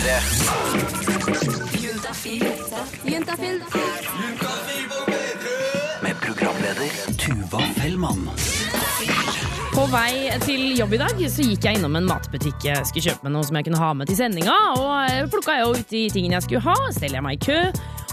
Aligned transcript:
P3. 0.00 1.20
Med 6.02 6.16
programleder 6.20 6.90
Tuva 7.18 7.60
Fellmann. 7.76 8.30
På 9.74 9.84
vei 9.92 10.30
til 10.46 10.62
jobb 10.78 10.94
i 10.96 11.00
dag 11.02 11.20
så 11.30 11.44
gikk 11.44 11.66
jeg 11.68 11.76
innom 11.78 11.98
en 12.00 12.08
matbutikk. 12.08 12.56
Jeg 12.64 12.80
skulle 12.88 13.04
kjøpe 13.10 13.28
meg 13.28 13.34
noe 13.36 13.44
som 13.44 13.56
jeg 13.60 13.66
kunne 13.68 13.82
ha 13.82 13.90
med 14.00 14.08
til 14.08 14.16
sendinga. 14.22 14.56
Og 14.80 15.28
plukka 15.34 15.58
jeg 15.58 15.68
ut 15.68 15.84
de 15.92 16.02
tingene 16.16 16.34
jeg 16.38 16.46
skulle 16.48 16.64
ha. 16.64 16.76
Steller 16.96 17.20
jeg 17.20 17.26
meg 17.28 17.36
i 17.36 17.44
kø. 17.50 17.58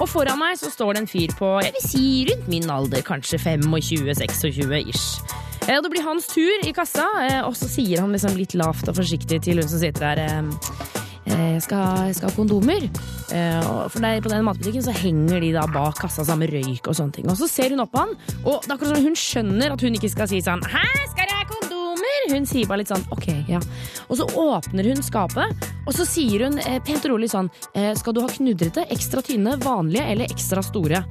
Og 0.03 0.07
foran 0.11 0.39
meg 0.43 0.59
så 0.59 0.67
står 0.73 0.91
det 0.97 1.01
en 1.05 1.09
fyr 1.13 1.31
på 1.39 1.47
jeg 1.63 1.71
vil 1.77 1.87
si 1.87 2.05
rundt 2.27 2.51
min 2.51 2.67
alder, 2.69 2.99
kanskje 3.07 3.39
25-26 3.47 4.91
ish. 4.91 5.07
Eh, 5.67 5.75
Og 5.79 5.83
det 5.87 5.91
blir 5.95 6.03
hans 6.05 6.27
tur 6.31 6.67
i 6.67 6.71
kassa, 6.75 7.07
eh, 7.25 7.39
og 7.47 7.55
så 7.57 7.67
sier 7.71 7.99
han 8.03 8.11
liksom 8.13 8.35
litt 8.37 8.53
lavt 8.59 8.87
og 8.91 8.95
forsiktig 8.99 9.39
til 9.47 9.59
hun 9.63 9.67
som 9.71 9.79
sitter 9.81 10.15
der 10.15 10.21
eh, 10.27 10.43
jeg 11.37 11.63
skal, 11.65 12.07
jeg 12.09 12.17
skal 12.17 12.29
ha 12.29 12.35
kondomer. 12.35 12.87
Eh, 13.35 13.69
for 13.91 14.03
der, 14.03 14.21
på 14.23 14.31
den 14.31 14.45
matbutikken 14.47 14.85
så 14.85 14.95
henger 14.95 15.43
de 15.43 15.51
da 15.55 15.65
bak 15.71 15.99
kassa 16.01 16.25
sammen 16.27 16.49
røyk 16.51 16.87
og 16.87 16.97
sånne 16.97 17.17
ting. 17.17 17.29
Og 17.31 17.37
så 17.39 17.49
ser 17.51 17.73
hun 17.75 17.83
opp 17.83 17.93
på 17.93 18.03
han, 18.03 18.13
og 18.43 18.63
det 18.63 18.71
er 18.71 18.75
akkurat 18.77 18.93
som 18.93 19.07
hun 19.07 19.17
skjønner 19.19 19.75
at 19.75 19.85
hun 19.85 19.97
ikke 19.99 20.11
skal 20.13 20.29
si 20.31 20.41
sånn 20.43 20.63
Hæ, 20.67 20.83
skal 21.13 21.25
jeg 21.25 21.35
ha 21.35 21.47
kondomer? 21.49 22.27
Hun 22.33 22.47
sier 22.49 22.69
bare 22.69 22.83
litt 22.83 22.91
sånn 22.91 23.05
ok, 23.13 23.27
ja. 23.49 23.61
Og 24.07 24.19
så 24.19 24.27
åpner 24.41 24.91
hun 24.91 25.03
skapet, 25.05 25.67
og 25.85 25.95
så 25.95 26.07
sier 26.07 26.47
hun 26.47 26.59
eh, 26.63 26.79
pent 26.83 27.05
og 27.07 27.15
rolig 27.15 27.31
sånn 27.33 27.51
eh, 27.73 27.93
Skal 27.99 28.15
du 28.15 28.23
ha 28.23 28.31
knudrete, 28.31 28.87
ekstra 28.93 29.23
tynne, 29.25 29.57
vanlige 29.63 30.07
eller 30.13 30.31
ekstra 30.31 30.63
store? 30.65 31.03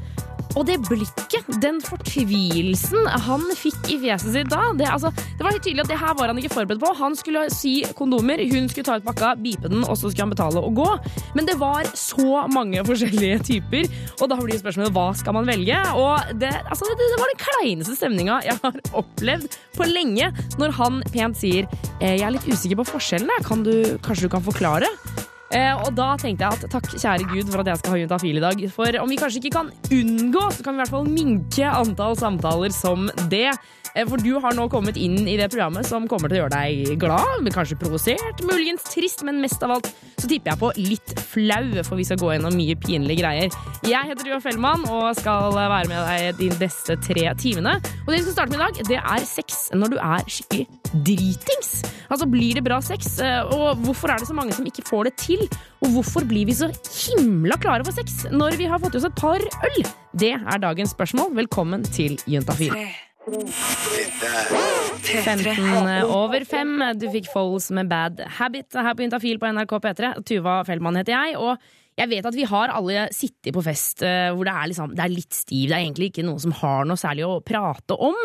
Og 0.56 0.64
det 0.68 0.78
blikket, 0.86 1.48
den 1.60 1.82
fortvilelsen 1.84 3.08
han 3.26 3.44
fikk 3.58 3.90
i 3.92 3.98
fjeset 4.00 4.32
sitt 4.32 4.48
da 4.50 4.70
det, 4.76 4.88
altså, 4.88 5.10
det 5.12 5.44
var 5.44 5.52
helt 5.52 5.64
tydelig 5.64 5.84
at 5.84 5.90
det 5.92 5.98
her 6.00 6.14
var 6.16 6.32
han 6.32 6.40
ikke 6.40 6.54
forberedt 6.54 6.82
på. 6.82 6.92
Han 7.00 7.16
skulle 7.18 7.44
si 7.52 7.74
kondomer, 7.98 8.40
hun 8.50 8.70
skulle 8.72 8.86
ta 8.88 8.96
ut 8.96 9.06
pakka, 9.06 9.34
bipe 9.42 9.68
den, 9.68 9.84
og 9.84 9.98
så 9.98 10.08
skulle 10.08 10.26
han 10.26 10.32
betale 10.32 10.62
og 10.64 10.80
gå. 10.80 10.88
Men 11.36 11.48
det 11.48 11.58
var 11.60 11.88
så 11.98 12.46
mange 12.52 12.84
forskjellige 12.88 13.42
typer, 13.50 13.90
og 14.20 14.32
da 14.32 14.40
blir 14.40 14.60
spørsmålet 14.60 14.96
hva 14.96 15.06
skal 15.18 15.36
man 15.36 15.48
velge? 15.48 15.76
Og 16.00 16.34
det, 16.40 16.52
altså, 16.64 16.88
det, 16.88 17.10
det 17.12 17.20
var 17.20 17.32
den 17.32 17.44
kleineste 17.44 17.98
stemninga 17.98 18.40
jeg 18.46 18.58
har 18.62 18.80
opplevd 18.96 19.60
på 19.76 19.88
lenge, 19.90 20.32
når 20.60 20.76
han 20.80 21.00
pent 21.12 21.36
sier 21.36 21.68
eh, 22.00 22.16
jeg 22.16 22.24
er 22.24 22.36
litt 22.38 22.48
usikker 22.48 22.80
på 22.80 22.90
forskjellene, 22.94 23.42
kan 23.44 23.64
du, 23.66 23.74
kanskje 24.04 24.30
du 24.30 24.32
kan 24.32 24.44
forklare? 24.44 24.88
Eh, 25.54 25.74
og 25.78 25.92
da 25.94 26.08
tenkte 26.18 26.42
jeg 26.42 26.58
at 26.58 26.70
takk, 26.72 26.88
kjære 26.96 27.28
Gud, 27.30 27.50
for 27.52 27.62
at 27.62 27.70
jeg 27.70 27.80
skal 27.80 27.94
ha 27.94 28.00
juntafil 28.00 28.40
i 28.40 28.42
dag. 28.42 28.62
For 28.74 28.98
om 29.02 29.10
vi 29.12 29.18
kanskje 29.20 29.42
ikke 29.42 29.54
kan 29.54 29.70
unngå, 29.94 30.44
så 30.50 30.64
kan 30.64 30.74
vi 30.74 30.80
i 30.80 30.82
hvert 30.82 30.94
fall 30.96 31.10
minke 31.10 31.70
antall 31.70 32.18
samtaler 32.18 32.74
som 32.74 33.06
det. 33.30 33.52
Eh, 33.96 34.04
for 34.04 34.20
du 34.20 34.34
har 34.44 34.52
nå 34.56 34.66
kommet 34.72 34.98
inn 35.00 35.22
i 35.24 35.38
det 35.40 35.48
programmet 35.52 35.86
som 35.88 36.04
kommer 36.10 36.28
til 36.28 36.38
å 36.38 36.44
gjøre 36.44 36.58
deg 36.58 36.98
glad, 37.00 37.48
kanskje 37.54 37.78
provosert, 37.80 38.42
muligens 38.44 38.84
trist, 38.92 39.24
men 39.24 39.40
mest 39.40 39.62
av 39.64 39.78
alt 39.78 39.88
så 40.16 40.28
tipper 40.28 40.52
jeg 40.52 40.60
på 40.60 40.70
litt 40.80 41.14
flau, 41.30 41.82
for 41.84 41.96
vi 42.00 42.04
skal 42.08 42.20
gå 42.20 42.30
gjennom 42.34 42.54
mye 42.56 42.76
pinlige 42.80 43.20
greier. 43.22 43.56
Jeg 43.86 44.10
heter 44.10 44.30
Joa 44.30 44.40
Fellmann 44.44 44.84
og 44.88 45.10
skal 45.18 45.52
være 45.56 45.88
med 45.90 46.08
deg 46.10 46.40
de 46.40 46.50
neste 46.60 46.96
tre 47.04 47.26
timene. 47.40 47.76
Og 48.04 48.12
det 48.12 48.20
vi 48.20 48.24
skal 48.26 48.36
starte 48.38 48.52
med 48.52 48.60
i 48.60 48.64
dag, 48.64 48.80
det 48.90 49.00
er 49.00 49.26
sex 49.28 49.66
når 49.76 49.94
du 49.94 49.98
er 50.00 50.28
skikkelig 50.28 50.66
dritings. 51.06 51.72
Altså, 52.08 52.28
blir 52.30 52.56
det 52.56 52.64
bra 52.66 52.80
sex? 52.84 53.16
Eh, 53.20 53.42
Og 53.56 53.80
hvorfor 53.84 54.12
er 54.12 54.20
det 54.22 54.28
så 54.28 54.36
mange 54.36 54.56
som 54.56 54.66
ikke 54.68 54.84
får 54.88 55.10
det 55.10 55.16
til? 55.20 55.42
Og 55.84 55.96
hvorfor 55.98 56.26
blir 56.28 56.48
vi 56.48 56.56
så 56.56 56.70
himla 56.72 57.58
klare 57.60 57.84
for 57.86 57.96
sex 57.96 58.24
når 58.32 58.56
vi 58.60 58.68
har 58.70 58.80
fått 58.82 58.96
i 58.96 59.00
oss 59.02 59.08
et 59.08 59.18
par 59.20 59.40
øl? 59.40 59.82
Det 60.16 60.32
er 60.36 60.62
dagens 60.62 60.96
spørsmål. 60.96 61.34
Velkommen 61.36 61.84
til 61.84 62.16
Juntafil. 62.26 62.72
15 63.26 63.38
over 66.14 66.44
5. 66.46 66.74
Du 67.00 67.08
fikk 67.10 67.26
Foles 67.32 67.66
med 67.74 67.88
Bad 67.90 68.20
Habit 68.38 68.76
her 68.78 68.94
på 68.94 69.02
Juntafil 69.02 69.40
på 69.42 69.48
NRK 69.50 69.72
P3. 69.82 70.10
Tuva 70.28 70.54
Fellmann 70.68 70.98
heter 71.00 71.16
jeg. 71.16 71.34
og 71.40 71.58
jeg 71.96 72.10
vet 72.12 72.26
at 72.28 72.36
vi 72.36 72.44
har 72.44 72.68
alle 72.76 73.06
sittet 73.16 73.54
på 73.56 73.62
fest 73.64 74.02
eh, 74.04 74.28
hvor 74.36 74.44
det 74.44 74.52
er, 74.52 74.66
liksom, 74.68 74.90
det 74.94 75.00
er 75.02 75.10
litt 75.14 75.32
stiv. 75.32 75.70
Det 75.70 75.74
er 75.74 75.80
egentlig 75.80 76.10
ikke 76.10 76.26
noen 76.28 76.42
som 76.44 76.52
har 76.58 76.84
noe 76.86 77.00
særlig 77.00 77.24
å 77.24 77.40
prate 77.40 77.96
om. 77.96 78.18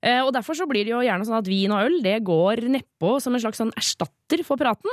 Eh, 0.00 0.22
og 0.24 0.32
Derfor 0.34 0.56
så 0.56 0.66
blir 0.66 0.88
det 0.88 0.94
jo 0.94 1.04
gjerne 1.04 1.28
sånn 1.28 1.38
at 1.38 1.50
vin 1.50 1.74
og 1.76 1.84
øl 1.84 1.96
det 2.02 2.16
går 2.26 2.56
nedpå 2.72 3.10
som 3.20 3.36
en 3.36 3.42
slags 3.44 3.60
sånn 3.60 3.74
erstatter 3.78 4.40
for 4.48 4.56
praten. 4.58 4.90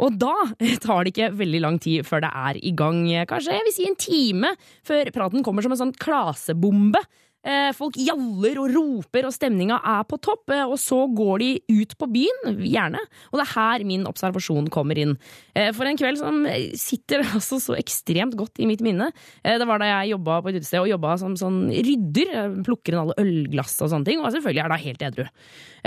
Og 0.00 0.16
da 0.22 0.34
tar 0.86 1.02
det 1.02 1.10
ikke 1.12 1.34
veldig 1.42 1.60
lang 1.66 1.76
tid 1.82 2.06
før 2.06 2.20
det 2.24 2.32
er 2.46 2.54
i 2.62 2.72
gang. 2.78 3.02
Kanskje 3.28 3.58
jeg 3.58 3.66
vil 3.68 3.76
si 3.76 3.84
en 3.90 4.00
time 4.06 4.54
før 4.86 5.10
praten 5.18 5.44
kommer 5.44 5.66
som 5.66 5.74
en 5.74 5.82
sånn 5.82 5.96
klasebombe. 5.98 7.02
Eh, 7.44 7.70
Folk 7.76 7.98
jaller 8.00 8.56
og 8.62 8.70
roper, 8.72 9.26
og 9.28 9.34
stemninga 9.36 9.76
er 9.84 10.04
på 10.08 10.16
topp. 10.24 10.48
eh, 10.50 10.64
Og 10.64 10.78
så 10.80 11.02
går 11.12 11.38
de 11.42 11.50
ut 11.68 11.92
på 12.00 12.08
byen, 12.08 12.56
gjerne. 12.64 12.98
Og 13.32 13.38
det 13.38 13.44
er 13.44 13.52
her 13.54 13.84
min 13.84 14.06
observasjon 14.08 14.70
kommer 14.72 14.96
inn. 14.98 15.18
Eh, 15.54 15.70
For 15.72 15.84
en 15.84 15.96
kveld 16.00 16.16
som 16.18 16.44
sitter 16.74 17.20
altså 17.36 17.60
så 17.60 17.76
ekstremt 17.76 18.34
godt 18.34 18.58
i 18.64 18.66
mitt 18.66 18.80
minne, 18.80 19.10
det 19.44 19.66
var 19.68 19.78
da 19.78 19.84
jeg 20.02 20.14
jobba 20.14 20.40
på 20.42 20.48
et 20.50 20.58
utested 20.62 20.80
og 20.80 20.88
jobba 20.88 21.18
som 21.20 21.36
sånn 21.36 21.68
rydder. 21.70 22.62
Plukker 22.64 22.94
inn 22.94 23.02
alle 23.04 23.18
ølglass 23.20 23.76
og 23.84 23.90
sånne 23.92 24.08
ting, 24.08 24.20
og 24.24 24.32
selvfølgelig 24.32 24.64
er 24.64 24.72
da 24.72 24.80
helt 24.80 25.02
edru. 25.02 25.26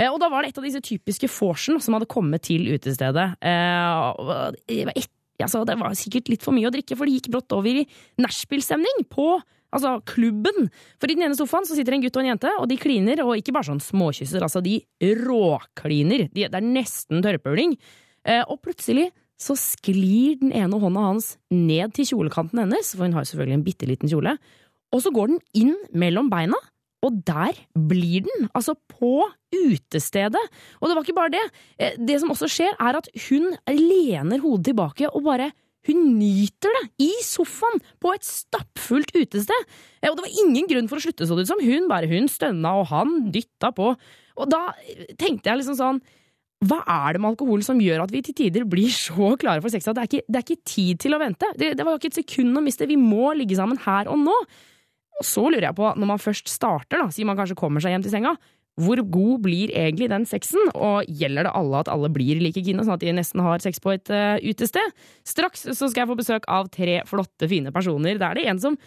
Og 0.08 0.18
da 0.22 0.28
var 0.30 0.42
det 0.42 0.52
et 0.52 0.58
av 0.62 0.64
disse 0.68 0.80
typiske 0.84 1.28
vorsen 1.28 1.80
som 1.82 1.94
hadde 1.96 2.06
kommet 2.06 2.42
til 2.46 2.68
utestedet. 2.70 3.32
Et, 3.42 5.10
altså, 5.42 5.64
det 5.66 5.76
var 5.78 5.94
sikkert 5.98 6.28
litt 6.32 6.42
for 6.46 6.54
mye 6.56 6.68
å 6.70 6.74
drikke, 6.74 6.96
for 6.98 7.06
det 7.08 7.18
gikk 7.18 7.30
brått 7.34 7.54
over 7.56 7.82
i 7.82 7.86
nachspiel-stemning 8.22 9.04
på 9.12 9.36
Altså 9.74 9.98
klubben. 10.08 10.70
For 11.00 11.10
i 11.10 11.16
den 11.18 11.26
ene 11.26 11.36
sofaen 11.36 11.66
så 11.68 11.76
sitter 11.76 11.92
en 11.96 12.04
gutt 12.04 12.16
og 12.16 12.22
en 12.24 12.30
jente, 12.32 12.52
og 12.56 12.68
de 12.70 12.78
kliner, 12.80 13.20
og 13.24 13.36
ikke 13.36 13.52
bare 13.52 13.68
sånn 13.68 13.82
småkysser, 13.84 14.40
altså 14.44 14.62
de 14.64 14.78
råkliner. 15.28 16.28
De, 16.32 16.46
det 16.48 16.58
er 16.60 16.64
nesten 16.64 17.20
tørrpuling. 17.24 17.76
Eh, 18.24 18.42
og 18.48 18.62
plutselig 18.64 19.10
så 19.38 19.54
sklir 19.58 20.40
den 20.40 20.54
ene 20.56 20.80
hånda 20.82 21.04
hans 21.10 21.34
ned 21.54 21.92
til 21.94 22.08
kjolekanten 22.10 22.64
hennes, 22.64 22.94
for 22.96 23.06
hun 23.06 23.14
har 23.14 23.22
jo 23.26 23.30
selvfølgelig 23.32 23.58
en 23.60 23.66
bitte 23.68 23.86
liten 23.90 24.10
kjole, 24.10 24.34
og 24.88 25.04
så 25.04 25.12
går 25.14 25.34
den 25.34 25.40
inn 25.60 25.76
mellom 25.92 26.30
beina. 26.32 26.58
Og 27.06 27.20
der 27.28 27.54
blir 27.78 28.24
den, 28.26 28.48
altså 28.58 28.72
på 28.90 29.20
utestedet. 29.54 30.40
Og 30.80 30.88
det 30.88 30.96
var 30.96 31.04
ikke 31.04 31.14
bare 31.14 31.30
det. 31.36 31.44
Eh, 31.78 31.94
Det 31.94 32.16
som 32.18 32.32
også 32.34 32.48
skjer, 32.50 32.72
er 32.74 32.98
at 32.98 33.06
hun 33.28 33.52
lener 33.70 34.42
hodet 34.42 34.72
tilbake 34.72 35.06
og 35.12 35.22
bare 35.28 35.52
hun 35.86 36.18
nyter 36.18 36.74
det 36.74 37.06
i 37.06 37.10
sofaen 37.24 37.78
på 38.02 38.10
et 38.12 38.26
stappfullt 38.26 39.12
utested. 39.14 39.66
Eh, 40.02 40.10
Og 40.10 40.18
det 40.18 40.26
var 40.26 40.38
ingen 40.44 40.66
grunn 40.68 40.88
for 40.90 40.98
å 40.98 41.04
slutte, 41.04 41.24
så 41.28 41.36
det 41.38 41.46
ut 41.46 41.52
som. 41.52 41.62
Hun 41.64 41.88
bare 41.88 42.10
hun 42.10 42.28
stønna, 42.28 42.74
og 42.80 42.90
han 42.90 43.30
dytta 43.32 43.70
på. 43.76 43.94
Og 44.38 44.50
da 44.50 44.72
tenkte 45.18 45.50
jeg 45.50 45.62
liksom 45.62 45.78
sånn 45.78 46.00
hva 46.66 46.80
er 46.90 47.14
det 47.14 47.20
med 47.22 47.30
alkohol 47.30 47.60
som 47.62 47.78
gjør 47.78 48.02
at 48.02 48.10
vi 48.10 48.18
til 48.26 48.34
tider 48.34 48.64
blir 48.66 48.90
så 48.90 49.36
klare 49.38 49.62
for 49.62 49.70
sex 49.70 49.86
at 49.86 49.94
det 49.94 50.02
er 50.02 50.08
ikke, 50.10 50.24
det 50.26 50.38
er 50.40 50.42
ikke 50.46 50.66
tid 50.66 50.98
til 51.04 51.14
å 51.14 51.20
vente? 51.22 51.46
Det, 51.54 51.68
det 51.78 51.84
var 51.86 52.00
ikke 52.00 52.10
et 52.10 52.18
sekund 52.18 52.58
å 52.58 52.62
miste. 52.64 52.88
Vi 52.90 52.96
må 52.98 53.30
ligge 53.38 53.54
sammen 53.54 53.78
her 53.84 54.10
og 54.10 54.18
nå. 54.18 54.34
Og 55.18 55.26
så 55.26 55.44
lurer 55.46 55.68
jeg 55.68 55.76
på, 55.78 55.86
når 55.94 56.10
man 56.10 56.18
først 56.22 56.50
starter, 56.50 56.98
da, 56.98 57.06
sier 57.14 57.26
man 57.30 57.38
kanskje 57.38 57.56
kommer 57.58 57.82
seg 57.82 57.94
hjem 57.94 58.02
til 58.02 58.14
senga, 58.14 58.34
hvor 58.78 59.00
god 59.10 59.42
blir 59.44 59.72
egentlig 59.74 60.08
den 60.12 60.26
sexen, 60.28 60.70
og 60.74 61.08
gjelder 61.08 61.48
det 61.48 61.54
alle 61.58 61.82
at 61.82 61.90
alle 61.92 62.10
blir 62.14 62.40
like 62.42 62.62
kine, 62.62 62.84
sånn 62.86 62.96
at 62.98 63.02
de 63.02 63.14
nesten 63.16 63.42
har 63.42 63.64
sex 63.64 63.82
på 63.82 63.94
et 63.96 64.12
uh, 64.14 64.38
utested? 64.44 64.94
Straks 65.26 65.66
så 65.72 65.88
skal 65.88 66.04
jeg 66.04 66.10
få 66.12 66.18
besøk 66.20 66.48
av 66.52 66.70
tre 66.74 67.00
flotte, 67.08 67.50
fine 67.50 67.74
personer. 67.74 68.20
Da 68.20 68.30
er 68.30 68.40
det 68.40 68.48
en 68.52 68.62
som 68.62 68.80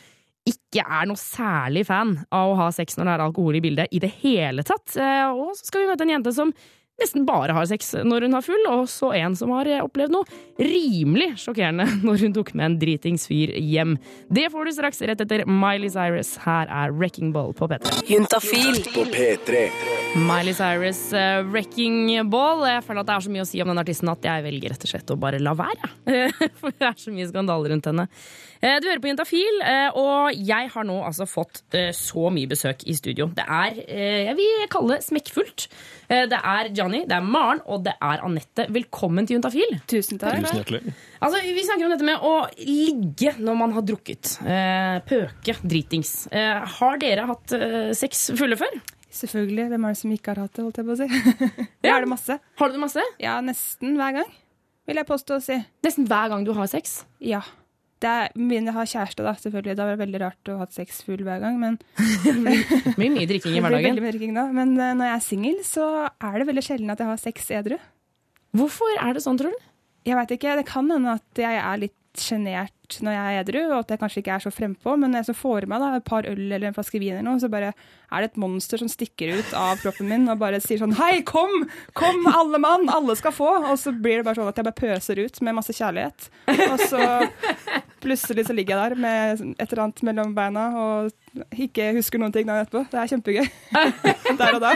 ikke 0.48 0.82
er 0.82 1.06
noe 1.06 1.20
særlig 1.20 1.84
fan 1.90 2.16
av 2.34 2.54
å 2.54 2.60
ha 2.64 2.70
sex 2.74 2.96
når 2.98 3.08
det 3.08 3.14
er 3.14 3.26
alkohol 3.28 3.60
i 3.60 3.64
bildet 3.64 3.92
i 3.94 4.02
det 4.02 4.10
hele 4.24 4.66
tatt. 4.66 4.96
Uh, 4.96 5.30
og 5.36 5.52
så 5.58 5.68
skal 5.68 5.84
vi 5.84 5.92
møte 5.92 6.08
en 6.08 6.16
jente 6.16 6.34
som 6.36 6.56
nesten 7.02 7.26
bare 7.28 7.56
har 7.58 7.68
sex 7.70 7.94
når 8.06 8.28
hun 8.28 8.38
har 8.38 8.46
full, 8.46 8.66
og 8.72 8.88
så 8.92 9.12
en 9.18 9.36
som 9.38 9.54
har 9.56 9.70
opplevd 9.82 10.16
noe 10.16 10.42
rimelig 10.62 11.32
sjokkerende 11.42 11.88
når 12.06 12.26
hun 12.28 12.36
tok 12.38 12.54
med 12.58 12.68
en 12.68 12.78
dritings 12.82 13.28
fyr 13.30 13.54
hjem. 13.58 13.98
Det 14.30 14.48
får 14.54 14.68
du 14.68 14.76
straks 14.78 15.02
rett 15.10 15.24
etter 15.26 15.46
Miley 15.50 15.92
Cyrus. 15.94 16.36
Her 16.46 16.70
er 16.72 16.94
Wrecking 16.96 17.34
Ball 17.36 17.56
på 17.58 17.70
P3. 17.72 18.04
Juntafil. 18.12 18.84
På 18.96 19.06
P3. 19.10 19.66
Miley 20.22 20.54
Cyrus 20.58 21.02
uh, 21.16 21.42
Wrecking 21.48 22.30
Ball. 22.32 22.66
Jeg 22.68 22.86
føler 22.88 23.04
at 23.04 23.10
det 23.10 23.18
er 23.18 23.26
så 23.28 23.34
mye 23.34 23.46
å 23.46 23.50
si 23.50 23.62
om 23.64 23.72
den 23.72 23.82
artisten 23.82 24.12
at 24.12 24.28
jeg 24.28 24.46
velger 24.48 24.74
rett 24.74 24.88
og 24.88 24.94
slett 24.94 25.14
å 25.14 25.20
bare 25.20 25.42
la 25.42 25.56
være. 25.58 25.92
For 26.62 26.76
det 26.76 26.90
er 26.90 26.98
så 27.00 27.14
mye 27.16 27.30
skandale 27.32 27.72
rundt 27.74 27.88
henne. 27.90 28.08
Eh, 28.62 28.78
Du 28.82 28.86
hører 28.88 29.00
på 29.02 29.10
Juntafil, 29.10 29.62
eh, 29.66 29.90
og 29.98 30.36
jeg 30.38 30.68
har 30.70 30.84
nå 30.86 31.00
altså 31.08 31.26
fått 31.26 31.64
eh, 31.74 31.90
så 31.98 32.30
mye 32.34 32.46
besøk 32.52 32.84
i 32.86 32.94
studio. 32.94 33.26
Det 33.34 33.42
er, 33.48 33.80
eh, 33.88 34.26
jeg 34.28 34.36
vil 34.38 34.68
kalle 34.70 34.98
det 35.00 35.06
smekkfullt. 35.08 35.66
Eh, 36.10 36.28
Det 36.30 36.38
er 36.38 36.70
Johnny, 36.78 37.00
det 37.10 37.16
er 37.18 37.26
Maren 37.26 37.62
og 37.66 37.84
det 37.88 37.96
er 38.00 38.22
Anette. 38.22 38.68
Velkommen 38.70 39.26
til 39.26 39.40
Juntafil. 39.40 39.80
Tusen 39.90 40.20
takk. 40.22 40.38
Tusen 40.44 40.62
hjertelig. 40.62 40.94
Altså, 41.22 41.42
Vi 41.42 41.64
snakker 41.66 41.86
om 41.86 41.92
dette 41.96 42.06
med 42.06 42.20
å 42.22 42.36
ligge 42.62 43.34
når 43.40 43.58
man 43.58 43.72
har 43.74 43.82
drukket. 43.82 44.38
Eh, 44.46 45.00
Pøke, 45.10 45.58
dritings. 45.66 46.28
Eh, 46.32 46.62
Har 46.78 46.98
dere 47.02 47.26
hatt 47.26 47.50
sex 47.98 48.30
fulle 48.38 48.56
før? 48.62 48.78
Selvfølgelig. 49.12 49.66
Hvem 49.74 49.86
er 49.86 49.90
det 49.90 49.98
som 49.98 50.12
ikke 50.12 50.36
har 50.36 50.44
hatt 50.46 50.54
det, 50.54 50.64
holdt 50.64 50.78
jeg 50.78 50.86
på 50.86 50.94
å 50.94 51.00
si. 51.02 51.66
Det 51.82 51.90
Ja. 51.90 51.98
er 51.98 52.02
det 52.06 52.10
masse. 52.14 52.38
Har 52.62 52.68
du 52.70 52.74
det 52.78 52.80
masse? 52.86 53.02
Ja, 53.20 53.40
nesten 53.42 53.98
hver 53.98 54.14
gang, 54.22 54.30
vil 54.88 54.96
jeg 55.02 55.08
påstå 55.10 55.36
å 55.36 55.42
si. 55.42 55.58
Nesten 55.84 56.06
hver 56.08 56.30
gang 56.30 56.46
du 56.46 56.54
har 56.54 56.68
sex? 56.72 57.04
Ja. 57.20 57.42
Det 58.02 58.10
er, 58.10 58.32
å 58.34 58.66
jeg 58.66 58.74
har 58.74 58.88
kjæreste, 58.90 59.26
da, 59.26 59.34
selvfølgelig. 59.38 59.78
Det 59.78 59.86
var 59.86 60.00
veldig 60.00 60.22
rart 60.24 60.50
å 60.50 60.58
ha 60.58 60.66
sex 60.74 61.04
full 61.06 61.22
hver 61.26 61.42
gang. 61.44 61.60
Men, 61.62 61.78
Det 62.26 62.96
blir 62.98 63.14
mye 63.14 63.28
drikking 63.30 63.58
i 63.60 63.62
hverdagen. 63.62 63.92
veldig 63.92 64.06
mye 64.08 64.14
drikking 64.16 64.38
da. 64.38 64.48
men 64.58 64.74
uh, 64.80 64.92
når 64.98 65.12
jeg 65.12 65.18
er 65.20 65.26
singel, 65.28 65.60
så 65.68 65.88
er 66.10 66.40
det 66.42 66.48
veldig 66.50 66.66
sjelden 66.66 66.94
at 66.94 67.04
jeg 67.04 67.12
har 67.12 67.22
sex 67.22 67.52
edru. 67.62 67.78
Hvorfor 68.58 68.98
er 68.98 69.16
det 69.16 69.24
sånn, 69.24 69.38
tror 69.40 69.54
du? 69.54 69.68
Jeg 70.10 70.18
veit 70.18 70.34
ikke. 70.34 70.58
Det 70.58 70.68
kan 70.68 70.90
hende 70.90 71.18
at 71.20 71.44
jeg 71.46 71.62
er 71.62 71.82
litt 71.86 71.98
sjenert 72.18 72.81
når 73.00 73.16
jeg 73.16 73.32
er 73.32 73.42
edru, 73.42 73.60
og 73.70 73.78
at 73.80 73.94
jeg 73.94 74.02
kanskje 74.02 74.22
ikke 74.24 74.36
er 74.36 74.44
så 74.44 74.52
frempå. 74.54 74.96
Men 75.00 75.14
når 75.14 75.24
jeg 75.24 75.30
så 75.32 75.38
får 75.40 75.66
i 75.66 75.72
meg 75.72 75.84
da, 75.84 75.92
et 75.98 76.08
par 76.08 76.28
øl 76.28 76.42
eller 76.44 76.70
en 76.70 76.76
flaske 76.76 77.00
vin 77.02 77.16
eller 77.16 77.28
noe, 77.28 77.40
så 77.42 77.50
bare 77.52 77.72
er 78.12 78.26
det 78.26 78.32
et 78.34 78.42
monster 78.44 78.82
som 78.82 78.90
stikker 78.92 79.38
ut 79.40 79.54
av 79.56 79.80
kroppen 79.80 80.10
min 80.12 80.28
og 80.32 80.42
bare 80.42 80.60
sier 80.64 80.82
sånn 80.82 80.98
Hei, 81.00 81.22
kom! 81.28 81.64
Kom, 81.98 82.26
alle 82.28 82.60
mann! 82.62 82.90
Alle 82.92 83.16
skal 83.20 83.36
få! 83.36 83.50
Og 83.72 83.80
så 83.80 83.94
blir 83.96 84.20
det 84.20 84.28
bare 84.28 84.42
sånn 84.42 84.52
at 84.52 84.60
jeg 84.60 84.68
bare 84.68 84.82
pøser 84.82 85.24
ut 85.24 85.42
med 85.46 85.58
masse 85.62 85.76
kjærlighet. 85.78 86.28
Og 86.68 86.86
så 86.92 87.02
plutselig 88.02 88.48
så 88.48 88.56
ligger 88.58 88.76
jeg 88.76 88.92
der 88.92 89.02
med 89.02 89.44
et 89.56 89.68
eller 89.70 89.84
annet 89.86 90.04
mellom 90.08 90.36
beina 90.36 90.66
og 90.82 91.12
ikke 91.56 91.92
husker 91.96 92.20
noen 92.20 92.34
ting 92.36 92.48
dagen 92.50 92.66
etterpå. 92.66 92.84
Det 92.92 93.00
er 93.00 93.12
kjempegøy. 93.12 93.48
Der 94.42 94.56
og 94.58 94.62
da. 94.64 94.72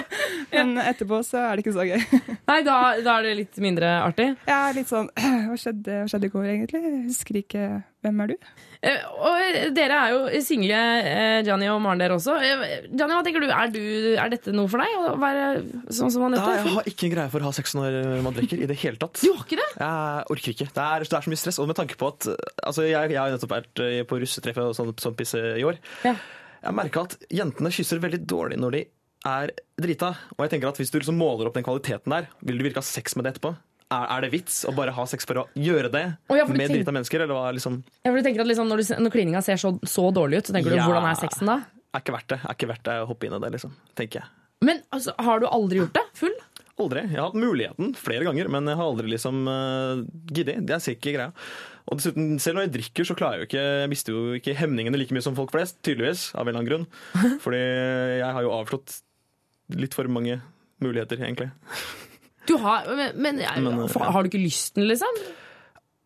Men 0.52 0.76
etterpå 0.80 1.20
så 1.26 1.42
er 1.42 1.58
det 1.58 1.66
ikke 1.66 1.76
så 1.76 1.86
gøy. 1.88 2.04
Nei, 2.52 2.60
da, 2.68 2.78
da 3.04 3.18
er 3.18 3.28
det 3.28 3.34
litt 3.42 3.60
mindre 3.64 3.90
artig. 4.04 4.30
Er 4.52 4.76
litt 4.78 4.92
sånn 4.92 5.10
Hva 5.16 5.58
skjedde, 5.60 6.02
hva 6.04 6.10
skjedde 6.12 6.30
i 6.30 6.34
går, 6.34 6.48
egentlig? 6.54 6.82
Jeg 6.86 7.04
husker 7.10 7.40
ikke 7.42 7.66
Hvem 8.06 8.20
er 8.22 8.32
du? 8.32 8.50
Eh, 8.86 9.06
og 9.18 9.56
dere 9.74 9.98
er 9.98 10.12
jo 10.14 10.42
single, 10.46 10.82
eh, 11.10 11.40
Gianni 11.46 11.70
og 11.74 11.80
Maren, 11.82 12.02
dere 12.04 12.18
også. 12.20 12.36
Eh, 12.38 12.86
Gianni, 12.92 13.16
hva 13.16 13.24
tenker 13.26 13.42
du? 13.42 13.48
Er, 13.50 13.72
du? 13.74 13.82
er 14.14 14.30
dette 14.30 14.54
noe 14.54 14.70
for 14.70 14.84
deg? 14.84 14.94
Å 15.02 15.16
være 15.22 15.46
sånn 15.90 16.14
som 16.14 16.28
Anette? 16.28 16.54
Jeg 16.60 16.76
har 16.76 16.90
ikke 16.92 17.08
en 17.10 17.16
greie 17.16 17.34
for 17.34 17.42
å 17.42 17.50
ha 17.50 17.56
sex 17.58 17.74
når 17.78 17.98
man 18.26 18.38
drikker 18.38 18.62
i 18.62 18.70
det 18.70 18.78
hele 18.84 19.02
tatt. 19.02 19.18
Du 19.24 19.32
har 19.32 19.42
ikke 19.42 19.58
det? 19.58 19.70
Jeg 19.82 20.30
orker 20.36 20.54
ikke. 20.54 20.70
Det 20.78 20.86
er, 20.86 21.08
det 21.08 21.18
er 21.18 21.26
så 21.26 21.34
mye 21.34 21.42
stress. 21.42 21.62
Og 21.64 21.72
med 21.72 21.80
tanke 21.82 21.98
på 21.98 22.12
at 22.14 22.30
altså, 22.30 22.86
jeg, 22.86 23.16
jeg 23.16 23.22
har 23.22 23.34
nettopp 23.34 23.56
vært 23.56 23.86
eh, 23.88 24.02
på 24.06 24.22
russetreffet 24.22 24.70
og 24.70 24.78
sånn, 24.78 24.94
sånn 25.02 25.18
pisse 25.18 25.42
i 25.58 25.66
år. 25.66 25.82
Ja. 26.06 26.14
Jeg 26.66 26.78
merka 26.78 27.08
at 27.10 27.18
jentene 27.34 27.74
kysser 27.74 28.02
veldig 28.04 28.22
dårlig 28.30 28.62
når 28.62 28.78
de 28.78 28.84
er 29.26 29.54
drita. 29.82 30.14
Og 30.38 30.46
jeg 30.46 30.56
tenker 30.56 30.70
at 30.70 30.82
hvis 30.82 30.94
du 30.94 31.00
liksom 31.00 31.18
måler 31.18 31.50
opp 31.50 31.58
den 31.58 31.66
kvaliteten 31.66 32.14
der, 32.14 32.30
vil 32.46 32.62
du 32.62 32.68
virke 32.68 32.82
ha 32.82 32.86
sex 32.86 33.18
med 33.18 33.26
det 33.26 33.36
etterpå? 33.36 33.56
Er, 33.94 34.24
det 34.26 34.32
vits 34.34 34.64
å 34.66 34.72
bare 34.74 34.92
ha 34.96 35.04
sex 35.06 35.28
for 35.30 35.44
å 35.44 35.46
gjøre 35.54 35.92
det 35.94 36.04
Å, 36.32 36.38
ja, 36.40 36.46
med 36.50 36.72
drita 36.74 36.90
mennesker? 36.96 37.22
Eller 37.22 37.38
hva, 37.38 37.52
liksom, 37.54 37.78
Ja, 38.02 38.10
for 38.10 38.18
du 38.18 38.26
tenker 38.26 38.42
at 38.42 38.50
liksom, 38.50 38.66
når, 38.72 38.82
du, 38.82 38.96
når 39.06 39.14
klininga 39.14 39.44
ser 39.46 39.62
så, 39.62 39.76
så 39.86 40.08
dårlig 40.16 40.42
ut, 40.42 40.50
så 40.50 40.56
tenker 40.58 40.74
Ja. 40.74 40.82
du 40.82 40.90
hvordan 40.90 41.06
er 41.12 41.20
sexen 41.22 41.52
da? 41.52 41.60
er 41.96 42.04
ikke 42.04 42.16
verdt 42.16 42.34
det. 42.34 42.40
Er 42.44 42.58
ikke 42.58 42.72
verdt 42.72 42.88
det 42.88 42.98
å 43.02 43.06
hoppe 43.12 43.28
inn 43.28 43.38
i 43.38 43.40
det, 43.44 43.52
liksom. 43.56 43.76
Tenker 43.96 44.22
jeg. 44.22 44.32
Men 44.66 44.82
altså, 44.96 45.14
har 45.22 45.42
du 45.42 45.48
aldri 45.48 45.82
gjort 45.82 45.96
det? 45.96 46.04
Full? 46.20 46.36
Aldri. 46.84 47.06
Jeg 47.08 47.20
har 47.22 47.30
hatt 47.30 47.40
muligheten 47.40 47.94
flere 47.96 48.26
ganger, 48.28 48.50
men 48.52 48.68
jeg 48.68 48.80
har 48.80 48.90
aldri 48.90 49.12
liksom 49.14 49.46
uh, 49.48 50.02
giddet. 50.28 50.66
Jeg 50.68 50.84
ser 50.84 50.98
ikke 50.98 51.14
greia. 51.16 51.30
Og 51.86 52.00
dessuten, 52.02 52.34
selv 52.42 52.58
når 52.60 52.68
jeg 52.68 52.74
drikker, 52.80 53.08
så 53.08 53.16
klarer 53.16 53.38
jeg 53.38 53.46
jo 53.46 53.50
ikke 53.52 53.64
Jeg 53.84 53.92
mister 53.92 54.16
jo 54.16 54.40
ikke 54.40 54.56
hemningene 54.58 55.00
like 55.00 55.16
mye 55.16 55.24
som 55.24 55.38
folk 55.38 55.54
flest, 55.56 55.78
tydeligvis, 55.86 56.32
av 56.36 56.44
en 56.44 56.52
eller 56.52 56.64
annen 56.64 56.72
grunn. 56.72 57.38
Fordi 57.46 57.62
jeg 57.62 58.32
har 58.40 58.48
jo 58.48 58.56
avslått 58.58 58.98
litt 59.76 59.96
for 59.98 60.10
mange 60.12 60.40
muligheter, 60.84 61.22
egentlig. 61.24 61.52
Du 62.46 62.56
har, 62.62 62.86
men, 62.96 63.12
men, 63.18 63.42
Men, 63.64 63.88
for- 63.90 64.04
ja. 64.06 64.12
har 64.14 64.24
du 64.24 64.30
ikke 64.30 64.42
lysten, 64.44 64.86
liksom? 64.90 65.20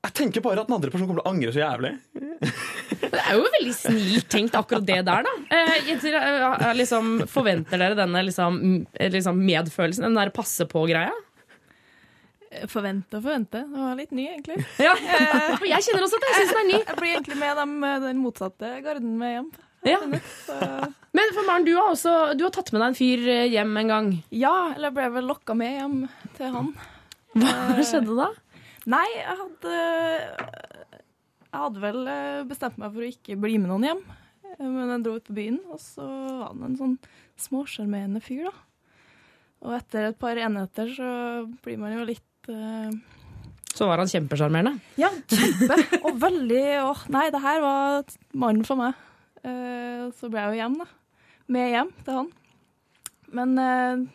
Jeg 0.05 0.13
tenker 0.15 0.41
bare 0.45 0.61
at 0.61 0.69
den 0.69 0.75
andre 0.77 0.89
personen 0.93 1.09
kommer 1.09 1.19
til 1.19 1.27
å 1.27 1.31
angre 1.33 1.51
så 1.51 1.59
jævlig. 1.59 1.89
Det 2.99 3.19
er 3.19 3.33
jo 3.35 3.41
veldig 3.51 3.73
snilt 3.75 4.29
tenkt, 4.31 4.53
akkurat 4.55 4.85
det 4.87 5.01
der, 5.09 5.25
da. 5.27 5.33
Eh, 5.51 5.73
jenter, 5.89 6.15
eh, 6.15 6.69
liksom, 6.79 7.09
forventer 7.27 7.81
dere 7.81 7.97
denne 7.99 8.21
liksom, 8.23 8.61
liksom 8.95 9.41
medfølelsen, 9.43 10.07
den 10.07 10.15
der 10.15 10.31
passe 10.35 10.63
på-greia? 10.71 11.11
Forvente 12.71 13.19
og 13.19 13.25
forvente. 13.27 13.59
Det 13.69 13.77
var 13.83 13.97
litt 13.99 14.11
ny, 14.15 14.23
egentlig. 14.31 14.63
Ja. 14.87 14.95
Jeg 15.67 15.83
kjenner 15.85 16.05
også 16.07 16.17
at 16.17 16.29
jeg 16.29 16.37
syns 16.39 16.53
den 16.55 16.61
er 16.63 16.69
ny. 16.71 16.77
Jeg 16.79 16.97
blir 17.01 17.11
egentlig 17.17 17.37
med 17.43 17.59
dem, 17.59 17.75
eh, 17.85 17.99
den 18.07 18.23
motsatte 18.23 18.71
garden 18.85 19.17
med 19.19 19.35
hjem. 19.35 19.49
Ja. 19.87 19.99
Men 21.15 21.29
for 21.35 21.45
Maren, 21.47 21.63
du 21.67 21.71
har, 21.77 21.91
også, 21.93 22.15
du 22.39 22.41
har 22.47 22.51
tatt 22.55 22.71
med 22.73 22.81
deg 22.81 22.89
en 22.93 22.97
fyr 22.97 23.27
eh, 23.35 23.45
hjem 23.53 23.77
en 23.83 23.91
gang. 23.93 24.09
ja, 24.35 24.55
eller 24.73 24.89
jeg 24.89 24.97
ble 24.97 25.05
vel 25.19 25.29
lokka 25.29 25.55
med 25.59 25.75
hjem 25.77 25.99
til 26.39 26.53
han. 26.55 26.71
Hva 27.35 27.83
skjedde 27.85 28.15
da? 28.17 28.29
Nei, 28.89 29.05
jeg 29.13 29.35
hadde 29.41 29.73
Jeg 31.49 31.59
hadde 31.59 31.83
vel 31.83 31.99
eh, 32.09 32.47
bestemt 32.49 32.79
meg 32.81 32.95
for 32.95 33.05
å 33.05 33.11
ikke 33.11 33.37
bli 33.41 33.59
med 33.59 33.69
noen 33.71 33.87
hjem. 33.89 34.01
Men 34.59 34.91
jeg 34.91 35.03
dro 35.05 35.13
ut 35.19 35.27
på 35.27 35.35
byen, 35.37 35.59
og 35.71 35.79
så 35.79 36.05
var 36.05 36.49
han 36.49 36.65
en 36.67 36.79
sånn 36.79 36.97
småsjarmerende 37.39 38.19
fyr, 38.23 38.49
da. 38.49 38.55
Og 39.67 39.75
etter 39.75 40.09
et 40.09 40.19
par 40.19 40.39
enheter 40.39 40.91
så 40.95 41.11
blir 41.63 41.79
man 41.79 41.95
jo 41.95 42.05
litt 42.07 42.51
uh... 42.51 42.91
Så 43.69 43.87
var 43.87 44.01
han 44.01 44.09
kjempesjarmerende. 44.11 44.79
Ja, 44.99 45.11
kjempe. 45.29 45.77
Og 46.01 46.17
veldig 46.19 46.63
Åh, 46.81 47.03
nei, 47.13 47.25
det 47.31 47.43
her 47.43 47.61
var 47.63 48.15
mannen 48.33 48.65
for 48.67 48.79
meg. 48.79 48.97
Uh, 49.43 50.09
så 50.19 50.31
ble 50.31 50.41
jeg 50.41 50.55
jo 50.55 50.61
hjem, 50.63 50.79
da. 50.81 50.87
Med 51.55 51.73
hjem 51.75 51.91
til 52.03 52.17
han. 52.19 52.31
Men 53.35 53.53
eh, 53.61 54.07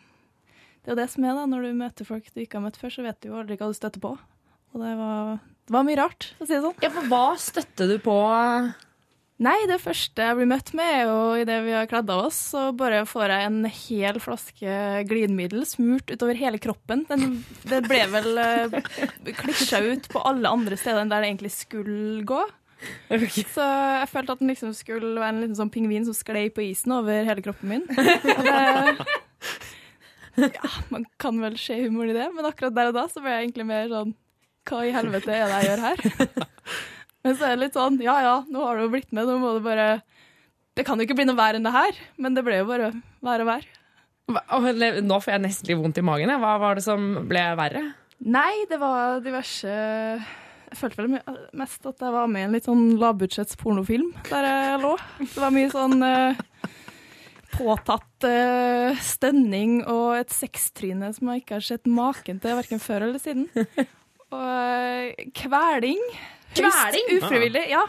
det 0.84 0.90
er 0.90 0.94
jo 0.94 1.00
det 1.00 1.10
som 1.14 1.24
er, 1.24 1.36
da. 1.38 1.48
Når 1.48 1.64
du 1.64 1.76
møter 1.80 2.08
folk 2.08 2.26
du 2.28 2.42
ikke 2.42 2.60
har 2.60 2.66
møtt 2.66 2.76
før, 2.76 2.92
så 2.92 3.04
vet 3.06 3.20
du 3.22 3.30
jo 3.30 3.40
aldri 3.40 3.56
hva 3.56 3.70
du 3.72 3.76
støtter 3.76 4.02
på. 4.04 4.14
Og 4.74 4.82
det 4.82 4.94
var, 4.98 5.36
det 5.64 5.72
var 5.72 5.86
mye 5.86 6.00
rart, 6.00 6.26
for 6.36 6.44
å 6.44 6.48
si 6.50 6.56
det 6.56 6.64
sånn. 6.66 6.80
Ja, 6.84 6.90
for 6.92 7.12
hva 7.12 7.26
støtter 7.40 7.88
du 7.88 7.94
på? 8.04 8.16
Nei, 9.44 9.56
det 9.66 9.80
første 9.82 10.26
jeg 10.28 10.36
blir 10.38 10.46
møtt 10.46 10.70
med, 10.78 10.90
er 10.94 11.08
jo 11.08 11.16
idet 11.40 11.56
vi 11.64 11.72
har 11.74 11.88
kledd 11.90 12.10
av 12.12 12.28
oss, 12.28 12.36
så 12.52 12.68
bare 12.76 13.00
får 13.08 13.32
jeg 13.32 13.46
en 13.48 13.64
hel 13.66 14.20
flaske 14.22 14.76
glidemiddel 15.10 15.64
smurt 15.66 16.12
utover 16.12 16.38
hele 16.38 16.60
kroppen. 16.62 17.02
Den, 17.08 17.40
det 17.66 17.80
ble 17.88 18.04
vel 18.12 18.38
uh, 18.38 18.76
klikket 19.24 19.72
seg 19.72 19.88
ut 19.88 20.06
på 20.12 20.22
alle 20.22 20.52
andre 20.52 20.78
steder 20.78 21.02
enn 21.02 21.10
der 21.10 21.24
det 21.24 21.32
egentlig 21.32 21.54
skulle 21.56 22.22
gå. 22.28 22.44
Så 22.84 23.64
jeg 23.64 24.10
følte 24.12 24.36
at 24.36 24.42
den 24.42 24.52
liksom 24.52 24.74
skulle 24.76 25.16
være 25.16 25.32
en 25.32 25.42
liten 25.42 25.58
sånn 25.58 25.72
pingvin 25.72 26.04
som 26.06 26.16
sklei 26.16 26.46
på 26.52 26.62
isen 26.68 26.94
over 26.94 27.26
hele 27.26 27.42
kroppen 27.42 27.72
min. 27.72 27.86
Og 28.36 28.44
det, 28.44 28.58
ja, 30.40 30.70
man 30.90 31.06
kan 31.20 31.38
vel 31.42 31.56
se 31.60 31.76
humor 31.84 32.10
i 32.10 32.16
det, 32.16 32.26
men 32.34 32.48
akkurat 32.48 32.74
der 32.74 32.90
og 32.90 32.96
da 32.96 33.06
så 33.10 33.22
ble 33.22 33.34
jeg 33.34 33.46
egentlig 33.46 33.66
mer 33.68 33.88
sånn 33.92 34.14
Hva 34.68 34.80
i 34.86 34.92
helvete 34.94 35.30
er 35.34 35.46
det 35.46 35.58
jeg 35.60 35.68
gjør 35.70 35.82
her? 35.84 36.04
Men 37.24 37.36
så 37.38 37.46
er 37.46 37.54
det 37.54 37.62
litt 37.62 37.76
sånn 37.78 37.96
Ja 38.04 38.18
ja, 38.20 38.34
nå 38.52 38.64
har 38.66 38.76
du 38.76 38.84
jo 38.84 38.92
blitt 38.92 39.12
med, 39.16 39.28
nå 39.28 39.38
må 39.40 39.54
du 39.56 39.62
bare 39.64 39.88
Det 40.76 40.84
kan 40.84 41.00
jo 41.00 41.06
ikke 41.06 41.16
bli 41.16 41.26
noe 41.28 41.38
verre 41.38 41.60
enn 41.60 41.64
det 41.64 41.72
her, 41.72 41.98
men 42.20 42.36
det 42.36 42.42
ble 42.44 42.58
jo 42.58 42.66
bare 42.68 42.90
vær 43.24 43.44
og 43.44 43.48
vær. 43.48 43.66
Nå 44.26 45.18
får 45.22 45.32
jeg 45.36 45.42
nesten 45.44 45.70
litt 45.70 45.78
vondt 45.78 46.00
i 46.00 46.04
magen. 46.04 46.32
Hva 46.42 46.54
var 46.58 46.78
det 46.78 46.82
som 46.82 47.04
ble 47.30 47.44
verre? 47.60 47.82
Nei, 48.24 48.64
det 48.70 48.80
var 48.80 49.20
diverse 49.22 49.70
Jeg 49.70 50.78
følte 50.80 51.04
vel 51.04 51.18
mest 51.54 51.86
at 51.86 52.02
jeg 52.02 52.14
var 52.14 52.26
med 52.32 52.42
i 52.42 52.46
en 52.48 52.56
litt 52.56 52.66
sånn 52.66 52.96
lavbudsjetts 52.98 53.58
pornofilm 53.60 54.10
der 54.30 54.48
jeg 54.48 54.80
lå. 54.82 54.94
Det 55.22 55.42
var 55.44 55.54
mye 55.54 55.70
sånn 55.72 56.02
eh, 56.08 56.42
påtatt 57.54 58.28
uh, 58.28 59.02
stønning 59.02 59.80
og 59.86 60.20
et 60.20 60.34
sextryne 60.34 61.10
som 61.16 61.32
jeg 61.32 61.44
ikke 61.44 61.58
har 61.58 61.66
sett 61.72 61.90
maken 61.90 62.40
til 62.42 62.58
verken 62.60 62.82
før 62.82 63.08
eller 63.08 63.22
siden. 63.22 63.48
Og 64.34 64.40
uh, 64.40 65.26
kveling. 65.36 66.00
Kveling? 66.54 67.12
Høyst 67.12 67.22
ufrivillig. 67.24 67.66
Ja, 67.72 67.84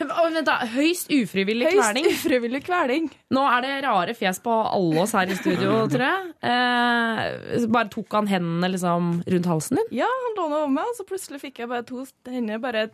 vent 0.00 0.46
da, 0.46 0.56
Høyst 0.70 1.10
ufrivillig 1.12 1.68
høyst 1.68 1.80
kveling. 1.80 2.08
ufrivillig 2.14 2.62
kveling. 2.64 3.10
Nå 3.34 3.44
er 3.52 3.64
det 3.66 3.74
rare 3.84 4.14
fjes 4.16 4.40
på 4.44 4.54
alle 4.70 5.04
oss 5.04 5.12
her 5.16 5.30
i 5.30 5.36
studio, 5.38 5.82
tror 5.92 6.06
jeg. 6.06 6.30
Eh, 6.50 7.66
bare 7.68 7.92
tok 7.92 8.16
han 8.16 8.30
hendene 8.30 8.72
liksom 8.72 9.12
rundt 9.26 9.50
halsen 9.50 9.80
din? 9.80 9.92
Ja, 10.00 10.08
han 10.24 10.38
lå 10.38 10.48
nå 10.48 10.64
over 10.64 10.74
meg, 10.78 10.88
og 10.88 10.98
så 10.98 11.06
plutselig 11.08 11.42
fikk 11.44 11.62
jeg 11.62 11.72
bare 11.72 11.86
to 11.88 12.04
hender 12.30 12.62
bare 12.62 12.88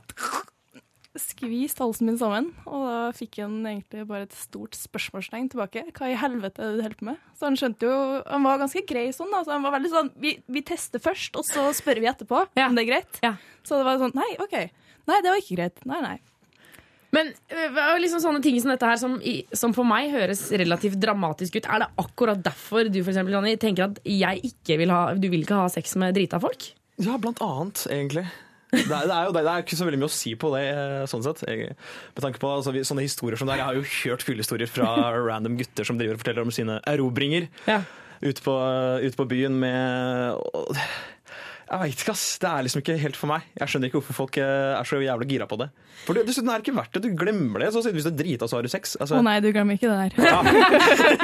skvist 1.23 1.81
halsen 1.83 2.07
min 2.11 2.19
sammen. 2.21 2.51
Og 2.69 2.85
da 2.87 2.99
fikk 3.17 3.41
han 3.43 3.59
egentlig 3.67 4.05
bare 4.09 4.27
et 4.29 4.37
stort 4.37 4.77
spørsmålstegn 4.79 5.49
tilbake. 5.53 5.85
Hva 5.97 6.11
i 6.13 6.19
helvete 6.21 6.63
er 6.63 6.71
det 6.75 6.79
du 6.79 6.85
holder 6.87 7.01
på 7.01 7.09
med? 7.11 7.25
Så 7.39 7.49
han 7.49 7.59
skjønte 7.61 7.89
jo 7.89 7.97
Han 8.27 8.47
var 8.47 8.63
ganske 8.63 8.85
grei 8.89 9.09
sånn, 9.17 9.33
da. 9.35 9.43
Så 9.47 9.53
han 9.55 9.65
var 9.67 9.75
veldig 9.77 9.91
sånn 9.93 10.11
Vi, 10.23 10.37
vi 10.49 10.63
tester 10.67 11.03
først, 11.03 11.37
og 11.37 11.45
så 11.49 11.67
spør 11.77 12.01
vi 12.03 12.09
etterpå 12.13 12.45
Ja. 12.59 12.69
om 12.71 12.79
det 12.79 12.87
er 12.87 12.91
greit. 12.93 13.21
Ja. 13.25 13.35
Så 13.67 13.77
det 13.81 13.89
var 13.89 14.01
sånn 14.03 14.15
Nei, 14.17 14.31
OK. 14.41 14.57
Nei, 15.07 15.21
det 15.23 15.31
var 15.31 15.43
ikke 15.43 15.57
greit. 15.59 15.85
Nei, 15.87 16.01
nei. 16.03 16.17
Men 17.15 17.31
liksom 18.03 18.21
sånne 18.21 18.43
ting 18.45 18.59
som 18.61 18.73
dette 18.73 18.89
her, 18.89 18.99
som, 19.01 19.15
som 19.57 19.73
for 19.73 19.87
meg 19.89 20.11
høres 20.13 20.43
relativt 20.53 20.99
dramatisk 21.01 21.57
ut, 21.61 21.69
er 21.71 21.85
det 21.85 21.87
akkurat 22.03 22.43
derfor 22.45 22.91
du 22.91 22.99
for 23.03 23.13
eksempel, 23.15 23.37
Johnny, 23.39 23.55
tenker 23.63 23.87
at 23.87 24.01
jeg 24.05 24.43
ikke 24.51 24.77
vil 24.83 24.93
ha, 24.93 25.15
du 25.15 25.29
vil 25.33 25.47
ikke 25.47 25.61
ha 25.63 25.69
sex 25.73 25.95
med 25.97 26.17
drita 26.19 26.41
folk? 26.43 26.67
Ja, 27.01 27.17
blant 27.23 27.41
annet, 27.45 27.87
egentlig. 27.93 28.27
Det 28.77 28.85
er, 28.93 29.07
det, 29.09 29.17
er 29.17 29.29
jo, 29.29 29.35
det 29.37 29.43
er 29.47 29.65
ikke 29.65 29.79
så 29.79 29.87
veldig 29.89 30.01
mye 30.03 30.11
å 30.11 30.15
si 30.17 30.35
på 30.39 30.51
det, 30.55 30.63
eh, 30.77 31.05
sånn 31.11 31.25
sett. 31.25 31.43
Jeg, 31.49 31.75
med 32.17 32.23
tanke 32.25 32.41
på 32.43 32.51
altså, 32.53 32.75
sånne 32.87 33.05
historier 33.07 33.41
som 33.41 33.49
det 33.49 33.57
her. 33.57 33.63
Jeg 33.65 33.71
har 33.71 33.79
jo 33.81 33.87
hørt 34.13 34.27
fyllehistorier 34.27 34.71
fra 34.71 34.91
random 35.29 35.57
gutter 35.61 35.89
som 35.89 35.99
driver 36.01 36.19
og 36.19 36.25
forteller 36.25 36.47
om 36.47 36.55
sine 36.55 36.79
erobringer 36.91 37.49
Ja. 37.67 37.81
ute 38.23 38.43
på, 38.45 38.55
ute 39.05 39.17
på 39.19 39.29
byen 39.33 39.57
med 39.61 40.77
Jeg 41.67 41.83
veit 41.83 41.99
ikke, 41.99 42.13
ass. 42.15 42.25
Det 42.39 42.47
er 42.47 42.63
liksom 42.63 42.81
ikke 42.83 42.95
helt 43.03 43.17
for 43.19 43.31
meg. 43.31 43.47
Jeg 43.59 43.71
skjønner 43.73 43.91
ikke 43.91 43.99
hvorfor 43.99 44.17
folk 44.21 44.37
eh, 44.39 44.77
er 44.77 44.87
så 44.87 45.01
jævla 45.03 45.27
gira 45.27 45.49
på 45.51 45.59
det. 45.59 45.67
For 46.05 46.15
det, 46.15 46.23
dessuten 46.29 46.53
er 46.53 46.61
det 46.61 46.69
ikke 46.69 46.77
verdt 46.77 46.95
det. 46.95 47.03
Du 47.03 47.17
glemmer 47.19 47.65
det. 47.65 47.73
Så 47.75 47.83
hvis 47.91 48.07
du 48.07 48.11
er 48.13 48.19
drita, 48.21 48.47
så 48.47 48.61
har 48.61 48.67
du 48.67 48.71
sex. 48.71 48.95
Å 48.95 49.03
Altså, 49.03 49.19
nei, 49.27 49.35
du 49.43 49.49
glemmer 49.51 49.75
ikke 49.75 49.91
det 49.91 49.99
der. 49.99 50.15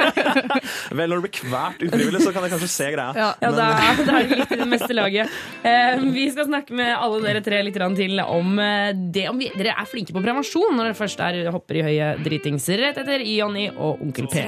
vel, 0.99 1.07
når 1.13 1.23
du 1.23 1.25
blir 1.29 1.35
kvært 1.39 1.87
ufrivillig, 1.87 2.25
så 2.27 2.35
kan 2.35 2.49
jeg 2.49 2.55
kanskje 2.57 2.71
se 2.75 2.91
greia. 2.97 3.15
Ja. 3.15 3.31
Ja, 3.39 3.53
da, 3.55 3.69
da 4.03 4.19
er 4.19 4.29
det 4.33 4.43
litt 4.43 4.57
i 4.57 4.61
det 4.65 4.69
meste 4.75 4.99
laget. 4.99 5.39
Eh, 5.63 6.03
vi 6.19 6.27
skal 6.35 6.51
snakke 6.51 6.75
med 6.83 6.91
alle 6.97 7.23
dere 7.29 7.47
tre 7.47 7.63
litt 7.63 7.79
til 8.03 8.27
om 8.27 8.59
eh, 8.59 8.91
det 9.15 9.29
om 9.31 9.39
vi, 9.39 9.53
dere 9.55 9.79
er 9.79 9.91
flinke 9.91 10.15
på 10.15 10.27
prevensjon 10.27 10.75
når 10.75 10.91
dere 10.91 10.99
først 10.99 11.23
er, 11.23 11.43
hopper 11.55 11.79
i 11.79 11.87
høye 11.87 12.15
dritinger. 12.23 12.83
Rett 12.83 12.99
etter 13.05 13.23
Jonny 13.31 13.69
og 13.77 14.03
Onkel 14.03 14.27
P. 14.33 14.43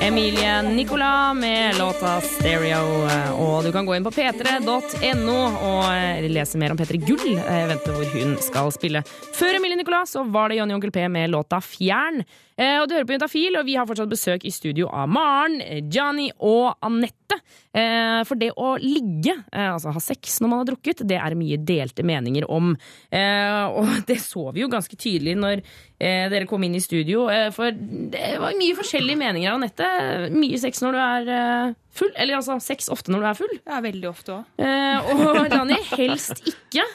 Emilie 0.00 0.62
Nicola 0.62 1.34
med 1.34 1.78
låta 1.78 2.20
Stereo. 2.20 3.08
Og 3.36 3.64
du 3.64 3.72
kan 3.72 3.84
gå 3.84 3.92
inn 3.96 4.06
på 4.06 4.12
p3.no 4.14 5.34
og 5.36 5.84
eh, 5.92 6.24
lese 6.32 6.56
mer 6.56 6.72
om 6.72 6.80
P3 6.80 6.96
Gull, 7.04 7.36
Vente 7.68 7.92
hvor 7.92 8.08
hun 8.14 8.38
skal 8.40 8.72
spille. 8.72 9.04
Før 9.36 9.58
Emilie 9.58 9.76
Nicola 9.76 10.06
så 10.08 10.24
var 10.24 10.48
det 10.48 10.62
Jonny 10.62 10.78
Onkel 10.78 10.94
P 10.94 11.04
med 11.12 11.34
låta 11.34 11.60
Fjern. 11.60 12.24
Eh, 12.56 12.78
Og 12.80 12.88
du 12.88 12.94
hører 12.94 13.06
på 13.08 13.16
Juntafil, 13.16 13.56
og 13.58 13.64
vi 13.66 13.74
har 13.74 13.86
fortsatt 13.88 14.10
besøk 14.12 14.44
i 14.46 14.52
studio 14.54 14.86
av 14.94 15.08
Maren, 15.10 15.56
Johnny 15.90 16.28
og 16.38 16.76
Anette. 16.86 17.40
Eh, 17.74 18.20
For 18.28 18.38
det 18.38 18.52
å 18.54 18.76
ligge, 18.78 19.34
eh, 19.52 19.72
altså 19.72 19.90
ha 19.92 19.98
sex 20.00 20.38
når 20.40 20.48
man 20.52 20.60
har 20.62 20.68
drukket, 20.70 21.02
det 21.08 21.18
er 21.18 21.34
mye 21.34 21.58
delte 21.58 22.04
meninger 22.06 22.46
om. 22.48 22.76
Eh, 23.10 23.64
Og 23.74 23.88
det 24.06 24.20
så 24.22 24.52
vi 24.54 24.62
jo 24.62 24.68
ganske 24.70 24.94
tydelig 24.96 25.34
når 25.40 25.62
eh, 25.98 26.28
dere 26.30 26.46
kom 26.46 26.62
inn 26.62 26.76
i 26.78 26.82
studio. 26.84 27.26
eh, 27.28 27.50
For 27.50 27.72
det 27.74 28.36
var 28.38 28.54
mye 28.54 28.76
forskjellige 28.78 29.18
meninger 29.18 29.50
av 29.50 29.58
Anette. 29.58 29.88
Mye 30.34 30.58
sex 30.62 30.80
når 30.84 30.92
du 30.92 31.00
er 31.02 31.32
eh, 31.34 31.74
full. 31.90 32.12
Eller 32.14 32.38
altså 32.38 32.60
sex 32.62 32.86
ofte 32.94 33.10
når 33.10 33.20
du 33.24 33.26
er 33.32 33.40
full. 33.40 33.56
Ja, 33.66 33.80
veldig 33.82 34.08
ofte 34.12 34.38
òg. 34.38 34.44
Eh, 34.62 35.10
og 35.10 35.50
Lani 35.56 35.80
helst 35.96 36.44
ikke. 36.46 36.86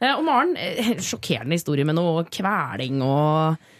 Eh, 0.00 0.10
og 0.16 0.24
Maren, 0.26 0.56
eh, 0.58 0.96
sjokkerende 1.10 1.54
historie 1.54 1.86
med 1.86 1.94
noe 2.00 2.26
kveling 2.34 2.98
og 3.06 3.70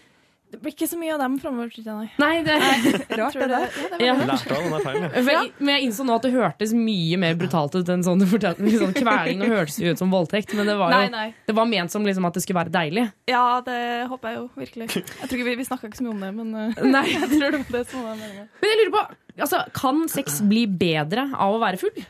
Det 0.54 0.62
blir 0.62 0.74
ikke 0.74 0.86
så 0.86 0.96
mye 1.00 1.12
av 1.16 1.20
dem 1.24 1.34
framover. 1.42 1.70
tror 1.74 1.88
jeg, 2.04 2.10
Nei. 2.22 2.30
det 2.46 2.54
er 2.54 2.84
Rart, 3.18 3.32
Tror 3.34 3.42
det 3.42 3.48
der. 3.50 3.64
Ja, 3.82 3.88
det 3.90 4.06
ja. 4.06 4.14
Lærte 4.30 4.54
av 4.54 4.66
den 4.70 4.84
feilen, 4.84 5.06
ja. 5.08 5.40
Men 5.64 5.70
jeg 5.74 5.88
innså 5.88 6.06
nå 6.06 6.14
at 6.18 6.26
det 6.28 6.32
hørtes 6.34 6.74
mye 6.78 7.18
mer 7.24 7.34
brutalt 7.40 7.74
ut 7.74 7.90
enn 7.94 8.04
sånn 8.06 8.22
du 8.22 8.26
fortalte. 8.30 8.62
Liksom, 8.62 8.94
kveling 8.96 9.42
og 9.42 9.54
hørtes 9.56 9.78
jo 9.82 9.90
ut 9.92 10.00
som 10.00 10.12
voldtekt, 10.14 10.54
men 10.54 10.70
det 10.70 10.76
var 10.78 10.94
jo 10.94 11.00
Nei, 11.02 11.10
nei. 11.12 11.26
Det 11.50 11.56
var 11.58 11.66
ment 11.70 11.92
som 11.94 12.06
liksom 12.06 12.28
at 12.30 12.38
det 12.38 12.44
skulle 12.46 12.60
være 12.62 12.74
deilig. 12.78 13.06
Ja, 13.30 13.44
det 13.66 13.78
håper 14.12 14.30
jeg 14.30 14.38
jo 14.38 14.46
virkelig. 14.62 14.88
Jeg 14.94 15.28
tror 15.28 15.38
ikke 15.40 15.48
Vi, 15.50 15.56
vi 15.60 15.66
snakka 15.68 15.90
ikke 15.90 16.00
så 16.00 16.06
mye 16.06 16.14
om 16.14 16.22
det, 16.24 16.32
men 16.38 16.54
eh, 16.62 16.84
Nei. 16.94 17.04
jeg 17.12 17.30
tror 17.34 17.56
det 17.58 17.62
var 17.64 17.78
det 17.78 17.84
som 17.90 18.06
var 18.06 18.20
meningen. 18.22 18.46
Men 18.62 18.72
jeg 18.72 18.80
lurer 18.82 18.94
på, 18.94 19.04
altså, 19.40 19.64
kan 19.80 20.04
sex 20.12 20.38
bli 20.46 20.64
bedre 20.70 21.26
av 21.34 21.56
å 21.58 21.62
være 21.62 21.82
full? 21.82 22.04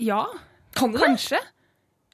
Ja, 0.00 0.22
Kan 0.78 0.94
det 0.94 1.02
kanskje. 1.02 1.40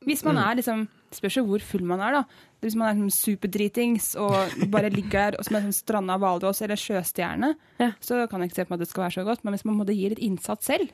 Hvis 0.08 0.24
man 0.26 0.40
er 0.40 0.56
liksom 0.58 0.86
Spørs 1.10 1.36
jo 1.40 1.42
hvor 1.48 1.62
full 1.64 1.82
man 1.90 1.98
er, 2.06 2.20
da. 2.20 2.20
Hvis 2.60 2.74
man 2.76 2.88
er 2.90 2.98
sånn 3.00 3.14
superdritings 3.14 4.10
og 4.20 4.34
bare 4.70 4.90
ligger 4.92 5.30
der 5.32 5.38
og 5.40 5.46
som 5.46 5.56
en 5.56 5.68
sånn 5.70 5.76
stranda 5.78 6.18
hvalross 6.20 6.60
eller 6.62 6.76
sjøstjerne, 6.76 7.54
Ja. 7.80 7.92
så 8.00 8.26
kan 8.28 8.40
jeg 8.42 8.50
ikke 8.50 8.56
se 8.60 8.64
på 8.66 8.70
meg 8.74 8.80
at 8.80 8.84
det 8.84 8.90
skal 8.90 9.04
være 9.06 9.16
så 9.16 9.24
godt. 9.24 9.44
Men 9.44 9.54
hvis 9.54 9.64
man 9.64 9.78
måtte 9.78 9.96
gi 9.96 10.08
litt 10.12 10.18
innsats 10.20 10.66
selv, 10.68 10.90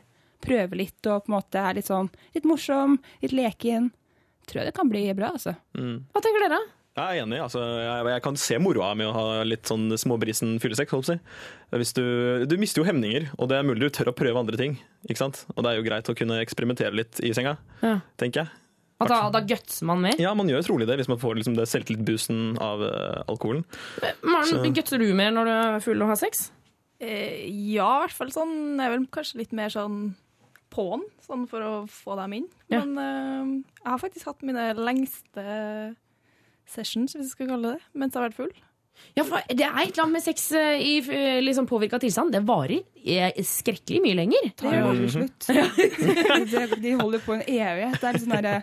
prøve 0.47 0.77
litt 0.79 1.07
og 1.11 1.25
på 1.25 1.33
en 1.33 1.39
måte 1.41 1.59
er 1.59 1.75
litt 1.75 1.89
sånn 1.89 2.11
litt 2.35 2.45
morsom, 2.45 2.99
litt 3.23 3.33
leken, 3.35 3.91
tror 4.47 4.63
jeg 4.63 4.67
det 4.71 4.75
kan 4.79 4.89
bli 4.89 5.07
bra, 5.19 5.33
altså. 5.35 5.57
Hva 5.75 6.23
tenker 6.23 6.45
dere? 6.47 6.61
Jeg 6.97 7.19
er 7.19 7.23
enig. 7.27 7.39
Altså, 7.45 7.61
jeg, 7.61 8.07
jeg 8.09 8.23
kan 8.25 8.37
se 8.41 8.57
moroa 8.63 8.95
med 8.97 9.09
å 9.11 9.13
ha 9.13 9.43
litt 9.45 9.67
sånn 9.69 9.91
småbrisen 10.01 10.55
å 10.57 11.03
si. 11.05 11.19
Du, 11.93 12.47
du 12.49 12.55
mister 12.57 12.81
jo 12.81 12.87
hemninger, 12.89 13.27
og 13.37 13.51
det 13.51 13.59
er 13.59 13.67
mulig 13.69 13.81
du 13.85 13.91
tør 13.91 14.13
å 14.13 14.17
prøve 14.17 14.39
andre 14.41 14.57
ting. 14.57 14.79
ikke 15.09 15.19
sant? 15.21 15.43
Og 15.57 15.65
det 15.67 15.73
er 15.73 15.77
jo 15.77 15.85
greit 15.85 16.09
å 16.09 16.15
kunne 16.17 16.39
eksperimentere 16.41 16.95
litt 16.95 17.21
i 17.21 17.35
senga, 17.37 17.59
Ja. 17.83 18.01
tenker 18.17 18.45
jeg. 18.47 18.49
At 18.97 19.11
da, 19.13 19.19
da 19.29 19.43
gutser 19.45 19.89
man 19.91 20.01
mer? 20.01 20.21
Ja, 20.21 20.33
man 20.37 20.49
gjør 20.49 20.63
trolig 20.65 20.87
det 20.89 20.97
hvis 21.03 21.11
man 21.11 21.21
får 21.21 21.37
liksom 21.37 21.57
det 21.59 21.67
selvtillitsboosten 21.69 22.57
av 22.65 22.81
uh, 22.81 23.25
alkoholen. 23.29 23.67
Maren, 24.25 24.71
gutser 24.77 25.03
du 25.03 25.11
mer 25.17 25.35
når 25.37 25.49
du 25.49 25.53
er 25.53 25.83
full 25.85 26.01
og 26.01 26.15
har 26.15 26.21
sex? 26.21 26.47
Eh, 26.97 27.45
ja, 27.75 27.91
i 27.99 28.07
hvert 28.07 28.17
fall 28.17 28.31
sånn 28.33 28.55
Jeg 28.79 28.87
er 28.87 28.95
vel 28.95 29.03
kanskje 29.13 29.43
litt 29.43 29.51
mer 29.57 29.69
sånn 29.69 30.15
på'n, 30.73 31.03
sånn 31.27 31.45
for 31.51 31.65
å 31.65 31.73
få 31.93 32.17
dem 32.23 32.39
inn. 32.39 32.47
Ja. 32.73 32.81
Men 32.81 32.97
uh, 32.97 33.53
jeg 33.83 33.91
har 33.91 34.01
faktisk 34.01 34.31
hatt 34.33 34.47
mine 34.49 34.71
lengste 34.81 35.45
sessions, 36.67 37.15
hvis 37.15 37.29
jeg 37.29 37.35
skal 37.35 37.53
kalle 37.53 37.77
det, 37.77 37.85
mens 37.93 38.17
jeg 38.17 38.23
har 38.23 38.31
vært 38.31 38.41
full. 38.41 38.55
Ja, 39.13 39.27
for 39.29 39.45
det 39.53 39.61
er 39.61 39.77
et 39.83 39.91
eller 39.93 40.07
annet 40.07 40.17
med 40.17 40.25
sex 40.25 40.47
eh, 40.57 40.81
i 40.81 41.43
liksom 41.45 41.67
påvirka 41.69 42.01
tilstand. 42.01 42.33
Det 42.33 42.41
varer 42.49 42.81
skrekkelig 43.45 44.01
mye 44.01 44.17
lenger. 44.17 44.49
Det 44.57 44.71
er 44.71 44.79
jo 44.81 44.89
aldri 44.89 45.11
slutt. 45.13 45.49
de, 46.53 46.63
de 46.81 46.95
holder 46.97 47.25
på 47.25 47.37
en 47.37 47.45
evighet. 47.45 47.99
Det 48.01 48.09
er 48.09 48.19
sånn 48.23 48.35
derre 48.39 48.55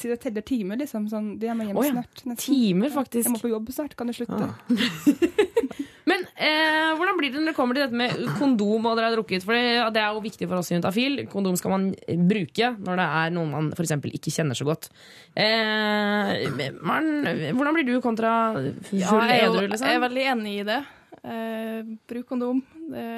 til 0.00 0.14
teller 0.20 0.44
timer, 0.46 0.78
liksom. 0.80 1.08
Sånn, 1.10 1.34
de 1.40 1.50
er 1.50 1.56
med 1.58 1.70
hjem 1.70 1.80
oh, 1.80 1.86
ja. 1.86 1.96
snart. 1.96 2.22
nesten. 2.24 2.44
Timer, 2.44 2.92
faktisk. 2.94 3.28
Jeg 3.28 3.34
må 3.34 3.42
på 3.42 3.52
jobb 3.52 3.72
snart. 3.74 3.96
Kan 3.98 4.10
du 4.10 4.16
slutte? 4.16 4.48
Men 6.10 6.20
eh, 6.36 6.90
hvordan 6.98 7.16
blir 7.16 7.32
det 7.32 7.40
når 7.40 7.52
det 7.52 7.56
kommer 7.56 7.78
til 7.78 7.86
dette 7.86 7.96
med 7.96 8.34
kondom 8.36 8.88
og 8.90 8.98
dere 8.98 9.08
har 9.08 9.16
drukket? 9.16 9.46
For 9.46 9.56
det, 9.56 9.94
det 9.96 10.02
er 10.02 10.12
jo 10.12 10.24
viktig 10.24 10.48
for 10.50 10.60
oss 10.60 10.68
i 10.70 10.76
Juntafil. 10.76 11.22
Kondom 11.32 11.56
skal 11.56 11.72
man 11.72 11.86
bruke 12.28 12.72
når 12.76 13.00
det 13.00 13.06
er 13.20 13.32
noen 13.36 13.54
man 13.54 13.70
f.eks. 13.72 13.94
ikke 14.10 14.34
kjenner 14.34 14.58
så 14.58 14.66
godt. 14.68 14.90
Eh, 15.32 16.44
man, 16.84 17.08
hvordan 17.24 17.78
blir 17.78 17.88
du 17.88 17.94
kontra 18.04 18.34
full 18.54 19.00
Ja, 19.00 19.16
jeg, 19.30 19.38
er 19.38 19.46
jo, 19.46 19.54
jeg 19.54 19.64
er 19.64 19.72
liksom? 19.72 20.04
veldig 20.04 20.26
enig 20.34 20.56
i 20.58 20.66
det. 20.68 20.80
Eh, 21.24 21.94
bruk 22.10 22.28
kondom. 22.34 22.60
Det, 22.90 23.08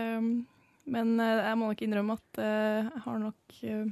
men 0.95 1.17
eh, 1.19 1.45
jeg 1.49 1.59
må 1.59 1.71
nok 1.73 1.83
innrømme 1.83 2.19
at 2.21 2.43
eh, 2.43 2.87
jeg 2.87 3.05
har 3.07 3.23
nok 3.23 3.63
eh, 3.67 3.87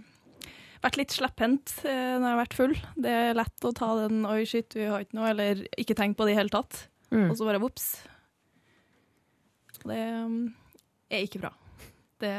vært 0.85 0.99
litt 1.01 1.15
slepphendt 1.15 1.77
eh, 1.83 2.15
når 2.17 2.27
jeg 2.27 2.33
har 2.33 2.41
vært 2.43 2.59
full. 2.59 2.75
Det 3.07 3.15
er 3.21 3.39
lett 3.39 3.69
å 3.69 3.75
ta 3.77 3.91
den 4.05 4.25
'oi, 4.29 4.43
shit, 4.49 4.77
vi 4.77 4.89
har 4.91 5.05
ikke 5.05 5.19
noe', 5.19 5.31
eller 5.35 5.63
ikke 5.81 5.97
tenke 5.99 6.21
på 6.21 6.29
det 6.29 6.35
i 6.35 6.41
hele 6.41 6.53
tatt. 6.53 6.87
Mm. 7.11 7.29
Og 7.31 7.39
så 7.39 7.47
bare 7.49 7.63
vops. 7.63 7.93
Det 9.85 10.01
um, 10.25 10.41
er 11.13 11.27
ikke 11.27 11.45
bra. 11.45 11.53
Det 12.23 12.35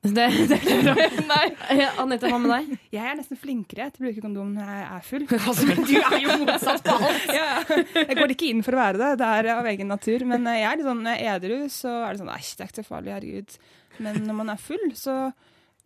Det, 0.00 0.14
det 0.48 0.56
er 0.56 0.62
ikke 0.64 0.76
bra. 0.86 1.06
Nei. 1.34 1.86
Anette, 2.00 2.28
hva 2.32 2.38
med 2.40 2.48
deg? 2.54 2.84
Jeg 2.96 3.04
er 3.04 3.18
nesten 3.18 3.36
flinkere 3.36 3.90
til 3.92 4.00
å 4.00 4.06
bruke 4.06 4.22
kondom 4.24 4.54
når 4.56 4.70
jeg 4.70 4.86
er 4.86 5.02
full. 5.04 5.26
Altså, 5.50 5.66
du 5.76 5.92
er 5.98 6.16
jo 6.22 6.36
motsatt 6.40 6.86
på 6.86 6.94
alt. 6.96 7.26
ja. 7.36 7.50
Jeg 7.98 8.16
går 8.16 8.32
ikke 8.32 8.48
inn 8.48 8.64
for 8.64 8.78
å 8.78 8.80
være 8.80 9.00
det, 9.02 9.10
det 9.20 9.28
er 9.36 9.50
av 9.58 9.68
egen 9.68 9.92
natur. 9.92 10.24
Men 10.30 10.48
eh, 10.48 10.62
jeg 10.62 10.70
er 10.70 10.80
litt 10.80 10.88
sånn 10.88 11.04
når 11.04 11.18
jeg 11.18 11.28
er 11.28 11.36
edru, 11.42 11.58
så 11.74 11.92
er 11.98 12.16
det 12.16 12.22
sånn 12.22 12.32
Æsj, 12.32 12.50
det 12.54 12.64
er 12.64 12.72
ikke 12.72 12.80
så 12.80 12.88
farlig, 12.88 13.12
herregud. 13.18 13.58
Men 14.00 14.22
når 14.24 14.38
man 14.40 14.54
er 14.54 14.64
full, 14.70 14.86
så 14.96 15.18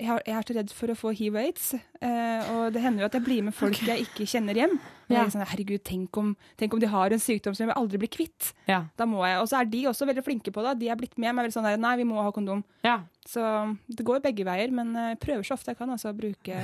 jeg, 0.04 0.10
har, 0.10 0.22
jeg 0.28 0.36
er 0.36 0.46
så 0.46 0.54
redd 0.58 0.72
for 0.76 0.92
å 0.92 0.96
få 0.98 1.12
hiv 1.16 1.36
og 1.36 1.40
aids. 1.40 1.70
Eh, 2.04 2.50
og 2.52 2.74
det 2.74 2.82
hender 2.84 3.04
jo 3.04 3.08
at 3.08 3.16
jeg 3.16 3.24
blir 3.24 3.46
med 3.46 3.56
folk 3.56 3.80
jeg 3.86 4.04
ikke 4.04 4.26
kjenner 4.28 4.58
hjem. 4.60 4.74
Ja. 5.08 5.18
jeg 5.18 5.20
er 5.22 5.32
sånn, 5.34 5.44
herregud, 5.48 5.82
tenk 5.84 6.16
om, 6.20 6.30
tenk 6.60 6.76
om 6.76 6.80
de 6.80 6.88
har 6.88 7.12
en 7.12 7.20
sykdom 7.20 7.56
som 7.56 7.64
jeg 7.64 7.70
vil 7.72 7.80
aldri 7.80 8.00
bli 8.00 8.10
kvitt. 8.12 8.50
Ja. 8.68 8.82
Da 9.00 9.06
må 9.08 9.24
jeg, 9.24 9.40
Og 9.40 9.48
så 9.50 9.60
er 9.60 9.68
de 9.72 9.82
også 9.90 10.08
veldig 10.08 10.24
flinke 10.26 10.52
på 10.54 10.64
det. 10.64 10.76
De 10.80 10.90
er 10.92 11.00
blitt 11.00 11.16
med 11.16 11.32
meg 11.32 11.46
veldig 11.46 11.56
sånn 11.56 11.68
der, 11.68 11.80
nei, 11.80 11.96
vi 12.00 12.06
må 12.08 12.20
ha 12.20 12.30
kondom. 12.34 12.64
ja. 12.84 13.00
Så 13.24 13.40
det 13.88 14.04
går 14.04 14.20
begge 14.20 14.44
veier, 14.44 14.68
men 14.68 14.90
jeg 14.92 15.16
prøver 15.22 15.46
så 15.48 15.54
ofte 15.56 15.72
jeg 15.72 15.78
kan 15.78 15.88
altså, 15.94 16.10
å 16.12 16.16
bruke, 16.18 16.58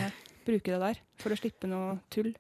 bruke 0.45 0.69
det 0.75 0.81
der 0.83 0.99
for 1.23 1.33
å 1.33 1.39
slippe 1.41 1.71
noe 1.71 1.95
tull. 2.13 2.35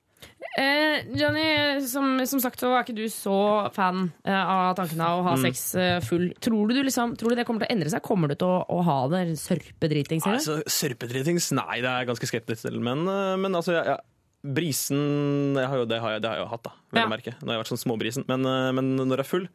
Eh, 0.58 1.04
Johnny, 1.14 1.80
som, 1.86 2.16
som 2.26 2.40
sagt 2.42 2.58
så 2.58 2.72
er 2.74 2.82
ikke 2.82 2.96
du 2.98 3.04
så 3.12 3.34
fan 3.74 4.08
eh, 4.26 4.34
av 4.34 4.72
tanken 4.78 4.98
av 5.04 5.20
å 5.20 5.26
ha 5.28 5.34
sex 5.38 5.60
eh, 5.78 5.98
full. 6.02 6.32
Tror 6.42 6.66
du, 6.66 6.74
du 6.74 6.82
liksom, 6.88 7.12
tror 7.20 7.30
du 7.30 7.38
det 7.38 7.44
kommer 7.46 7.62
til 7.62 7.70
å 7.70 7.74
endre 7.76 7.92
seg? 7.92 8.02
Kommer 8.02 8.32
du 8.32 8.34
til 8.40 8.50
å, 8.50 8.56
å 8.66 8.80
ha 8.88 8.96
det 9.12 9.22
sørpedritings? 9.38 10.26
Altså, 10.26 10.58
Sørpedritings? 10.66 11.52
Nei, 11.54 11.78
det 11.84 11.86
er 11.92 12.02
jeg 12.02 12.10
ganske 12.10 12.30
skeptisk 12.32 12.66
til. 12.66 12.80
Men, 12.82 13.06
men 13.06 13.54
altså, 13.60 13.76
jeg, 13.78 13.94
jeg, 13.94 14.50
brisen 14.58 15.00
jeg 15.60 15.70
har 15.70 15.82
jo, 15.84 15.86
det, 15.86 16.02
har 16.02 16.16
jeg, 16.16 16.24
det 16.26 16.32
har 16.32 16.40
jeg 16.40 16.46
jo 16.48 16.50
hatt, 16.56 16.66
da. 16.66 16.74
Vel 16.90 17.02
å 17.02 17.06
Ja. 17.06 17.14
merke. 17.14 17.36
Når 17.38 17.46
jeg 17.46 17.54
har 17.54 17.62
vært 17.62 17.72
sånn 17.76 17.84
småbrisen. 17.86 18.26
Men, 18.32 18.50
men 18.80 18.92
når 19.04 19.20
jeg 19.22 19.26
er 19.28 19.30
full, 19.30 19.48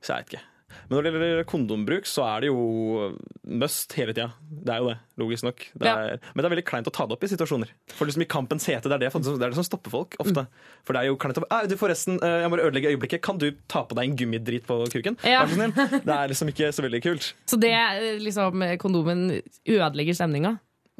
så 0.00 0.14
jeg 0.16 0.24
vet 0.24 0.32
ikke. 0.38 0.44
Men 0.88 0.96
når 0.98 1.02
det 1.06 1.12
gjelder 1.14 1.46
kondombruk, 1.48 2.06
så 2.08 2.24
er 2.28 2.40
det 2.44 2.48
jo 2.50 3.14
must 3.62 3.92
hele 3.98 4.12
tida. 4.14 4.30
Det 4.64 4.72
er 4.74 4.82
jo 4.82 4.88
det, 4.90 4.96
logisk 5.20 5.44
nok. 5.46 5.64
Det 5.78 5.86
Ja. 5.88 5.94
er, 5.96 6.18
Men 6.34 6.42
det 6.42 6.44
er 6.50 6.54
veldig 6.56 6.64
kleint 6.68 6.86
å 6.86 6.92
ta 6.92 7.06
det 7.06 7.12
opp 7.16 7.24
i 7.24 7.30
situasjoner. 7.30 7.68
For 7.94 8.06
liksom 8.06 8.22
i 8.22 8.28
kampens 8.28 8.66
hete, 8.66 8.82
det 8.88 8.92
er 8.96 8.98
det, 9.04 9.12
det 9.12 9.42
er 9.42 9.48
det 9.50 9.54
som 9.54 9.64
stopper 9.64 9.90
folk 9.90 10.16
ofte. 10.20 10.46
For 10.84 10.92
det 10.92 11.02
er 11.02 11.06
jo 11.08 11.16
kleint 11.16 11.38
å 11.38 11.44
«Ah, 11.50 11.64
du 11.66 11.76
Forresten, 11.76 12.18
eh, 12.22 12.42
jeg 12.44 12.50
må 12.50 12.58
ødelegge 12.60 12.92
øyeblikket. 12.96 13.22
Kan 13.22 13.38
du 13.38 13.50
ta 13.68 13.84
på 13.84 13.94
deg 13.94 14.10
en 14.10 14.16
gummidrit 14.16 14.66
på 14.66 14.84
kuken? 14.92 15.16
Ja. 15.24 15.44
Vær 15.44 15.48
så 15.48 15.54
snill. 15.58 16.00
Det 16.04 16.14
er 16.14 16.28
liksom 16.28 16.48
ikke 16.52 16.72
så 16.72 16.82
veldig 16.84 17.02
kult. 17.02 17.32
Så 17.46 17.58
det 17.60 17.72
eh, 17.72 18.18
liksom 18.20 18.60
kondomen 18.78 19.40
ødelegger 19.66 20.14
stemninga? 20.14 20.58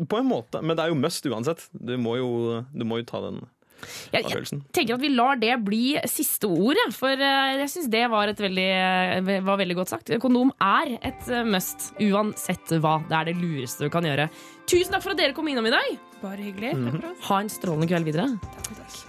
På 0.09 0.19
en 0.19 0.27
måte, 0.27 0.61
men 0.63 0.75
det 0.77 0.85
er 0.85 0.89
jo 0.91 0.99
must 0.99 1.25
uansett. 1.27 1.69
Du 1.73 1.97
må 1.97 2.17
jo, 2.19 2.65
du 2.75 2.85
må 2.85 2.99
jo 2.99 3.05
ta 3.05 3.21
den 3.21 3.45
Jeg, 4.15 4.25
jeg 4.31 4.61
tenker 4.75 4.97
at 4.97 5.03
vi 5.03 5.11
lar 5.13 5.39
det 5.41 5.55
bli 5.65 5.83
siste 6.11 6.49
ord, 6.49 6.79
for 6.95 7.13
eh, 7.13 7.55
jeg 7.61 7.71
syns 7.73 7.91
det 7.93 8.05
var, 8.13 8.31
et 8.31 8.43
veldig, 8.45 8.69
eh, 8.71 9.33
var 9.45 9.61
veldig 9.61 9.79
godt 9.81 9.95
sagt. 9.95 10.13
Kondom 10.23 10.53
er 10.63 10.97
et 11.01 11.31
eh, 11.31 11.47
must, 11.47 11.91
uansett 12.05 12.77
hva. 12.79 12.99
Det 13.11 13.19
er 13.19 13.31
det 13.31 13.39
lureste 13.41 13.87
du 13.87 13.93
kan 13.93 14.07
gjøre. 14.07 14.29
Tusen 14.65 14.95
takk 14.95 15.03
for 15.05 15.13
at 15.13 15.21
dere 15.21 15.35
kom 15.37 15.49
innom 15.51 15.67
i 15.69 15.73
dag. 15.73 15.97
Bare 16.23 16.41
hyggelig. 16.41 16.71
Ha 17.27 17.39
en 17.43 17.51
strålende 17.53 17.89
kveld 17.91 18.07
videre. 18.09 18.31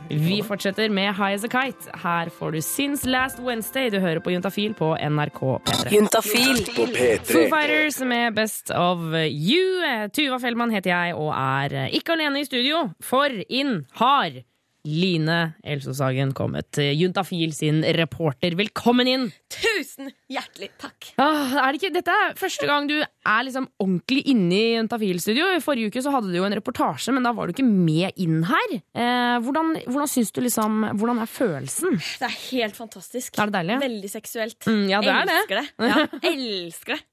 Vi 0.09 0.41
fortsetter 0.43 0.91
med 0.91 1.13
High 1.15 1.37
As 1.37 1.45
A 1.47 1.49
Kite. 1.51 1.93
Her 2.01 2.29
får 2.29 2.57
du 2.57 2.59
Since 2.61 3.07
Last 3.07 3.39
Wednesday. 3.39 3.87
Du 3.89 4.01
hører 4.03 4.19
på 4.19 4.33
Juntafil 4.33 4.75
på 4.75 4.91
NRK 4.99 5.39
P3. 5.69 5.93
Juntafil 5.95 6.59
på 6.75 6.89
P3. 6.91 7.21
Foo 7.29 7.45
Fighters 7.53 8.01
med 8.03 8.35
Best 8.35 8.73
of 8.75 8.99
You. 9.23 10.09
Tuva 10.11 10.41
Fellmann 10.43 10.75
heter 10.75 10.91
jeg 10.91 11.15
og 11.15 11.31
er 11.31 11.87
ikke 11.95 12.17
alene 12.17 12.43
i 12.43 12.49
studio, 12.49 12.89
for 12.99 13.31
inn 13.47 13.85
har 14.01 14.41
Line 14.85 15.53
Elsåsagen 15.65 16.33
kommet. 16.37 16.77
Juntafil 16.77 17.53
sin 17.57 17.81
reporter, 17.97 18.53
velkommen 18.57 19.09
inn! 19.09 19.23
Tusen 19.51 20.11
hjertelig 20.31 20.69
takk. 20.81 21.09
Ah, 21.21 21.55
er 21.63 21.73
det 21.73 21.79
ikke, 21.81 21.93
dette 21.95 22.13
er 22.13 22.35
første 22.37 22.67
gang 22.69 22.85
du 22.89 22.95
er 23.01 23.47
liksom 23.47 23.65
ordentlig 23.81 24.21
inne 24.31 24.53
i 24.59 24.75
Juntafil-studio. 24.75 25.47
I 25.57 25.63
forrige 25.63 25.89
uke 25.89 26.03
så 26.05 26.13
hadde 26.13 26.29
du 26.29 26.37
jo 26.37 26.45
en 26.47 26.57
reportasje, 26.57 27.15
men 27.15 27.25
da 27.25 27.33
var 27.35 27.49
du 27.49 27.55
ikke 27.55 27.65
med 27.65 28.13
inn 28.21 28.43
her. 28.45 28.77
Eh, 28.93 29.39
hvordan, 29.45 29.73
hvordan 29.89 30.11
syns 30.11 30.31
du 30.35 30.43
liksom 30.45 30.85
Hvordan 30.99 31.19
er 31.23 31.29
følelsen? 31.29 31.97
Det 32.21 32.29
er 32.29 32.37
helt 32.51 32.77
fantastisk. 32.77 33.35
Er 33.41 33.49
det 33.49 33.57
deilig? 33.57 33.81
Veldig 33.87 34.13
seksuelt. 34.13 34.61
Mm, 34.69 34.85
ja, 34.91 35.01
det 35.01 35.13
er 35.15 35.27
det. 35.29 35.41
elsker 35.41 35.61
det. 35.61 35.67
Ja, 35.89 36.07
elsker 36.31 36.97
det. 36.97 37.03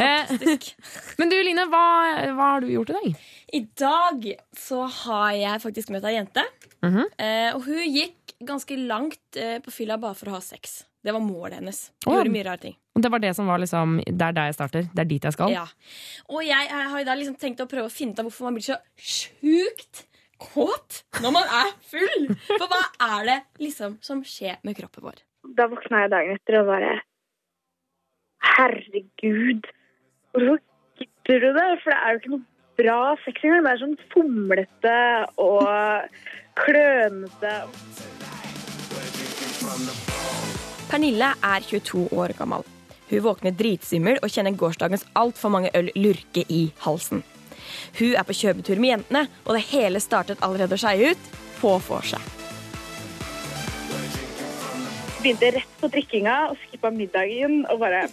Eh, 0.00 0.22
Fantastisk. 0.24 0.70
men 1.20 1.28
du 1.28 1.34
Line, 1.44 1.66
hva, 1.68 1.80
hva 2.32 2.46
har 2.54 2.62
du 2.64 2.70
gjort 2.72 2.94
i 2.94 2.94
dag? 2.96 3.18
I 3.52 3.60
dag 3.76 4.24
så 4.56 4.86
har 5.02 5.34
jeg 5.36 5.60
faktisk 5.66 5.92
møtt 5.92 6.06
ei 6.08 6.14
jente. 6.14 6.44
Mhm. 6.82 7.04
eh, 7.18 7.50
og 7.54 7.64
hun 7.66 7.80
gikk 7.92 8.34
ganske 8.46 8.76
langt 8.88 9.36
eh, 9.36 9.58
på 9.60 9.70
fylla 9.74 9.98
bare 10.00 10.16
for 10.16 10.30
å 10.30 10.38
ha 10.38 10.40
sex. 10.40 10.84
Det 11.04 11.12
var 11.12 11.20
målet 11.24 11.58
hennes. 11.60 11.90
Å. 12.06 12.12
Gjorde 12.12 12.32
mye 12.32 12.44
rare 12.44 12.58
ting. 12.60 12.76
Og 12.96 13.02
Det 13.02 13.10
var 13.12 13.18
det 13.22 13.34
som 13.36 13.46
var 13.48 13.58
liksom 13.62 13.98
Det 14.04 14.20
er 14.20 14.32
der 14.36 14.48
jeg 14.50 14.54
starter. 14.54 14.88
Det 14.92 15.00
er 15.00 15.08
dit 15.08 15.24
jeg 15.24 15.32
skal. 15.32 15.52
Ja. 15.52 15.66
Og 16.28 16.42
jeg, 16.44 16.68
jeg 16.68 16.88
har 16.92 17.04
da 17.04 17.14
liksom 17.16 17.36
tenkt 17.40 17.60
å 17.60 17.68
prøve 17.70 17.88
å 17.88 17.92
finne 17.92 18.12
ut 18.12 18.18
av 18.20 18.28
hvorfor 18.28 18.48
man 18.48 18.54
blir 18.58 18.66
så 18.66 18.76
sjukt 18.96 20.06
kåt 20.40 21.02
når 21.22 21.32
man 21.36 21.48
er 21.62 21.72
full. 21.92 22.28
For 22.48 22.66
hva 22.68 22.80
er 23.20 23.24
det 23.28 23.38
liksom 23.60 23.98
som 24.04 24.20
skjer 24.24 24.56
med 24.64 24.76
kroppen 24.76 25.04
vår? 25.04 25.20
Da 25.56 25.68
våkna 25.72 26.04
jeg 26.04 26.12
dagen 26.12 26.36
etter 26.36 26.60
og 26.60 26.68
bare 26.72 27.00
Herregud, 28.40 29.66
hvorfor 30.32 30.60
gidder 31.00 31.40
du 31.44 31.48
det? 31.56 31.66
For 31.82 31.92
det 31.92 31.98
er 31.98 32.14
jo 32.14 32.20
ikke 32.20 32.32
noe 32.34 32.46
bra 32.80 32.98
sex 33.24 33.44
engang. 33.44 33.64
Det 33.64 33.72
er 33.72 33.82
sånn 33.84 33.96
fomlete 34.12 34.98
og 35.40 35.64
klønete. 36.60 37.54
Pernille 40.90 41.32
er 41.46 41.66
22 41.68 42.06
år 42.16 42.34
gammel. 42.38 42.64
Hun 43.10 43.24
våkner 43.26 43.54
dritsvimmel 43.58 44.20
og 44.22 44.30
kjenner 44.30 44.54
gårsdagens 44.58 45.06
altfor 45.18 45.52
mange 45.54 45.70
øl 45.74 45.90
lurke 45.98 46.44
i 46.48 46.62
halsen. 46.84 47.24
Hun 47.98 48.14
er 48.14 48.26
på 48.26 48.36
kjøpetur 48.38 48.78
med 48.82 48.94
jentene, 48.94 49.24
og 49.46 49.56
det 49.56 49.66
hele 49.70 50.02
startet 50.02 50.42
allerede 50.46 50.76
å 50.76 50.80
skeie 50.80 51.12
ut 51.12 51.30
på 51.60 51.74
vorset. 51.88 52.36
Begynte 55.20 55.50
rett 55.58 55.78
på 55.82 55.90
drikkinga 55.92 56.36
og 56.48 56.58
skippa 56.62 56.92
middagen 56.94 57.64
og 57.68 57.82
bare 57.82 58.06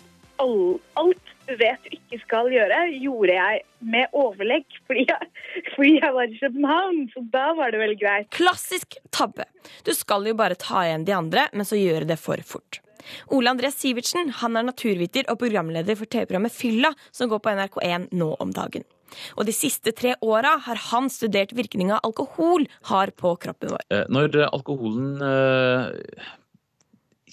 all, 0.44 0.58
alt 1.00 1.37
du 1.48 1.54
vet 1.60 1.84
du 1.86 1.96
ikke 1.96 2.20
skal 2.24 2.50
gjøre, 2.52 2.80
gjorde 3.02 3.36
jeg 3.38 3.62
med 3.94 4.18
overlegg 4.18 4.66
fordi 4.88 5.06
jeg, 5.08 5.30
fordi 5.76 5.94
jeg 6.00 6.16
var 6.18 6.28
i 6.28 6.42
København. 6.42 7.00
Så 7.14 7.24
da 7.34 7.46
var 7.58 7.72
det 7.74 7.80
vel 7.84 7.96
greit. 8.00 8.30
Klassisk 8.36 9.00
tabbe. 9.16 9.48
Du 9.88 9.94
skal 9.96 10.28
jo 10.28 10.36
bare 10.38 10.60
ta 10.60 10.84
igjen 10.88 11.08
de 11.08 11.16
andre, 11.16 11.48
men 11.54 11.68
så 11.68 11.80
gjøre 11.80 12.08
det 12.10 12.20
for 12.22 12.42
fort. 12.48 12.82
Ole 13.32 13.52
Andreas 13.54 13.78
Sivertsen 13.80 14.34
han 14.42 14.60
er 14.60 14.68
naturviter 14.68 15.30
og 15.32 15.40
programleder 15.40 15.96
for 15.96 16.10
TV-programmet 16.12 16.52
Fylla, 16.52 16.92
som 17.16 17.32
går 17.32 17.40
på 17.44 17.54
NRK1 17.56 18.10
nå 18.20 18.34
om 18.44 18.52
dagen. 18.56 18.84
Og 19.40 19.46
de 19.48 19.54
siste 19.56 19.94
tre 19.96 20.16
åra 20.26 20.58
har 20.66 20.80
han 20.90 21.08
studert 21.12 21.54
virkninga 21.56 22.02
alkohol 22.04 22.66
har 22.90 23.14
på 23.16 23.32
kroppen 23.40 23.72
vår. 23.72 23.86
Eh, 23.94 24.04
Når 24.12 24.36
alkoholen 24.50 25.22
eh, 25.24 26.28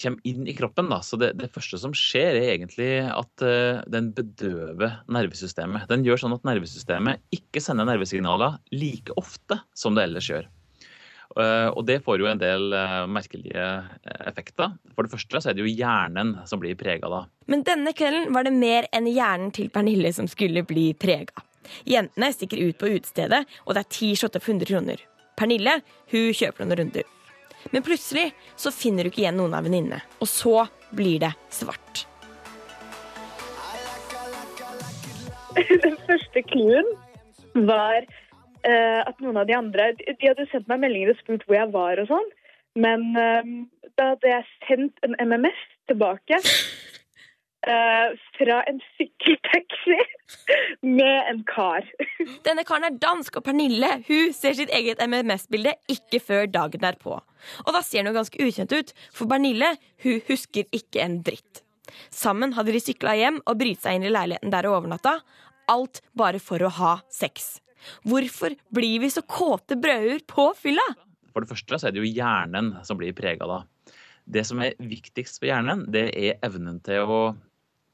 kommer 0.01 0.27
inn 0.27 0.47
i 0.47 0.55
kroppen, 0.55 0.89
da, 0.91 0.99
så 1.03 1.17
det, 1.19 1.33
det 1.39 1.51
første 1.53 1.79
som 1.79 1.93
skjer, 1.95 2.35
er 2.39 2.51
egentlig 2.55 2.89
at 3.07 3.45
uh, 3.45 3.81
den 3.91 4.11
bedøver 4.15 4.99
nervesystemet. 5.11 5.87
Den 5.91 6.05
gjør 6.07 6.25
sånn 6.25 6.35
at 6.35 6.45
nervesystemet 6.47 7.23
ikke 7.35 7.63
sender 7.63 7.87
nervesignaler 7.87 8.59
like 8.75 9.15
ofte 9.19 9.61
som 9.77 9.97
det 9.97 10.07
ellers 10.09 10.29
gjør. 10.31 10.51
Uh, 11.35 11.71
Og 11.73 11.81
det 11.87 11.99
får 12.05 12.21
jo 12.21 12.29
en 12.29 12.39
del 12.39 12.69
uh, 12.75 13.07
merkelige 13.11 13.65
effekter. 14.27 14.75
For 14.95 15.07
det 15.07 15.15
første 15.15 15.41
så 15.41 15.51
er 15.51 15.57
det 15.57 15.65
jo 15.65 15.71
hjernen 15.73 16.35
som 16.47 16.61
blir 16.61 16.77
prega 16.79 17.11
da. 17.11 17.25
Men 17.51 17.65
denne 17.67 17.95
kvelden 17.97 18.31
var 18.35 18.47
det 18.47 18.55
mer 18.55 18.87
enn 18.95 19.09
hjernen 19.09 19.51
til 19.55 19.71
Pernille 19.73 20.13
som 20.15 20.29
skulle 20.31 20.63
bli 20.67 20.91
prega. 20.99 21.43
Jentene 21.89 22.29
stikker 22.33 22.61
ut 22.61 22.77
på 22.77 22.91
utestedet, 22.93 23.41
og 23.65 23.73
det 23.75 23.83
er 23.83 23.93
ti 23.97 24.13
shotter 24.17 24.43
for 24.43 24.53
100 24.53 24.69
kroner. 24.69 25.03
Pernille 25.35 25.79
hun 26.13 26.31
kjøper 26.35 26.63
noen 26.63 26.79
runder. 26.83 27.14
Men 27.73 27.85
plutselig 27.85 28.29
så 28.55 28.71
finner 28.73 29.05
du 29.05 29.11
ikke 29.11 29.23
igjen 29.23 29.39
noen 29.39 29.55
av 29.57 29.65
venninnene. 29.65 30.01
Og 30.21 30.29
så 30.29 30.67
blir 30.95 31.19
det 31.23 31.31
svart. 31.53 32.05
Den 35.85 35.97
første 36.05 36.43
clouen 36.49 36.89
var 37.67 38.01
eh, 38.03 39.01
at 39.01 39.21
noen 39.23 39.39
av 39.39 39.47
de 39.47 39.55
andre 39.55 39.93
De 39.95 40.15
hadde 40.19 40.47
sendt 40.51 40.67
meg 40.67 40.81
meldinger 40.83 41.13
og 41.13 41.21
spurt 41.21 41.45
hvor 41.47 41.57
jeg 41.57 41.71
var 41.75 42.01
og 42.01 42.11
sånn. 42.11 42.29
Men 42.75 43.07
eh, 43.19 43.51
da 43.95 44.11
hadde 44.13 44.31
jeg 44.33 44.49
sendt 44.67 45.07
en 45.07 45.15
MMS 45.23 45.61
tilbake 45.89 46.41
eh, 47.67 48.15
fra 48.37 48.61
en 48.69 48.79
sykkeltaxi 48.95 49.97
med 50.85 51.31
en 51.31 51.43
kar. 51.49 51.87
Denne 52.47 52.65
karen 52.67 52.87
er 52.89 52.97
dansk, 53.01 53.39
og 53.39 53.47
Pernille 53.47 53.91
hun 54.07 54.33
ser 54.35 54.57
sitt 54.57 54.73
eget 54.73 55.01
MMS-bilde 55.03 55.75
ikke 55.91 56.21
før 56.23 56.49
dagen 56.51 56.83
derpå. 56.85 57.19
Og 57.65 57.75
da 57.75 57.83
ser 57.85 58.05
noe 58.05 58.13
jo 58.13 58.19
ganske 58.21 58.47
ukjent 58.47 58.75
ut, 58.75 58.95
for 59.13 59.29
Pernille 59.31 59.75
hun 60.05 60.23
husker 60.29 60.69
ikke 60.75 61.03
en 61.05 61.21
dritt. 61.25 61.65
Sammen 62.13 62.55
hadde 62.55 62.73
de 62.75 62.81
sykla 62.81 63.13
hjem 63.17 63.41
og 63.45 63.59
brytt 63.59 63.83
seg 63.83 63.99
inn 63.99 64.07
i 64.07 64.13
leiligheten 64.13 64.53
der 64.53 64.67
og 64.69 64.79
overnatta. 64.81 65.19
Alt 65.71 66.01
bare 66.17 66.41
for 66.43 66.61
å 66.61 66.73
ha 66.79 66.95
sex. 67.13 67.59
Hvorfor 68.05 68.55
blir 68.73 69.01
vi 69.03 69.11
så 69.13 69.21
kåte 69.21 69.77
brødhuer 69.77 70.23
på 70.29 70.49
fylla? 70.57 70.85
For 71.33 71.43
det 71.43 71.51
første 71.51 71.79
så 71.79 71.89
er 71.89 71.95
det 71.95 72.01
jo 72.01 72.09
hjernen 72.15 72.73
som 72.87 72.97
blir 72.99 73.15
prega 73.17 73.47
da. 73.49 73.63
Det 74.25 74.41
som 74.47 74.61
er 74.63 74.77
viktigst 74.81 75.37
for 75.37 75.49
hjernen, 75.51 75.83
det 75.93 76.07
er 76.17 76.39
evnen 76.45 76.79
til 76.85 77.05
å 77.05 77.19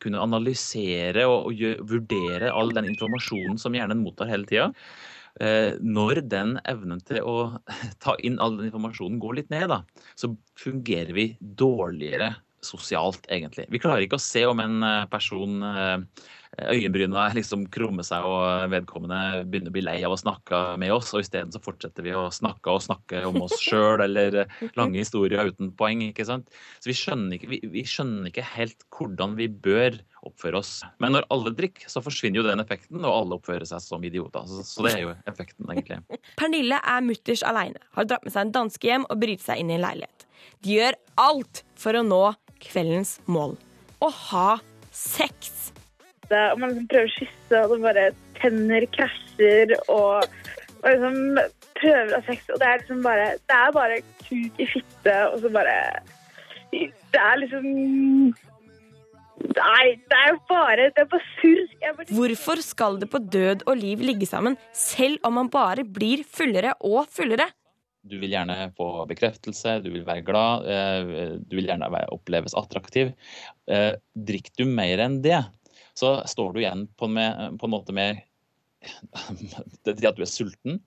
kunne 0.01 0.21
analysere 0.21 1.25
og, 1.29 1.49
og 1.49 1.63
gjør, 1.63 1.81
vurdere 1.93 2.51
all 2.51 2.73
den 2.75 2.89
informasjonen 2.91 3.59
som 3.61 3.75
hjernen 3.77 4.03
mottar 4.03 4.31
hele 4.31 4.49
tida. 4.49 4.71
Eh, 5.39 5.77
når 5.79 6.23
den 6.27 6.57
evnen 6.67 6.99
til 7.07 7.23
å 7.23 7.35
ta 8.03 8.17
inn 8.19 8.39
all 8.43 8.57
den 8.57 8.67
informasjonen 8.71 9.21
går 9.21 9.39
litt 9.39 9.51
ned, 9.53 9.69
da, 9.71 9.81
så 10.19 10.33
fungerer 10.59 11.13
vi 11.15 11.27
dårligere 11.39 12.33
sosialt, 12.61 13.25
egentlig. 13.31 13.65
Vi 13.73 13.81
klarer 13.81 14.05
ikke 14.05 14.19
å 14.19 14.23
se 14.23 14.43
om 14.49 14.61
en 14.61 14.83
eh, 14.85 15.07
person 15.11 15.63
eh, 15.65 16.27
øyenbryna 16.59 17.29
liksom 17.35 17.63
krummer 17.71 18.05
seg 18.05 18.25
og 18.27 18.71
vedkommende 18.71 19.45
begynner 19.47 19.71
å 19.71 19.75
bli 19.75 19.83
lei 19.85 19.97
av 20.03 20.15
å 20.15 20.19
snakke 20.19 20.59
med 20.81 20.91
oss, 20.93 21.13
og 21.15 21.23
isteden 21.23 21.53
så 21.53 21.61
fortsetter 21.63 22.05
vi 22.05 22.13
å 22.17 22.27
snakke 22.33 22.73
og 22.73 22.83
snakke 22.83 23.23
om 23.29 23.39
oss 23.45 23.55
sjøl 23.61 24.03
eller 24.03 24.43
eh, 24.43 24.63
lange 24.79 24.99
historier 24.99 25.47
uten 25.47 25.71
poeng. 25.77 26.03
ikke 26.09 26.27
sant? 26.27 26.51
Så 26.79 26.91
vi 26.91 26.97
skjønner 26.97 27.37
ikke, 27.37 27.51
vi, 27.53 27.61
vi 27.71 27.85
skjønner 27.87 28.31
ikke 28.31 28.47
helt 28.53 28.85
hvordan 28.91 29.37
vi 29.39 29.47
bør 29.51 29.99
oppføre 30.27 30.59
oss. 30.59 30.73
Men 31.01 31.15
når 31.15 31.27
alle 31.33 31.53
drikker, 31.57 31.87
så 31.89 32.03
forsvinner 32.03 32.41
jo 32.41 32.45
den 32.45 32.61
effekten, 32.61 32.99
og 33.01 33.15
alle 33.15 33.39
oppfører 33.39 33.65
seg 33.69 33.81
som 33.83 34.03
idioter. 34.05 34.45
Så, 34.49 34.65
så 34.67 34.85
det 34.85 34.95
er 34.97 35.05
jo 35.07 35.15
effekten, 35.31 35.65
egentlig. 35.71 36.01
Pernille 36.39 36.77
er 36.77 37.05
mutters 37.05 37.45
aleine, 37.47 37.81
har 37.95 38.09
dratt 38.09 38.27
med 38.27 38.35
seg 38.35 38.47
en 38.47 38.55
danske 38.59 38.91
hjem 38.91 39.07
og 39.07 39.23
bryter 39.23 39.47
seg 39.49 39.63
inn 39.63 39.73
i 39.73 39.79
en 39.79 39.85
leilighet. 39.87 40.27
De 40.61 40.77
gjør 40.77 40.97
alt 41.21 41.63
for 41.79 41.97
å 41.97 42.05
nå 42.05 42.23
kveldens 42.61 43.17
mål 43.25 43.55
å 44.01 44.09
ha 44.29 44.49
sex. 44.93 45.71
Og 46.53 46.61
man 46.61 46.71
liksom 46.73 46.87
prøver 46.91 47.09
å 47.09 47.15
kysse, 47.17 47.61
og 47.61 47.73
det 47.75 47.81
bare 47.85 48.05
tenner 48.41 48.87
krasjer 48.95 49.75
og, 49.87 50.29
og 50.81 50.87
liksom 50.87 51.19
prøver 51.81 52.13
å 52.13 52.19
ha 52.19 52.23
sex. 52.29 52.47
Og 52.49 52.61
det 52.61 52.69
er 52.69 52.81
liksom 52.83 53.03
bare 53.05 53.27
Det 53.41 53.57
er 53.57 53.75
bare 53.75 53.99
kuk 54.23 54.61
i 54.61 54.69
fitte, 54.75 55.17
og 55.31 55.43
så 55.43 55.53
bare 55.53 55.77
Det 56.71 57.21
er 57.21 57.43
liksom 57.43 57.69
Nei, 59.41 59.85
det 60.05 60.17
er 60.19 60.27
jo 60.35 60.41
bare 60.51 60.89
Det 60.93 61.01
er 61.01 61.07
bare 61.09 61.29
surr. 61.39 61.63
Bare 61.81 62.13
Hvorfor 62.13 62.61
skal 62.65 62.99
det 63.01 63.09
på 63.09 63.21
død 63.33 63.65
og 63.65 63.79
liv 63.79 64.03
ligge 64.05 64.29
sammen, 64.29 64.57
selv 64.77 65.17
om 65.27 65.39
man 65.39 65.49
bare 65.51 65.85
blir 65.85 66.21
fullere 66.27 66.75
og 66.85 67.09
fullere? 67.09 67.49
Du 68.01 68.15
vil 68.17 68.33
gjerne 68.33 68.71
få 68.77 69.05
bekreftelse, 69.09 69.75
du 69.83 69.91
vil 69.93 70.05
være 70.07 70.23
glad, 70.25 70.65
eh, 70.65 71.33
du 71.37 71.53
vil 71.53 71.67
gjerne 71.69 71.89
oppleves 72.09 72.55
attraktiv. 72.57 73.11
Eh, 73.69 73.91
Drikker 74.17 74.55
du 74.57 74.65
mer 74.65 75.03
enn 75.05 75.19
det, 75.21 75.37
så 75.97 76.19
står 76.29 76.53
du 76.53 76.61
igjen 76.63 76.85
på 76.99 77.09
med, 77.11 77.57
på 77.61 77.67
en 77.67 77.73
måte 77.73 77.95
med 77.95 78.21
det 79.85 80.07
at 80.07 80.17
du 80.17 80.23
er 80.23 80.29
sulten. 80.29 80.79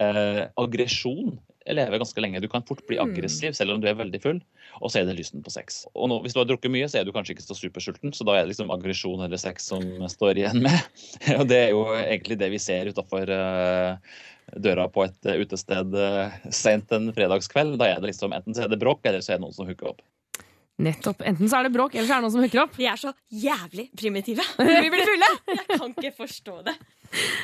Eh, 0.00 0.44
aggresjon 0.60 1.38
lever 1.68 2.00
ganske 2.00 2.22
lenge. 2.22 2.40
Du 2.40 2.48
kan 2.48 2.64
fort 2.64 2.80
bli 2.88 2.96
aggressiv 3.00 3.52
selv 3.56 3.74
om 3.74 3.80
du 3.82 3.88
er 3.90 3.96
veldig 3.98 4.20
full, 4.24 4.38
og 4.80 4.88
så 4.88 5.02
er 5.02 5.08
det 5.08 5.18
lysten 5.18 5.42
på 5.44 5.52
sex. 5.52 5.82
Og 5.92 6.08
nå, 6.08 6.16
hvis 6.24 6.32
du 6.32 6.40
har 6.40 6.48
drukket 6.48 6.72
mye, 6.72 6.88
så 6.88 7.00
er 7.00 7.04
du 7.04 7.12
kanskje 7.12 7.34
ikke 7.36 7.44
så 7.44 7.56
supersulten, 7.58 8.14
så 8.16 8.24
da 8.24 8.38
er 8.38 8.46
det 8.46 8.54
liksom 8.54 8.72
aggresjon 8.72 9.20
eller 9.26 9.40
sex 9.40 9.68
som 9.68 9.84
står 10.08 10.40
igjen 10.40 10.62
med. 10.64 10.78
Og 11.38 11.44
det 11.50 11.60
er 11.66 11.74
jo 11.74 11.84
egentlig 11.98 12.38
det 12.40 12.48
vi 12.54 12.62
ser 12.62 12.88
utafor 12.88 13.28
døra 14.56 14.88
på 14.92 15.04
et 15.04 15.28
eh, 15.28 15.42
utested 15.42 15.94
uh, 15.94 16.36
sent 16.54 16.92
en 16.94 17.10
fredagskveld. 17.14 17.76
Da 17.80 17.90
er 17.92 18.00
det 18.00 18.12
liksom 18.12 18.34
enten 18.36 18.56
så 18.56 18.64
er 18.64 18.72
det 18.72 18.80
bråk, 18.80 19.04
eller 19.06 19.24
så 19.24 19.34
er 19.34 19.40
det 19.40 19.46
noen 19.46 19.56
som 19.56 19.68
hooker 19.68 19.92
opp. 19.92 20.02
Nettopp. 20.78 21.24
Enten 21.26 21.50
så 21.50 21.58
er 21.58 21.66
det 21.66 21.74
bråk, 21.74 21.96
eller 21.96 22.06
så 22.06 22.14
er 22.14 22.20
det 22.20 22.26
noen 22.28 22.34
som 22.36 22.44
hooker 22.44 22.60
opp. 22.62 22.76
Vi 22.78 22.86
er 22.86 23.00
så 23.00 23.10
jævlig 23.34 23.88
primitive 23.98 24.44
vi 24.58 24.92
blir 24.94 25.08
fulle! 25.08 25.30
Jeg 25.56 25.66
kan 25.72 25.94
ikke 25.96 26.12
forstå 26.20 26.54
det. 26.68 26.76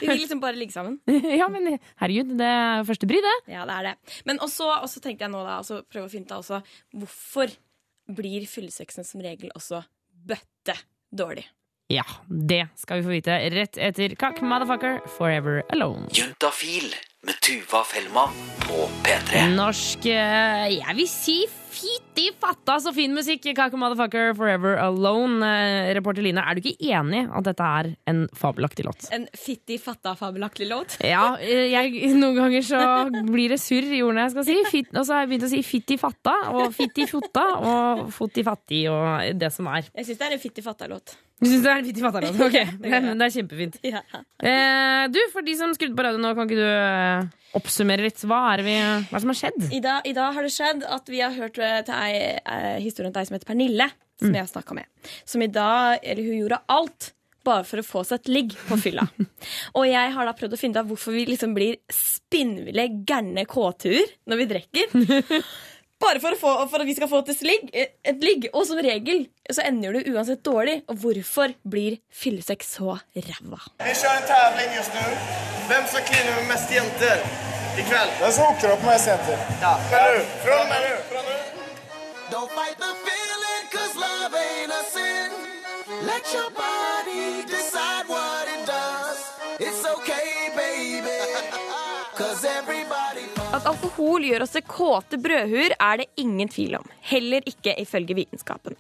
Vi 0.01 0.07
vil 0.07 0.21
liksom 0.23 0.43
bare 0.45 0.59
ligge 0.59 0.77
sammen. 0.77 1.01
ja, 1.41 1.49
men 1.51 1.79
herregud, 2.03 2.37
det 2.39 2.47
er 2.47 2.79
jo 2.83 2.87
første 2.93 3.09
bry, 3.11 3.19
det. 3.25 3.35
Ja, 3.51 3.65
det 3.67 3.79
er 3.81 3.89
det. 3.91 4.15
Men 4.29 4.39
også, 4.45 4.69
også 4.77 5.03
tenkte 5.03 5.27
jeg 5.27 5.35
nå 5.35 5.43
da, 5.43 5.59
altså 5.65 5.81
prøve 5.89 6.07
å 6.07 6.13
finne 6.13 6.29
ut 6.29 6.37
også, 6.37 6.61
hvorfor 6.95 7.57
blir 8.15 8.47
fyllesexen 8.47 9.07
som 9.09 9.25
regel 9.25 9.51
også 9.57 9.83
bøtte 10.29 10.77
dårlig? 11.11 11.47
Ja, 11.93 12.05
det 12.29 12.63
skal 12.81 13.01
vi 13.01 13.05
få 13.05 13.13
vite 13.13 13.35
rett 13.53 13.77
etter 13.77 14.15
Kakk 14.21 14.41
Motherfucker 14.45 15.03
Forever 15.19 15.61
Alone. 15.75 16.07
Juntafil 16.17 16.87
med 17.27 17.37
Tuva 17.45 17.83
Felma 17.89 18.25
på 18.65 18.87
P3. 19.05 19.45
Norsk 19.53 20.09
eh, 20.09 20.79
Jeg 20.79 20.97
vil 20.97 21.11
si 21.11 21.37
fitti 21.75 22.29
fatta 22.41 22.79
så 22.81 22.93
fin 22.95 23.13
musikk! 23.15 23.49
Kaka 23.57 23.77
Motherfucker 23.81 24.33
Forever 24.39 24.79
Alone. 24.83 25.41
Eh, 25.45 25.91
Reporter 25.99 26.25
Line, 26.25 26.43
er 26.43 26.57
du 26.57 26.63
ikke 26.63 26.93
enig 26.95 27.25
at 27.27 27.49
dette 27.49 27.69
er 27.81 27.91
en 28.11 28.25
fabelaktig 28.37 28.87
låt? 28.87 29.09
En 29.15 29.27
fitti 29.39 29.79
fatta 29.83 30.15
fabelaktig 30.19 30.69
låt. 30.71 30.99
Ja, 31.15 31.35
eh, 31.43 31.69
jeg, 31.73 32.15
noen 32.17 32.39
ganger 32.39 32.65
så 32.67 32.81
blir 33.29 33.53
det 33.55 33.61
surr 33.63 33.87
i 33.91 34.01
ordene 34.05 34.27
jeg 34.29 34.35
skal 34.37 34.49
si. 34.49 34.59
Fitt, 34.71 34.91
og 34.95 35.05
så 35.05 35.17
har 35.17 35.25
jeg 35.25 35.33
begynt 35.35 35.47
å 35.47 35.53
si 35.53 35.63
fitti 35.67 35.99
fatta 36.01 36.35
og 36.55 36.73
fitti 36.75 37.07
fotta 37.11 37.45
og 37.61 38.09
fotti 38.15 38.45
fattig 38.47 38.87
og 38.91 39.39
det 39.39 39.53
som 39.55 39.69
er. 39.71 39.87
Jeg 39.93 40.09
syns 40.09 40.23
det 40.23 40.29
er 40.31 40.37
en 40.39 40.43
fitti 40.43 40.65
fatta-låt. 40.65 41.17
Du 41.43 41.49
syns 41.51 41.65
det 41.65 41.71
er 41.71 41.81
en 41.83 41.89
fitti 41.89 42.05
fatta-låt? 42.05 42.41
Ok, 42.47 42.59
men 42.91 43.15
det 43.21 43.29
er 43.29 43.35
kjempefint. 43.39 43.81
Ja. 43.85 44.03
Eh, 44.41 45.07
du, 45.13 45.21
for 45.35 45.47
de 45.47 45.57
som 45.59 45.75
skrudde 45.77 45.99
på 45.99 46.07
radioen 46.07 46.25
nå, 46.25 46.35
kan 46.39 46.49
ikke 46.49 46.61
du 46.61 46.69
eh, 46.69 47.44
oppsummere 47.59 48.07
litt? 48.07 48.23
Hva 48.27 48.41
er, 48.55 48.65
vi, 48.67 48.77
hva 49.11 49.21
som 49.23 49.33
har 49.33 49.39
skjedd? 49.39 49.67
I 49.75 49.83
dag, 49.85 50.07
I 50.09 50.15
dag 50.17 50.37
har 50.37 50.47
det 50.47 50.55
skjedd 50.55 50.87
at 50.97 51.11
vi 51.13 51.21
har 51.23 51.35
hørt 51.37 51.61
eh, 51.63 51.81
til 51.87 51.97
ei, 51.97 52.15
eh, 52.39 52.79
historien 52.85 53.15
til 53.15 53.23
ei 53.23 53.29
som 53.29 53.39
heter 53.39 53.51
Pernille, 53.51 53.91
som 54.21 54.35
jeg 54.35 54.43
har 54.43 54.51
snakka 54.51 54.79
med. 54.79 55.13
Som 55.29 55.45
i 55.45 55.51
dag, 55.53 55.99
eller 56.03 56.27
hun 56.27 56.41
gjorde 56.43 56.63
alt 56.75 57.13
bare 57.45 57.67
for 57.69 57.81
å 57.81 57.85
få 57.85 58.03
seg 58.09 58.23
et 58.23 58.33
ligg 58.33 58.57
på 58.69 58.79
fylla. 58.81 59.05
Og 59.79 59.87
jeg 59.89 60.13
har 60.17 60.29
da 60.29 60.35
prøvd 60.37 60.57
å 60.57 60.61
finne 60.61 60.79
ut 60.79 60.83
av 60.83 60.91
hvorfor 60.91 61.17
vi 61.17 61.27
liksom 61.29 61.55
blir 61.57 61.77
spinnville, 61.93 62.89
gærne 63.07 63.45
kåtuer 63.49 64.17
når 64.31 64.41
vi 64.41 64.51
drikker. 64.55 64.99
Bare 66.03 66.21
for, 66.21 66.35
å 66.35 66.39
få, 66.39 66.53
for 66.73 66.83
at 66.83 66.89
vi 66.89 66.95
skal 66.97 67.09
få 67.09 67.21
et 67.23 67.43
ligg, 67.47 67.71
et 67.73 68.25
ligg. 68.25 68.49
Og 68.53 68.67
som 68.69 68.81
regel 68.83 69.25
så 69.51 69.65
ender 69.65 69.95
du 69.95 70.13
uansett 70.15 70.43
dårlig. 70.45 70.81
Og 70.91 70.99
hvorfor 71.05 71.55
blir 71.63 72.01
fyllesex 72.13 72.75
så 72.77 72.99
ræva? 73.15 73.61
Vi 73.85 73.95
kjører 73.95 74.21
en 74.21 74.29
tävling 74.29 74.77
just 74.79 74.95
nu. 74.99 75.07
Hvem 75.71 75.89
som 75.93 76.07
kliner 76.11 76.39
med 76.41 76.51
mest 76.51 76.75
jenter 76.75 77.25
i 77.79 77.87
kveld? 77.89 78.13
Den 78.21 78.37
som 78.37 78.51
hooker 78.51 78.75
opp 78.75 78.85
med 78.85 78.97
mest 78.97 79.13
jenter. 79.13 79.47
Ja. 79.63 79.75
Fra 79.89 80.05
nå. 80.11 80.23
Fra 80.45 80.61
nå. 80.61 80.69
med 80.73 80.89
nu. 80.89 80.95
Don't 82.33 82.51
fight 82.57 82.77
the 82.79 82.93
feeling, 83.07 83.65
cause 83.71 83.95
love 84.01 84.35
ain't 84.35 84.73
a 84.73 84.83
sin. 84.95 85.31
Let 86.09 86.25
your 86.35 86.51
body 86.51 87.45
decide 87.47 87.94
At 93.65 93.71
alkohol 93.71 94.27
gjør 94.29 94.43
oss 94.45 94.51
til 94.53 94.65
kåte 94.69 95.17
brødhuer, 95.25 95.73
er 95.81 96.01
det 96.03 96.05
ingen 96.21 96.51
tvil 96.53 96.75
om. 96.77 96.89
Heller 97.09 97.47
ikke 97.49 97.73
ifølge 97.81 98.13
vitenskapen. 98.19 98.75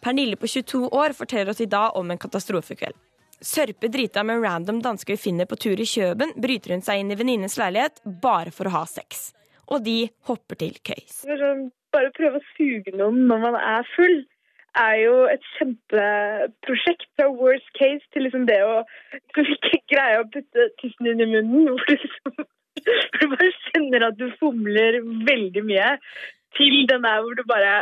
Pernille 0.00 0.38
på 0.40 0.48
22 0.48 0.88
år 0.88 1.12
forteller 1.18 1.52
oss 1.52 1.60
i 1.60 1.66
dag 1.68 1.98
om 2.00 2.08
en 2.08 2.20
katastrofekveld. 2.22 2.96
Sørpe 3.44 3.90
drita 3.92 4.22
med 4.24 4.38
en 4.38 4.46
random 4.46 4.78
danske 4.80 5.12
vi 5.12 5.20
finner 5.20 5.44
på 5.50 5.58
tur 5.60 5.76
i 5.76 5.84
Kjøben, 5.84 6.32
bryter 6.40 6.72
hun 6.72 6.84
seg 6.86 7.02
inn 7.02 7.12
i 7.12 7.18
venninnens 7.20 7.58
leilighet 7.60 8.00
bare 8.24 8.54
for 8.56 8.70
å 8.70 8.72
ha 8.78 8.82
sex. 8.88 9.34
Og 9.68 9.84
de 9.84 9.98
hopper 10.30 10.62
til 10.64 10.80
køys. 10.80 11.20
Sånn, 11.28 11.68
Bare 11.92 12.08
prøve 12.16 12.40
å 12.40 12.48
suge 12.54 12.96
noen 12.96 13.26
når 13.28 13.44
man 13.44 13.60
er 13.60 13.84
full, 13.92 14.22
er 14.80 14.96
jo 15.02 15.12
et 15.28 15.44
kjempeprosjekt. 15.58 17.04
Fra 17.20 17.28
worst 17.36 17.68
case 17.76 18.00
til 18.16 18.24
liksom 18.30 18.48
det 18.48 18.62
å 18.64 18.80
ikke 19.28 19.76
greie 19.92 20.24
å 20.24 20.28
putte 20.32 20.70
tissen 20.80 21.12
inn 21.12 21.20
i 21.20 21.28
munnen. 21.34 21.68
Hvor 21.68 21.84
du, 21.84 22.08
liksom, 22.08 22.48
du 23.18 23.26
bare 23.32 23.50
kjenner 23.68 24.08
at 24.08 24.18
du 24.20 24.28
fomler 24.40 25.00
veldig 25.28 25.64
mye. 25.66 25.90
Til 26.56 26.82
den 26.88 27.04
der 27.06 27.22
hvor 27.24 27.36
du 27.38 27.44
bare 27.48 27.76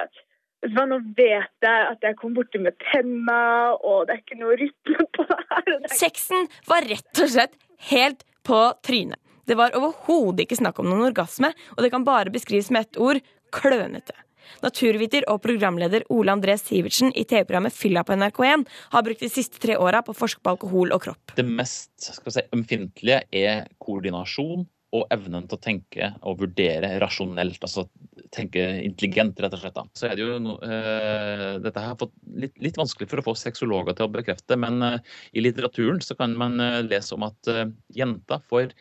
Nå 0.61 0.99
vet 1.17 1.65
jeg 1.65 1.85
at 1.89 2.03
jeg 2.05 2.17
kom 2.19 2.35
borti 2.37 2.59
med 2.61 2.75
tenna, 2.91 3.73
og 3.81 4.03
det 4.05 4.13
er 4.13 4.19
ikke 4.21 4.37
noe 4.43 4.59
rytme 4.61 5.07
på 5.17 5.25
det 5.25 5.39
her. 5.41 5.71
er 5.79 5.95
Sexen 5.97 6.51
var 6.69 6.85
rett 6.85 7.23
og 7.25 7.31
slett 7.33 7.55
helt 7.89 8.27
på 8.45 8.59
trynet. 8.85 9.17
Det 9.49 9.57
var 9.57 9.73
overhodet 9.79 10.45
ikke 10.45 10.59
snakk 10.61 10.83
om 10.83 10.91
noen 10.91 11.07
orgasme, 11.09 11.49
og 11.77 11.81
det 11.81 11.89
kan 11.95 12.05
bare 12.05 12.33
beskrives 12.35 12.69
med 12.69 12.91
ett 12.91 13.01
ord 13.01 13.23
klønete. 13.57 14.13
Naturviter 14.61 15.25
og 15.31 15.41
programleder 15.45 16.05
Ole 16.13 16.35
André 16.35 16.57
Sivertsen 16.61 17.15
i 17.17 17.25
TV-programmet 17.25 17.75
Fylla 17.75 18.03
på 18.05 18.17
NRK1 18.19 18.67
har 18.93 19.07
brukt 19.07 19.25
de 19.25 19.31
siste 19.33 19.63
tre 19.63 19.79
åra 19.81 20.03
på 20.05 20.13
å 20.13 20.19
forske 20.19 20.43
på 20.45 20.53
alkohol 20.53 20.93
og 20.93 21.07
kropp. 21.07 21.35
Det 21.39 21.47
mest 21.47 22.11
skal 22.19 22.37
si, 22.37 22.45
ømfintlige 22.53 23.23
er 23.33 23.65
koordinasjon 23.83 24.67
og 24.97 25.07
evnen 25.15 25.47
til 25.47 25.57
å 25.57 25.63
tenke 25.63 26.09
og 26.27 26.41
vurdere 26.41 26.97
rasjonelt. 27.03 27.63
Altså 27.63 27.87
tenke 28.35 28.63
intelligent, 28.85 29.39
rett 29.43 29.55
og 29.55 29.63
slett. 29.63 29.77
Da. 29.77 29.85
Så 29.95 30.09
er 30.09 30.17
det 30.19 30.27
jo 30.27 30.39
no, 30.43 30.57
eh, 30.67 31.59
Dette 31.63 31.85
har 31.85 31.99
fått 32.01 32.15
litt, 32.43 32.57
litt 32.63 32.79
vanskelig 32.79 33.11
for 33.11 33.23
å 33.23 33.27
få 33.31 33.37
sexologer 33.39 33.97
til 33.97 34.09
å 34.09 34.13
bekrefte, 34.15 34.59
men 34.59 34.83
eh, 34.87 34.99
i 35.35 35.45
litteraturen 35.45 36.03
så 36.05 36.17
kan 36.19 36.35
man 36.39 36.59
eh, 36.63 36.83
lese 36.87 37.15
om 37.17 37.27
at 37.29 37.53
jenter 37.95 38.43
får 38.51 38.75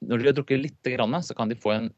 Når 0.00 0.18
de 0.18 0.30
har 0.30 0.36
drukket 0.38 0.62
litt, 0.62 0.80
grann, 0.94 1.18
så 1.22 1.36
kan 1.36 1.50
de 1.50 1.58
få 1.60 1.74
en 1.74 1.90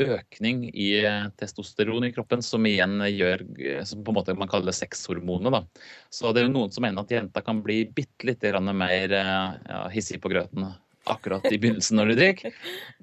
økning 0.00 0.62
i 0.72 1.02
testosteron 1.36 2.06
i 2.06 2.12
kroppen, 2.14 2.40
som 2.40 2.64
igjen 2.64 3.02
gjør 3.04 3.42
som 3.84 4.00
på 4.00 4.14
en 4.14 4.16
måte 4.16 4.32
man 4.32 4.48
kaller 4.48 4.72
sexhormonet. 4.72 5.66
Så 6.08 6.32
det 6.32 6.40
er 6.40 6.46
jo 6.48 6.54
noen 6.54 6.72
som 6.72 6.86
mener 6.86 7.04
at 7.04 7.12
jenter 7.12 7.44
kan 7.44 7.60
bli 7.60 7.82
bitte 7.84 8.30
litt 8.30 8.40
grann 8.40 8.72
mer 8.72 9.12
ja, 9.12 9.82
hissig 9.92 10.22
på 10.24 10.32
grøten 10.32 10.70
akkurat 11.12 11.46
i 11.50 11.58
begynnelsen 11.60 11.98
når 12.00 12.12
du 12.12 12.16
drikker. 12.18 12.56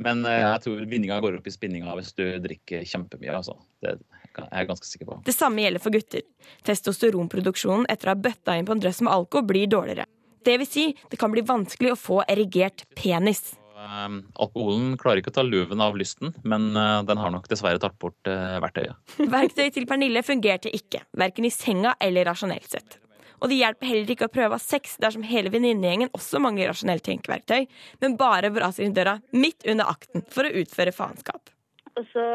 Men 0.03 0.23
eh, 0.27 0.41
jeg 0.43 0.63
tror 0.65 0.85
vinninga 0.89 1.19
går 1.23 1.39
opp 1.39 1.49
i 1.49 1.53
spinninga 1.53 1.93
hvis 1.99 2.13
du 2.17 2.25
drikker 2.43 2.85
kjempemye. 2.87 3.33
Altså. 3.35 3.57
Det 3.83 3.93
er 3.93 4.47
jeg 4.47 4.69
ganske 4.71 4.89
sikker 4.89 5.09
på. 5.11 5.19
Det 5.27 5.35
samme 5.35 5.63
gjelder 5.63 5.83
for 5.83 5.95
gutter. 5.95 6.25
Testosteronproduksjonen 6.67 7.87
etter 7.91 8.11
å 8.11 8.15
ha 8.15 8.23
bøtta 8.27 8.57
inn 8.57 8.67
på 8.67 8.75
en 8.77 8.83
drøss 8.83 9.03
med 9.05 9.13
alko 9.13 9.43
blir 9.47 9.69
dårligere. 9.71 10.07
Det 10.47 10.59
vil 10.61 10.69
si, 10.69 10.89
det 11.11 11.19
kan 11.19 11.33
bli 11.33 11.43
vanskelig 11.45 11.93
å 11.93 11.99
få 11.99 12.21
erigert 12.27 12.85
penis. 12.97 13.55
Eh, 13.77 14.05
alkoholen 14.43 14.93
klarer 15.01 15.23
ikke 15.23 15.33
å 15.33 15.39
ta 15.39 15.47
luven 15.47 15.83
av 15.83 15.97
lysten, 15.99 16.35
men 16.47 16.69
eh, 16.75 17.01
den 17.07 17.19
har 17.21 17.33
nok 17.33 17.49
dessverre 17.51 17.81
tatt 17.83 17.97
bort 18.01 18.31
verktøyet. 18.63 18.95
Verktøyet 19.37 19.75
til 19.79 19.89
Pernille 19.89 20.23
fungerte 20.25 20.71
ikke, 20.73 21.03
verken 21.17 21.49
i 21.49 21.53
senga 21.53 21.97
eller 22.03 22.29
rasjonelt 22.29 22.71
sett. 22.71 23.01
Og 23.41 23.51
det 23.51 23.59
hjelper 23.59 23.91
heller 23.91 24.13
ikke 24.13 24.29
å 24.29 24.33
prøve 24.33 24.55
å 24.55 24.57
ha 24.57 24.63
sex 24.63 24.95
dersom 25.01 25.25
hele 25.27 25.51
venninnegjengen 25.53 26.13
også 26.17 26.41
mangler 26.43 26.71
rasjonelt 26.71 27.05
tenkeverktøy, 27.05 27.67
men 28.01 28.17
bare 28.19 28.51
braser 28.53 28.87
inn 28.87 28.95
døra 28.97 29.17
midt 29.35 29.67
under 29.69 29.91
akten 29.93 30.25
for 30.33 30.47
å 30.47 30.53
utføre 30.63 30.95
faenskap. 30.95 31.53
Og 31.97 32.07
så 32.13 32.25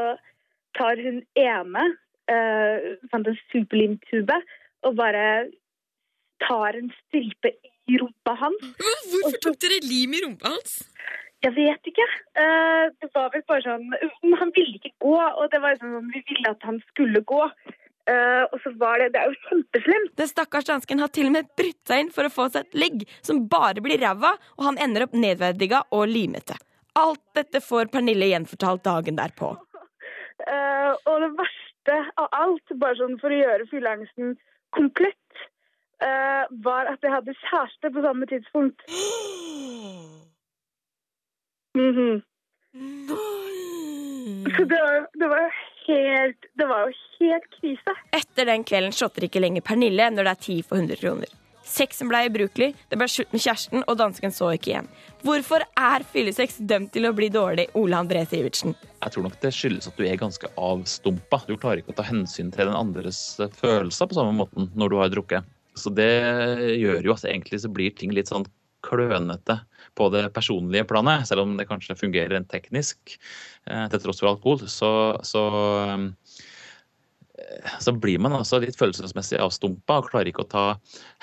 tar 0.79 1.03
hun 1.03 1.21
ene, 1.39 1.89
uh, 2.31 2.93
fant 3.11 3.29
en 3.29 3.41
superlimtube, 3.53 4.39
og 4.87 4.97
bare 4.99 5.27
tar 6.43 6.79
en 6.79 6.91
stripe 7.03 7.53
i 7.91 7.99
rumpa 7.99 8.35
hans. 8.39 8.63
Hvorfor 8.79 9.39
tok 9.43 9.61
dere 9.63 9.83
lim 9.85 10.15
i 10.17 10.23
rumpa 10.25 10.55
hans? 10.55 10.81
Jeg 11.43 11.55
vet 11.57 11.89
ikke. 11.91 12.05
Eh, 12.39 12.85
det 13.03 13.09
var 13.17 13.33
vel 13.35 13.43
bare 13.51 13.65
sånn 13.65 14.35
han 14.39 14.53
ville 14.55 14.79
ikke 14.79 14.93
gå, 15.03 15.17
og 15.19 15.49
det 15.51 15.59
var 15.63 15.79
sånn 15.81 16.11
vi 16.15 16.23
ville 16.29 16.53
at 16.55 16.67
han 16.67 16.79
skulle 16.93 17.25
gå. 17.27 17.41
Eh, 18.11 18.45
og 18.51 18.59
så 18.65 18.73
var 18.81 18.99
det 18.99 19.13
Det 19.15 19.21
er 19.21 19.31
jo 19.31 19.39
kjempeslemt. 19.47 20.15
Den 20.19 20.31
stakkars 20.31 20.67
dansken 20.67 20.99
har 20.99 21.11
til 21.15 21.29
og 21.29 21.37
med 21.37 21.51
brutt 21.59 21.79
seg 21.87 22.03
inn 22.03 22.11
for 22.15 22.27
å 22.27 22.33
få 22.35 22.49
seg 22.51 22.67
et 22.67 22.79
ligg 22.83 23.05
som 23.23 23.45
bare 23.51 23.85
blir 23.85 24.03
ræva, 24.03 24.35
og 24.59 24.65
han 24.67 24.81
ender 24.83 25.07
opp 25.07 25.15
nedverdiga 25.15 25.85
og 25.95 26.09
limete. 26.11 26.59
Alt 26.99 27.23
dette 27.39 27.63
får 27.63 27.93
Pernille 27.95 28.33
gjenfortalt 28.33 28.83
dagen 28.85 29.21
derpå. 29.21 29.55
Uh, 30.43 30.93
og 31.07 31.23
det 31.23 31.31
verste 31.39 31.99
av 32.19 32.27
alt, 32.35 32.75
bare 32.83 32.99
sånn 32.99 33.15
for 33.23 33.31
å 33.31 33.39
gjøre 33.39 33.69
fylleangsten 33.71 34.35
komplett, 34.75 35.45
uh, 36.03 36.51
var 36.67 36.91
at 36.91 37.07
jeg 37.07 37.15
hadde 37.15 37.39
kjæreste 37.45 37.93
på 37.95 38.05
samme 38.09 38.29
tidspunkt. 38.35 38.85
Mhm. 41.73 42.21
Så 44.53 44.65
det 44.69 44.77
var, 44.77 45.07
det 45.17 45.29
var 45.31 45.39
jo 45.41 45.51
helt 45.87 46.49
Det 46.59 46.67
var 46.69 46.87
jo 46.87 46.97
helt 47.21 47.47
krise. 47.59 47.95
Etter 48.17 48.49
den 48.49 48.65
kvelden 48.69 48.95
shotter 48.97 49.29
ikke 49.29 49.43
lenger 49.43 49.65
Pernille 49.67 50.11
når 50.13 50.29
det 50.29 50.35
er 50.35 50.45
ti 50.49 50.59
for 50.67 50.81
100 50.81 51.01
kroner. 51.03 51.39
Sexen 51.73 52.09
ble 52.11 52.25
ubrukelig, 52.27 52.73
det 52.91 52.99
ble 52.99 53.07
slutt 53.09 53.31
med 53.33 53.41
kjæresten, 53.41 53.85
og 53.87 53.97
dansken 53.97 54.35
så 54.35 54.51
ikke 54.57 54.73
igjen. 54.73 54.89
Hvorfor 55.23 55.63
er 55.79 56.05
fyllesex 56.11 56.59
dømt 56.69 56.91
til 56.93 57.07
å 57.07 57.13
bli 57.17 57.29
dårlig, 57.33 57.69
Ole 57.79 58.01
André 58.03 58.25
Sivertsen? 58.29 58.75
Jeg 58.99 59.15
tror 59.15 59.27
nok 59.29 59.39
det 59.41 59.53
skyldes 59.55 59.89
at 59.89 59.97
du 59.97 60.05
er 60.05 60.19
ganske 60.21 60.51
avstumpa. 60.59 61.41
Du 61.47 61.55
klarer 61.55 61.81
ikke 61.81 61.95
å 61.95 62.01
ta 62.01 62.07
hensyn 62.09 62.51
til 62.53 62.67
den 62.67 62.77
andres 62.77 63.23
følelser 63.61 64.11
på 64.11 64.19
samme 64.19 64.35
måten 64.43 64.69
når 64.75 64.93
du 64.93 64.99
har 65.01 65.15
drukket. 65.15 65.49
Så 65.79 65.95
det 65.95 66.11
gjør 66.83 67.07
jo 67.07 67.15
at 67.15 67.25
egentlig 67.31 67.63
så 67.63 67.71
blir 67.73 67.95
ting 67.97 68.13
litt 68.13 68.29
sånn 68.29 68.45
klønete 68.85 69.59
på 69.99 70.09
det 70.15 70.27
personlige 70.35 70.87
planet, 70.89 71.27
selv 71.29 71.45
om 71.45 71.57
det 71.59 71.69
kanskje 71.69 71.99
fungerer 71.99 72.35
rent 72.37 72.51
teknisk 72.53 73.17
eh, 73.17 73.87
til 73.93 74.03
tross 74.03 74.23
for 74.23 74.33
alkohol. 74.33 74.67
Så, 74.71 74.93
så 75.27 75.45
så 77.83 77.93
blir 77.93 78.21
man 78.23 78.35
altså 78.37 78.61
litt 78.63 78.79
følelsesmessig 78.79 79.41
avstumpa 79.43 80.01
og 80.01 80.11
klarer 80.11 80.31
ikke 80.31 80.45
å 80.45 80.51
ta 80.53 80.65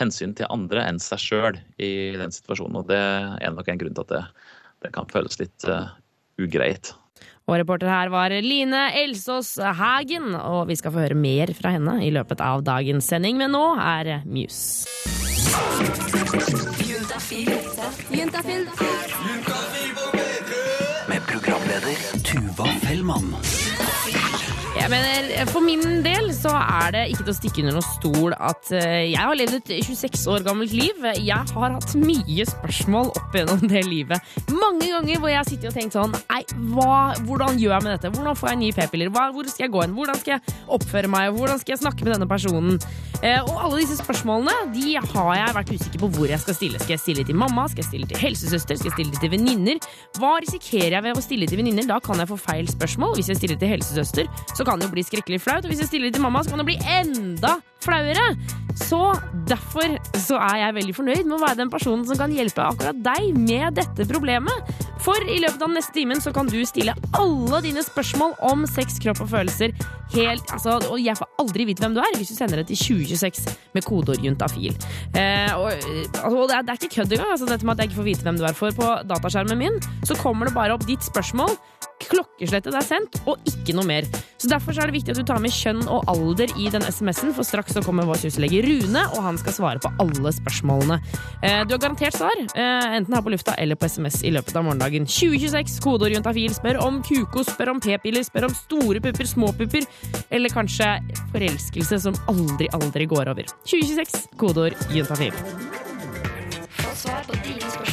hensyn 0.02 0.36
til 0.38 0.50
andre 0.52 0.86
enn 0.88 1.02
seg 1.02 1.22
sjøl 1.22 1.60
i 1.82 1.92
den 2.20 2.34
situasjonen. 2.34 2.80
Og 2.82 2.90
det 2.92 3.00
er 3.00 3.54
nok 3.56 3.70
en 3.72 3.82
grunn 3.82 3.98
til 3.98 4.06
at 4.08 4.14
det, 4.14 4.24
det 4.86 4.94
kan 4.96 5.10
føles 5.12 5.40
litt 5.42 5.68
uh, 5.70 5.92
ugreit. 6.42 6.94
Og 7.50 7.58
reporter 7.58 7.90
her 7.90 8.12
var 8.14 8.34
Line 8.46 8.84
Elsås 9.00 9.56
Hagen, 9.58 10.36
og 10.38 10.68
vi 10.70 10.78
skal 10.78 10.94
få 10.94 11.02
høre 11.08 11.18
mer 11.18 11.54
fra 11.58 11.74
henne 11.74 11.98
i 12.06 12.12
løpet 12.14 12.44
av 12.46 12.62
dagens 12.68 13.10
sending, 13.10 13.40
men 13.42 13.56
nå 13.56 13.66
er 13.82 14.20
Muse. 14.30 14.86
Med 21.08 21.22
programleder 21.28 22.24
Tuva 22.24 22.68
Fellmann. 22.82 23.36
Jeg 24.80 24.88
mener, 24.94 25.46
For 25.50 25.64
min 25.64 25.82
del 26.06 26.30
så 26.36 26.52
er 26.56 26.94
det 26.96 27.02
ikke 27.12 27.26
til 27.26 27.34
å 27.34 27.36
stikke 27.36 27.62
under 27.64 27.76
noen 27.76 27.88
stol 27.98 28.36
at 28.38 28.70
eh, 28.76 29.10
jeg 29.12 29.20
har 29.20 29.36
levd 29.36 29.58
et 29.58 29.72
26 29.86 30.24
år 30.32 30.46
gammelt 30.46 30.72
liv. 30.76 31.04
Jeg 31.20 31.36
har 31.56 31.76
hatt 31.76 31.96
mye 32.00 32.46
spørsmål 32.48 33.12
opp 33.12 33.36
gjennom 33.36 33.66
det 33.68 33.84
livet. 33.88 34.32
Mange 34.54 34.88
ganger 34.88 35.20
hvor 35.20 35.34
jeg 35.34 35.42
har 35.42 35.50
sittet 35.50 35.72
og 35.72 35.76
tenkt 35.76 35.98
sånn 35.98 36.16
Nei, 36.16 36.42
hva, 36.72 37.18
hvordan 37.28 37.60
gjør 37.60 37.76
jeg 37.76 37.86
med 37.86 37.96
dette? 37.98 38.14
Hvordan 38.16 38.40
får 38.40 38.52
jeg 38.54 38.62
nye 38.64 38.78
p-piller? 38.80 39.12
Hvor 39.12 39.52
skal 39.52 39.66
jeg 39.66 39.74
gå 39.76 39.84
hen? 39.84 39.96
Hvordan 40.00 40.20
skal 40.22 40.36
jeg 40.38 40.58
oppføre 40.80 41.12
meg? 41.12 41.36
Hvordan 41.36 41.62
skal 41.62 41.76
jeg 41.76 41.84
snakke 41.84 42.08
med 42.08 42.16
denne 42.16 42.30
personen? 42.30 42.80
Eh, 43.20 43.42
og 43.44 43.58
alle 43.66 43.82
disse 43.82 43.98
spørsmålene 44.00 44.70
de 44.72 44.96
har 44.96 45.32
jeg 45.36 45.56
vært 45.58 45.74
usikker 45.76 46.04
på 46.06 46.12
hvor 46.16 46.32
jeg 46.32 46.40
skal 46.40 46.56
stille. 46.56 46.80
Skal 46.80 46.96
jeg 46.96 47.04
stille 47.04 47.28
til 47.28 47.36
mamma? 47.40 47.68
Skal 47.68 47.84
jeg 47.84 47.90
stille 47.90 48.08
til 48.08 48.22
helsesøster? 48.24 48.80
Skal 48.80 48.94
jeg 48.94 48.96
stille 48.96 49.20
til 49.20 49.34
venninner? 49.36 49.82
Hva 50.20 50.38
risikerer 50.40 50.96
jeg 50.96 51.06
ved 51.10 51.20
å 51.20 51.26
stille 51.26 51.50
til 51.50 51.60
venninner? 51.60 51.88
Da 51.90 52.00
kan 52.04 52.22
jeg 52.22 52.32
få 52.32 52.40
feil 52.40 52.70
spørsmål. 52.72 53.18
Hvis 53.20 53.34
jeg 53.34 53.42
stiller 53.42 53.60
til 53.60 53.74
helsesøster, 53.74 54.30
så 54.56 54.68
kan 54.70 54.82
det 54.82 54.90
jo 54.90 54.94
bli 54.94 55.06
skrekkelig 55.08 55.42
flaut. 55.42 55.66
Og 55.66 55.74
hvis 55.74 55.84
jeg 55.84 55.92
stiller 55.92 56.14
til 56.14 56.24
mamma, 56.24 56.44
så 56.46 56.54
kan 56.54 56.62
det 56.62 56.70
bli 56.70 56.80
enda 57.00 57.58
flauere. 57.84 58.34
Så 58.80 59.00
derfor 59.50 59.96
så 60.20 60.38
er 60.40 60.60
jeg 60.64 60.76
veldig 60.78 60.96
fornøyd 60.96 61.26
med 61.26 61.38
å 61.38 61.42
være 61.42 61.60
den 61.64 61.72
personen 61.74 62.06
som 62.08 62.20
kan 62.20 62.34
hjelpe 62.34 62.64
akkurat 62.64 63.00
deg 63.04 63.34
med 63.36 63.80
dette 63.80 64.06
problemet. 64.10 64.74
For 65.04 65.20
i 65.32 65.40
løpet 65.42 65.64
av 65.64 65.72
neste 65.74 65.96
timen 65.96 66.22
så 66.24 66.34
kan 66.36 66.50
du 66.50 66.60
stille 66.68 66.94
alle 67.18 67.62
dine 67.66 67.84
spørsmål 67.84 68.36
om 68.52 68.66
sex, 68.70 69.00
kropp 69.04 69.24
og 69.26 69.32
følelser 69.32 69.74
helt 70.14 70.52
altså, 70.56 70.80
Og 70.90 70.98
jeg 71.02 71.14
får 71.20 71.28
aldri 71.42 71.68
vite 71.70 71.84
hvem 71.84 71.94
du 71.94 72.00
er 72.02 72.16
hvis 72.18 72.32
du 72.32 72.38
sender 72.38 72.62
det 72.62 72.70
til 72.72 72.80
2026 73.06 73.50
med 73.76 73.86
kodeord 73.86 74.24
juntafil. 74.26 74.76
Eh, 75.14 75.52
og, 75.56 75.70
altså, 75.72 76.46
det, 76.50 76.56
er, 76.56 76.64
det 76.66 76.74
er 76.74 76.80
ikke 76.80 76.94
kødd 76.96 77.18
engang, 77.18 77.34
altså, 77.36 77.50
dette 77.50 77.68
med 77.68 77.76
at 77.76 77.84
jeg 77.84 77.92
ikke 77.92 78.00
får 78.02 78.10
vite 78.10 78.28
hvem 78.28 78.40
du 78.40 78.46
er. 78.48 78.58
For 78.58 78.76
på 78.76 78.94
dataskjermen 79.10 79.60
min 79.60 79.78
så 80.08 80.18
kommer 80.20 80.50
det 80.50 80.56
bare 80.58 80.76
opp 80.76 80.88
ditt 80.90 81.06
spørsmål. 81.06 81.54
Klokkeslettet 82.10 82.74
er 82.74 82.86
sendt, 82.86 83.20
og 83.30 83.44
ikke 83.50 83.76
noe 83.78 83.86
mer. 83.86 84.08
Så 84.40 84.50
Derfor 84.50 84.74
så 84.74 84.82
er 84.82 84.90
det 84.90 84.96
viktig 84.96 85.14
at 85.14 85.20
du 85.20 85.28
tar 85.28 85.42
med 85.44 85.54
kjønn 85.54 85.82
og 85.92 86.08
alder 86.10 86.52
i 86.58 86.70
den 86.74 86.86
SMS-en, 86.88 87.34
for 87.36 87.46
straks 87.46 87.76
så 87.76 87.84
kommer 87.86 88.08
vår 88.08 88.22
syslege 88.24 88.64
Rune, 88.66 89.04
og 89.14 89.20
han 89.26 89.38
skal 89.42 89.56
svare 89.56 89.84
på 89.84 89.92
alle 90.02 90.34
spørsmålene. 90.40 91.00
Eh, 91.44 91.62
du 91.68 91.76
har 91.76 91.84
garantert 91.84 92.18
svar, 92.18 92.34
eh, 92.40 92.96
enten 92.98 93.14
her 93.14 93.26
på 93.26 93.34
lufta 93.36 93.56
eller 93.58 93.76
på 93.76 93.90
SMS 93.92 94.24
i 94.24 94.32
løpet 94.34 94.56
av 94.56 94.66
morgendagen. 94.66 95.06
2026, 95.06 95.80
kodeord 95.84 96.16
juntafil, 96.16 96.56
spør 96.56 96.82
om 96.88 97.04
kukos, 97.04 97.52
spør 97.54 97.76
om 97.76 97.84
p-piller, 97.84 98.24
spør 98.24 98.50
om 98.50 98.56
store 98.56 99.04
pupper, 99.04 99.28
små 99.28 99.52
pupper, 99.60 99.86
eller 100.32 100.50
kanskje 100.50 100.90
forelskelse 101.36 102.02
som 102.08 102.18
aldri, 102.32 102.72
aldri 102.74 103.06
går 103.06 103.36
over. 103.36 103.46
2026, 103.68 104.28
kodeord 104.40 104.74
juntafil. 104.96 105.36
Få 106.80 106.96
svar 106.96 107.24
på 107.28 107.36
dine 107.44 107.60
spørsmål 107.60 107.89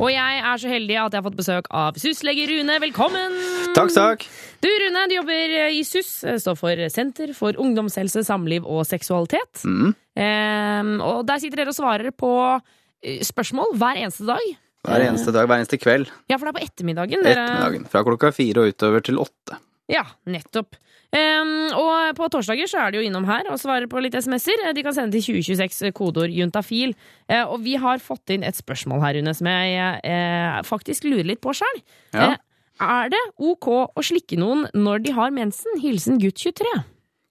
Og 0.00 0.08
jeg 0.10 0.38
er 0.42 0.58
så 0.58 0.70
heldig 0.70 0.96
at 0.98 1.14
jeg 1.14 1.20
har 1.20 1.26
fått 1.26 1.38
besøk 1.38 1.68
av 1.76 1.98
SUS-lege 2.00 2.46
Rune. 2.50 2.78
Velkommen! 2.82 3.36
Takk, 3.76 3.92
takk. 3.94 4.24
Du 4.64 4.68
Rune, 4.82 5.04
du 5.10 5.14
jobber 5.14 5.54
i 5.70 5.82
SUS, 5.86 6.10
eh, 6.24 6.38
står 6.42 6.56
for 6.58 6.82
Senter 6.90 7.30
for 7.36 7.58
ungdomshelse, 7.60 8.24
samliv 8.26 8.66
og 8.66 8.82
seksualitet. 8.88 9.62
Mm. 9.62 9.92
Um, 9.94 10.92
og 11.06 11.22
der 11.28 11.42
sitter 11.42 11.62
dere 11.62 11.70
og 11.70 11.78
svarer 11.78 12.10
på 12.10 12.32
eh, 12.58 13.22
spørsmål 13.26 13.76
hver 13.78 14.02
eneste 14.02 14.26
dag. 14.28 14.50
Hver 14.88 15.06
eneste 15.06 15.34
dag, 15.36 15.46
hver 15.46 15.62
eneste 15.62 15.78
kveld. 15.78 16.10
Ja, 16.30 16.38
for 16.38 16.48
det 16.48 16.54
er 16.54 16.58
på 16.58 16.66
ettermiddagen. 16.66 17.24
Dere... 17.26 17.44
Ettermiddagen, 17.44 17.88
Fra 17.92 18.02
klokka 18.06 18.32
fire 18.34 18.64
og 18.64 18.74
utover 18.74 19.04
til 19.04 19.20
åtte. 19.22 19.60
Ja, 19.90 20.06
nettopp. 20.30 20.78
Ehm, 21.16 21.72
og 21.74 22.12
på 22.18 22.28
torsdager 22.30 22.68
så 22.70 22.84
er 22.84 22.92
de 22.92 23.00
jo 23.00 23.06
innom 23.06 23.24
her 23.26 23.48
og 23.50 23.58
svarer 23.58 23.88
på 23.90 24.02
litt 24.02 24.14
SMS-er. 24.14 24.68
De 24.76 24.84
kan 24.86 24.94
sende 24.94 25.16
til 25.16 25.40
2026 25.42 25.90
kodeord 25.96 26.34
juntafil. 26.34 26.94
Uh, 27.30 27.42
og 27.50 27.64
vi 27.64 27.74
har 27.82 28.02
fått 28.02 28.34
inn 28.34 28.46
et 28.46 28.58
spørsmål 28.58 29.02
her, 29.02 29.18
Rune, 29.18 29.34
som 29.34 29.50
jeg 29.50 29.98
uh, 30.04 30.60
faktisk 30.66 31.08
lurer 31.08 31.32
litt 31.32 31.42
på 31.42 31.54
sjøl. 31.56 31.82
Ja. 32.14 32.36
er 32.80 33.10
det 33.12 33.20
ok 33.42 33.68
å 33.90 34.04
slikke 34.06 34.38
noen 34.40 34.68
når 34.74 35.02
de 35.06 35.16
har 35.18 35.34
mensen? 35.34 35.82
Hilsen 35.82 36.22
gutt 36.22 36.38
23. 36.40 36.78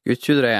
Gutt 0.09 0.27
23. 0.27 0.59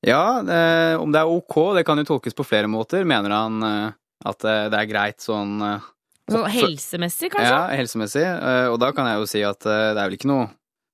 Ja, 0.00 0.40
eh, 0.40 0.96
om 1.00 1.12
det 1.12 1.20
er 1.20 1.28
ok, 1.28 1.56
det 1.76 1.84
kan 1.84 2.00
jo 2.00 2.06
tolkes 2.08 2.36
på 2.36 2.46
flere 2.46 2.70
måter. 2.72 3.04
Mener 3.04 3.34
han 3.36 3.64
eh, 3.66 3.96
at 4.24 4.46
eh, 4.48 4.68
det 4.72 4.78
er 4.78 4.88
greit 4.88 5.20
sånn 5.20 5.60
eh, 5.64 5.90
Så 6.30 6.44
helsemessig, 6.54 7.30
kanskje? 7.34 7.50
Ja, 7.50 7.60
helsemessig. 7.76 8.24
Eh, 8.24 8.68
og 8.72 8.78
da 8.80 8.94
kan 8.96 9.10
jeg 9.10 9.20
jo 9.20 9.28
si 9.28 9.44
at 9.44 9.68
eh, 9.68 9.90
det 9.92 10.00
er 10.00 10.08
vel 10.08 10.16
ikke 10.16 10.32
noe 10.32 10.48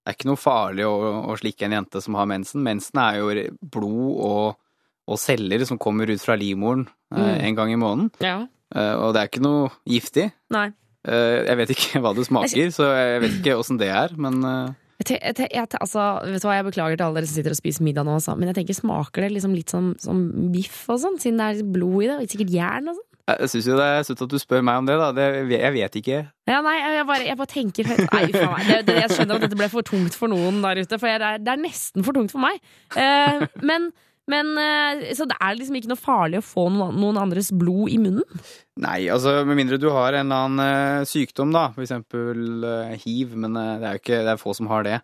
det 0.07 0.12
er 0.12 0.16
ikke 0.21 0.29
noe 0.31 0.38
farlig 0.38 0.85
å, 0.87 0.92
å 1.27 1.35
slikke 1.35 1.66
en 1.66 1.73
jente 1.81 1.99
som 2.05 2.14
har 2.14 2.29
mensen. 2.31 2.62
Mensen 2.62 3.01
er 3.03 3.16
jo 3.19 3.33
blod 3.75 4.21
og, 4.23 4.57
og 5.11 5.19
celler 5.19 5.64
som 5.66 5.81
kommer 5.83 6.07
ut 6.14 6.23
fra 6.23 6.37
livmoren 6.38 6.87
eh, 6.87 7.19
Mm. 7.19 7.40
en 7.49 7.57
gang 7.59 7.73
i 7.75 7.79
måneden. 7.81 8.11
Ja. 8.23 8.37
Eh, 8.75 8.95
og 9.03 9.12
det 9.14 9.21
er 9.25 9.29
ikke 9.33 9.42
noe 9.42 9.69
giftig. 9.87 10.29
Nei. 10.55 10.69
Eh, 11.07 11.42
jeg 11.47 11.59
vet 11.59 11.75
ikke 11.75 12.01
hva 12.03 12.14
det 12.14 12.27
smaker, 12.27 12.71
så 12.75 12.88
jeg 12.95 13.21
vet 13.25 13.37
ikke 13.40 13.59
åssen 13.59 13.79
det 13.83 13.90
er, 13.95 14.14
men 14.19 14.38
eh, 14.47 14.75
jeg 15.07 15.21
jeg 15.37 15.66
altså, 15.77 16.07
vet 16.25 16.40
du 16.40 16.47
hva, 16.49 16.55
jeg 16.57 16.66
beklager 16.71 16.97
til 16.97 17.05
alle 17.07 17.21
dere 17.21 17.29
som 17.29 17.37
sitter 17.37 17.53
og 17.53 17.59
spiser 17.59 17.85
middag 17.85 18.07
nå, 18.09 18.14
altså. 18.16 18.35
men 18.38 18.49
jeg 18.49 18.57
tenker 18.62 18.79
smaker 18.79 19.27
det 19.27 19.35
liksom 19.35 19.55
litt 19.59 19.71
som, 19.75 19.90
som 20.01 20.23
biff 20.55 20.87
og 20.88 21.03
sånn, 21.03 21.19
siden 21.21 21.42
det 21.42 21.51
er 21.51 21.69
blod 21.75 22.07
i 22.07 22.09
det, 22.09 22.16
og 22.23 22.33
sikkert 22.33 22.55
jern 22.55 22.90
og 22.95 22.97
sånn? 23.03 23.11
Jeg 23.27 23.49
syns 23.51 23.67
jo 23.67 23.77
det 23.79 23.87
er 23.91 24.05
søtt 24.07 24.21
at 24.23 24.31
du 24.31 24.39
spør 24.39 24.62
meg 24.62 24.79
om 24.79 24.87
det, 24.87 24.97
da. 25.01 25.09
Det, 25.17 25.25
jeg 25.51 25.73
vet 25.75 25.97
ikke. 26.01 26.19
Ja, 26.47 26.61
nei, 26.62 26.77
jeg 26.79 27.07
bare, 27.09 27.25
jeg 27.27 27.37
bare 27.41 27.51
tenker 27.51 27.89
Nei, 27.91 28.25
faen 28.31 28.53
meg. 28.53 28.67
Det, 28.71 28.81
det, 28.87 28.97
jeg 29.03 29.11
skjønner 29.17 29.35
at 29.41 29.47
dette 29.49 29.59
ble 29.59 29.69
for 29.73 29.83
tungt 29.87 30.15
for 30.15 30.31
noen 30.31 30.61
der 30.62 30.79
ute, 30.85 30.99
for 31.03 31.11
jeg, 31.11 31.19
det, 31.23 31.31
er, 31.35 31.43
det 31.43 31.55
er 31.57 31.62
nesten 31.65 32.07
for 32.07 32.15
tungt 32.15 32.31
for 32.35 32.45
meg. 32.45 32.61
Eh, 32.95 33.43
men, 33.67 33.89
men 34.31 34.53
eh, 34.62 35.03
Så 35.19 35.27
det 35.27 35.35
er 35.43 35.59
liksom 35.59 35.81
ikke 35.81 35.91
noe 35.91 35.99
farlig 35.99 36.39
å 36.39 36.47
få 36.47 36.69
noen, 36.71 36.95
noen 37.03 37.19
andres 37.25 37.51
blod 37.51 37.91
i 37.91 37.99
munnen? 37.99 38.47
Nei, 38.85 39.01
altså 39.11 39.41
med 39.49 39.59
mindre 39.59 39.81
du 39.83 39.89
har 39.91 40.15
en 40.21 40.31
eller 40.31 40.47
annen 40.47 41.03
eh, 41.03 41.11
sykdom, 41.11 41.51
da. 41.57 41.69
For 41.75 41.83
eksempel 41.87 42.62
eh, 42.71 42.95
hiv, 43.03 43.35
men 43.35 43.59
det 43.59 43.67
er 43.91 43.99
jo 43.99 44.05
ikke 44.05 44.23
Det 44.23 44.35
er 44.37 44.43
få 44.43 44.55
som 44.59 44.71
har 44.71 44.87
det. 44.87 45.01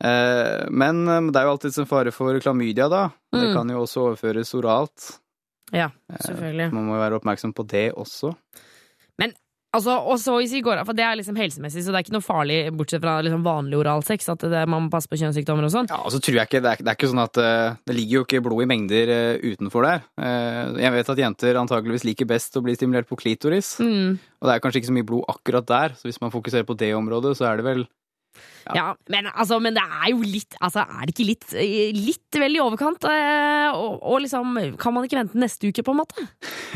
Eh, 0.00 0.64
men 0.72 1.04
det 1.28 1.36
er 1.36 1.44
jo 1.44 1.56
alltid 1.58 1.76
en 1.82 1.88
fare 1.90 2.12
for 2.14 2.38
klamydia, 2.40 2.88
da. 2.88 3.08
Det 3.34 3.50
Mm. 3.50 3.54
kan 3.54 3.68
jo 3.70 3.82
også 3.84 4.06
overføres 4.08 4.54
oralt. 4.56 5.10
Ja, 5.72 5.90
Eh, 6.10 6.24
selvfølgelig. 6.26 6.72
Man 6.74 6.88
må 6.88 6.98
jo 6.98 7.04
være 7.04 7.20
oppmerksom 7.20 7.54
på 7.54 7.66
det 7.70 7.92
også. 7.94 8.32
Men 9.20 9.32
altså, 9.76 9.94
og 10.00 10.18
så 10.18 10.34
hvis 10.40 10.54
vi 10.56 10.62
går 10.64 10.80
av, 10.80 10.88
for 10.88 10.96
det 10.98 11.04
er 11.06 11.18
liksom 11.20 11.36
helsemessig, 11.38 11.84
så 11.84 11.92
det 11.92 12.00
er 12.00 12.06
ikke 12.06 12.16
noe 12.16 12.26
farlig, 12.26 12.58
bortsett 12.74 13.02
fra 13.04 13.18
liksom 13.22 13.44
vanlig 13.46 13.78
oralsex, 13.78 14.26
at 14.32 14.42
det, 14.50 14.64
man 14.70 14.86
må 14.86 14.90
passe 14.90 15.10
på 15.10 15.18
kjønnssykdommer 15.20 15.68
og 15.68 15.74
sånn. 15.74 15.90
Ja, 15.92 16.00
og 16.02 16.10
så 16.14 16.18
tror 16.18 16.40
jeg 16.40 16.50
ikke, 16.50 16.62
det 16.64 16.72
er, 16.72 16.82
det 16.82 16.90
er 16.90 16.98
ikke 16.98 17.12
sånn 17.12 17.22
at 17.22 17.40
eh, 17.42 17.78
det 17.86 17.96
ligger 17.96 18.18
jo 18.18 18.24
ikke 18.26 18.42
blod 18.48 18.64
i 18.64 18.70
mengder 18.72 19.14
eh, 19.14 19.52
utenfor 19.52 19.86
der. 19.86 20.02
Eh, 20.18 20.82
jeg 20.82 20.96
vet 20.96 21.14
at 21.14 21.22
jenter 21.22 21.62
antakeligvis 21.62 22.08
liker 22.08 22.30
best 22.32 22.58
å 22.58 22.64
bli 22.66 22.74
stimulert 22.78 23.10
på 23.10 23.20
klitoris. 23.20 23.76
Mm. 23.78 24.18
Og 24.18 24.50
det 24.50 24.56
er 24.56 24.64
kanskje 24.64 24.82
ikke 24.82 24.90
så 24.90 24.98
mye 24.98 25.10
blod 25.12 25.30
akkurat 25.30 25.70
der, 25.70 25.94
så 25.94 26.10
hvis 26.10 26.20
man 26.24 26.34
fokuserer 26.34 26.66
på 26.66 26.78
det 26.80 26.90
området, 26.98 27.36
så 27.38 27.50
er 27.52 27.60
det 27.60 27.68
vel 27.70 27.86
Ja, 28.70 28.92
men, 29.10 29.26
altså, 29.32 29.56
men 29.62 29.74
det 29.74 29.82
er 29.82 30.10
jo 30.12 30.20
litt 30.22 30.54
Altså, 30.62 30.84
er 30.84 31.08
det 31.08 31.14
ikke 31.14 31.26
litt, 31.26 31.46
litt 31.96 32.36
vel 32.38 32.54
i 32.54 32.60
overkant? 32.62 33.02
eh, 33.08 33.70
Og, 33.74 33.96
og 34.06 34.20
liksom, 34.22 34.52
kan 34.78 34.94
man 34.94 35.06
ikke 35.08 35.18
vente 35.18 35.40
neste 35.40 35.70
uke, 35.72 35.82
på 35.86 35.94
en 35.94 36.00
måte? 36.02 36.26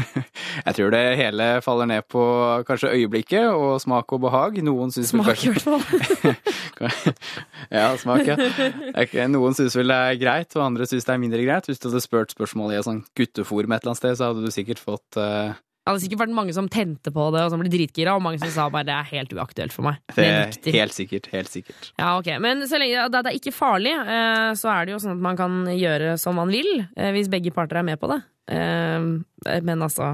Jeg 0.67 0.75
tror 0.79 0.91
det 0.95 1.03
hele 1.19 1.47
faller 1.65 1.87
ned 1.91 2.07
på 2.11 2.23
kanskje 2.67 2.93
øyeblikket 2.97 3.47
og 3.53 3.77
smak 3.83 4.13
og 4.17 4.23
behag. 4.27 4.59
Noen 4.67 4.91
syns 4.95 5.13
Smak, 5.13 5.45
i 5.45 5.53
hvert 5.53 5.65
fall. 5.67 6.35
ja, 7.75 7.89
smak, 8.01 8.27
ja. 8.29 9.27
Noen 9.31 9.57
syns 9.57 9.77
vel 9.79 9.91
det 9.93 9.99
er 10.11 10.19
greit, 10.21 10.55
og 10.59 10.65
andre 10.67 10.87
syns 10.89 11.07
det 11.07 11.15
er 11.15 11.23
mindre 11.23 11.43
greit. 11.47 11.69
Hvis 11.71 11.83
du 11.83 11.89
hadde 11.91 12.03
spurt 12.05 12.35
spørsmålet 12.35 12.77
i 12.77 12.81
et 12.81 12.89
sånt 12.89 13.11
gutteforum 13.19 13.75
et 13.75 13.83
eller 13.85 13.95
annet 13.95 14.03
sted, 14.03 14.17
så 14.19 14.31
hadde 14.31 14.45
du 14.47 14.55
sikkert 14.55 14.83
fått 14.83 15.19
eh, 15.21 15.55
Det 15.85 15.93
hadde 15.93 16.01
sikkert 16.01 16.21
vært 16.23 16.33
mange 16.33 16.53
som 16.57 16.69
tente 16.73 17.11
på 17.13 17.25
det, 17.35 17.43
og 17.45 17.51
som 17.53 17.61
ble 17.61 17.69
dritgira, 17.69 18.15
og 18.17 18.23
mange 18.25 18.39
som 18.41 18.49
sa 18.49 18.71
bare 18.73 18.87
det 18.89 18.95
er 18.97 19.09
helt 19.19 19.35
uaktuelt 19.37 19.75
for 19.75 19.85
meg. 19.85 19.99
det. 20.17 20.25
er. 20.73 20.79
Helt 20.79 20.95
sikkert. 20.97 21.27
Helt 21.35 21.51
sikkert. 21.53 21.91
Ja, 22.01 22.15
ok. 22.17 22.31
Men 22.41 22.65
så 22.71 22.81
lenge 22.81 23.03
det 23.13 23.21
er 23.21 23.37
ikke 23.37 23.53
farlig, 23.53 23.93
eh, 23.93 24.55
så 24.57 24.71
er 24.73 24.87
det 24.89 24.95
jo 24.95 25.03
sånn 25.05 25.19
at 25.19 25.27
man 25.27 25.37
kan 25.37 25.59
gjøre 25.69 26.15
som 26.23 26.41
man 26.41 26.49
vil, 26.49 26.71
eh, 26.97 27.11
hvis 27.13 27.29
begge 27.29 27.53
parter 27.53 27.83
er 27.83 27.85
med 27.85 28.01
på 28.01 28.09
det. 28.09 28.23
Eh, 28.49 29.61
Men 29.65 29.85
altså 29.85 30.09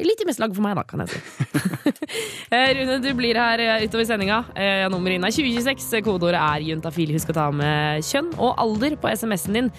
Litt 0.00 0.20
i 0.24 0.26
meste 0.28 0.40
lag 0.40 0.56
for 0.56 0.64
meg, 0.64 0.72
da, 0.80 0.86
kan 0.88 1.04
jeg 1.04 1.12
si. 1.12 1.92
Rune, 2.80 2.96
du 3.04 3.10
blir 3.18 3.36
her 3.36 3.60
utover 3.84 4.08
sendinga. 4.08 4.40
Nummeret 4.88 5.18
inn 5.20 5.28
er 5.28 5.36
2026. 5.36 6.00
Kodeordet 6.08 6.40
er 6.40 6.64
juntafil. 6.64 7.12
Husk 7.12 7.28
å 7.28 7.36
ta 7.36 7.50
med 7.52 8.08
kjønn 8.08 8.32
og 8.40 8.56
alder 8.56 8.96
på 8.96 9.12
SMS-en 9.12 9.60
din 9.60 9.72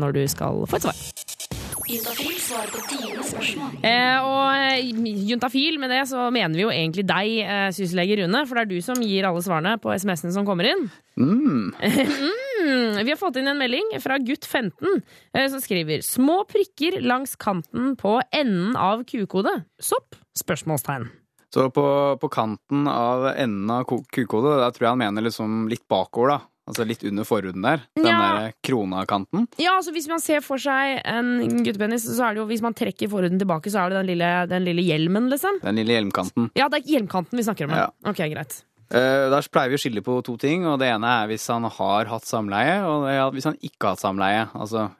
når 0.00 0.16
du 0.16 0.22
skal 0.32 0.64
få 0.64 0.80
et 0.80 0.88
svar. 0.88 1.37
Juntafil 1.88 2.34
svarer 2.42 2.68
på 2.74 2.80
dine 2.90 3.22
spørsmål. 3.24 3.76
Eh, 3.86 4.26
og 4.28 4.88
juntafil, 5.30 5.78
med 5.80 5.88
det 5.92 6.02
så 6.10 6.26
mener 6.34 6.58
vi 6.58 6.64
jo 6.66 6.72
egentlig 6.72 7.04
deg, 7.08 7.30
eh, 7.48 7.68
syslege 7.72 8.18
Rune, 8.20 8.42
for 8.46 8.58
det 8.58 8.64
er 8.66 8.70
du 8.74 8.82
som 8.84 9.00
gir 9.00 9.24
alle 9.24 9.40
svarene 9.44 9.78
på 9.80 9.94
SMS-ene 9.96 10.34
som 10.36 10.44
kommer 10.48 10.68
inn. 10.74 10.88
Mm. 11.16 11.72
Mm, 12.58 12.96
vi 13.06 13.12
har 13.12 13.16
fått 13.20 13.36
inn 13.38 13.46
en 13.46 13.56
melding 13.56 13.92
fra 14.02 14.16
gutt 14.18 14.42
15 14.44 14.96
eh, 14.98 15.44
som 15.48 15.60
skriver 15.62 16.00
Små 16.02 16.40
prikker 16.50 16.96
langs 17.06 17.36
kanten 17.38 17.92
på 17.96 18.16
enden 18.34 18.74
av 18.76 19.04
kukode. 19.06 19.52
Sopp? 19.78 20.16
Spørsmålstegn. 20.36 21.06
Så 21.54 21.68
på, 21.72 21.84
på 22.18 22.28
kanten 22.34 22.88
av 22.90 23.28
enden 23.30 23.70
av 23.70 23.86
ko- 23.88 24.02
kukhodet, 24.10 24.56
der 24.58 24.74
tror 24.74 24.88
jeg 24.88 24.90
han 24.90 25.00
mener 25.04 25.24
liksom 25.28 25.68
litt 25.70 25.86
bakover, 25.88 26.34
da. 26.34 26.40
Altså 26.68 26.84
litt 26.86 27.02
under 27.08 27.24
forhuden 27.24 27.64
der. 27.64 27.80
Den 27.96 28.06
Ja. 28.06 28.18
der 28.20 28.52
kronakanten. 28.62 29.46
Ja, 29.58 29.74
altså 29.78 29.92
Hvis 29.96 30.06
man 30.08 30.20
ser 30.20 30.40
for 30.44 30.60
seg 30.60 31.00
en 31.08 31.62
guttepenis, 31.64 32.04
så 32.04 32.28
er 32.28 32.34
det 32.36 32.42
jo 32.42 32.46
hvis 32.50 32.62
man 32.62 32.74
trekker 32.76 33.08
forhuden 33.08 33.38
tilbake, 33.40 33.72
så 33.72 33.86
er 33.86 33.90
det 33.90 34.02
den 34.02 34.10
lille, 34.12 34.30
den 34.50 34.64
lille 34.68 34.82
hjelmen, 34.84 35.30
liksom. 35.32 35.60
Den 35.64 35.76
lille 35.80 35.96
hjelmkanten. 35.96 36.50
Ja, 36.54 36.68
det 36.68 36.82
er 36.84 36.92
hjelmkanten 36.98 37.36
vi 37.40 37.42
snakker 37.48 37.64
om. 37.70 37.70
Ja. 37.74 37.88
Ok, 38.04 38.20
greit. 38.28 38.62
Uh, 38.88 39.28
Der 39.28 39.42
pleier 39.52 39.68
vi 39.68 39.76
å 39.76 39.80
skille 39.82 40.00
på 40.04 40.22
to 40.24 40.36
ting, 40.40 40.64
og 40.66 40.78
det 40.80 40.88
ene 40.88 41.04
er 41.04 41.26
hvis 41.28 41.46
han 41.52 41.62
har 41.64 42.04
hatt 42.08 42.24
samleie, 42.24 42.78
og 42.88 43.04
det 43.04 43.16
er 43.18 43.30
hvis 43.34 43.44
han 43.44 43.56
ikke 43.60 43.82
har 43.84 43.96
hatt 43.96 44.00
samleie. 44.04 44.46
Altså 44.54 44.90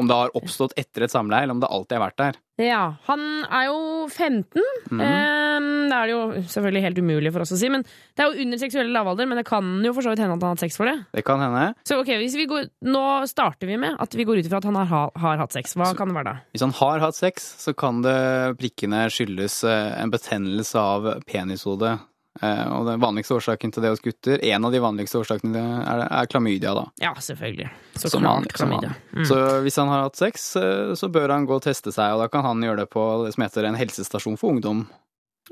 om 0.00 0.08
det 0.08 0.16
har 0.16 0.32
oppstått 0.38 0.72
etter 0.80 1.04
et 1.04 1.12
samleie, 1.12 1.44
eller 1.44 1.56
om 1.56 1.60
det 1.60 1.68
alltid 1.68 1.98
har 1.98 2.04
vært 2.06 2.20
der. 2.22 2.38
Ja, 2.62 2.82
Han 3.08 3.20
er 3.50 3.66
jo 3.66 4.06
15. 4.08 4.62
Mhm. 4.90 5.00
Ehm, 5.00 5.88
det 5.88 5.96
er 5.96 6.06
det 6.06 6.14
jo 6.14 6.42
selvfølgelig 6.52 6.82
helt 6.82 6.98
umulig 7.02 7.32
for 7.32 7.44
oss 7.44 7.52
å 7.52 7.58
si. 7.58 7.68
Men 7.68 7.82
Det 7.82 8.24
er 8.24 8.32
jo 8.32 8.42
under 8.44 8.58
seksuell 8.60 8.92
lavalder, 8.92 9.26
men 9.28 9.36
det 9.40 9.46
kan 9.48 9.82
jo 9.84 9.92
for 9.92 10.02
så 10.04 10.12
vidt 10.12 10.20
hende 10.20 10.36
at 10.36 10.40
han 10.42 10.48
har 10.52 10.56
hatt 10.56 10.64
sex 10.64 10.76
for 10.76 10.86
det. 10.86 10.96
Det 11.12 11.24
kan 11.24 11.40
hende. 11.40 11.74
Så 11.84 11.98
ok, 12.00 12.12
hvis 12.20 12.36
vi 12.36 12.46
går, 12.46 12.68
Nå 12.84 13.26
starter 13.28 13.66
vi 13.66 13.76
med 13.76 13.96
at 14.00 14.14
vi 14.14 14.24
går 14.24 14.38
ut 14.40 14.46
ifra 14.46 14.58
at 14.58 14.64
han 14.64 14.74
har, 14.76 15.10
har 15.16 15.36
hatt 15.38 15.52
sex. 15.52 15.74
Hva 15.74 15.94
kan 15.96 16.08
det 16.08 16.16
være 16.16 16.24
da? 16.32 16.36
Hvis 16.52 16.64
han 16.64 16.72
har 16.72 17.00
hatt 17.00 17.14
sex, 17.16 17.42
så 17.58 17.74
kan 17.76 18.02
det 18.02 18.56
prikkene 18.60 19.06
skyldes 19.12 19.62
eh, 19.64 20.00
en 20.02 20.10
betennelse 20.10 20.76
av 20.78 21.22
penishodet. 21.26 21.98
Eh, 22.40 22.64
Og 22.72 22.86
den 22.88 23.00
vanligste 23.02 23.34
årsaken 23.36 23.72
til 23.74 23.82
det 23.84 23.90
hos 23.92 24.00
gutter, 24.00 24.40
en 24.42 24.64
av 24.64 24.72
de 24.72 24.80
vanligste 24.80 25.18
årsakene 25.20 25.60
er, 25.84 26.06
er 26.08 26.30
klamydia, 26.32 26.72
da. 26.78 26.86
Ja, 27.02 27.12
selvfølgelig. 27.20 27.68
Så 28.00 28.08
Som 28.08 28.22
klart 28.24 28.46
han, 28.46 28.48
klamydia. 28.56 28.94
Mm. 29.12 29.26
Så 29.28 29.40
hvis 29.66 29.76
han 29.76 29.88
har 29.92 30.06
hatt 30.06 30.16
sex, 30.16 30.56
eh, 30.56 30.94
så 30.96 31.10
bør 31.12 31.28
han 31.36 31.44
gå 31.46 31.58
og 31.60 31.62
teste 31.66 31.92
seg, 31.92 32.14
og 32.16 32.24
da 32.24 32.28
kan 32.32 32.44
han 32.46 32.64
gjøre 32.64 32.84
det 32.86 32.90
på 32.94 33.04
det 33.26 33.34
som 33.36 33.44
heter 33.44 33.68
en 33.68 33.76
helsestasjon 33.76 34.38
for 34.40 34.54
ungdom. 34.56 34.86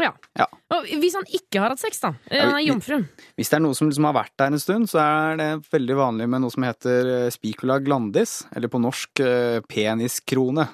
Ja. 0.01 0.12
Ja. 0.38 0.47
Og 0.73 0.87
hvis 1.03 1.16
han 1.19 1.27
ikke 1.29 1.61
har 1.61 1.75
hatt 1.75 1.83
sex, 1.83 1.99
da? 2.01 2.14
Eh, 2.31 2.40
Han 2.40 2.55
er 2.57 2.64
jomfru. 2.64 3.03
Hvis 3.37 3.51
det 3.51 3.59
er 3.59 3.64
noe 3.66 3.77
som 3.77 3.90
liksom 3.90 4.07
har 4.09 4.14
vært 4.16 4.33
der 4.40 4.55
en 4.55 4.62
stund, 4.62 4.88
så 4.88 5.03
er 5.03 5.37
det 5.37 5.49
veldig 5.75 5.97
vanlig 5.99 6.29
med 6.31 6.40
noe 6.47 6.55
som 6.55 6.64
heter 6.64 7.11
eh, 7.27 7.31
spicula 7.35 7.77
glandis, 7.85 8.47
eller 8.57 8.73
på 8.73 8.81
norsk 8.81 9.21
eh, 9.21 9.61
peniskrone. 9.69 10.69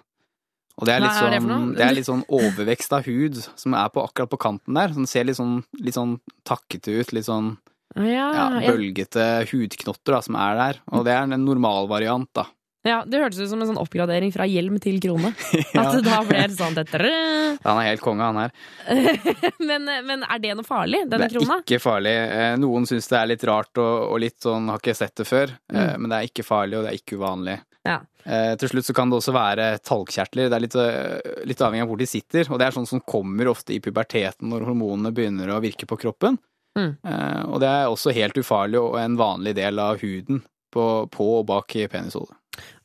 Og 0.76 0.84
det 0.88 0.92
er 0.96 1.00
litt 1.00 1.14
Hva 1.16 1.28
er 1.28 1.36
det 1.38 1.42
sånn, 1.46 1.68
det 1.76 1.84
er 1.86 1.94
litt 1.96 2.08
sånn 2.10 2.24
overvekst 2.28 2.92
av 2.92 3.06
hud 3.08 3.38
som 3.56 3.74
er 3.80 3.88
på 3.94 4.02
akkurat 4.04 4.28
på 4.34 4.40
kanten 4.42 4.76
der. 4.76 4.92
Som 4.92 5.06
ser 5.08 5.24
litt 5.24 5.38
sånn, 5.38 5.62
litt 5.80 5.96
sånn 5.96 6.18
takkete 6.44 6.98
ut, 7.00 7.14
litt 7.16 7.24
sånn 7.30 7.54
Ja, 7.96 8.26
ja, 8.36 8.60
bølgete 8.60 9.46
hudknotter 9.48 10.18
da, 10.18 10.20
som 10.26 10.36
er 10.36 10.58
der. 10.60 10.82
Og 10.92 11.06
det 11.08 11.14
er 11.16 11.24
en 11.24 11.44
normalvariant, 11.46 12.28
da. 12.36 12.44
ja, 12.84 12.98
Det 13.08 13.22
hørtes 13.22 13.40
ut 13.40 13.48
som 13.54 13.62
en 13.64 13.70
sånn 13.70 13.80
oppgradering 13.80 14.34
fra 14.34 14.44
hjelm 14.44 14.76
til 14.84 15.00
krone. 15.00 15.32
Ja. 15.76 15.86
At 15.94 16.04
da 16.04 16.18
ble 16.28 16.42
det 16.44 16.56
sånn 16.58 16.76
dette 16.76 17.00
Han 17.64 17.78
er 17.80 17.88
helt 17.88 18.04
konge, 18.04 18.24
han 18.28 18.36
her. 18.36 18.52
men, 19.68 19.88
men 20.06 20.22
er 20.28 20.38
det 20.44 20.52
noe 20.58 20.66
farlig, 20.66 21.02
denne 21.08 21.24
Det 21.24 21.30
er 21.30 21.38
krona? 21.38 21.56
ikke 21.64 21.80
farlig. 21.82 22.12
Eh, 22.36 22.56
Noen 22.60 22.84
syns 22.88 23.08
det 23.08 23.18
er 23.22 23.30
litt 23.32 23.44
rart 23.48 23.80
og, 23.80 23.94
og 24.12 24.20
litt 24.22 24.36
sånn 24.44 24.68
har 24.72 24.80
ikke 24.82 24.94
sett 24.96 25.16
det 25.22 25.26
før, 25.28 25.56
Mm. 25.72 25.96
men 26.04 26.12
det 26.12 26.18
er 26.20 26.28
ikke 26.30 26.44
farlig, 26.46 26.78
og 26.78 26.84
det 26.86 26.92
er 26.92 27.00
ikke 27.00 27.16
uvanlig. 27.18 27.56
Ja. 27.86 28.00
Eh, 28.26 28.56
til 28.58 28.72
slutt 28.72 28.88
så 28.88 28.94
kan 28.96 29.10
det 29.12 29.20
også 29.20 29.32
være 29.36 29.68
talgkjertler. 29.86 30.50
Det 30.50 30.56
er 30.58 30.64
litt, 30.64 30.76
eh, 30.82 31.44
litt 31.46 31.62
avhengig 31.62 31.84
av 31.86 31.90
hvor 31.92 32.00
de 32.02 32.08
sitter, 32.10 32.48
og 32.50 32.58
det 32.58 32.66
er 32.66 32.74
sånn 32.74 32.88
som 32.90 33.00
kommer 33.06 33.46
ofte 33.52 33.72
i 33.76 33.80
puberteten 33.80 34.50
når 34.50 34.66
hormonene 34.66 35.12
begynner 35.14 35.54
å 35.54 35.60
virke 35.62 35.86
på 35.86 35.98
kroppen. 36.02 36.38
Mm. 36.76 36.90
Eh, 37.06 37.42
og 37.46 37.60
det 37.62 37.70
er 37.70 37.86
også 37.88 38.12
helt 38.12 38.36
ufarlig 38.42 38.80
og 38.82 38.98
en 39.00 39.14
vanlig 39.16 39.54
del 39.56 39.78
av 39.80 40.02
huden 40.02 40.42
på, 40.74 40.84
på 41.14 41.28
og 41.38 41.46
bak 41.48 41.72
penishodet. 41.92 42.34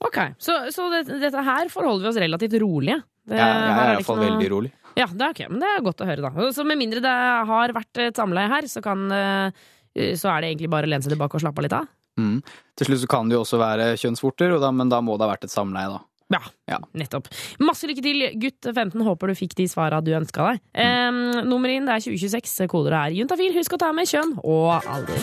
Ok, 0.04 0.18
Så, 0.38 0.56
så 0.72 0.90
det, 0.92 1.06
dette 1.22 1.42
her 1.44 1.70
forholder 1.72 2.06
vi 2.06 2.10
oss 2.12 2.22
relativt 2.22 2.56
rolige? 2.62 3.02
Det, 3.28 3.38
ja, 3.38 3.48
jeg 3.48 3.72
er 3.72 3.90
det 3.92 3.98
iallfall 3.98 4.18
noe- 4.20 4.30
veldig 4.30 4.50
rolig. 4.52 4.72
Ja, 4.98 5.06
det 5.08 5.24
er 5.24 5.32
ok, 5.32 5.42
men 5.50 5.62
det 5.64 5.68
er 5.72 5.84
godt 5.86 6.02
å 6.04 6.08
høre, 6.10 6.24
da. 6.26 6.48
Så 6.52 6.66
med 6.68 6.80
mindre 6.82 7.00
det 7.04 7.12
har 7.48 7.72
vært 7.76 8.00
et 8.04 8.18
samleie 8.20 8.50
her, 8.52 8.66
så 8.68 8.82
kan 8.84 9.06
eh, 9.16 9.52
Så 10.20 10.28
er 10.32 10.42
det 10.44 10.50
egentlig 10.52 10.70
bare 10.72 10.88
å 10.88 10.92
lene 10.92 11.04
seg 11.04 11.14
tilbake 11.14 11.36
og 11.36 11.44
slappe 11.44 11.60
av 11.60 11.66
litt 11.68 11.76
av? 11.78 11.88
Mm. 12.20 12.42
Til 12.78 12.86
slutt 12.90 13.02
så 13.04 13.08
kan 13.10 13.30
det 13.30 13.36
jo 13.38 13.44
også 13.46 13.60
være 13.62 13.92
kjønnsvorter, 14.02 14.56
og 14.56 14.62
da, 14.62 14.72
men 14.76 14.90
da 14.92 15.00
må 15.02 15.18
det 15.18 15.28
ha 15.28 15.32
vært 15.36 15.46
et 15.48 15.54
samleie, 15.54 15.88
da. 15.94 16.00
Ja, 16.32 16.40
Ja. 16.72 16.78
nettopp. 16.96 17.28
Masse 17.60 17.88
lykke 17.90 18.02
til, 18.06 18.22
gutt 18.40 18.64
15. 18.74 19.02
Håper 19.04 19.28
du 19.28 19.36
fikk 19.36 19.54
de 19.56 19.66
svara 19.68 20.00
du 20.02 20.12
ønska 20.16 20.46
deg. 20.54 20.62
Um, 20.80 21.18
nummer 21.50 21.68
inn 21.68 21.86
det 21.86 21.98
er 21.98 22.06
2026. 22.08 22.70
Koder 22.72 22.96
er 22.96 23.12
juntafil. 23.18 23.52
Husk 23.58 23.74
å 23.76 23.80
ta 23.84 23.92
med 23.92 24.08
kjønn 24.08 24.38
og 24.40 24.80
alder. 24.88 25.20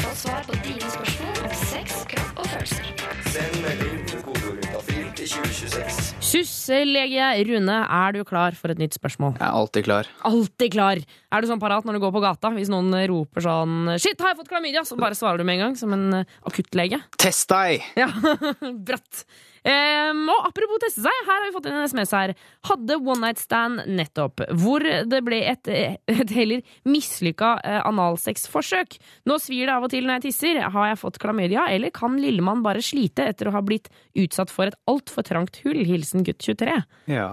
Få 0.00 0.14
svar 0.16 0.40
på 0.48 0.56
dine 0.64 0.88
spørsmål 0.96 1.44
om 1.44 1.54
sex, 1.66 2.04
kropp 2.08 2.40
og 2.40 2.48
følelser. 2.54 2.88
Send 3.34 3.60
melding 3.60 4.00
med 4.08 4.24
kodeord 4.24 4.64
juntafil 4.64 5.12
til 5.20 5.28
2026. 5.28 6.09
Syslege 6.30 7.26
Rune, 7.48 7.76
er 7.90 8.14
du 8.14 8.20
klar 8.28 8.54
for 8.54 8.70
et 8.70 8.78
nytt 8.78 8.94
spørsmål? 8.94 9.32
Jeg 9.40 9.46
er 9.48 9.56
alltid 9.60 9.86
klar. 9.88 10.10
Alltid 10.28 10.72
klar! 10.76 11.00
Er 11.34 11.42
du 11.42 11.48
sånn 11.50 11.62
parat 11.62 11.86
når 11.86 11.98
du 11.98 12.02
går 12.04 12.12
på 12.14 12.22
gata? 12.22 12.52
Hvis 12.54 12.70
noen 12.70 12.94
roper 13.10 13.42
sånn 13.42 13.90
'shit, 13.96 14.20
har 14.22 14.30
jeg 14.30 14.38
fått 14.44 14.52
klamydia?' 14.52 14.86
Så 14.86 14.98
bare 15.00 15.18
svarer 15.18 15.42
du 15.42 15.44
med 15.44 15.58
en 15.58 15.64
gang, 15.66 15.76
som 15.76 15.92
en 15.92 16.20
eh, 16.20 16.24
akuttlege. 16.46 17.02
Test 17.18 17.50
deg! 17.50 17.82
Ja, 17.98 18.06
bratt. 18.86 19.24
Um, 19.60 20.22
og 20.32 20.46
apropos 20.48 20.80
teste 20.80 21.02
seg, 21.04 21.18
her 21.26 21.34
har 21.34 21.46
vi 21.46 21.54
fått 21.54 21.68
en 21.68 21.82
SMS 21.84 22.14
her. 22.16 22.32
Hadde 22.68 22.96
one 23.00 23.20
night 23.26 23.42
stand 23.42 23.82
nettopp, 23.90 24.44
hvor 24.62 24.84
det 24.84 25.20
ble 25.26 25.42
et, 25.50 25.68
et 25.70 26.34
heller 26.36 26.64
mislykka 26.88 27.52
eh, 27.66 27.80
analsexforsøk. 27.88 28.96
Nå 29.28 29.36
svir 29.42 29.68
det 29.68 29.76
av 29.76 29.86
og 29.86 29.92
til 29.92 30.08
når 30.08 30.18
jeg 30.20 30.26
tisser. 30.30 30.62
Har 30.72 30.90
jeg 30.90 31.00
fått 31.02 31.20
klamydia, 31.22 31.66
eller 31.72 31.92
kan 31.94 32.16
lillemann 32.20 32.64
bare 32.64 32.84
slite 32.84 33.28
etter 33.28 33.50
å 33.50 33.54
ha 33.58 33.64
blitt 33.64 33.90
utsatt 34.18 34.52
for 34.52 34.70
et 34.70 34.78
altfor 34.90 35.26
trangt 35.28 35.60
hull? 35.64 35.84
Hilsen 35.86 36.24
gutt 36.26 36.40
23. 36.44 36.80
Ja. 37.12 37.30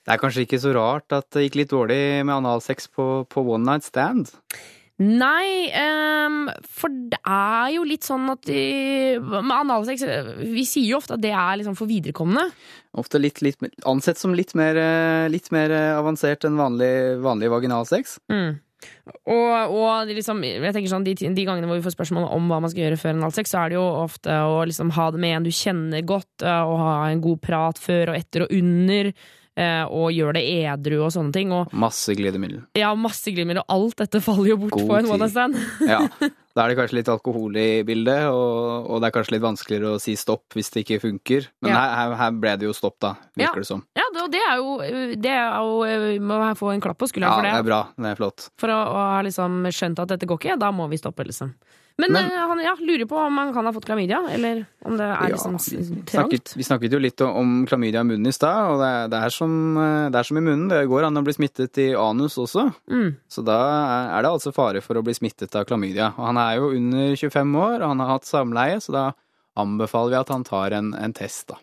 Det 0.00 0.14
er 0.14 0.20
kanskje 0.22 0.44
ikke 0.46 0.58
så 0.62 0.72
rart 0.72 1.12
at 1.12 1.28
det 1.36 1.44
gikk 1.44 1.58
litt 1.60 1.72
dårlig 1.72 2.00
med 2.24 2.32
analsex 2.38 2.88
på, 2.88 3.08
på 3.28 3.44
one 3.44 3.66
night 3.68 3.84
stand. 3.84 4.32
Nei, 5.00 5.70
um, 6.28 6.42
for 6.68 6.92
det 6.92 7.16
er 7.24 7.70
jo 7.72 7.86
litt 7.88 8.04
sånn 8.04 8.26
at 8.28 8.42
de, 8.44 9.16
med 9.16 9.54
analsex 9.54 10.04
Vi 10.44 10.66
sier 10.68 10.90
jo 10.90 10.98
ofte 10.98 11.16
at 11.16 11.22
det 11.24 11.32
er 11.32 11.56
liksom 11.56 11.76
for 11.78 11.88
viderekomne. 11.88 12.42
Ofte 13.00 13.20
litt, 13.22 13.40
litt 13.40 13.64
ansett 13.88 14.20
som 14.20 14.34
litt 14.36 14.52
mer, 14.58 14.76
eh, 14.76 15.28
litt 15.32 15.48
mer 15.54 15.72
eh, 15.72 15.94
avansert 15.96 16.44
enn 16.44 16.58
vanlig, 16.60 16.92
vanlig 17.24 17.48
vaginalsex. 17.52 18.18
Mm. 18.28 18.58
Og, 19.30 19.72
og 19.76 20.10
liksom, 20.12 20.42
jeg 20.44 20.72
tenker 20.74 20.92
sånn, 20.92 21.04
de, 21.06 21.14
de 21.16 21.46
gangene 21.46 21.68
hvor 21.68 21.78
vi 21.78 21.84
får 21.84 21.96
spørsmål 21.96 22.28
om 22.34 22.48
hva 22.50 22.60
man 22.64 22.72
skal 22.72 22.86
gjøre 22.86 23.00
før 23.00 23.16
analsex, 23.16 23.52
så 23.52 23.62
er 23.62 23.72
det 23.72 23.78
jo 23.78 23.86
ofte 24.02 24.36
å 24.48 24.62
liksom 24.68 24.92
ha 24.96 25.10
det 25.14 25.20
med 25.22 25.36
en 25.36 25.48
du 25.48 25.52
kjenner 25.54 26.04
godt, 26.04 26.44
eh, 26.44 26.62
og 26.64 26.80
ha 26.82 26.94
en 27.08 27.24
god 27.24 27.40
prat 27.44 27.80
før 27.80 28.12
og 28.12 28.20
etter 28.20 28.46
og 28.46 28.54
under, 28.56 29.12
og 29.90 30.10
gjør 30.14 30.34
det 30.38 30.42
edru 30.64 30.98
og 31.04 31.10
sånne 31.14 31.32
ting. 31.34 31.52
Og 31.52 31.72
Masse 31.72 32.14
glidemiddel. 32.18 32.62
ja, 32.78 32.92
masse 32.94 33.30
glidemiddel, 33.32 33.62
og 33.68 33.74
alt 33.76 33.96
dette 34.04 34.20
faller 34.24 34.52
jo 34.54 34.56
bort 34.64 34.76
God 34.76 34.86
på 34.88 34.98
en 34.98 35.10
one 35.10 35.18
night 35.26 35.34
stand. 35.34 35.58
Ja. 35.86 36.02
Da 36.50 36.64
er 36.64 36.72
det 36.72 36.78
kanskje 36.80 36.96
litt 36.98 37.08
alkohol 37.12 37.54
i 37.62 37.82
bildet, 37.86 38.24
og, 38.26 38.88
og 38.90 38.98
det 39.00 39.06
er 39.06 39.12
kanskje 39.14 39.36
litt 39.36 39.44
vanskeligere 39.44 39.92
å 39.94 40.00
si 40.02 40.16
stopp 40.18 40.56
hvis 40.58 40.72
det 40.74 40.82
ikke 40.82 40.98
funker. 41.04 41.46
Men 41.62 41.70
Ja. 41.70 41.82
her, 41.94 42.14
her, 42.18 42.32
ble 42.42 42.56
det 42.58 42.66
jo 42.66 42.72
stopp, 42.74 42.96
da, 42.98 43.12
Ja. 43.38 43.46
virker 43.46 43.62
det 43.62 43.68
som. 43.70 43.84
Ja, 43.94 44.02
det, 44.12 44.24
og 44.24 44.32
det 44.34 44.40
er 44.42 44.56
jo, 44.58 45.14
det 45.14 45.30
er 45.30 45.54
jo 45.60 46.18
Må 46.26 46.40
jeg 46.48 46.58
få 46.58 46.72
en 46.74 46.80
klapp 46.82 46.98
på 46.98 47.06
skulderen 47.06 47.30
Ja, 47.30 47.36
for 47.38 47.46
det 47.46 47.52
Ja, 47.52 47.54
det. 47.54 47.62
er 47.62 47.70
bra. 47.70 47.80
Det 47.96 48.10
er 48.10 48.18
flott. 48.18 48.48
For 48.58 48.68
å, 48.74 48.80
å 48.82 49.04
ha 49.14 49.20
liksom 49.22 49.62
skjønt 49.70 50.02
at 50.02 50.08
dette 50.16 50.26
går 50.26 50.38
ikke, 50.42 50.58
da 50.58 50.72
må 50.74 50.88
vi 50.90 50.98
stoppe, 50.98 51.22
liksom. 51.30 51.54
Men, 52.00 52.12
Men- 52.14 52.30
eh, 52.32 52.44
han 52.50 52.60
ja, 52.64 52.72
lurer 52.80 53.04
på 53.10 53.18
om 53.20 53.36
han 53.40 53.52
kan 53.52 53.66
ha 53.68 53.72
fått 53.76 53.84
klamydia, 53.88 54.22
eller 54.32 54.62
om 54.88 54.96
det 54.96 55.04
er 55.04 55.28
Ja, 55.28 55.28
liksom 55.34 55.58
trangt. 55.58 56.10
snakket, 56.14 56.52
vi 56.56 56.64
snakket 56.64 56.92
jo 56.96 57.00
litt 57.02 57.20
om 57.26 57.66
klamydia 57.68 58.00
i 58.00 58.08
munnen 58.08 58.26
i 58.30 58.32
stad, 58.32 58.70
og 58.72 58.78
det 58.80 58.88
er, 58.88 59.08
det, 59.12 59.20
er 59.26 59.34
som, 59.34 59.54
eh, 59.76 60.08
det 60.10 60.18
er 60.22 60.28
som 60.30 60.38
i 60.40 60.44
munnen. 60.46 60.68
Det 60.72 60.80
går 60.88 61.04
an 61.10 61.20
å 61.20 61.24
bli 61.26 61.34
smittet 61.36 61.76
i 61.84 61.88
anus 61.94 62.38
også. 62.40 62.66
Mm. 62.88 63.16
Så 63.28 63.44
da 63.44 63.58
er 64.16 64.22
det 64.24 64.30
altså 64.32 64.52
fare 64.56 64.80
for 64.80 64.96
å 64.96 65.04
bli 65.04 65.12
smittet 65.18 65.54
av 65.60 65.66
klamydia. 65.68 66.14
Og 66.16 66.24
han 66.30 66.38
er 66.38 66.56
jo 66.56 66.70
under 66.74 67.14
25 67.16 67.54
år, 67.60 67.76
og 67.82 67.88
han 67.92 68.00
har 68.00 68.14
hatt 68.16 68.24
samleie, 68.30 68.80
så 68.80 68.92
da 68.96 69.04
anbefaler 69.60 70.14
vi 70.16 70.20
at 70.22 70.28
han 70.32 70.44
tar 70.46 70.72
en, 70.78 70.94
en 70.94 71.12
test, 71.12 71.48
da. 71.52 71.58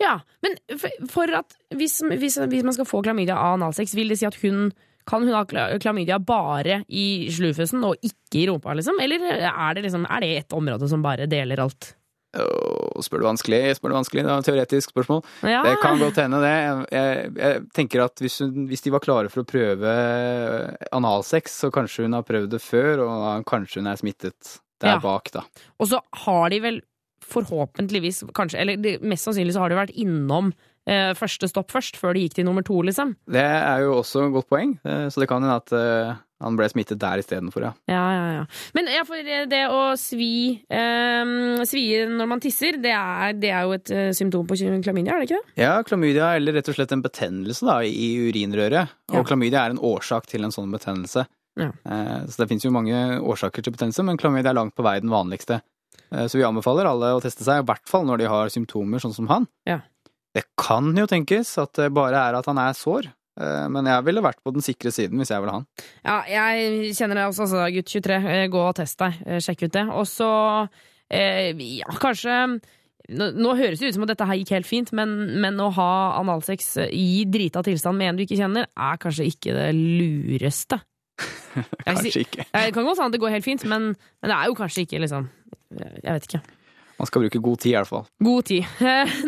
Ja, 0.00 0.16
men 0.42 0.56
for, 0.78 0.90
for 1.08 1.30
at 1.38 1.54
hvis, 1.74 2.00
hvis, 2.02 2.36
hvis 2.50 2.64
man 2.66 2.74
skal 2.74 2.86
få 2.88 3.02
klamydia 3.04 3.36
av 3.36 3.58
analsex, 3.60 3.92
vil 3.94 4.08
det 4.10 4.18
si 4.18 4.26
at 4.26 4.34
hun 4.42 4.72
kan 5.08 5.24
hun 5.24 5.34
ha 5.36 5.44
klamydia 5.80 6.18
bare 6.18 6.82
i 6.88 7.28
slufusen 7.32 7.84
og 7.84 8.00
ikke 8.04 8.40
i 8.40 8.46
rumpa, 8.48 8.74
liksom? 8.78 9.00
Eller 9.04 9.26
er 9.50 9.76
det, 9.76 9.84
liksom, 9.86 10.06
er 10.08 10.24
det 10.24 10.32
et 10.38 10.56
område 10.56 10.88
som 10.90 11.04
bare 11.04 11.28
deler 11.30 11.60
alt? 11.64 11.92
Oh, 12.34 12.98
spør 13.04 13.22
du 13.22 13.26
vanskelig, 13.28 13.76
spør 13.78 13.92
du 13.92 13.96
vanskelig, 13.98 14.24
det 14.26 14.32
er 14.32 14.40
et 14.42 14.48
teoretisk 14.48 14.90
spørsmål. 14.90 15.20
Ja. 15.46 15.60
Det 15.62 15.76
kan 15.82 16.00
godt 16.00 16.18
hende, 16.18 16.40
det. 16.42 16.54
Jeg, 16.90 17.28
jeg, 17.38 17.60
tenker 17.76 18.04
at 18.08 18.22
hvis, 18.24 18.40
hun, 18.42 18.64
hvis 18.70 18.82
de 18.82 18.92
var 18.94 19.04
klare 19.04 19.30
for 19.30 19.44
å 19.44 19.48
prøve 19.48 19.92
analsex, 20.94 21.60
så 21.62 21.70
kanskje 21.74 22.08
hun 22.08 22.18
har 22.18 22.26
prøvd 22.26 22.56
det 22.56 22.62
før, 22.64 23.04
og 23.06 23.46
kanskje 23.46 23.82
hun 23.82 23.92
er 23.92 24.00
smittet 24.00 24.56
der 24.82 24.96
Ja. 24.96 25.00
bak, 25.02 25.30
da. 25.36 25.44
Og 25.78 25.92
så 25.92 26.02
har 26.26 26.50
de 26.50 26.60
vel 26.64 26.82
forhåpentligvis 27.24 28.24
kanskje 28.36 28.58
Eller 28.60 28.98
mest 29.00 29.24
sannsynlig 29.24 29.54
så 29.54 29.62
har 29.62 29.72
de 29.72 29.78
vært 29.78 29.94
innom 29.96 30.50
eh, 30.50 30.73
første 31.16 31.48
stopp 31.48 31.70
først, 31.72 31.96
før 31.96 32.12
de 32.14 32.20
gikk 32.26 32.34
til 32.34 32.44
nummer 32.44 32.62
to, 32.62 32.76
liksom. 32.82 33.14
Det 33.30 33.40
er 33.40 33.80
jo 33.86 33.96
også 34.02 34.26
et 34.26 34.32
godt 34.34 34.48
poeng, 34.52 34.78
eh, 34.84 35.06
så 35.08 35.20
det 35.22 35.28
kan 35.30 35.42
hende 35.42 35.56
at 35.56 35.72
eh, 35.72 36.14
han 36.44 36.56
ble 36.58 36.66
smittet 36.68 36.98
der 37.00 37.22
istedenfor, 37.22 37.62
ja. 37.64 37.72
Ja, 37.88 38.02
ja, 38.12 38.24
ja. 38.40 38.44
Men 38.76 38.90
ja, 38.92 39.04
det 39.48 39.62
å 39.72 39.94
svi 39.96 40.60
eh, 40.68 41.64
Svie 41.64 42.04
når 42.10 42.28
man 42.28 42.42
tisser, 42.44 42.76
det 42.82 42.92
er, 42.92 43.32
det 43.40 43.50
er 43.54 43.62
jo 43.64 43.72
et 43.78 43.90
eh, 43.94 44.10
symptom 44.16 44.44
på 44.46 44.58
klamydia, 44.84 45.14
er 45.14 45.22
det 45.24 45.30
ikke 45.30 45.40
det? 45.40 45.54
Ja, 45.62 45.78
klamydia 45.86 46.34
eller 46.36 46.58
rett 46.58 46.68
og 46.68 46.76
slett 46.76 46.92
en 46.92 47.02
betennelse 47.04 47.64
da, 47.64 47.78
i 47.86 48.10
urinrøret. 48.28 48.92
Og 49.12 49.22
Ja. 49.22 49.24
klamydia 49.30 49.64
er 49.64 49.70
en 49.76 49.78
årsak 49.80 50.26
til 50.28 50.44
en 50.44 50.52
sånn 50.52 50.72
betennelse. 50.74 51.24
Ja. 51.56 51.70
Eh, 51.86 52.26
Så 52.28 52.36
det 52.42 52.48
finnes 52.50 52.64
jo 52.66 52.74
mange 52.74 53.20
årsaker 53.22 53.62
til 53.62 53.72
betennelse, 53.72 54.04
men 54.04 54.16
klamydia 54.20 54.50
er 54.52 54.58
langt 54.60 54.74
på 54.76 54.82
vei 54.84 54.98
den 55.00 55.08
vanligste. 55.10 55.62
Eh, 56.12 56.26
Så 56.28 56.36
vi 56.36 56.44
anbefaler 56.44 56.84
alle 56.90 57.14
å 57.16 57.22
teste 57.22 57.44
seg, 57.46 57.62
i 57.62 57.66
hvert 57.66 57.88
fall 57.88 58.04
når 58.04 58.18
de 58.18 58.28
har 58.28 58.48
symptomer 58.52 59.00
sånn 59.00 59.14
som 59.14 59.28
han. 59.32 59.46
Ja. 59.66 59.80
Det 60.34 60.42
kan 60.58 60.88
jo 60.98 61.06
tenkes 61.10 61.52
at 61.62 61.72
det 61.78 61.92
bare 61.94 62.18
er 62.28 62.38
at 62.40 62.46
han 62.50 62.58
er 62.58 62.74
sår, 62.74 63.06
eh, 63.40 63.66
men 63.70 63.86
jeg 63.86 64.04
ville 64.08 64.22
vært 64.24 64.40
på 64.42 64.52
den 64.56 64.64
sikre 64.66 64.90
siden 64.94 65.20
hvis 65.22 65.30
jeg 65.30 65.42
ville 65.44 65.54
ha 65.54 65.60
han. 65.60 65.68
Ja, 66.02 66.16
jeg 66.28 66.94
kjenner 66.98 67.20
det 67.20 67.26
også, 67.28 67.46
altså, 67.46 67.66
gutt 67.76 67.92
23. 67.92 68.16
eh, 68.32 68.46
Gå 68.50 68.64
og 68.68 68.74
test 68.80 68.98
deg. 68.98 69.20
eh, 69.26 69.38
Sjekk 69.44 69.66
ut 69.68 69.76
det. 69.76 69.84
Og 69.94 70.08
så, 70.10 70.30
eh, 71.10 71.52
ja, 71.78 71.86
kanskje 72.02 72.38
nå, 73.14 73.28
nå 73.36 73.52
høres 73.58 73.78
det 73.82 73.90
ut 73.92 73.94
som 73.98 74.06
at 74.06 74.14
dette 74.14 74.26
her 74.26 74.38
gikk 74.40 74.50
helt 74.56 74.66
fint, 74.66 74.90
men, 74.96 75.10
men 75.44 75.58
å 75.60 75.68
ha 75.76 75.90
analsex 76.18 76.70
i 76.88 77.24
drita 77.28 77.62
tilstand 77.62 78.00
med 78.00 78.08
en 78.10 78.16
du 78.18 78.24
ikke 78.24 78.38
kjenner, 78.40 78.66
er 78.74 78.98
kanskje 79.02 79.26
ikke 79.28 79.54
det 79.54 79.70
lureste. 79.76 80.80
Kanskje 81.86 82.24
ikke. 82.24 82.42
Det 82.50 82.72
kan 82.74 82.82
godt 82.82 82.98
hende 82.98 83.12
at 83.12 83.14
det 83.14 83.20
går 83.22 83.34
helt 83.36 83.44
fint, 83.46 83.62
men, 83.70 83.92
men 83.94 84.32
det 84.32 84.34
er 84.34 84.48
jo 84.50 84.56
kanskje 84.58 84.82
ikke 84.82 84.98
liksom 85.04 85.28
Jeg 85.78 86.10
vet 86.16 86.24
ikke. 86.26 86.40
Man 87.04 87.10
skal 87.10 87.24
bruke 87.26 87.40
god 87.44 87.60
tid 87.60 87.74
i 87.74 87.76
hvert 87.76 87.90
fall. 87.90 88.06
God 88.24 88.46
tid. 88.48 88.64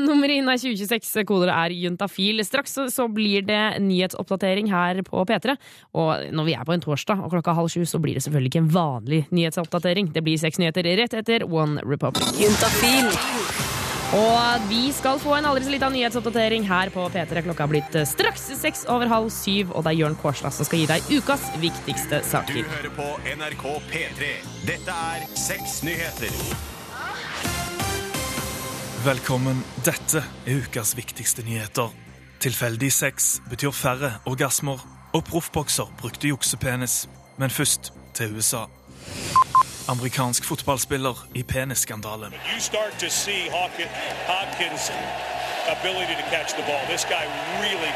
Nummer 0.01 0.17
Nummeret 0.17 0.41
inn 0.41 0.49
er 0.49 0.61
2026, 0.61 1.27
koder 1.29 1.53
er 1.53 1.75
juntafil. 1.77 2.41
Straks 2.47 2.73
så, 2.79 2.87
så 2.93 3.05
blir 3.13 3.45
det 3.47 3.61
nyhetsoppdatering 3.85 4.71
her 4.73 5.03
på 5.05 5.25
P3. 5.29 5.59
Og 6.01 6.33
når 6.33 6.49
vi 6.49 6.55
er 6.57 6.65
på 6.65 6.73
en 6.73 6.83
torsdag 6.83 7.21
og 7.21 7.35
klokka 7.35 7.53
halv 7.59 7.69
sju, 7.73 7.85
så 7.85 8.01
blir 8.01 8.17
det 8.17 8.25
selvfølgelig 8.25 8.55
ikke 8.55 8.63
en 8.65 8.73
vanlig 8.73 9.23
nyhetsoppdatering. 9.29 10.09
Det 10.15 10.25
blir 10.25 10.41
seks 10.41 10.63
nyheter 10.63 10.89
rett 11.03 11.17
etter 11.21 11.45
One 11.45 11.85
Republic. 11.85 12.33
Juntafil. 12.41 13.13
Og 14.17 14.69
vi 14.71 14.87
skal 14.95 15.19
få 15.21 15.35
en 15.37 15.49
aldri 15.51 15.67
så 15.67 15.75
lita 15.75 15.91
nyhetsoppdatering 15.93 16.65
her 16.69 16.93
på 16.95 17.09
P3. 17.13 17.43
Klokka 17.45 17.67
er 17.67 17.73
blitt 17.75 17.99
eh, 17.99 18.07
straks 18.09 18.47
seks 18.61 18.87
over 18.93 19.11
halv 19.11 19.29
syv, 19.35 19.75
og 19.75 19.85
det 19.85 19.93
er 19.93 20.01
Jørn 20.05 20.17
Kårstad 20.23 20.55
som 20.55 20.69
skal 20.69 20.81
gi 20.81 20.89
deg 20.95 21.11
ukas 21.19 21.51
viktigste 21.61 22.23
Du 22.55 22.63
hører 22.63 22.95
på 22.97 23.11
NRK 23.35 23.67
P3. 23.91 24.33
Dette 24.71 24.97
er 25.11 25.29
Seks 25.37 25.83
nyheter. 25.85 26.75
Velkommen. 29.07 29.61
Dette 29.87 30.25
er 30.51 30.57
ukas 30.65 30.97
viktigste 30.99 31.45
nyheter. 31.47 31.93
Tilfeldig 32.43 32.89
sex 32.91 33.37
betyr 33.47 33.71
færre 33.71 34.09
orgasmer, 34.27 34.83
og 35.15 35.23
proffbokser 35.29 35.93
brukte 36.01 36.27
juksepenis. 36.33 37.05
Men 37.39 37.51
først 37.51 37.93
til 38.19 38.35
USA. 38.35 38.65
Amerikansk 39.89 40.45
fotballspiller 40.45 41.17
i 41.35 41.43
guy 47.09 47.25
really. 47.61 47.87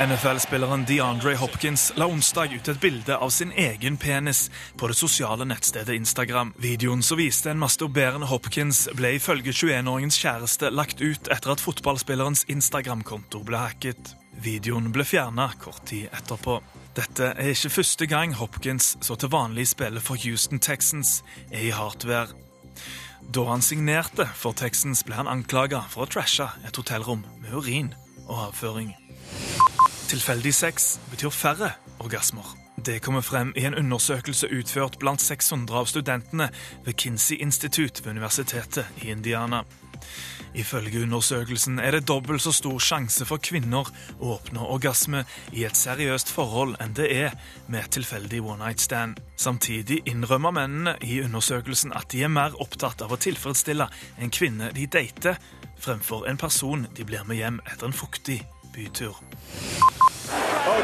NFL-spilleren 0.00 0.84
DeAndre 0.84 1.34
Hopkins 1.34 1.92
la 1.96 2.06
onsdag 2.06 2.54
ut 2.54 2.68
et 2.68 2.80
bilde 2.80 3.16
av 3.16 3.30
sin 3.30 3.52
egen 3.52 3.96
penis 3.96 4.50
på 4.76 4.88
det 4.88 4.96
sosiale 4.96 5.44
nettstedet 5.44 5.96
Instagram. 5.96 6.52
Videoen 6.56 7.02
som 7.02 7.18
viste 7.18 7.50
en 7.50 7.58
masturberende 7.60 8.26
Hopkins, 8.26 8.88
ble 8.92 9.14
ifølge 9.16 9.52
21-åringens 9.52 10.20
kjæreste 10.20 10.70
lagt 10.70 11.00
ut 11.00 11.28
etter 11.32 11.56
at 11.56 11.64
fotballspillerens 11.64 12.44
Instagram-konto 12.52 13.40
ble 13.44 13.60
hacket. 13.60 14.16
Videoen 14.44 14.92
ble 14.92 15.04
fjerna 15.04 15.48
kort 15.60 15.86
tid 15.88 16.10
etterpå. 16.12 16.60
Dette 16.96 17.34
er 17.36 17.52
ikke 17.52 17.70
første 17.70 18.06
gang 18.08 18.34
Hopkins, 18.34 18.96
så 19.04 19.14
til 19.20 19.28
vanlig 19.28 19.66
spiller 19.68 20.00
for 20.00 20.16
Houston 20.24 20.58
Texans, 20.58 21.22
er 21.52 21.66
i 21.68 21.74
hardt 21.74 22.06
vær. 22.08 22.32
Da 23.34 23.44
han 23.50 23.62
signerte 23.62 24.24
for 24.34 24.56
Texans, 24.56 25.02
ble 25.04 25.18
han 25.18 25.28
anklaga 25.28 25.82
for 25.92 26.06
å 26.06 26.08
trashe 26.08 26.46
et 26.64 26.76
hotellrom 26.80 27.26
med 27.42 27.52
urin 27.52 27.92
og 28.26 28.46
avføring. 28.48 28.94
Tilfeldig 30.08 30.54
sex 30.54 30.94
betyr 31.10 31.34
færre 31.34 31.74
orgasmer. 32.00 32.54
Det 32.86 33.02
kommer 33.02 33.20
frem 33.20 33.52
i 33.56 33.64
en 33.66 33.74
undersøkelse 33.74 34.48
utført 34.56 34.96
blant 35.02 35.20
600 35.20 35.76
av 35.76 35.88
studentene 35.90 36.48
ved 36.84 36.96
Kinsey 36.96 37.36
Institute 37.42 38.04
ved 38.04 38.16
Universitetet 38.16 38.88
i 39.02 39.10
Indiana. 39.12 39.64
Ifølge 40.56 41.02
undersøkelsen 41.02 41.78
er 41.78 41.90
det 41.92 42.06
dobbelt 42.08 42.42
så 42.42 42.52
stor 42.52 42.78
sjanse 42.80 43.26
for 43.28 43.42
kvinner 43.42 43.88
å 44.16 44.32
oppnå 44.36 44.64
orgasme 44.72 45.24
i 45.52 45.66
et 45.68 45.76
seriøst 45.76 46.32
forhold 46.32 46.76
enn 46.80 46.94
det 46.96 47.10
er 47.12 47.36
med 47.66 47.82
et 47.82 47.92
tilfeldig 47.98 48.40
one 48.40 48.64
night 48.64 48.80
stand. 48.80 49.20
Samtidig 49.36 50.02
innrømmer 50.08 50.54
mennene 50.56 50.96
i 51.04 51.20
undersøkelsen 51.24 51.92
at 51.92 52.08
de 52.12 52.24
er 52.24 52.32
mer 52.32 52.56
opptatt 52.62 53.04
av 53.04 53.12
å 53.12 53.20
tilfredsstille 53.20 53.88
en 54.16 54.32
kvinne 54.32 54.72
de 54.72 54.86
dater, 54.88 55.36
fremfor 55.76 56.24
en 56.30 56.40
person 56.40 56.86
de 56.96 57.04
blir 57.04 57.24
med 57.28 57.36
hjem 57.36 57.60
etter 57.66 57.90
en 57.90 57.96
fuktig 57.96 58.40
bytur. 58.72 59.20
Oh. 60.66 60.82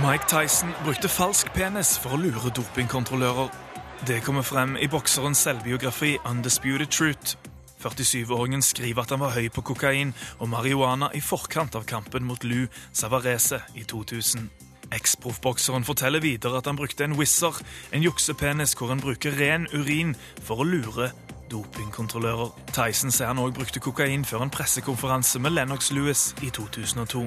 Mike 0.00 0.26
Tyson 0.28 0.70
brukte 0.84 1.08
falsk 1.08 1.52
penis 1.52 1.98
for 2.00 2.16
å 2.16 2.20
lure 2.20 2.50
dopingkontrollører. 2.56 3.69
Det 4.06 4.20
kommer 4.24 4.42
frem 4.42 4.76
i 4.76 4.88
bokserens 4.88 5.38
selvbiografi 5.38 6.18
Undisputed 6.24 6.86
Truth. 6.86 7.36
47-åringen 7.84 8.62
skriver 8.62 9.02
at 9.02 9.10
han 9.10 9.20
var 9.20 9.34
høy 9.34 9.48
på 9.52 9.60
kokain 9.60 10.14
og 10.38 10.48
marihuana 10.48 11.10
i 11.14 11.20
forkant 11.20 11.76
av 11.76 11.84
kampen 11.84 12.24
mot 12.24 12.44
Lou 12.44 12.66
Savarese 12.92 13.60
i 13.76 13.84
2000. 13.84 14.48
Eksproffbokseren 14.92 15.84
forteller 15.84 16.20
videre 16.20 16.58
at 16.58 16.66
han 16.66 16.76
brukte 16.80 17.04
en 17.04 17.16
wizzer, 17.18 17.60
en 17.92 18.02
juksepenis 18.02 18.72
hvor 18.78 18.88
han 18.88 19.00
bruker 19.04 19.36
ren 19.36 19.68
urin 19.72 20.16
for 20.42 20.64
å 20.64 20.66
lure 20.66 21.10
dopingkontrollører. 21.52 22.54
Tyson 22.72 23.12
sier 23.12 23.28
han 23.30 23.42
òg 23.42 23.52
brukte 23.58 23.84
kokain 23.84 24.24
før 24.24 24.46
en 24.46 24.54
pressekonferanse 24.54 25.42
med 25.44 25.58
Lennox 25.58 25.92
Lewis 25.92 26.30
i 26.42 26.50
2002. 26.50 27.26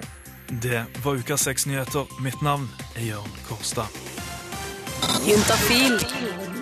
Det 0.63 0.85
var 1.05 1.21
ukas 1.21 1.45
seks 1.45 1.67
nyheter. 1.69 2.09
Mitt 2.21 2.41
navn 2.41 2.69
er 2.95 3.13
Jørn 3.13 3.39
Kårstad. 3.47 4.01
Juntafil. 5.27 6.52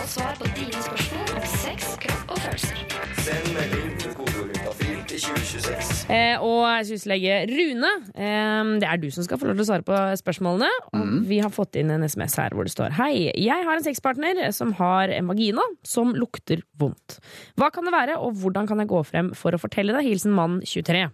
Få 0.00 0.06
svar 0.08 0.36
på 0.40 0.46
dine 0.56 0.78
spørsmål 0.80 1.32
om 1.36 1.42
sex, 1.60 1.88
kropp 2.00 2.30
og 2.32 2.38
følelser. 2.40 2.76
Send 3.20 3.48
melding 3.52 3.88
til 4.00 4.14
kodeord 4.16 4.46
juntafil 4.54 5.02
til 5.10 5.18
2026. 5.26 5.98
Eh, 6.14 6.44
og 6.46 6.86
syslege 6.88 7.34
Rune, 7.50 7.90
eh, 8.16 8.70
det 8.80 8.88
er 8.88 9.02
du 9.02 9.10
som 9.12 9.26
skal 9.26 9.36
få 9.42 9.50
lov 9.50 9.58
til 9.58 9.66
å 9.66 9.68
svare 9.68 9.84
på 9.84 9.98
spørsmålene. 10.22 10.70
Og 10.96 11.10
vi 11.28 11.42
har 11.44 11.52
fått 11.52 11.76
inn 11.76 11.92
en 11.92 12.06
SMS 12.08 12.38
her 12.40 12.56
hvor 12.56 12.64
det 12.64 12.72
står 12.72 12.96
Hei, 12.96 13.28
jeg 13.28 13.66
har 13.68 13.76
en 13.76 13.84
sexpartner 13.84 14.40
som 14.56 14.72
har 14.80 15.12
en 15.12 15.28
vagina 15.28 15.66
som 15.84 16.16
lukter 16.16 16.64
vondt. 16.80 17.18
Hva 17.60 17.68
kan 17.74 17.84
det 17.84 17.92
være, 17.92 18.16
og 18.24 18.40
hvordan 18.40 18.70
kan 18.70 18.80
jeg 18.80 18.88
gå 18.94 19.04
frem 19.04 19.34
for 19.36 19.52
å 19.52 19.60
fortelle 19.60 19.92
det? 19.92 20.06
Hilsen 20.08 20.32
mann 20.32 20.62
23. 20.64 21.10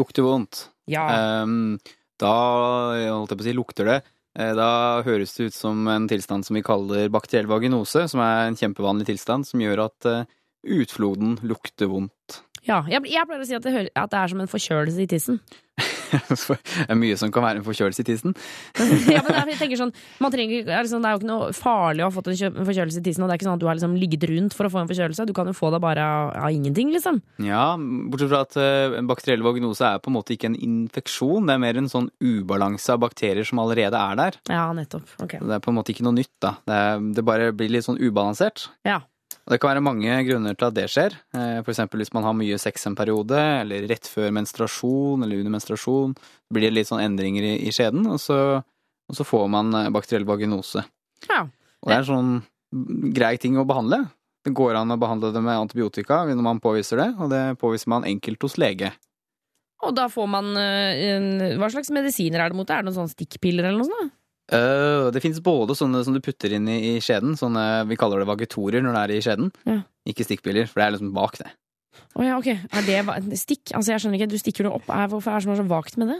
Lukter 0.00 0.24
vondt. 0.24 0.70
Ja. 0.88 1.04
Um, 1.44 1.76
da 2.16 2.32
holdt 3.12 3.36
jeg 3.36 3.42
på 3.42 3.44
å 3.44 3.50
si, 3.50 3.58
lukter 3.60 3.92
det. 3.92 4.00
Eh, 4.38 4.52
Da 4.56 5.02
høres 5.04 5.34
det 5.36 5.50
ut 5.50 5.56
som 5.56 5.86
en 5.92 6.06
tilstand 6.08 6.46
som 6.46 6.56
vi 6.56 6.62
kaller 6.64 7.10
bakteriell 7.12 7.46
vaginose, 7.50 8.06
som 8.08 8.20
er 8.24 8.46
en 8.48 8.56
kjempevanlig 8.56 9.06
tilstand 9.10 9.44
som 9.48 9.60
gjør 9.60 9.84
at 9.88 10.08
eh, 10.08 10.24
utfloden 10.78 11.38
lukter 11.42 11.90
vondt. 11.90 12.40
Ja, 12.62 12.84
jeg, 12.86 13.02
jeg 13.10 13.26
pleier 13.26 13.42
å 13.42 13.46
si 13.48 13.56
at 13.58 13.64
det, 13.66 13.72
hø- 13.74 13.88
at 13.98 14.10
det 14.12 14.18
er 14.20 14.30
som 14.30 14.40
en 14.44 14.50
forkjølelse 14.52 15.02
i 15.02 15.08
tissen. 15.10 15.40
det 16.52 16.86
er 16.88 16.98
mye 16.98 17.18
som 17.20 17.32
kan 17.34 17.44
være 17.44 17.60
en 17.60 17.66
forkjølelse 17.66 18.04
i 18.04 18.08
tissen. 18.08 18.36
ja, 19.14 19.22
men 19.26 19.52
jeg 19.52 19.60
tenker 19.60 19.80
sånn, 19.80 19.92
man 20.22 20.34
trenger, 20.34 20.66
er 20.66 20.84
det 20.84 20.92
sånn, 20.92 21.04
det 21.04 21.10
er 21.10 21.16
jo 21.16 21.22
ikke 21.22 21.30
noe 21.30 21.50
farlig 21.56 22.04
å 22.04 22.10
ha 22.10 22.14
fått 22.14 22.30
en, 22.32 22.58
forkjølelse 22.68 23.02
i 23.02 23.06
tissen, 23.06 23.24
og 23.24 23.30
det 23.30 23.36
er 23.36 23.40
ikke 23.40 23.48
sånn 23.48 23.58
at 23.58 23.64
du 23.64 23.68
har 23.70 23.78
liksom 23.78 23.96
ligget 24.00 24.26
rundt 24.30 24.56
for 24.56 24.68
å 24.68 24.72
få 24.72 24.82
en 24.82 24.90
forkjølelse. 24.90 25.28
Du 25.28 25.34
kan 25.36 25.50
jo 25.50 25.56
få 25.56 25.72
det 25.74 25.82
bare 25.82 26.06
av, 26.06 26.32
av 26.46 26.54
ingenting, 26.54 26.92
liksom. 26.94 27.22
Ja, 27.44 27.64
bortsett 27.78 28.32
fra 28.32 28.42
at 28.46 28.58
uh, 28.60 28.98
en 28.98 29.10
bakteriell 29.10 29.44
vognose 29.44 29.88
er 29.88 30.02
på 30.02 30.12
en 30.12 30.18
måte 30.18 30.36
ikke 30.36 30.50
en 30.52 30.58
infeksjon, 30.58 31.48
det 31.48 31.56
er 31.56 31.64
mer 31.64 31.80
en 31.80 31.90
sånn 31.92 32.10
ubalanse 32.22 32.94
av 32.94 33.02
bakterier 33.04 33.46
som 33.48 33.62
allerede 33.62 33.98
er 33.98 34.20
der. 34.20 34.40
Ja, 34.52 34.66
nettopp. 34.76 35.08
Okay. 35.22 35.42
Det 35.42 35.58
er 35.58 35.64
på 35.64 35.72
en 35.72 35.80
måte 35.80 35.94
ikke 35.94 36.06
noe 36.06 36.16
nytt, 36.18 36.34
da. 36.42 36.56
Det, 36.66 36.82
er, 36.82 37.08
det 37.18 37.26
bare 37.26 37.52
blir 37.56 37.72
litt 37.72 37.88
sånn 37.88 38.00
ubalansert. 38.00 38.68
Ja. 38.88 39.02
Det 39.48 39.58
kan 39.60 39.72
være 39.72 39.84
mange 39.84 40.16
grunner 40.26 40.56
til 40.58 40.68
at 40.68 40.76
det 40.76 40.86
skjer. 40.92 41.16
F.eks. 41.32 41.64
For 41.64 41.72
eksempel 41.74 42.02
hvis 42.02 42.12
man 42.16 42.26
har 42.26 42.36
mye 42.38 42.58
sex 42.60 42.86
en 42.88 42.96
periode, 42.98 43.38
eller 43.62 43.86
rett 43.90 44.08
før 44.10 44.32
menstruasjon, 44.34 45.24
eller 45.24 45.42
under 45.42 45.56
menstruasjon. 45.56 46.16
Blir 46.52 46.68
det 46.68 46.76
litt 46.76 46.90
sånn 46.90 47.02
endringer 47.04 47.46
i, 47.46 47.54
i 47.68 47.74
skjeden, 47.74 48.06
og 48.12 48.20
så, 48.22 48.38
og 48.60 49.18
så 49.18 49.26
får 49.26 49.46
man 49.52 49.74
eh, 49.78 49.92
bakteriell 49.94 50.26
vaginose. 50.28 50.84
Ja. 51.28 51.44
Og 51.82 51.90
det 51.90 51.96
er 51.98 52.04
en 52.04 52.10
sånn 52.10 53.12
grei 53.14 53.36
ting 53.40 53.58
å 53.60 53.68
behandle. 53.68 54.04
Det 54.42 54.54
går 54.56 54.80
an 54.80 54.94
å 54.94 54.98
behandle 54.98 55.30
det 55.34 55.42
med 55.44 55.60
antibiotika 55.60 56.22
når 56.26 56.44
man 56.44 56.62
påviser 56.62 56.98
det, 56.98 57.10
og 57.20 57.30
det 57.30 57.42
påviser 57.62 57.92
man 57.92 58.06
enkelt 58.08 58.42
hos 58.42 58.58
lege. 58.58 58.90
Og 59.82 59.94
da 59.98 60.06
får 60.10 60.28
man 60.30 60.52
eh, 60.58 61.56
Hva 61.58 61.68
slags 61.74 61.90
medisiner 61.94 62.44
er 62.44 62.52
det 62.52 62.58
mot 62.58 62.68
det? 62.68 62.74
Er 62.74 62.84
det 62.84 62.90
noen 62.90 63.00
sånne 63.00 63.14
stikkpiller 63.16 63.66
eller 63.66 63.82
noe 63.82 63.90
sånt? 63.90 64.18
Øh, 64.52 65.08
det 65.14 65.22
fins 65.24 65.40
både 65.44 65.76
sånne 65.78 66.02
som 66.04 66.16
du 66.16 66.20
putter 66.24 66.52
inn 66.56 66.68
i, 66.68 66.78
i 66.92 67.00
skjeden, 67.04 67.36
sånne 67.40 67.86
vi 67.88 67.98
kaller 68.00 68.22
det 68.22 68.28
vagetorer 68.28 68.84
når 68.84 68.96
det 68.96 69.02
er 69.02 69.14
i 69.16 69.24
skjeden. 69.24 69.52
Ja. 69.68 69.78
Ikke 70.12 70.26
stikkpiller, 70.26 70.68
for 70.68 70.80
det 70.80 70.86
er 70.86 70.96
liksom 70.96 71.14
bak 71.16 71.38
det. 71.40 71.48
Å 72.16 72.24
ja, 72.24 72.34
ok. 72.40 72.46
Er 72.52 72.84
det 72.86 73.38
stikk? 73.40 73.70
Altså, 73.76 73.92
jeg 73.94 74.02
skjønner 74.02 74.18
ikke. 74.20 74.30
Du 74.32 74.38
stikker 74.40 74.66
det 74.68 74.72
opp. 74.72 74.88
Er, 74.92 75.08
hvorfor 75.12 75.32
er 75.32 75.44
det 75.44 75.56
så 75.60 75.64
vagt 75.68 75.96
med 76.00 76.08
det? 76.12 76.18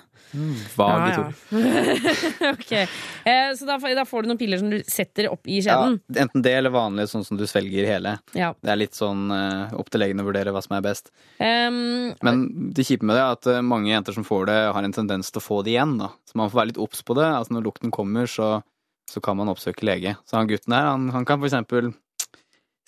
Vag 0.76 1.02
Ja, 1.12 1.24
ja. 1.52 2.50
ok. 2.52 2.72
Eh, 2.72 3.50
så 3.58 3.66
da, 3.68 3.76
får- 3.80 3.94
da 3.96 4.04
får 4.08 4.22
du 4.24 4.30
noen 4.32 4.40
piller 4.40 4.60
som 4.60 4.70
du 4.72 4.78
setter 4.88 5.28
opp 5.32 5.46
i 5.48 5.58
Ja, 5.60 5.76
skjeden? 5.76 5.98
enten 6.24 6.44
det 6.44 6.52
eller 6.58 6.72
vanlig 6.74 7.06
sånn 7.12 7.24
som 7.26 7.36
du 7.40 7.44
svelger 7.48 7.88
hele. 7.88 8.14
Ja. 8.36 8.52
Det 8.62 8.72
er 8.72 8.80
litt 8.80 8.96
sånn 8.98 9.26
eh, 9.32 9.74
opp 9.78 9.90
til 9.92 10.00
legen 10.04 10.20
å 10.22 10.26
vurdere 10.28 10.52
hva 10.54 10.62
som 10.64 10.76
er 10.76 10.84
best. 10.84 11.12
Um, 11.40 12.12
Men 12.24 12.44
det 12.76 12.86
kjipe 12.88 13.04
med 13.08 13.16
det 13.18 13.22
er 13.24 13.36
at 13.38 13.50
eh, 13.56 13.62
mange 13.64 13.92
jenter 13.92 14.16
som 14.16 14.24
får 14.28 14.46
det, 14.48 14.58
har 14.76 14.82
en 14.88 14.96
tendens 14.96 15.30
til 15.32 15.40
å 15.42 15.44
få 15.44 15.62
det 15.66 15.76
igjen. 15.76 15.96
da. 16.00 16.12
Så 16.28 16.36
man 16.40 16.50
får 16.52 16.62
være 16.62 16.72
litt 16.72 16.82
obs 16.82 17.02
på 17.04 17.16
det. 17.18 17.28
Altså 17.28 17.56
Når 17.56 17.66
lukten 17.68 17.92
kommer, 17.94 18.28
så, 18.30 18.54
så 19.10 19.20
kan 19.24 19.36
man 19.40 19.48
oppsøke 19.52 19.84
lege. 19.88 20.16
Så 20.28 20.36
han 20.40 20.48
gutten 20.50 20.72
her, 20.76 20.88
han, 20.94 21.08
han 21.16 21.24
kan 21.28 21.40
for 21.42 21.48
eksempel 21.50 21.92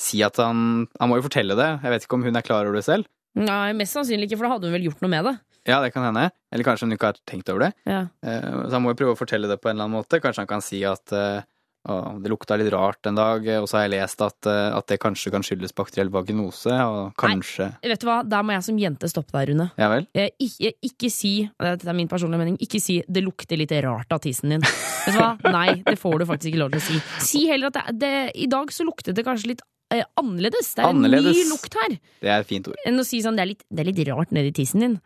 si 0.00 0.22
at 0.26 0.36
han 0.42 0.86
Han 1.00 1.08
må 1.10 1.16
jo 1.20 1.26
fortelle 1.28 1.54
det. 1.58 1.70
Jeg 1.82 1.90
vet 1.94 2.06
ikke 2.06 2.18
om 2.18 2.24
hun 2.26 2.36
er 2.36 2.42
klar 2.46 2.66
over 2.66 2.74
det 2.80 2.84
selv. 2.86 3.06
nei, 3.34 3.72
mest 3.74 3.94
sannsynlig 3.96 4.28
ikke, 4.30 4.38
for 4.38 4.46
da 4.48 4.54
hadde 4.54 4.68
hun 4.70 4.76
vel 4.76 4.88
gjort 4.90 5.00
noe 5.02 5.10
med 5.10 5.24
det. 5.24 5.34
Ja, 5.66 5.80
det 5.80 5.92
kan 5.94 6.04
hende. 6.04 6.28
Eller 6.52 6.64
kanskje 6.66 6.84
hun 6.86 6.92
ikke 6.92 7.08
har 7.12 7.18
tenkt 7.26 7.48
over 7.48 7.66
det. 7.68 7.72
Ja. 7.88 8.02
Eh, 8.22 8.40
Så 8.68 8.72
han 8.76 8.82
må 8.84 8.92
jo 8.92 8.98
prøve 9.00 9.14
å 9.16 9.18
fortelle 9.18 9.48
det 9.48 9.60
på 9.62 9.70
en 9.70 9.76
eller 9.76 9.88
annen 9.88 9.96
måte. 10.02 10.20
Kanskje 10.20 10.42
han 10.44 10.50
kan 10.50 10.60
si 10.62 10.82
at 10.84 11.10
eh, 11.16 11.40
å, 11.88 11.96
det 12.20 12.30
lukta 12.32 12.56
litt 12.60 12.70
rart 12.72 13.06
en 13.08 13.16
dag, 13.16 13.44
og 13.60 13.66
så 13.68 13.76
har 13.78 13.82
jeg 13.88 13.94
lest 13.96 14.20
at, 14.24 14.46
eh, 14.46 14.76
at 14.76 14.86
det 14.88 14.98
kanskje 15.02 15.32
kan 15.32 15.42
skyldes 15.44 15.72
bakteriell 15.76 16.08
vaginose, 16.12 16.68
og 16.72 17.14
kanskje 17.20 17.70
Nei, 17.74 17.90
Vet 17.94 18.00
du 18.00 18.06
hva, 18.08 18.22
Der 18.28 18.42
må 18.44 18.52
jeg 18.54 18.64
som 18.68 18.78
jente 18.80 19.08
stoppe 19.12 19.32
deg, 19.36 19.50
Rune. 19.54 19.70
Ja 19.80 19.88
vel? 19.92 20.06
Eh, 20.14 20.30
ikke, 20.40 20.72
ikke 20.84 21.10
si 21.12 21.34
Dette 21.60 21.88
er 21.88 21.96
min 21.96 22.08
personlige 22.12 22.40
mening. 22.44 22.56
Ikke 22.60 22.80
si 22.80 23.02
'det 23.08 23.24
lukter 23.24 23.56
litt 23.56 23.72
rart 23.84 24.12
av 24.12 24.20
tissen 24.20 24.50
din'. 24.52 24.64
Vet 24.64 25.12
du 25.16 25.18
hva? 25.20 25.36
Nei, 25.52 25.82
det 25.84 25.98
får 25.98 26.18
du 26.20 26.24
faktisk 26.26 26.52
ikke 26.52 26.62
lov 26.62 26.70
til 26.72 26.80
å 26.80 26.86
si. 26.88 27.00
Si 27.24 27.46
heller 27.48 27.68
at 27.72 27.74
det, 27.88 27.98
det, 28.00 28.14
i 28.36 28.46
dag 28.46 28.68
så 28.72 28.84
luktet 28.84 29.14
det 29.16 29.24
kanskje 29.24 29.48
litt 29.52 29.62
eh, 29.92 30.04
annerledes. 30.20 30.74
Det 30.74 30.84
er 30.84 30.90
en 30.94 31.02
ny 31.02 31.44
lukt 31.50 31.74
her. 31.82 31.96
Det 32.22 32.30
er 32.30 32.40
et 32.40 32.48
fint 32.48 32.68
ord. 32.70 32.76
Enn 32.86 32.98
å 33.00 33.04
si 33.04 33.20
sånn 33.24 33.36
'det 33.36 33.42
er 33.42 33.50
litt, 33.52 33.64
det 33.70 33.80
er 33.84 33.90
litt 33.90 34.02
rart 34.08 34.30
nedi 34.32 34.52
tissen 34.52 34.80
din'. 34.80 34.98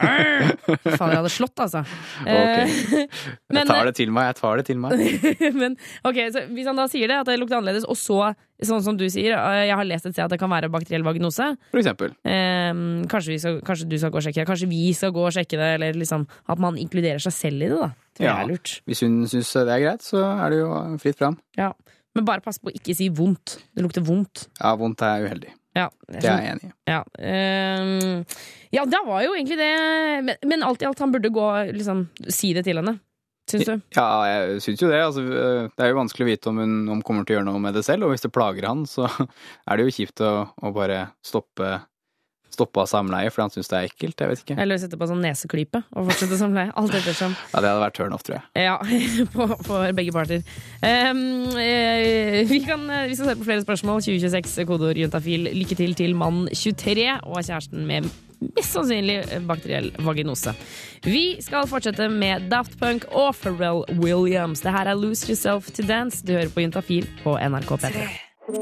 Faen, 0.00 1.10
jeg 1.12 1.20
hadde 1.20 1.30
slått, 1.32 1.56
altså. 1.62 1.84
Eh, 2.26 2.66
Jeg 3.54 3.66
tar 3.68 3.84
det 3.86 3.94
til 3.96 4.10
meg, 4.10 4.32
jeg 4.32 4.36
tar 4.40 4.56
det 4.60 4.66
til 4.66 4.78
meg. 4.82 4.92
Men 5.60 5.76
ok, 6.04 6.18
så 6.34 6.42
hvis 6.50 6.66
han 6.66 6.76
da 6.76 6.86
sier 6.90 7.08
det, 7.08 7.20
at 7.22 7.26
det 7.30 7.38
lukter 7.38 7.58
annerledes, 7.60 7.86
og 7.88 7.96
så, 7.96 8.34
sånn 8.64 8.82
som 8.82 8.96
du 8.98 9.06
sier, 9.12 9.36
eh, 9.36 9.66
jeg 9.70 9.76
har 9.78 9.84
lest 9.88 10.06
et 10.10 10.16
sted 10.16 10.24
at 10.26 10.34
det 10.34 10.40
kan 10.42 10.50
være 10.50 10.70
bakteriell 10.72 11.04
vaginose 11.06 11.52
For 11.70 11.80
eksempel. 11.80 12.14
eh, 12.26 12.72
kanskje, 13.10 13.34
vi 13.34 13.38
skal, 13.38 13.60
kanskje 13.66 13.88
du 13.88 13.96
skal 14.00 14.10
gå 14.10 14.18
og 14.20 14.26
sjekke 14.26 14.42
det, 14.42 14.48
kanskje 14.50 14.68
vi 14.70 14.92
skal 14.96 15.14
gå 15.14 15.24
og 15.28 15.32
sjekke 15.36 15.56
det, 15.60 15.70
eller 15.78 15.92
liksom 16.00 16.26
at 16.48 16.58
man 16.58 16.76
inkluderer 16.80 17.22
seg 17.22 17.32
selv 17.32 17.62
i 17.62 17.68
det, 17.70 17.78
da. 17.78 17.90
Tror 18.14 18.26
jeg 18.28 18.34
er 18.44 18.50
lurt. 18.52 18.80
Hvis 18.86 19.00
hun 19.02 19.14
syns 19.26 19.52
det 19.56 19.68
er 19.74 19.80
greit, 19.82 20.02
så 20.06 20.20
er 20.22 20.50
det 20.54 20.58
jo 20.60 20.70
fritt 21.02 21.18
fram. 21.18 21.38
Ja. 21.58 21.72
Men 22.14 22.26
bare 22.28 22.44
pass 22.44 22.60
på 22.62 22.70
å 22.70 22.74
ikke 22.74 22.94
si 22.96 23.08
vondt. 23.10 23.58
Det 23.74 23.82
lukter 23.84 24.04
vondt. 24.06 24.46
Ja, 24.60 24.74
vondt 24.78 25.02
er 25.02 25.26
uheldig. 25.26 25.54
Ja, 25.74 25.88
Det 26.06 26.20
er 26.22 26.44
jeg 26.44 26.52
enig 26.52 26.68
i. 26.68 26.72
Ja, 26.86 27.00
ehm, 27.18 28.20
ja, 28.70 28.84
det 28.86 29.00
var 29.06 29.24
jo 29.24 29.32
egentlig 29.34 29.58
det. 29.58 29.72
Men, 30.22 30.36
men 30.46 30.62
alt 30.62 30.84
i 30.84 30.86
alt, 30.86 31.02
han 31.02 31.10
burde 31.14 31.32
gå 31.34 31.48
liksom 31.74 32.04
si 32.30 32.52
det 32.54 32.62
til 32.68 32.78
henne. 32.78 33.00
Syns 33.50 33.66
du? 33.68 33.74
Ja, 33.96 34.06
jeg 34.28 34.60
syns 34.64 34.84
jo 34.84 34.88
det. 34.88 35.00
Altså, 35.04 35.24
øh, 35.26 35.66
det 35.74 35.84
er 35.84 35.90
jo 35.90 35.98
vanskelig 35.98 36.24
å 36.24 36.30
vite 36.30 36.52
om 36.52 36.60
hun 36.62 36.76
om 36.94 37.02
kommer 37.04 37.26
til 37.26 37.34
å 37.34 37.38
gjøre 37.40 37.48
noe 37.50 37.60
med 37.60 37.74
det 37.76 37.82
selv, 37.84 38.06
og 38.06 38.14
hvis 38.14 38.24
det 38.24 38.32
plager 38.32 38.68
han, 38.70 38.86
så 38.88 39.08
er 39.68 39.76
det 39.76 39.88
jo 39.88 39.96
kjipt 39.98 40.22
å, 40.24 40.32
å 40.54 40.72
bare 40.76 41.00
stoppe, 41.26 41.74
stoppe 42.54 42.82
av 42.82 42.88
samleie 42.90 43.32
fordi 43.32 43.44
han 43.46 43.54
syns 43.54 43.70
det 43.70 43.78
er 43.78 43.88
ekkelt. 43.90 44.20
Jeg 44.20 44.32
vet 44.32 44.44
ikke. 44.44 44.58
Eller 44.64 44.80
sette 44.80 44.98
på 45.00 45.08
sånn 45.10 45.22
neseklype 45.24 45.82
og 45.92 46.10
fortsette 46.10 46.40
samleie. 46.40 46.72
Alt 46.78 46.96
ettersom. 47.00 47.36
Ja, 47.54 47.60
det 47.62 47.70
hadde 47.70 47.84
vært 47.84 47.96
turn 47.98 48.14
off, 48.16 48.24
tror 48.26 48.38
jeg. 48.38 48.64
Ja, 48.64 48.76
på, 49.34 49.46
for 49.66 49.86
begge 49.96 50.14
parter. 50.14 50.42
Um, 50.82 51.20
uh, 51.54 52.42
vi, 52.50 52.60
kan, 52.66 52.82
eh, 52.90 53.06
vi 53.10 53.18
skal 53.18 53.30
se 53.30 53.38
på 53.38 53.46
flere 53.46 53.64
spørsmål. 53.64 54.02
2026, 54.04 54.66
kodeord 54.68 54.98
juntafil. 54.98 55.48
Lykke 55.54 55.78
til 55.78 55.94
til 55.98 56.16
mann 56.18 56.44
23 56.50 57.08
og 57.22 57.40
kjæresten 57.40 57.86
med 57.88 58.10
mest 58.54 58.74
sannsynlig 58.74 59.22
bakteriell 59.48 59.90
vaginose. 60.04 60.54
Vi 61.06 61.24
skal 61.44 61.68
fortsette 61.70 62.08
med 62.12 62.50
Daft 62.52 62.78
Punk 62.80 63.06
og 63.12 63.34
Pharrell 63.40 63.84
Williams. 64.00 64.64
Det 64.64 64.74
her 64.74 64.90
er 64.90 64.98
Lose 64.98 65.28
Yourself 65.30 65.70
to 65.72 65.86
Dance. 65.86 66.24
Du 66.26 66.34
hører 66.36 66.52
på 66.52 66.64
Juntafil 66.64 67.08
på 67.22 67.38
NRK 67.38 67.76
P3. 67.86 68.08
Le 68.44 68.52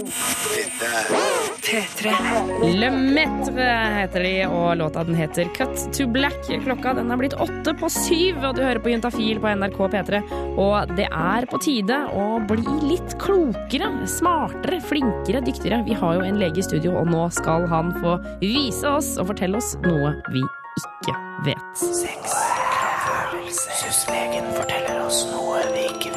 Metre 2.91 3.64
heter 3.97 4.22
de, 4.22 4.47
og 4.47 4.76
låta 4.78 5.03
den 5.05 5.14
heter 5.18 5.45
Cut 5.57 5.93
to 5.97 6.07
Black. 6.07 6.39
Klokka 6.62 6.95
den 6.95 7.11
er 7.11 7.16
blitt 7.18 7.35
åtte 7.35 7.74
på 7.80 7.89
syv, 7.91 8.45
og 8.47 8.55
du 8.55 8.62
hører 8.62 8.78
på 8.78 8.89
Juntafil 8.93 9.41
på 9.43 9.49
NRK 9.59 9.78
P3. 9.95 10.20
Og 10.55 10.87
det 10.95 11.09
er 11.11 11.47
på 11.51 11.59
tide 11.64 11.99
å 12.14 12.39
bli 12.47 12.62
litt 12.93 13.16
klokere, 13.22 13.91
smartere, 14.07 14.78
flinkere, 14.87 15.43
dyktigere. 15.43 15.83
Vi 15.89 15.95
har 15.99 16.14
jo 16.20 16.26
en 16.30 16.39
lege 16.39 16.59
i 16.62 16.66
studio, 16.68 16.95
og 17.03 17.07
nå 17.11 17.26
skal 17.35 17.66
han 17.72 17.91
få 17.99 18.12
vise 18.45 18.87
oss 18.87 19.18
og 19.18 19.26
fortelle 19.33 19.59
oss 19.59 19.74
noe 19.83 20.14
vi 20.30 20.47
ikke 20.78 21.14
vet. 21.49 21.74
Syslegen 23.51 24.47
forteller 24.55 25.03
oss 25.09 25.26
noe 25.35 25.59
vi 25.74 25.91
ikke 25.91 26.12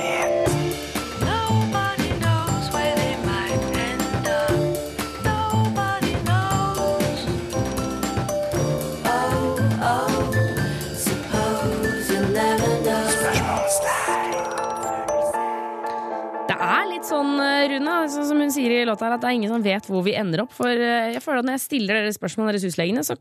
litt 16.95 17.07
sånn, 17.07 17.35
Runa, 17.35 17.69
Rune, 17.71 18.09
sånn 18.11 18.27
som 18.29 18.41
hun 18.41 18.51
sier 18.53 18.73
i 18.73 18.83
låta 18.87 19.07
her, 19.07 19.15
at 19.17 19.23
det 19.23 19.29
er 19.29 19.37
ingen 19.37 19.51
som 19.51 19.63
vet 19.63 19.87
hvor 19.89 20.03
vi 20.05 20.15
ender 20.17 20.45
opp. 20.45 20.53
For 20.55 20.71
eh, 20.71 21.15
jeg 21.15 21.23
føler 21.23 21.41
at 21.41 21.47
når 21.47 21.57
jeg 21.57 21.65
stiller 21.65 21.99
dere 21.99 22.13
spørsmål, 22.15 22.51
dere 22.51 22.61
huslegene, 22.63 23.03
så, 23.05 23.17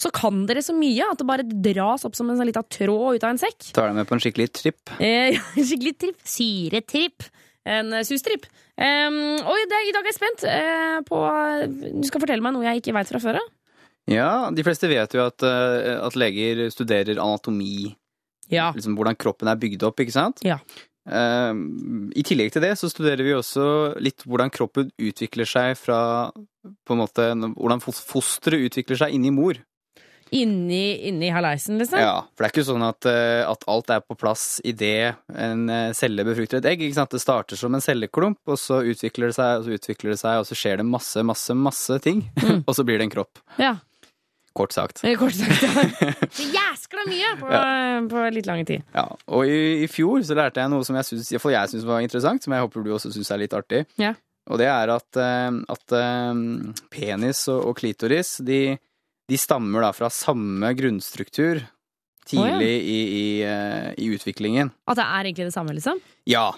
så 0.00 0.12
kan 0.14 0.44
dere 0.48 0.62
så 0.64 0.76
mye 0.76 1.10
at 1.12 1.20
det 1.20 1.28
bare 1.28 1.46
dras 1.68 2.06
opp 2.08 2.16
som 2.16 2.30
en 2.30 2.38
sånn 2.38 2.48
lita 2.48 2.64
tråd 2.64 3.18
ut 3.18 3.26
av 3.26 3.34
en 3.34 3.42
sekk. 3.42 3.70
Tar 3.76 3.90
deg 3.90 3.98
med 3.98 4.08
på 4.08 4.16
en 4.16 4.24
skikkelig 4.24 4.48
tripp. 4.56 4.94
Eh, 4.96 5.36
en 5.58 5.68
skikkelig 5.68 5.94
tripp. 6.06 6.24
Syretripp. 6.36 7.28
En 7.68 7.92
eh, 7.98 8.06
sustripp. 8.08 8.48
Um, 8.78 9.20
og 9.42 9.54
i 9.58 9.68
dag, 9.68 9.86
i 9.88 9.94
dag 9.94 10.04
er 10.04 10.12
jeg 10.12 10.14
spent 10.14 10.44
uh, 10.46 11.00
på 11.02 11.16
Du 11.98 12.04
skal 12.06 12.22
fortelle 12.22 12.44
meg 12.44 12.52
noe 12.54 12.62
jeg 12.62 12.78
ikke 12.78 12.92
veit 12.94 13.08
fra 13.10 13.20
før 13.22 13.40
av. 13.40 13.48
Ja, 14.08 14.28
de 14.54 14.62
fleste 14.64 14.88
vet 14.88 15.12
jo 15.12 15.20
at, 15.26 15.42
at 15.44 16.14
leger 16.16 16.62
studerer 16.72 17.18
anatomi. 17.20 17.90
Ja. 18.48 18.70
Liksom 18.72 18.94
hvordan 18.96 19.18
kroppen 19.20 19.50
er 19.50 19.58
bygd 19.60 19.82
opp, 19.84 19.98
ikke 20.00 20.14
sant? 20.14 20.40
Ja. 20.46 20.62
Eh, 21.08 21.52
I 22.20 22.24
tillegg 22.26 22.52
til 22.54 22.64
det 22.64 22.74
så 22.80 22.90
studerer 22.92 23.24
vi 23.24 23.36
også 23.36 23.96
litt 24.02 24.26
hvordan 24.28 24.52
kroppen 24.54 24.92
utvikler 25.00 25.48
seg 25.48 25.74
fra 25.80 26.00
på 26.84 26.92
en 26.92 27.00
måte, 27.00 27.30
Hvordan 27.56 27.80
fosteret 27.80 28.68
utvikler 28.68 28.98
seg 29.00 29.14
inni 29.16 29.32
mor. 29.32 29.56
Inni, 30.30 31.08
inni 31.08 31.30
haleisen, 31.32 31.78
liksom. 31.80 32.00
Ja, 32.02 32.20
for 32.36 32.44
det 32.44 32.48
er 32.48 32.52
ikke 32.52 32.66
sånn 32.68 32.84
at, 32.84 33.06
eh, 33.08 33.42
at 33.48 33.64
alt 33.70 33.92
er 33.94 34.02
på 34.04 34.16
plass 34.18 34.58
idet 34.66 35.16
en 35.32 35.68
eh, 35.72 35.94
celle 35.96 36.24
befrukter 36.26 36.60
et 36.60 36.68
egg. 36.68 36.84
ikke 36.84 36.98
sant? 36.98 37.14
Det 37.14 37.22
starter 37.22 37.56
som 37.56 37.74
en 37.74 37.84
celleklump, 37.84 38.40
og 38.44 38.60
så 38.60 38.82
utvikler 38.84 39.30
det 39.30 39.38
seg, 39.38 39.62
og 39.62 39.64
så 39.64 39.78
utvikler 39.78 40.12
det 40.12 40.20
seg, 40.20 40.42
og 40.42 40.48
så 40.48 40.58
skjer 40.58 40.82
det 40.82 40.88
masse, 40.88 41.24
masse, 41.24 41.56
masse 41.56 42.00
ting. 42.04 42.26
og 42.68 42.74
så 42.76 42.84
blir 42.84 43.00
det 43.00 43.08
en 43.08 43.14
kropp. 43.16 43.40
Ja. 43.56 43.78
Kort 44.58 44.74
sagt. 44.74 45.02
Kort 45.20 45.36
sagt. 45.38 45.62
Ja. 45.62 46.12
Jæskla 46.58 47.04
mye 47.06 47.34
på, 47.38 47.50
på 48.10 48.24
litt 48.34 48.48
lang 48.48 48.64
tid. 48.66 48.82
Ja, 48.96 49.06
og 49.30 49.46
i, 49.46 49.84
i 49.84 49.90
fjor 49.90 50.24
så 50.26 50.36
lærte 50.38 50.64
jeg 50.64 50.72
noe 50.72 50.86
som 50.86 50.98
jeg 50.98 51.06
syns, 51.06 51.30
jeg 51.30 51.70
syns 51.72 51.86
var 51.86 52.02
interessant, 52.02 52.42
som 52.42 52.56
jeg 52.56 52.64
håper 52.66 52.86
du 52.86 52.90
også 52.96 53.12
syns 53.14 53.30
er 53.34 53.42
litt 53.44 53.54
artig. 53.54 53.84
Ja. 54.00 54.16
Og 54.48 54.60
det 54.60 54.68
er 54.72 54.90
at, 54.92 55.08
eh, 55.20 55.48
at 55.74 55.96
eh, 55.96 56.44
penis 56.92 57.44
og, 57.52 57.70
og 57.70 57.80
klitoris, 57.80 58.38
de, 58.44 58.62
de 59.28 59.40
stammer 59.40 59.84
da 59.84 59.92
fra 59.96 60.10
samme 60.12 60.72
grunnstruktur 60.78 61.62
tidlig 62.28 62.72
i, 62.84 63.00
i, 63.20 63.26
eh, 63.44 63.90
i 64.00 64.08
utviklingen. 64.14 64.72
At 64.88 64.98
det 65.00 65.06
er 65.06 65.28
egentlig 65.28 65.48
det 65.48 65.54
samme, 65.54 65.76
liksom? 65.76 66.00
Ja. 66.28 66.50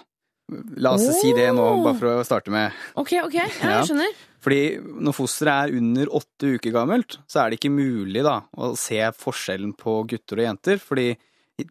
La 0.77 0.91
oss 0.97 1.05
si 1.21 1.31
det 1.37 1.47
nå, 1.55 1.65
bare 1.83 1.95
for 1.99 2.19
å 2.19 2.25
starte 2.27 2.51
med. 2.51 2.71
Ok, 2.99 3.13
ok. 3.23 3.33
Ja, 3.39 3.45
Ja. 3.61 3.69
jeg 3.79 3.89
skjønner. 3.91 4.13
Fordi 4.41 4.61
når 5.05 5.13
fosteret 5.15 5.69
er 5.69 5.77
under 5.77 6.05
åtte 6.17 6.55
uker 6.57 6.71
gammelt, 6.73 7.17
så 7.29 7.43
er 7.45 7.49
det 7.51 7.59
ikke 7.59 7.71
mulig 7.75 8.23
da 8.25 8.41
å 8.57 8.71
se 8.75 8.97
forskjellen 9.13 9.75
på 9.77 9.99
gutter 10.09 10.41
og 10.41 10.47
jenter, 10.49 10.77
fordi 10.81 11.15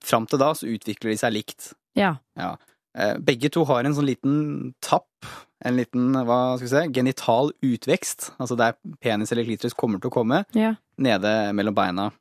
fram 0.07 0.27
til 0.31 0.39
da 0.39 0.53
så 0.55 0.69
utvikler 0.71 1.11
de 1.11 1.17
seg 1.19 1.33
likt. 1.35 1.73
Ja. 1.99 2.15
Ja. 2.39 2.57
Eh, 2.95 3.17
Begge 3.19 3.51
to 3.51 3.65
har 3.65 3.85
en 3.85 3.95
sånn 3.95 4.07
liten 4.07 4.75
tapp, 4.81 5.07
en 5.65 5.77
liten, 5.77 6.13
hva 6.25 6.57
skal 6.57 6.69
vi 6.69 6.71
si, 6.71 6.93
genital 7.01 7.51
utvekst, 7.63 8.31
altså 8.41 8.57
der 8.57 8.75
penis 9.03 9.31
eller 9.33 9.45
klitoris 9.45 9.75
kommer 9.77 10.01
til 10.01 10.11
å 10.11 10.15
komme, 10.15 10.45
Ja. 10.55 10.75
nede 10.97 11.53
mellom 11.53 11.75
beina. 11.75 12.13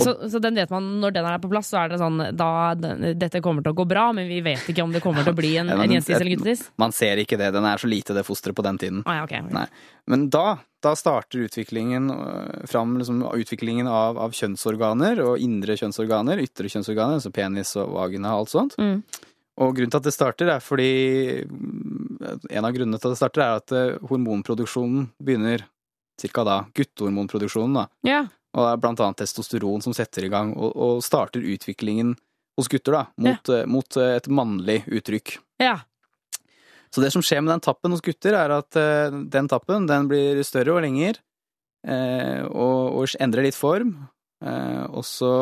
Så, 0.00 0.14
så 0.30 0.38
den 0.40 0.56
vet 0.56 0.70
man 0.72 0.86
når 1.02 1.12
den 1.12 1.26
er 1.28 1.40
på 1.42 1.50
plass, 1.52 1.68
så 1.68 1.82
er 1.82 1.92
det 1.92 1.98
sånn 2.00 2.16
da 2.32 2.50
den, 2.78 3.10
Dette 3.20 3.42
kommer 3.44 3.64
til 3.64 3.74
å 3.74 3.76
gå 3.76 3.84
bra, 3.88 4.06
men 4.16 4.24
vi 4.30 4.38
vet 4.44 4.64
ikke 4.72 4.84
om 4.86 4.92
det 4.94 5.02
kommer 5.04 5.26
til 5.26 5.34
å 5.34 5.36
bli 5.36 5.50
en, 5.60 5.68
Ja, 5.72 5.76
en 5.84 5.92
jentetiss 5.92 6.16
eller 6.16 6.32
guttetiss. 6.32 6.62
Man 6.80 6.94
ser 6.96 7.20
ikke 7.20 7.36
det, 7.40 7.50
den 7.52 7.66
er 7.68 7.82
så 7.82 7.90
lite 7.90 8.16
det 8.16 8.24
fosteret 8.24 8.56
på 8.56 8.64
den 8.64 8.80
tiden. 8.80 9.02
Ah, 9.04 9.20
ja, 9.20 9.26
ok, 9.28 9.34
ok. 9.44 9.50
Nei. 9.58 9.66
Men 10.08 10.24
da, 10.32 10.46
da 10.82 10.94
starter 10.96 11.44
utviklingen 11.44 12.08
øh, 12.14 12.64
fram 12.72 12.96
liksom, 13.02 13.20
utviklingen 13.36 13.90
av, 13.90 14.16
av 14.22 14.32
kjønnsorganer 14.38 15.20
og 15.26 15.44
indre 15.44 15.76
kjønnsorganer, 15.76 16.40
ytre 16.46 16.72
kjønnsorganer, 16.72 17.20
altså 17.20 17.34
penis 17.36 17.76
og 17.76 17.92
vagina 17.98 18.32
og 18.32 18.46
alt 18.46 18.54
sånt. 18.56 18.80
Mm. 18.80 19.02
Og 19.60 19.76
grunnen 19.76 19.92
til 19.92 20.00
at 20.00 20.08
det 20.08 20.16
starter, 20.16 20.48
er 20.54 20.64
fordi 20.64 20.92
mm, 21.44 22.48
En 22.48 22.64
av 22.64 22.72
grunnene 22.72 22.96
til 22.96 23.10
at 23.10 23.12
det 23.12 23.20
starter, 23.20 23.44
er 23.44 23.60
at 23.60 23.76
eh, 23.76 24.06
hormonproduksjonen 24.08 25.10
begynner 25.20 25.66
cirka 26.20 26.44
da, 26.46 26.62
guttehormonproduksjonen, 26.76 27.82
da. 27.82 27.90
Ja. 28.06 28.22
Og 28.52 28.60
det 28.60 28.68
er 28.70 28.82
blant 28.82 29.00
annet 29.00 29.22
testosteron 29.22 29.84
som 29.84 29.94
setter 29.96 30.26
i 30.26 30.32
gang 30.32 30.52
og, 30.56 30.72
og 30.76 31.00
starter 31.04 31.44
utviklingen 31.54 32.14
hos 32.58 32.68
gutter, 32.68 32.98
da, 32.98 33.04
mot, 33.16 33.48
ja. 33.48 33.64
mot 33.70 33.96
eh, 33.96 34.16
et 34.18 34.28
mannlig 34.28 34.82
uttrykk. 34.92 35.38
Ja. 35.62 35.78
Så 36.92 37.00
det 37.00 37.08
som 37.14 37.24
skjer 37.24 37.40
med 37.40 37.54
den 37.54 37.64
tappen 37.64 37.94
hos 37.94 38.04
gutter, 38.04 38.36
er 38.36 38.52
at 38.58 38.76
eh, 38.76 39.14
den 39.32 39.48
tappen 39.48 39.88
den 39.88 40.10
blir 40.10 40.42
større 40.44 40.76
og 40.76 40.84
lengre, 40.84 41.16
eh, 41.88 42.44
og, 42.44 43.00
og 43.00 43.16
endrer 43.24 43.48
litt 43.48 43.56
form. 43.56 43.94
Eh, 44.44 44.84
og 44.92 45.06
så 45.08 45.32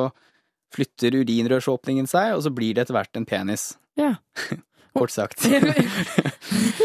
flytter 0.71 1.19
urinrørsåpningen 1.19 2.07
seg, 2.07 2.37
og 2.37 2.45
så 2.47 2.55
blir 2.55 2.77
det 2.77 2.87
etter 2.87 3.01
hvert 3.01 3.19
en 3.19 3.27
penis. 3.27 3.73
Ja. 3.99 4.15
Kort 4.95 5.11
sagt. 5.15 5.43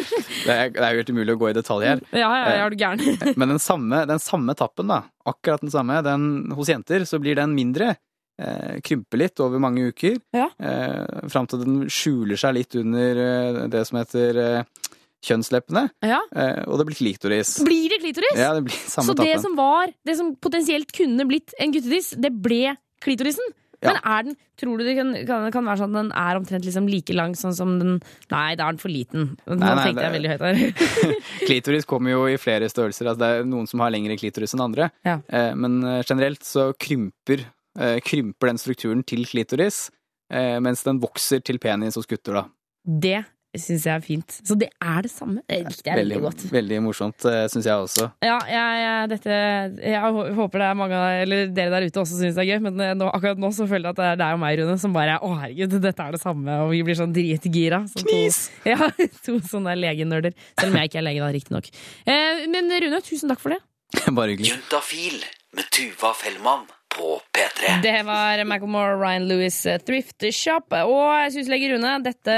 det, 0.46 0.56
er, 0.56 0.72
det 0.76 0.82
er 0.84 0.96
jo 0.96 1.02
helt 1.04 1.14
umulig 1.14 1.36
å 1.36 1.40
gå 1.42 1.52
i 1.52 1.56
detalj 1.58 1.88
her. 1.90 2.02
Ja, 2.16 2.32
ja, 2.40 2.56
ja, 2.62 2.70
du 2.72 2.78
gæren? 2.80 3.36
Men 3.40 3.56
den 3.56 3.62
samme, 3.64 4.04
den 4.10 4.22
samme 4.24 4.56
tappen, 4.58 4.90
da, 4.92 5.04
akkurat 5.28 5.64
den 5.66 5.74
samme, 5.74 6.02
den, 6.06 6.28
hos 6.58 6.72
jenter 6.72 7.06
så 7.10 7.22
blir 7.24 7.38
den 7.40 7.56
mindre. 7.58 7.96
Eh, 8.36 8.82
krymper 8.84 9.22
litt 9.22 9.40
over 9.40 9.62
mange 9.64 9.86
uker. 9.94 10.18
Ja. 10.36 10.50
Eh, 10.60 11.28
Fram 11.32 11.48
til 11.48 11.62
den 11.64 11.78
skjuler 11.88 12.40
seg 12.40 12.58
litt 12.58 12.76
under 12.76 13.22
eh, 13.24 13.60
det 13.72 13.86
som 13.88 14.02
heter 14.02 14.42
eh, 14.42 14.90
kjønnsleppene. 15.26 15.86
Ja. 16.06 16.20
Eh, 16.36 16.64
og 16.68 16.82
det 16.82 16.90
blir 16.90 17.00
klitoris. 17.00 17.56
Blir 17.66 17.94
det 17.96 18.02
klitoris? 18.04 18.36
Ja, 18.40 18.52
det 18.58 18.66
blir 18.68 18.80
samme 18.92 19.14
Så 19.14 19.18
det 19.22 19.38
som 19.44 19.56
var, 19.58 19.94
det 20.06 20.18
som 20.20 20.34
potensielt 20.36 20.92
kunne 20.96 21.28
blitt 21.30 21.56
en 21.64 21.72
guttetiss, 21.76 22.12
det 22.20 22.34
ble 22.44 22.76
klitorisen? 23.06 23.56
Ja. 23.86 23.94
Men 23.94 24.00
er 24.12 24.26
den, 24.28 24.38
tror 24.60 24.80
du 24.80 24.86
det 24.88 24.96
kan, 24.98 25.12
kan, 25.28 25.48
kan 25.54 25.68
være 25.70 25.82
sånn 25.84 25.96
at 25.96 26.00
den 26.02 26.12
er 26.22 26.40
omtrent 26.40 26.68
liksom 26.68 26.90
like 26.92 27.16
lang 27.16 27.36
sånn 27.38 27.56
som 27.58 27.76
den 27.82 28.00
Nei, 28.32 28.56
da 28.58 28.68
er 28.68 28.76
den 28.76 28.82
for 28.82 28.92
liten. 28.92 29.28
Nå 29.46 29.58
Nei, 29.62 29.74
nei, 29.78 29.84
tenkte 29.90 30.06
jeg 30.08 30.16
veldig 30.16 30.32
høyt 30.34 30.46
her. 30.46 30.64
Klitoris 31.48 31.90
kommer 31.90 32.16
jo 32.16 32.26
i 32.32 32.40
flere 32.42 32.70
størrelser. 32.72 33.12
Altså 33.12 33.22
det 33.22 33.30
er 33.32 33.48
noen 33.50 33.70
som 33.70 33.84
har 33.84 33.94
lengre 33.94 34.18
klitoris 34.20 34.56
enn 34.58 34.66
andre. 34.66 34.90
Ja. 35.08 35.20
Eh, 35.30 35.52
men 35.60 35.78
eh, 35.86 36.02
generelt 36.08 36.44
så 36.48 36.72
krymper, 36.82 37.46
eh, 37.80 38.00
krymper 38.06 38.52
den 38.52 38.62
strukturen 38.62 39.06
til 39.08 39.26
klitoris, 39.30 39.86
eh, 40.34 40.58
mens 40.64 40.84
den 40.88 41.02
vokser 41.04 41.44
til 41.46 41.62
penis 41.62 42.00
hos 42.00 42.10
gutter, 42.10 42.42
da. 42.42 42.46
Det 42.86 43.20
syns 43.62 43.86
jeg 43.88 43.94
er 43.96 44.04
fint. 44.06 44.38
Så 44.46 44.56
det 44.60 44.70
er 44.82 45.02
det 45.06 45.12
samme. 45.14 45.42
Det 45.50 45.60
likte 45.68 45.90
jeg 45.92 46.00
veldig, 46.02 46.20
godt. 46.24 46.44
veldig 46.54 46.80
morsomt, 46.86 47.26
syns 47.52 47.66
jeg 47.70 47.76
også. 47.86 48.08
Ja, 48.26 48.38
jeg, 48.50 48.82
jeg, 48.86 49.10
dette, 49.14 49.38
jeg 49.84 50.14
håper 50.40 50.64
det 50.64 50.68
er 50.70 50.80
mange 50.80 51.02
eller 51.26 51.52
dere 51.56 51.74
der 51.76 51.88
ute 51.90 52.02
også 52.04 52.20
syns 52.20 52.36
det 52.38 52.44
er 52.46 52.50
gøy, 52.54 52.64
men 52.68 52.80
eh, 52.84 52.94
nå, 52.98 53.08
akkurat 53.16 53.40
nå 53.42 53.52
så 53.56 53.68
føler 53.70 53.90
jeg 53.90 53.96
at 53.96 54.02
det 54.02 54.08
er 54.14 54.20
deg 54.24 54.38
og 54.38 54.42
meg, 54.44 54.60
Rune, 54.62 54.78
som 54.82 54.96
bare 54.96 55.18
Å, 55.26 55.32
herregud, 55.44 55.78
dette 55.84 56.08
er 56.10 56.16
det 56.18 56.22
samme, 56.24 56.60
og 56.66 56.74
vi 56.74 56.82
blir 56.88 56.98
sånn 57.00 57.14
dritgira. 57.16 57.84
Knis! 58.02 58.42
to- 58.64 58.70
Ja, 58.76 58.90
to 59.26 59.38
sånne 59.48 59.76
legenerder. 59.80 60.34
Selv 60.60 60.72
om 60.74 60.80
jeg 60.82 60.90
ikke 60.92 61.00
er 61.02 61.08
lege, 61.08 61.22
da, 61.24 61.32
riktignok. 61.36 61.70
Eh, 62.06 62.46
men 62.52 62.70
Rune, 62.72 63.02
tusen 63.06 63.32
takk 63.32 63.42
for 63.44 63.56
det. 63.56 63.62
Bare 64.18 64.34
hyggelig. 64.34 64.52
Juntafil 64.56 65.22
med 65.56 65.70
Tuva 65.72 66.12
Fellmann 66.18 66.66
på 66.96 67.18
P3. 67.36 67.76
Det 67.84 67.94
var 68.08 68.42
Macclemore, 68.48 68.96
Ryan 69.02 69.26
Lewis, 69.30 69.58
eh, 69.70 69.78
Thrift 69.84 70.24
Shop. 70.34 70.72
Og 70.80 71.02
jeg 71.26 71.34
syns, 71.36 71.50
legger 71.52 71.74
Rune, 71.76 71.92
dette, 72.06 72.36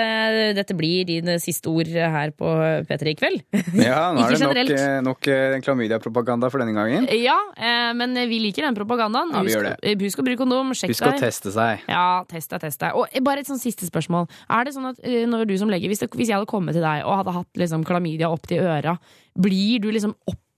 dette 0.57 0.75
blir 0.77 1.05
dine 1.07 1.35
siste 1.43 1.69
ord 1.71 1.87
her 1.93 2.33
på 2.37 2.49
P3 2.89 3.13
i 3.13 3.17
kveld. 3.19 3.43
Ja, 3.87 4.11
nå 4.15 4.23
er 4.25 4.33
det 4.35 4.41
nok, 4.47 4.71
eh, 4.73 4.95
nok 5.05 5.29
eh, 5.31 5.57
klamydia-propaganda 5.65 6.49
for 6.53 6.63
denne 6.63 6.73
gangen. 6.77 7.05
Ja, 7.21 7.37
eh, 7.55 7.91
men 7.97 8.17
vi 8.31 8.39
liker 8.47 8.65
den 8.67 8.77
propagandaen. 8.77 9.31
Ja, 9.35 9.43
vi 9.45 9.51
Husk- 9.53 9.59
gjør 9.59 9.69
det. 9.69 9.75
eh, 9.93 9.99
Husk 10.07 10.23
å 10.23 10.25
bruke 10.27 10.41
kondom. 10.41 10.73
Sjekk 10.77 10.95
Husk 10.95 11.07
å 11.09 11.13
teste 11.21 11.53
seg. 11.55 11.85
Ja, 11.91 12.23
test 12.29 12.49
deg, 12.53 12.63
test 12.65 12.81
deg. 12.81 12.97
Og 12.97 13.07
eh, 13.13 13.21
bare 13.25 13.43
et 13.45 13.49
sånn 13.51 13.61
siste 13.61 13.85
spørsmål. 13.89 14.27
Er 14.49 14.65
det 14.67 14.73
sånn 14.77 14.89
at 14.91 14.99
eh, 15.05 15.25
når 15.29 15.45
du 15.51 15.55
som 15.61 15.69
lege, 15.71 15.87
hvis, 15.91 16.01
det, 16.03 16.09
hvis 16.17 16.31
jeg 16.31 16.39
hadde 16.39 16.49
kommet 16.49 16.73
til 16.77 16.85
deg 16.85 17.05
og 17.05 17.21
hadde 17.21 17.35
hatt 17.37 17.61
liksom 17.61 17.85
klamydia 17.87 18.31
opp 18.33 18.47
til 18.49 18.65
øra, 18.65 18.97
blir 19.37 19.79
du 19.83 19.91
liksom 19.93 20.15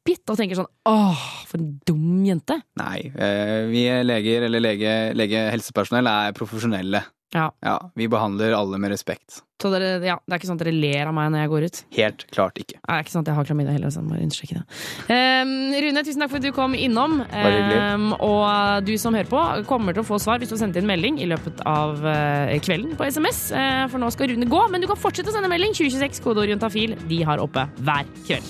oppgitt 0.09 0.31
og 0.31 0.39
tenker 0.39 0.57
sånn 0.57 0.69
åh, 0.89 1.21
for 1.49 1.61
en 1.61 1.71
dum 1.85 2.25
jente? 2.25 2.57
Nei, 2.79 3.11
eh, 3.13 3.69
vi 3.69 3.85
leger 4.05 4.47
eller 4.47 4.63
lege, 4.63 4.93
legehelsepersonell 5.17 6.09
er 6.09 6.37
profesjonelle. 6.37 7.03
Ja. 7.35 7.51
Vi 7.95 8.07
behandler 8.09 8.55
alle 8.57 8.79
med 8.81 8.91
respekt. 8.91 9.43
Så 9.59 9.67
dere, 9.73 9.97
ja, 10.07 10.15
det 10.23 10.31
er 10.31 10.39
ikke 10.39 10.47
sånn 10.47 10.55
at 10.55 10.63
dere 10.63 10.71
ler 10.71 11.09
av 11.09 11.15
meg 11.17 11.33
når 11.33 11.41
jeg 11.41 11.49
går 11.51 11.63
ut? 11.67 11.79
Helt 11.97 12.21
klart 12.31 12.59
ikke. 12.61 12.77
Det 12.79 12.93
er 12.95 13.03
ikke 13.03 13.11
sant, 13.11 13.27
jeg 13.27 13.35
har 13.35 13.47
klamydia 13.49 13.73
heller, 13.75 13.91
så 13.91 13.99
jeg 13.99 14.07
må 14.07 14.15
understreke 14.15 14.55
det. 14.55 14.77
Um, 15.11 15.51
Rune, 15.83 16.03
tusen 16.07 16.23
takk 16.23 16.31
for 16.31 16.39
at 16.39 16.47
du 16.47 16.55
kom 16.55 16.77
innom. 16.79 17.17
Um. 17.19 17.35
Ehm, 17.35 18.07
og 18.23 18.87
du 18.87 18.93
som 19.01 19.17
hører 19.17 19.27
på, 19.27 19.41
kommer 19.67 19.97
til 19.97 20.05
å 20.05 20.07
få 20.07 20.21
svar 20.23 20.39
hvis 20.39 20.53
du 20.53 20.55
har 20.55 20.63
sendt 20.63 20.79
inn 20.79 20.87
melding 20.87 21.19
i 21.19 21.27
løpet 21.27 21.59
av 21.67 21.99
uh, 21.99 22.55
kvelden 22.63 22.95
på 22.95 23.09
SMS. 23.11 23.49
Uh, 23.51 23.83
for 23.91 23.99
nå 23.99 24.13
skal 24.15 24.31
Rune 24.31 24.47
gå, 24.47 24.63
men 24.71 24.79
du 24.79 24.87
kan 24.87 25.01
fortsette 25.01 25.33
å 25.33 25.35
sende 25.35 25.51
melding. 25.51 25.75
2026, 25.75 26.23
kodeord 26.23 26.55
juntafil. 26.55 26.95
De 27.11 27.19
har 27.27 27.43
oppe 27.43 27.67
hver 27.83 28.07
kveld. 28.23 28.47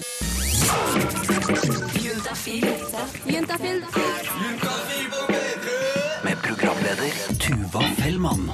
Juntafil. 3.26 3.82
Med 6.22 6.38
programleder 6.46 7.39
Fellmann. 7.70 8.50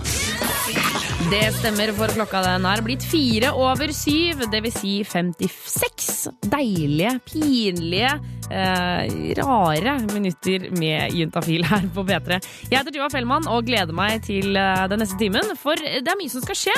Det 1.31 1.45
stemmer, 1.55 1.93
for 1.95 2.11
klokka 2.11 2.41
den 2.43 2.65
er 2.67 2.81
blitt 2.83 3.03
fire 3.07 3.53
over 3.55 3.93
syv, 3.95 4.43
det 4.51 4.59
vil 4.65 4.73
si 4.75 4.95
56 5.07 6.09
deilige, 6.51 7.13
pinlige, 7.29 8.11
eh, 8.51 9.33
rare 9.39 9.95
minutter 10.13 10.69
med 10.77 11.13
Juntafil 11.15 11.65
her 11.65 11.87
på 11.95 12.03
P3. 12.07 12.39
Jeg 12.69 12.79
heter 12.79 12.93
Tuva 12.93 13.09
Fellmann 13.13 13.47
og 13.51 13.65
gleder 13.67 13.95
meg 13.95 14.23
til 14.25 14.57
eh, 14.59 14.85
den 14.91 15.01
neste 15.01 15.17
timen, 15.19 15.53
for 15.59 15.79
det 15.79 16.03
er 16.03 16.19
mye 16.19 16.31
som 16.31 16.43
skal 16.43 16.59
skje. 16.59 16.75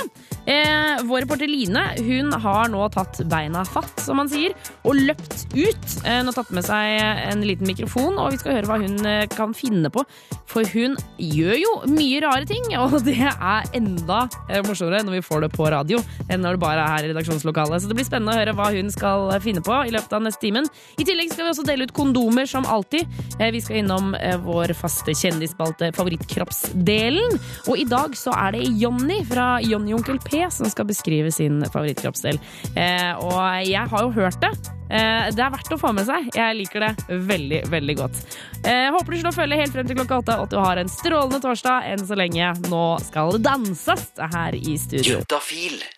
Eh, 0.47 1.03
vår 1.07 1.25
reporter 1.25 1.49
Line 1.49 1.83
hun 2.07 2.31
har 2.43 2.71
nå 2.71 2.87
tatt 2.93 3.21
beina 3.29 3.63
fatt, 3.67 3.93
som 4.03 4.19
man 4.21 4.31
sier, 4.31 4.55
og 4.87 4.99
løpt 4.99 5.47
ut. 5.55 5.87
Eh, 6.03 6.19
hun 6.19 6.31
har 6.31 6.37
tatt 6.37 6.53
med 6.55 6.67
seg 6.67 6.97
en 7.01 7.45
liten 7.45 7.69
mikrofon, 7.69 8.19
og 8.19 8.33
vi 8.33 8.41
skal 8.41 8.59
høre 8.59 8.69
hva 8.69 8.79
hun 8.83 8.97
kan 9.33 9.55
finne 9.57 9.91
på. 9.93 10.03
For 10.47 10.67
hun 10.73 10.95
gjør 11.19 11.57
jo 11.59 11.73
mye 11.91 12.21
rare 12.23 12.47
ting, 12.49 12.69
og 12.83 12.99
det 13.07 13.17
er 13.21 13.71
enda 13.77 14.25
morsommere 14.67 15.03
når 15.05 15.19
vi 15.19 15.25
får 15.25 15.45
det 15.45 15.51
på 15.55 15.67
radio 15.71 15.99
enn 16.27 16.41
når 16.43 16.57
det 16.57 16.61
bare 16.63 16.83
er 16.83 16.93
her 16.93 17.07
i 17.07 17.11
redaksjonslokalet. 17.11 17.83
Så 17.83 17.89
det 17.89 17.97
blir 17.97 18.07
spennende 18.07 18.35
å 18.35 18.39
høre 18.39 18.55
hva 18.57 18.69
hun 18.75 18.91
skal 18.93 19.31
finne 19.43 19.63
på 19.65 19.81
i 19.87 19.93
løpet 19.93 20.13
av 20.15 20.23
neste 20.25 20.43
timen. 20.43 20.67
I 20.97 21.05
tillegg 21.07 21.31
skal 21.33 21.47
vi 21.47 21.53
også 21.53 21.56
dele 21.65 21.83
ut 21.87 21.93
kondomer, 21.93 22.45
som 22.45 22.65
alltid. 22.65 23.07
Eh, 23.39 23.51
Vi 23.51 23.61
skal 23.61 23.77
innom 23.81 24.13
eh, 24.15 24.37
vår 24.37 24.73
faste 24.77 25.13
kjendisspalte 25.15 25.91
Favorittkroppsdelen. 25.95 27.39
Og 27.67 27.77
i 27.77 27.85
dag 27.89 28.15
så 28.17 28.33
er 28.35 28.51
det 28.57 28.65
Jonny 28.81 29.23
fra 29.25 29.59
Jonny 29.63 29.93
Onkel 29.93 30.19
P 30.19 30.43
som 30.51 30.69
skal 30.69 30.85
beskrive 30.89 31.31
sin 31.31 31.63
favorittkroppsdel. 31.73 32.39
Eh, 32.75 33.13
Og 33.17 33.67
jeg 33.67 33.87
har 33.89 34.03
jo 34.03 34.11
hørt 34.11 34.39
det. 34.41 34.53
Det 34.87 35.41
er 35.43 35.51
verdt 35.51 35.73
å 35.75 35.77
få 35.81 35.89
med 35.91 36.05
seg. 36.07 36.29
Jeg 36.31 36.55
liker 36.55 36.79
det 36.85 37.17
veldig, 37.27 37.59
veldig 37.67 37.95
godt. 37.99 38.21
Jeg 38.63 38.93
Håper 38.95 39.11
du 39.11 39.19
slår 39.19 39.35
følge 39.35 39.59
helt 39.59 39.75
frem 39.75 39.89
til 39.89 39.99
klokka 39.99 40.21
åtte, 40.21 40.37
og 40.39 40.47
at 40.47 40.55
du 40.55 40.57
har 40.63 40.79
en 40.79 40.87
strålende 40.87 41.41
torsdag 41.43 41.91
enn 41.91 42.07
så 42.07 42.15
lenge. 42.15 42.53
Nå 42.71 42.85
skal 43.03 43.35
det 43.35 43.43
danses 43.49 44.07
her 44.31 44.55
i 44.55 44.77
studio. 44.79 45.19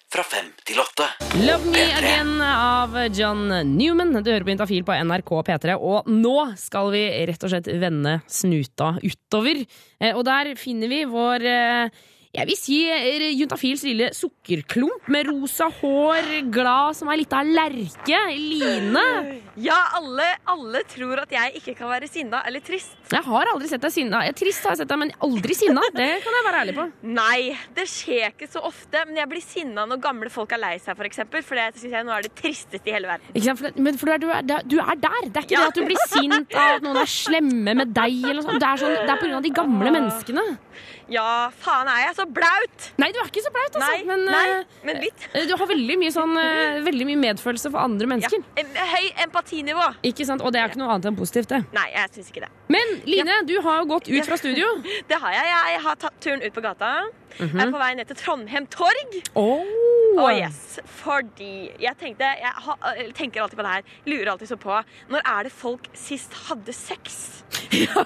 Fra 0.09 0.23
fem 0.25 0.47
til 0.65 0.79
åtte. 0.81 1.05
Love 1.45 1.69
Me 1.69 1.83
Again 1.93 2.39
av 2.41 2.95
John 3.13 3.43
Newman. 3.75 4.15
Du 4.25 4.31
hører 4.31 4.45
på 4.47 4.53
Intafil 4.55 4.85
på 4.87 4.95
NRK 5.05 5.33
P3, 5.45 5.75
og 5.77 6.09
nå 6.09 6.35
skal 6.57 6.89
vi 6.95 7.03
rett 7.29 7.45
og 7.45 7.51
slett 7.53 7.69
vende 7.81 8.15
snuta 8.29 8.95
utover. 9.05 9.61
Eh, 10.01 10.15
Og 10.17 10.23
der 10.25 10.55
finner 10.57 10.89
vi 10.89 11.03
vår 11.09 11.45
eh, 11.45 12.01
jeg 12.29 12.45
vil 12.45 12.57
si 12.59 12.75
eh, 12.93 13.23
Juntafils 13.33 13.81
lille 13.87 14.11
sukkerklump 14.13 15.07
med 15.09 15.25
rosa 15.31 15.65
hår, 15.79 16.27
glad 16.53 16.93
som 16.97 17.09
ei 17.09 17.15
lita 17.23 17.39
lerke. 17.41 18.19
Line. 18.37 19.01
Ja, 19.59 19.77
alle, 19.97 20.27
alle 20.47 20.83
tror 20.87 21.23
at 21.23 21.33
jeg 21.33 21.55
ikke 21.57 21.73
kan 21.79 21.89
være 21.89 22.07
sinna 22.07 22.43
eller 22.47 22.61
trist. 22.63 22.93
Jeg 23.09 23.25
har 23.25 23.49
aldri 23.49 23.67
sett 23.71 23.81
deg 23.81 23.91
sinna. 23.95 24.21
Jeg 24.27 24.35
Trist 24.39 24.63
har 24.63 24.75
jeg 24.75 24.83
sett 24.83 24.91
deg, 24.91 24.99
men 25.01 25.11
aldri 25.25 25.55
sinna. 25.57 25.81
Det 25.95 26.05
kan 26.21 26.37
jeg 26.37 26.45
være 26.45 26.59
ærlig 26.61 26.75
på. 26.77 26.85
Nei, 27.19 27.39
det 27.75 27.87
skjer 27.89 28.29
ikke 28.29 28.47
så 28.53 28.61
ofte. 28.69 29.01
Men 29.09 29.17
jeg 29.23 29.31
blir 29.33 29.43
sinna 29.43 29.87
når 29.89 30.03
gamle 30.05 30.29
folk 30.31 30.53
er 30.55 30.61
lei 30.61 30.75
seg, 30.79 30.93
for 30.99 31.09
eksempel, 31.09 31.41
for 31.43 31.57
det 31.57 31.65
synes 31.81 31.97
jeg 31.97 32.07
nå 32.07 32.13
er 32.13 32.27
det 32.29 32.33
tristeste 32.37 32.85
i 32.85 32.93
hele 32.95 33.09
verden. 33.09 33.33
Ikke 33.33 33.47
sant? 33.49 33.63
For, 33.63 33.73
det- 33.73 33.85
men 33.89 33.97
for 33.97 34.05
du 34.21 34.29
er, 34.29 34.45
du, 34.45 34.53
er, 34.53 34.63
du 34.69 34.77
er 34.85 35.01
der. 35.01 35.19
Det 35.33 35.41
er 35.41 35.49
ikke 35.49 35.57
Ja. 35.57 35.65
det 35.65 35.73
at 35.73 35.81
du 35.81 35.89
blir 35.89 36.05
sint 36.13 36.53
av 36.55 36.77
at 36.77 36.85
noen 36.85 37.01
er 37.01 37.09
slemme 37.09 37.75
med 37.81 37.93
deg. 37.97 38.21
Eller 38.21 38.39
noe 38.43 38.47
sånt. 38.51 38.61
Det 38.61 38.69
er, 38.69 38.83
sånn, 38.85 38.97
det 39.01 39.13
er 39.17 39.19
på 39.23 39.25
grunn 39.27 39.39
av 39.41 39.47
de 39.49 39.55
gamle 39.63 39.95
menneskene. 39.97 40.47
Ja, 41.09 41.49
faen 41.57 41.87
er 41.89 42.03
jeg 42.05 42.18
så 42.19 42.25
blaut? 42.37 42.87
Nei, 43.01 43.09
du 43.15 43.19
er 43.23 43.29
ikke 43.31 43.43
så 43.45 43.51
blaut, 43.55 43.71
altså. 43.79 43.87
Nei, 43.87 44.03
men, 44.09 44.25
nei, 44.27 44.43
eh, 44.59 44.77
men 44.89 45.01
litt. 45.05 45.25
eh, 45.33 45.47
Du 45.49 45.55
har 45.57 45.69
veldig 45.71 45.97
mye, 46.03 46.13
sånn, 46.15 46.35
eh, 46.43 46.79
veldig 46.89 47.07
mye 47.09 47.21
medfølelse 47.23 47.71
for 47.73 47.79
andre 47.81 48.09
mennesker. 48.13 48.43
Ja. 48.59 48.85
Høy 48.93 49.07
empatinivå. 49.25 49.87
Ikke 50.11 50.27
sant? 50.27 50.43
Og 50.45 50.53
det 50.55 50.61
er 50.63 50.71
ikke 50.73 50.81
noe 50.83 50.91
annet 50.95 51.09
enn 51.11 51.17
positivt, 51.19 51.49
det. 51.55 51.63
Nei, 51.75 51.87
jeg 51.95 52.13
synes 52.17 52.31
ikke 52.33 52.45
det. 52.45 52.51
Men 52.69 52.95
Line, 53.09 53.39
du 53.49 53.55
har 53.65 53.87
gått 53.89 54.11
ut 54.11 54.25
fra 54.27 54.37
studio. 54.39 54.69
Det 55.09 55.17
har 55.23 55.33
jeg. 55.33 55.49
Jeg 55.73 55.81
har 55.87 55.95
tatt 56.05 56.19
turen 56.21 56.43
ut 56.45 56.53
på 56.53 56.61
gata. 56.61 56.91
Jeg 57.37 57.61
er 57.63 57.71
på 57.71 57.81
vei 57.81 57.93
ned 57.99 58.09
til 58.09 58.17
Trondheim 58.19 58.65
Torg. 58.73 59.19
Oh. 59.39 59.67
Oh, 60.19 60.29
yes. 60.33 60.79
Fordi 60.99 61.69
jeg 61.79 61.93
tenkte 61.99 62.25
Jeg 62.39 62.51
ha, 62.65 62.73
tenker 63.15 63.43
alltid 63.43 63.59
på 63.59 63.65
det 63.65 63.73
her. 63.75 63.91
Lurer 64.09 64.31
alltid 64.33 64.49
så 64.49 64.57
på 64.59 64.73
Når 65.13 65.21
er 65.21 65.45
det 65.47 65.51
folk 65.53 65.85
sist 65.97 66.33
hadde 66.47 66.73
sex? 66.75 67.19
Ja, 67.79 68.03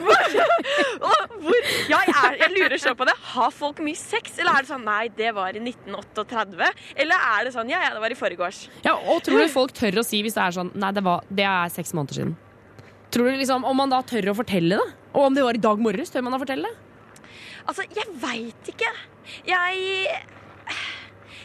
ja, 1.89 1.99
jeg, 2.05 2.13
er, 2.13 2.35
jeg 2.41 2.51
lurer 2.53 2.79
så 2.81 2.93
på 2.97 3.05
det? 3.07 3.13
Har 3.33 3.51
folk 3.55 3.79
mye 3.83 3.97
sex, 3.97 4.37
eller 4.39 4.57
er 4.57 4.65
det 4.65 4.69
sånn 4.69 4.83
nei, 4.85 5.07
det 5.15 5.31
var 5.35 5.55
i 5.55 5.61
1938? 5.61 6.69
Eller 7.03 7.25
er 7.33 7.47
det 7.47 7.53
sånn 7.55 7.71
ja, 7.71 7.79
ja, 7.85 7.91
det 7.95 8.03
var 8.03 8.13
i 8.13 8.17
forgårs? 8.17 8.59
Ja, 8.85 8.93
og 8.97 9.23
tror 9.25 9.41
du 9.41 9.51
folk 9.51 9.73
tør 9.75 10.01
å 10.01 10.05
si 10.05 10.21
hvis 10.25 10.37
det 10.37 10.43
er 10.45 10.55
sånn 10.55 10.71
Nei, 10.79 10.91
det, 10.95 11.03
var, 11.05 11.23
det 11.31 11.47
er 11.47 11.71
seks 11.73 11.93
måneder 11.95 12.19
siden. 12.19 12.35
Tror 13.13 13.29
du 13.29 13.39
liksom, 13.39 13.65
Om 13.67 13.81
man 13.83 13.93
da 13.93 14.01
tør 14.07 14.31
å 14.31 14.37
fortelle 14.37 14.79
det? 14.79 14.95
Og 15.13 15.29
om 15.29 15.35
det 15.37 15.45
var 15.45 15.57
i 15.57 15.63
dag 15.63 15.81
morges, 15.83 16.11
tør 16.13 16.25
man 16.25 16.35
da 16.35 16.41
fortelle 16.41 16.69
det? 16.69 17.27
Altså, 17.63 17.85
jeg 17.95 18.15
veit 18.19 18.71
ikke. 18.73 18.91
Jeg 19.47 20.23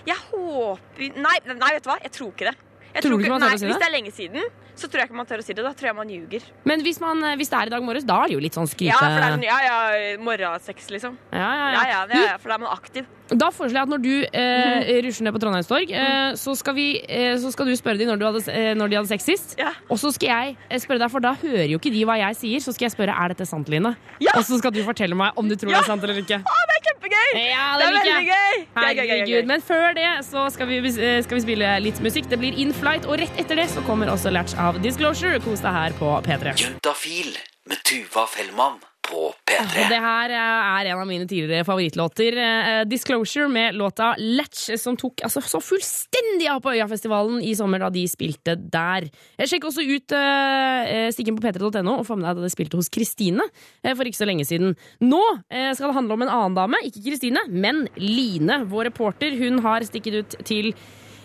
Jeg 0.08 0.16
håper 0.30 1.12
Nei, 1.20 1.36
nei, 1.52 1.74
vet 1.76 1.84
du 1.84 1.90
hva? 1.92 1.98
Jeg 2.04 2.14
tror 2.14 2.32
ikke 2.32 2.48
det. 2.50 2.56
Jeg 2.94 3.02
Tror 3.04 3.10
tror 3.12 3.20
ikke 3.20 3.34
man 3.34 3.42
tør 3.44 3.50
nei, 3.52 3.58
å 3.58 3.60
si 3.60 3.66
Hvis 3.68 3.76
det? 3.76 3.82
det 3.84 3.88
er 3.88 3.92
lenge 3.94 4.12
siden, 4.16 4.46
så 4.78 4.86
tror 4.88 5.02
jeg 5.02 5.08
ikke 5.10 5.18
man 5.18 5.26
tør 5.28 5.42
å 5.42 5.44
si 5.44 5.52
det. 5.58 5.62
Da 5.66 5.72
tror 5.76 5.88
jeg 5.90 5.96
man 5.98 6.08
ljuger. 6.10 6.44
Men 6.70 6.82
hvis, 6.86 7.00
man, 7.02 7.20
eh, 7.26 7.34
hvis 7.36 7.50
det 7.52 7.58
er 7.58 7.66
i 7.68 7.72
dag 7.74 7.82
morges, 7.84 8.06
da 8.08 8.16
er 8.22 8.30
det 8.30 8.36
jo 8.38 8.40
litt 8.40 8.56
sånn 8.56 8.68
skryte... 8.70 8.94
Ja, 8.94 8.98
for 9.02 9.18
det 9.18 9.26
er 9.26 9.34
sånn, 9.34 9.44
ja, 9.44 9.58
ja, 9.66 9.78
morgensex, 10.24 10.86
liksom. 10.94 11.16
Ja, 11.34 11.38
ja, 11.42 11.50
ja. 11.58 11.68
Ja, 11.74 11.82
ja, 11.92 12.00
det 12.08 12.20
er, 12.22 12.38
for 12.40 12.48
da 12.52 12.56
er 12.56 12.62
man 12.64 12.72
aktiv. 12.72 13.08
Da 13.28 13.50
foreslår 13.52 13.76
jeg 13.76 13.84
at 13.84 13.92
når 13.92 14.02
du 14.06 14.14
Mhm. 14.22 14.38
eh, 14.40 15.00
rusler 15.04 15.26
ned 15.28 15.34
på 15.36 15.42
Trondheimstorg, 15.44 15.90
eh, 15.92 16.32
så, 16.40 16.54
skal 16.56 16.74
vi, 16.78 16.86
eh, 17.04 17.34
så 17.42 17.52
skal 17.52 17.66
du 17.68 17.74
spørre 17.76 17.98
dem 18.00 18.08
når, 18.08 18.40
eh, 18.48 18.72
når 18.78 18.88
de 18.94 18.96
hadde 19.02 19.10
sex 19.12 19.26
sist. 19.28 19.56
Og 19.90 19.98
så 20.00 20.14
skal 20.14 20.28
jeg 20.32 20.56
eh, 20.70 20.78
spørre 20.80 21.02
deg, 21.04 21.10
for 21.12 21.20
da 21.26 21.34
hører 21.42 21.68
jo 21.68 21.78
ikke 21.82 21.92
de 21.92 22.04
hva 22.08 22.16
jeg 22.22 22.38
sier, 22.40 22.58
så 22.64 22.72
skal 22.72 22.88
jeg 22.88 22.96
spørre 22.96 23.12
er 23.18 23.34
dette 23.34 23.46
sant, 23.50 23.68
Line. 23.68 23.92
Og 24.32 24.42
så 24.46 24.58
skal 24.62 24.70
du 24.72 24.80
fortelle 24.86 25.14
meg 25.18 25.36
om 25.36 25.46
du 25.50 25.56
tror 25.58 25.74
det 25.74 25.82
er 25.82 25.90
sant 25.90 26.02
eller 26.08 26.22
ikke. 26.22 26.38
Det 26.40 26.56
er 26.64 26.77
kjempegøy! 27.08 27.48
Ja, 27.48 27.66
det 27.78 27.86
er 27.86 27.94
veldig 27.96 28.14
gøy! 28.28 28.58
Gøy, 28.58 28.82
gøy, 28.82 28.94
gøy, 28.94 29.06
gøy, 29.06 29.14
Herregud. 29.14 29.48
Men 29.50 29.64
før 29.64 29.96
det 29.96 30.08
så 30.26 30.48
skal 30.54 30.68
vi, 30.70 30.80
skal 30.92 31.38
vi 31.38 31.44
spille 31.44 31.72
litt 31.84 32.02
musikk. 32.04 32.28
Det 32.30 32.40
blir 32.40 32.58
In 32.58 32.74
Flight, 32.76 33.08
og 33.08 33.20
rett 33.22 33.40
etter 33.40 33.62
det 33.62 33.68
så 33.72 33.84
kommer 33.86 34.12
også 34.12 34.32
Latch 34.34 34.56
av 34.60 34.80
Disclosure. 34.84 35.40
Kos 35.44 35.64
deg 35.64 35.76
her 35.78 35.96
på 35.98 36.12
P3. 36.26 36.54
Juntafil 36.64 37.34
med 37.68 37.82
Tuva 37.88 38.26
Fellmann 38.30 38.80
på 39.08 39.30
P3. 39.48 39.86
det 39.90 40.00
her 40.04 40.34
eh, 40.36 40.68
er 40.78 40.90
en 40.92 41.02
av 41.02 41.08
mine 41.08 41.26
tidligere 41.28 41.64
favorittlåter. 41.66 42.36
eh, 42.44 42.82
Disclosure 42.88 43.48
med 43.50 43.74
låta 43.78 44.12
Latch, 44.20 44.68
som 44.80 44.96
tok 45.00 45.24
altså, 45.26 45.42
så 45.42 45.60
fullstendig 45.64 46.48
av 46.52 46.60
på 46.64 46.74
Øyafestivalen 46.76 47.40
i 47.42 47.54
sommer 47.58 47.82
da 47.82 47.88
de 47.94 48.04
spilte 48.10 48.54
der. 48.58 49.08
Sjekk 49.48 49.68
også 49.70 49.84
ut 49.86 50.12
uh, 50.14 51.08
stikken 51.14 51.38
på 51.38 51.44
p3.no 51.46 51.98
og 51.98 52.06
få 52.06 52.16
med 52.18 52.28
deg 52.28 52.38
da 52.40 52.46
de 52.46 52.52
spilte 52.52 52.78
hos 52.78 52.90
Kristine 52.92 53.44
eh, 53.82 53.94
for 53.94 54.04
ikke 54.08 54.20
så 54.20 54.28
lenge 54.28 54.46
siden. 54.48 54.76
Nå 55.04 55.20
eh, 55.48 55.72
skal 55.74 55.90
det 55.90 55.96
handle 55.98 56.18
om 56.18 56.26
en 56.26 56.32
annen 56.34 56.58
dame, 56.58 56.80
ikke 56.88 57.04
Kristine, 57.08 57.44
men 57.48 57.86
Line. 57.96 58.62
Vår 58.70 58.90
reporter 58.90 59.36
hun 59.40 59.62
har 59.64 59.86
stikket 59.88 60.20
ut 60.20 60.38
til 60.48 60.72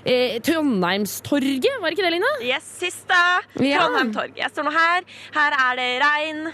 eh, 0.05 0.39
Trondheimstorget, 0.43 1.79
var 1.81 1.89
det 1.89 1.97
ikke 1.97 2.07
det, 2.07 2.13
Line? 2.17 2.33
Yes, 2.47 2.67
siste 2.83 3.19
Ja. 3.61 3.85
Trondheim 3.87 4.37
Jeg 4.39 4.53
står 4.53 4.69
nå 4.69 4.75
her. 4.75 5.09
Her 5.35 5.57
er 5.69 5.81
det 5.81 5.89
regn. 6.03 6.45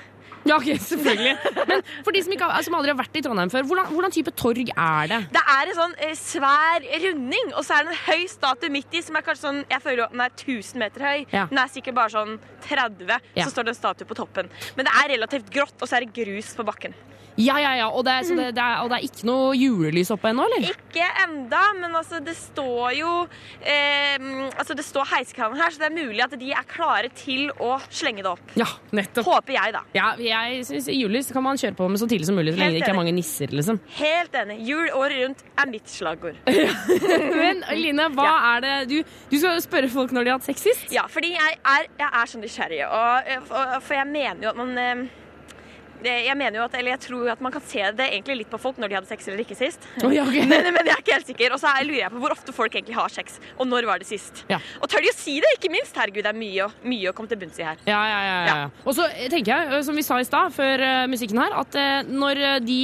Ja, 0.47 0.55
ok, 0.55 0.69
selvfølgelig. 0.91 1.33
Men 1.69 1.81
for 2.05 2.15
de 2.15 2.21
som, 2.23 2.33
ikke, 2.35 2.47
har- 2.51 2.63
som 2.65 2.77
aldri 2.77 2.93
har 2.93 2.99
vært 3.01 3.17
i 3.19 3.23
Trondheim 3.25 3.51
før, 3.53 3.65
hvordan, 3.69 3.89
hvordan 3.91 4.15
type 4.15 4.31
torg 4.39 4.71
er 4.75 5.11
det? 5.11 5.19
Det 5.35 5.43
er 5.55 5.71
en 5.73 5.77
sånn 5.81 5.95
eh, 6.07 6.15
svær 6.19 6.87
runding, 7.05 7.51
og 7.55 7.65
så 7.67 7.79
er 7.79 7.89
det 7.89 7.95
en 7.97 8.01
høy 8.07 8.23
statue 8.31 8.71
midt 8.73 8.95
i 8.95 9.03
som 9.05 9.19
er 9.19 9.25
kanskje 9.27 9.45
sånn 9.49 9.59
Jeg 9.69 9.83
føler 9.83 10.05
at 10.07 10.15
den 10.15 10.23
er 10.25 10.33
1000 10.37 10.79
meter 10.85 11.05
høy. 11.09 11.19
Ja. 11.35 11.45
Den 11.51 11.61
er 11.65 11.69
sikkert 11.75 11.99
bare 11.99 12.13
sånn 12.15 12.37
30, 12.69 13.19
Ja. 13.35 13.43
så 13.45 13.51
står 13.53 13.67
det 13.69 13.75
en 13.75 13.81
statue 13.83 14.07
på 14.09 14.17
toppen. 14.17 14.49
Men 14.77 14.87
det 14.89 14.95
er 15.03 15.13
relativt 15.17 15.51
grått, 15.53 15.75
og 15.81 15.87
så 15.91 15.99
er 15.99 16.07
det 16.07 16.13
grus 16.15 16.55
på 16.57 16.65
bakken. 16.67 16.95
Ja, 17.39 17.53
ja, 17.61 17.69
ja, 17.77 17.85
og 17.95 18.03
det, 18.03 18.11
er- 18.11 18.25
så 18.27 18.35
det, 18.35 18.47
det 18.57 18.59
er, 18.59 18.81
og 18.83 18.89
det 18.91 18.97
er 18.97 19.05
ikke 19.07 19.23
noe 19.29 19.53
julelys 19.55 20.09
oppe 20.11 20.27
ennå, 20.33 20.43
eller? 20.49 20.73
Ikke 20.73 21.05
enda, 21.23 21.61
men 21.77 21.93
altså, 21.95 22.19
det 22.25 22.33
står 22.35 22.97
jo 22.97 23.11
eh, 23.63 24.17
Altså, 24.59 24.75
det 24.75 24.83
står 24.83 25.07
heisekraner 25.13 25.61
her, 25.61 25.71
så 25.71 25.79
det 25.79 25.87
er 25.87 25.95
mulig 25.95 26.19
at 26.25 26.33
de 26.41 26.49
er 26.51 26.67
klare 26.67 27.07
til 27.15 27.47
å 27.63 27.77
slenge 27.87 28.25
det 28.25 28.31
opp. 28.33 28.51
Ja, 28.59 28.67
nettopp. 28.95 29.29
Håper 29.29 29.55
jeg, 29.55 29.71
da. 29.77 29.81
Ja, 29.95 30.09
jeg 30.29 30.65
synes 30.69 30.89
julelys 30.93 31.31
kan 31.33 31.45
man 31.45 31.59
kjøre 31.59 31.77
på 31.77 31.87
med 31.91 32.01
så 32.01 32.07
tidlig 32.09 32.29
som 32.29 32.37
mulig, 32.39 32.53
så 32.53 32.61
lenge 32.61 32.77
det 32.77 32.83
ikke 32.83 32.93
er 32.93 32.99
mange 32.99 33.13
nisser, 33.15 33.53
liksom. 33.53 33.79
Helt 33.99 34.35
enig. 34.41 34.59
Jul 34.69 34.89
året 34.95 35.23
rundt 35.23 35.45
er 35.57 35.71
mitt 35.71 35.89
slagord. 35.91 36.39
Men 37.41 37.63
Line, 37.75 38.09
hva 38.17 38.31
er 38.53 38.65
det 38.65 38.75
du, 38.91 38.97
du 39.31 39.37
skal 39.39 39.61
spørre 39.65 39.89
folk 39.91 40.13
når 40.15 40.27
de 40.27 40.33
har 40.33 40.41
hatt 40.41 40.49
sex 40.49 40.67
sist? 40.69 40.91
Ja, 40.93 41.07
fordi 41.11 41.33
jeg 41.35 41.57
er, 41.59 41.89
jeg 41.99 42.11
er 42.21 42.31
så 42.33 42.41
nysgjerrig. 42.41 42.83
Og, 42.87 43.33
og, 43.49 43.79
for 43.83 43.97
jeg 43.97 44.07
mener 44.11 44.47
jo 44.47 44.53
at 44.53 44.59
man 44.59 44.77
eh, 44.77 45.07
jeg 46.05 46.35
mener 46.39 46.59
jo 46.61 46.63
at, 46.67 46.75
eller 46.79 46.93
jeg 46.95 47.01
tror 47.07 47.29
at 47.33 47.41
man 47.43 47.51
kan 47.51 47.63
se 47.65 47.81
det 47.97 48.05
egentlig 48.11 48.37
litt 48.43 48.51
på 48.51 48.59
folk 48.61 48.77
når 48.79 48.91
de 48.91 48.97
hadde 48.99 49.09
sex 49.11 49.27
eller 49.27 49.43
ikke 49.43 49.57
sist. 49.59 49.83
Oh, 50.03 50.11
ja, 50.13 50.23
okay. 50.23 50.45
men, 50.51 50.69
men 50.75 50.87
jeg 50.87 50.95
er 50.95 51.03
ikke 51.03 51.15
helt 51.17 51.31
sikker. 51.31 51.55
Og 51.55 51.61
så 51.61 51.71
er- 51.73 51.87
lurer 51.89 52.03
jeg 52.05 52.13
på 52.13 52.21
hvor 52.23 52.35
ofte 52.35 52.55
folk 52.55 52.75
egentlig 52.77 52.95
har 52.95 53.09
sex, 53.13 53.39
og 53.57 53.67
når 53.67 53.87
var 53.89 53.99
det 54.03 54.07
sist. 54.09 54.43
Ja. 54.51 54.59
Og 54.79 54.89
tør 54.91 55.03
de 55.05 55.11
å 55.11 55.17
si 55.17 55.37
det, 55.43 55.51
ikke 55.57 55.71
minst? 55.73 55.95
Herregud, 55.99 56.23
det 56.23 56.31
er 56.33 56.39
mye, 56.39 56.69
mye 56.87 57.11
å 57.11 57.15
komme 57.17 57.31
til 57.31 57.39
bunns 57.41 57.59
i 57.59 57.65
her. 57.67 57.81
Ja, 57.89 57.99
ja, 58.11 58.19
ja, 58.29 58.37
ja. 58.49 58.57
Og 58.85 58.95
så 58.97 59.07
tenker 59.31 59.53
jeg, 59.55 59.71
eh, 59.73 59.83
som 59.87 59.97
vi 59.99 60.05
sa 60.05 60.19
i 60.21 60.27
stad, 60.27 60.53
før 60.55 60.85
eh, 60.85 61.03
musikken 61.11 61.41
her, 61.41 61.55
at 61.63 61.79
eh, 61.79 61.99
når 62.09 62.43
de 62.65 62.79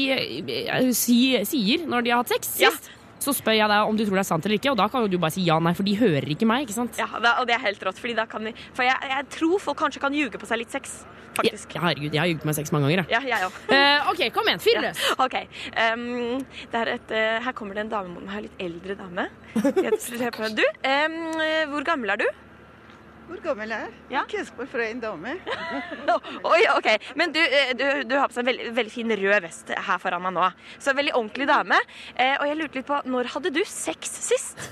si, 0.96 1.20
sier 1.48 1.86
når 1.90 2.06
de 2.06 2.14
har 2.14 2.24
hatt 2.24 2.34
sex 2.36 2.52
sist, 2.60 2.92
så 3.26 3.34
spør 3.36 3.58
jeg 3.58 3.72
deg 3.72 3.90
om 3.90 3.98
du 3.98 4.06
tror 4.06 4.20
det 4.20 4.24
er 4.26 4.30
sant 4.30 4.46
eller 4.46 4.60
ikke, 4.60 4.72
og 4.76 4.78
da 4.80 4.88
kan 4.92 5.06
jo 5.06 5.12
du 5.16 5.18
bare 5.22 5.34
si 5.36 5.44
ja, 5.48 5.58
nei, 5.64 5.74
for 5.78 5.88
de 5.88 5.96
hører 5.98 6.30
ikke 6.36 6.48
meg, 6.50 6.66
ikke 6.68 6.78
sant? 6.78 7.00
Ja, 7.02 7.08
Og 7.40 7.48
det 7.50 7.56
er 7.58 7.64
helt 7.66 7.84
rått, 7.88 8.00
fordi 8.02 8.16
da 8.18 8.28
kan 8.30 8.46
vi 8.46 8.54
For 8.78 8.86
jeg, 8.86 8.96
jeg 9.12 9.28
tror 9.36 9.60
folk 9.64 9.80
kanskje 9.82 10.02
kan 10.04 10.14
ljuge 10.16 10.40
på 10.42 10.48
seg 10.50 10.62
litt 10.62 10.74
sex, 10.74 11.00
faktisk. 11.36 11.76
Ja, 11.76 11.82
herregud, 11.88 12.14
jeg 12.14 12.22
har 12.22 12.30
jugd 12.32 12.46
meg 12.48 12.56
sex 12.58 12.72
mange 12.76 12.88
ganger. 12.90 13.10
Ja, 13.12 13.20
jeg 13.26 13.50
òg. 13.50 13.58
Uh, 13.72 14.12
OK, 14.14 14.24
kom 14.36 14.48
igjen, 14.48 14.62
fyr 14.64 14.82
løs. 14.86 15.02
Ok, 15.26 15.36
ehm, 15.74 16.46
det 16.72 16.82
er 16.84 16.94
et, 16.96 17.12
uh, 17.12 17.44
Her 17.48 17.58
kommer 17.58 17.78
det 17.78 17.86
en 17.88 17.94
dame 17.98 18.14
mot 18.14 18.26
meg, 18.30 18.46
litt 18.48 18.66
eldre 18.70 18.98
dame. 19.02 19.28
Jeg 19.56 20.32
på- 20.36 20.54
Du, 20.56 20.66
um, 20.86 21.22
hvor 21.74 21.88
gammel 21.88 22.16
er 22.16 22.24
du? 22.24 22.28
Hvor 23.26 23.40
gammel 23.42 23.72
er 23.74 23.86
jeg? 23.88 23.94
Ja. 24.14 24.22
Ikke 24.30 24.68
fra 24.70 24.86
en 24.86 25.00
dame. 25.02 25.34
Oi, 26.54 26.62
ok. 26.76 26.90
Men 27.18 27.34
du, 27.34 27.42
eh, 27.42 27.72
du, 27.78 27.86
du 28.06 28.14
har 28.20 28.30
på 28.30 28.36
seg 28.38 28.44
en 28.46 28.52
veldig, 28.52 28.70
veldig 28.78 28.94
fin 28.94 29.16
rød 29.24 29.42
vest 29.48 29.74
her 29.88 30.02
foran 30.04 30.22
meg 30.28 30.36
nå. 30.38 30.52
Så 30.78 30.94
en 30.94 31.00
veldig 31.02 31.16
ordentlig 31.18 31.48
dame. 31.50 31.80
Eh, 32.14 32.36
og 32.38 32.46
jeg 32.52 32.60
lurte 32.62 32.80
litt 32.82 32.90
på, 32.90 33.02
når 33.10 33.34
hadde 33.34 33.54
du 33.56 33.64
sex 33.66 34.14
sist? 34.30 34.70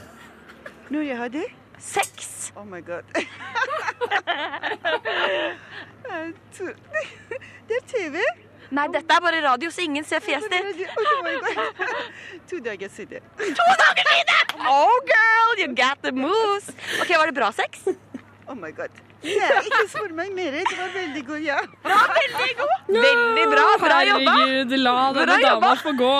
Når 0.93 1.09
jeg 1.09 1.17
hadde 1.23 1.43
Sex? 1.83 2.51
Oh 2.55 2.63
my 2.63 2.79
god. 2.81 3.03
Det 7.67 7.75
er 7.75 7.85
TV. 7.87 8.21
Nei, 8.73 8.87
dette 8.93 9.15
er 9.15 9.21
bare 9.21 9.41
radio, 9.43 9.69
så 9.73 9.83
ingen 9.83 10.05
ser 10.07 10.23
fjeset 10.23 10.49
ditt. 10.53 10.87
To 12.49 12.59
dager 12.63 12.89
siden. 12.93 13.25
To 13.37 13.67
dager 13.81 14.09
siden! 14.13 14.55
Oh, 14.69 14.95
girl, 15.09 15.59
you 15.59 15.67
got 15.75 16.01
the 16.05 16.11
moves. 16.15 16.71
Ok, 17.01 17.09
Var 17.17 17.25
det 17.29 17.35
bra 17.37 17.51
sex? 17.51 17.83
Oh 18.53 18.55
my 18.61 18.69
god. 18.77 18.93
Nei, 19.23 19.47
ikke 19.65 19.85
spør 19.89 20.11
meg 20.13 20.33
mer. 20.37 20.53
Det 20.59 20.75
var 20.77 20.91
veldig 20.93 21.21
god, 21.25 21.39
ja. 21.41 21.55
Bra, 21.81 21.95
veldig 22.11 22.49
god. 22.59 22.73
Veldig 22.93 23.45
bra. 23.49 23.63
Bra 23.81 23.99
jobba. 24.05 24.33
Herregud, 24.35 24.75
la 24.83 24.93
denne 25.15 25.37
Bra 25.39 25.47
dama 25.47 25.71
få 25.81 25.93
gå. 25.97 26.11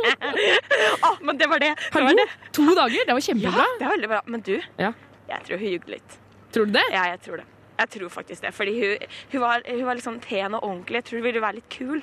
Å, 1.08 1.12
men 1.26 1.40
det 1.40 1.48
var 1.50 1.62
det. 1.64 1.72
det, 1.80 2.02
var 2.06 2.18
det. 2.20 2.26
to 2.54 2.66
dager, 2.78 3.06
det 3.08 3.16
var 3.18 3.24
kjempebra. 3.26 3.64
Ja, 3.66 3.78
det 3.80 3.88
var 3.88 3.96
veldig 3.96 4.10
bra. 4.14 4.20
Men 4.30 4.44
du, 4.46 4.54
Ja. 4.78 4.92
jeg 5.32 5.46
tror 5.48 5.64
hun 5.64 5.72
jugde 5.74 5.96
litt. 5.96 6.18
Tror 6.54 6.70
du 6.70 6.76
det? 6.78 6.86
Ja, 6.94 7.08
jeg 7.14 7.20
tror 7.26 7.42
det. 7.42 7.48
Jeg 7.80 7.90
tror 7.96 8.08
faktisk 8.12 8.42
det. 8.46 8.52
Fordi 8.54 8.76
hun, 8.78 9.08
hun, 9.32 9.40
var, 9.40 9.62
hun 9.66 9.84
var 9.88 9.98
litt 9.98 10.06
sånn 10.06 10.20
pen 10.22 10.54
og 10.54 10.62
ordentlig. 10.62 11.00
Jeg 11.00 11.08
tror 11.10 11.18
hun 11.22 11.26
ville 11.30 11.42
være 11.48 11.58
litt 11.58 11.70
kul. 11.72 12.02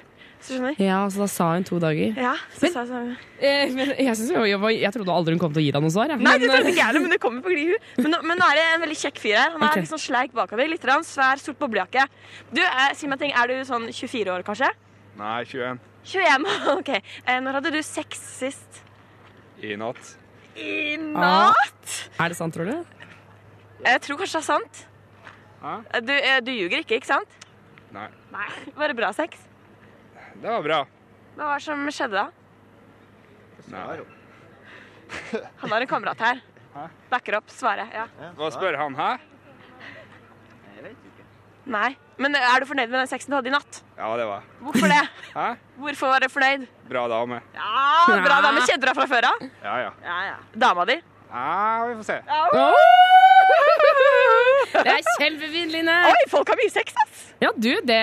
Ja, 0.80 1.00
så 1.12 1.24
da 1.24 1.28
sa 1.32 1.48
hun 1.56 1.64
to 1.68 1.80
dager. 1.82 2.14
Ja, 2.18 2.34
så 2.54 2.70
sa 2.72 2.84
jeg 2.84 2.90
sånn 2.92 3.16
Eh, 3.38 3.70
men 3.76 3.92
jeg, 3.94 4.14
synes 4.18 4.32
jo, 4.34 4.44
jeg, 4.50 4.58
var, 4.58 4.72
jeg 4.74 4.94
trodde 4.96 5.14
aldri 5.14 5.36
hun 5.36 5.40
kom 5.42 5.52
til 5.54 5.62
å 5.62 5.66
gi 5.66 5.72
deg 5.76 5.84
noe 5.84 5.94
svar. 5.94 6.10
jeg. 6.10 6.22
Nei, 6.26 6.34
det 6.42 6.48
trodde 6.50 6.64
eh, 6.66 6.74
ikke 6.74 6.86
jeg 6.88 7.02
men 7.04 7.12
det 7.14 7.20
kommer 7.22 7.44
på 7.46 7.52
glid. 7.54 7.90
Men, 8.02 8.16
men 8.26 8.40
nå 8.42 8.48
er 8.50 8.58
det 8.58 8.64
en 8.74 8.82
veldig 8.86 8.98
kjekk 8.98 9.20
fyr 9.22 9.36
her. 9.38 9.52
Han 9.54 9.62
er 9.62 9.68
okay. 9.70 9.84
litt 9.86 9.92
sånn 9.92 10.02
sleik 10.02 10.34
bakover. 10.38 10.70
Litt 10.72 10.86
rann, 10.90 11.06
svær, 11.06 11.38
sort 11.44 11.60
boblejakke. 11.62 12.08
Du, 12.50 12.62
eh, 12.64 12.94
si 12.98 13.10
meg 13.12 13.22
ting. 13.22 13.34
Er 13.38 13.52
du 13.52 13.56
sånn 13.70 13.86
24 13.92 14.34
år, 14.34 14.46
kanskje? 14.48 14.72
Nei, 15.20 15.40
21. 15.46 15.82
21? 16.14 16.48
OK. 16.80 16.92
Eh, 16.98 17.40
når 17.46 17.60
hadde 17.60 17.74
du 17.78 17.82
sex 17.86 18.22
sist? 18.40 18.82
I 19.62 19.76
natt. 19.78 20.14
I 20.58 20.98
Ah. 21.14 21.54
natt? 21.54 21.98
Er 22.18 22.34
det 22.34 22.38
sant, 22.40 22.54
tror 22.58 22.66
du? 22.66 22.78
Jeg 23.86 24.02
tror 24.06 24.18
kanskje 24.24 24.40
det 24.40 24.44
er 24.44 24.48
sant. 24.48 24.86
Eh, 25.62 26.02
Du, 26.02 26.14
eh, 26.18 26.40
du 26.42 26.52
ljuger 26.54 26.82
ikke, 26.82 26.98
ikke 27.02 27.10
sant? 27.14 27.38
Nei. 27.94 28.08
Nei. 28.34 28.48
Var 28.76 28.88
det 28.94 28.98
bra 28.98 29.12
sex? 29.14 29.47
Det 30.42 30.50
var 30.50 30.62
bra. 30.64 30.86
Hva 31.38 31.46
var 31.52 31.60
det 31.60 31.66
som 31.66 31.88
skjedde 31.94 32.18
da? 32.18 32.28
Nei. 33.72 33.98
Han 35.62 35.72
har 35.74 35.82
en 35.82 35.88
kamerat 35.90 36.20
her. 36.22 36.42
Hæ? 36.76 36.86
Backer 37.10 37.38
opp, 37.40 37.50
svarer. 37.52 37.88
Ja. 37.94 38.06
Hva 38.38 38.50
spør 38.54 38.78
han, 38.80 38.96
hæ? 38.98 39.10
Nei. 41.68 41.90
Men 42.18 42.36
er 42.40 42.60
du 42.64 42.68
fornøyd 42.70 42.90
med 42.90 43.00
den 43.02 43.10
sexen 43.12 43.32
du 43.34 43.38
hadde 43.38 43.50
i 43.52 43.54
natt? 43.54 43.82
Ja, 43.98 44.08
det 44.18 44.26
var 44.30 44.42
jeg. 44.42 44.48
Hvorfor 44.64 44.88
det? 44.94 45.04
Hæ? 45.38 45.48
Hvorfor 45.84 46.08
var 46.14 46.20
du 46.24 46.30
fornøyd? 46.32 46.62
Bra 46.88 47.04
dame. 47.12 47.42
Ja, 47.58 48.22
Bra 48.24 48.38
dame. 48.46 48.60
Kjente 48.66 48.84
du 48.86 48.90
deg 48.90 48.98
fra 49.02 49.08
før 49.12 49.24
av? 49.34 49.38
Ja, 49.66 49.76
ja. 49.84 49.92
Ja, 50.06 50.18
ja. 50.32 50.38
Dama 50.66 50.84
di? 50.90 50.98
Ja, 51.28 51.86
vi 51.90 51.94
får 52.00 52.08
se. 52.14 52.18
Det 54.86 54.94
er 54.94 55.08
kjempefint, 55.18 55.72
Line. 55.74 55.96
Oi, 56.12 56.24
folk 56.32 56.50
har 56.52 56.60
mye 56.60 56.72
sex, 56.74 56.94
ass! 57.04 57.24
Ja, 57.42 57.52
du, 57.54 57.70
det 57.86 57.98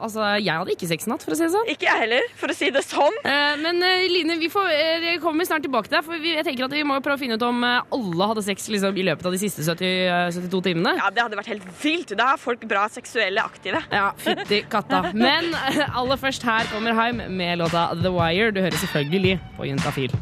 Altså, 0.00 0.22
jeg 0.40 0.48
hadde 0.54 0.72
ikke 0.72 0.88
sex 0.88 1.04
i 1.06 1.10
natt, 1.12 1.24
for 1.24 1.34
å 1.34 1.38
si 1.38 1.44
det 1.44 1.52
sånn. 1.52 1.68
Ikke 1.72 1.88
jeg 1.88 2.02
heller, 2.04 2.28
for 2.40 2.52
å 2.52 2.56
si 2.56 2.70
det 2.74 2.82
sånn. 2.86 3.18
Eh, 3.28 3.54
men 3.60 3.82
eh, 3.84 4.06
Line, 4.12 4.38
vi 4.40 4.48
får, 4.52 4.70
eh, 4.72 5.08
kommer 5.22 5.48
snart 5.48 5.64
tilbake 5.66 5.90
til 5.90 5.98
deg, 5.98 6.06
for 6.06 6.22
vi, 6.22 6.32
jeg 6.38 6.46
tenker 6.48 6.68
at 6.68 6.76
vi 6.76 6.84
må 6.88 6.96
prøve 7.04 7.18
å 7.18 7.22
finne 7.22 7.36
ut 7.40 7.44
om 7.48 7.64
eh, 7.68 7.80
alle 7.98 8.30
hadde 8.32 8.44
sex 8.46 8.68
liksom, 8.72 8.96
i 8.96 9.06
løpet 9.10 9.28
av 9.28 9.36
de 9.36 9.40
siste 9.42 9.64
70, 9.66 9.88
eh, 10.08 10.30
72 10.38 10.62
timene. 10.70 10.94
Ja, 11.00 11.10
Det 11.14 11.24
hadde 11.26 11.40
vært 11.40 11.52
helt 11.52 11.68
vilt. 11.82 12.14
Da 12.18 12.32
er 12.34 12.42
folk 12.42 12.64
bra 12.70 12.86
seksuelle 12.92 13.44
aktive. 13.44 13.82
Ja, 13.92 14.10
fytti 14.24 14.62
katta. 14.72 15.02
Men 15.16 15.52
eh, 15.52 15.84
aller 15.98 16.20
først, 16.20 16.46
her 16.48 16.68
kommer 16.72 16.96
Haim 16.98 17.20
med 17.38 17.60
låta 17.60 17.90
The 17.98 18.12
Wire. 18.14 18.52
Du 18.56 18.62
hører 18.64 18.80
selvfølgelig 18.80 19.38
på 19.58 19.68
Juntafil. 19.68 20.14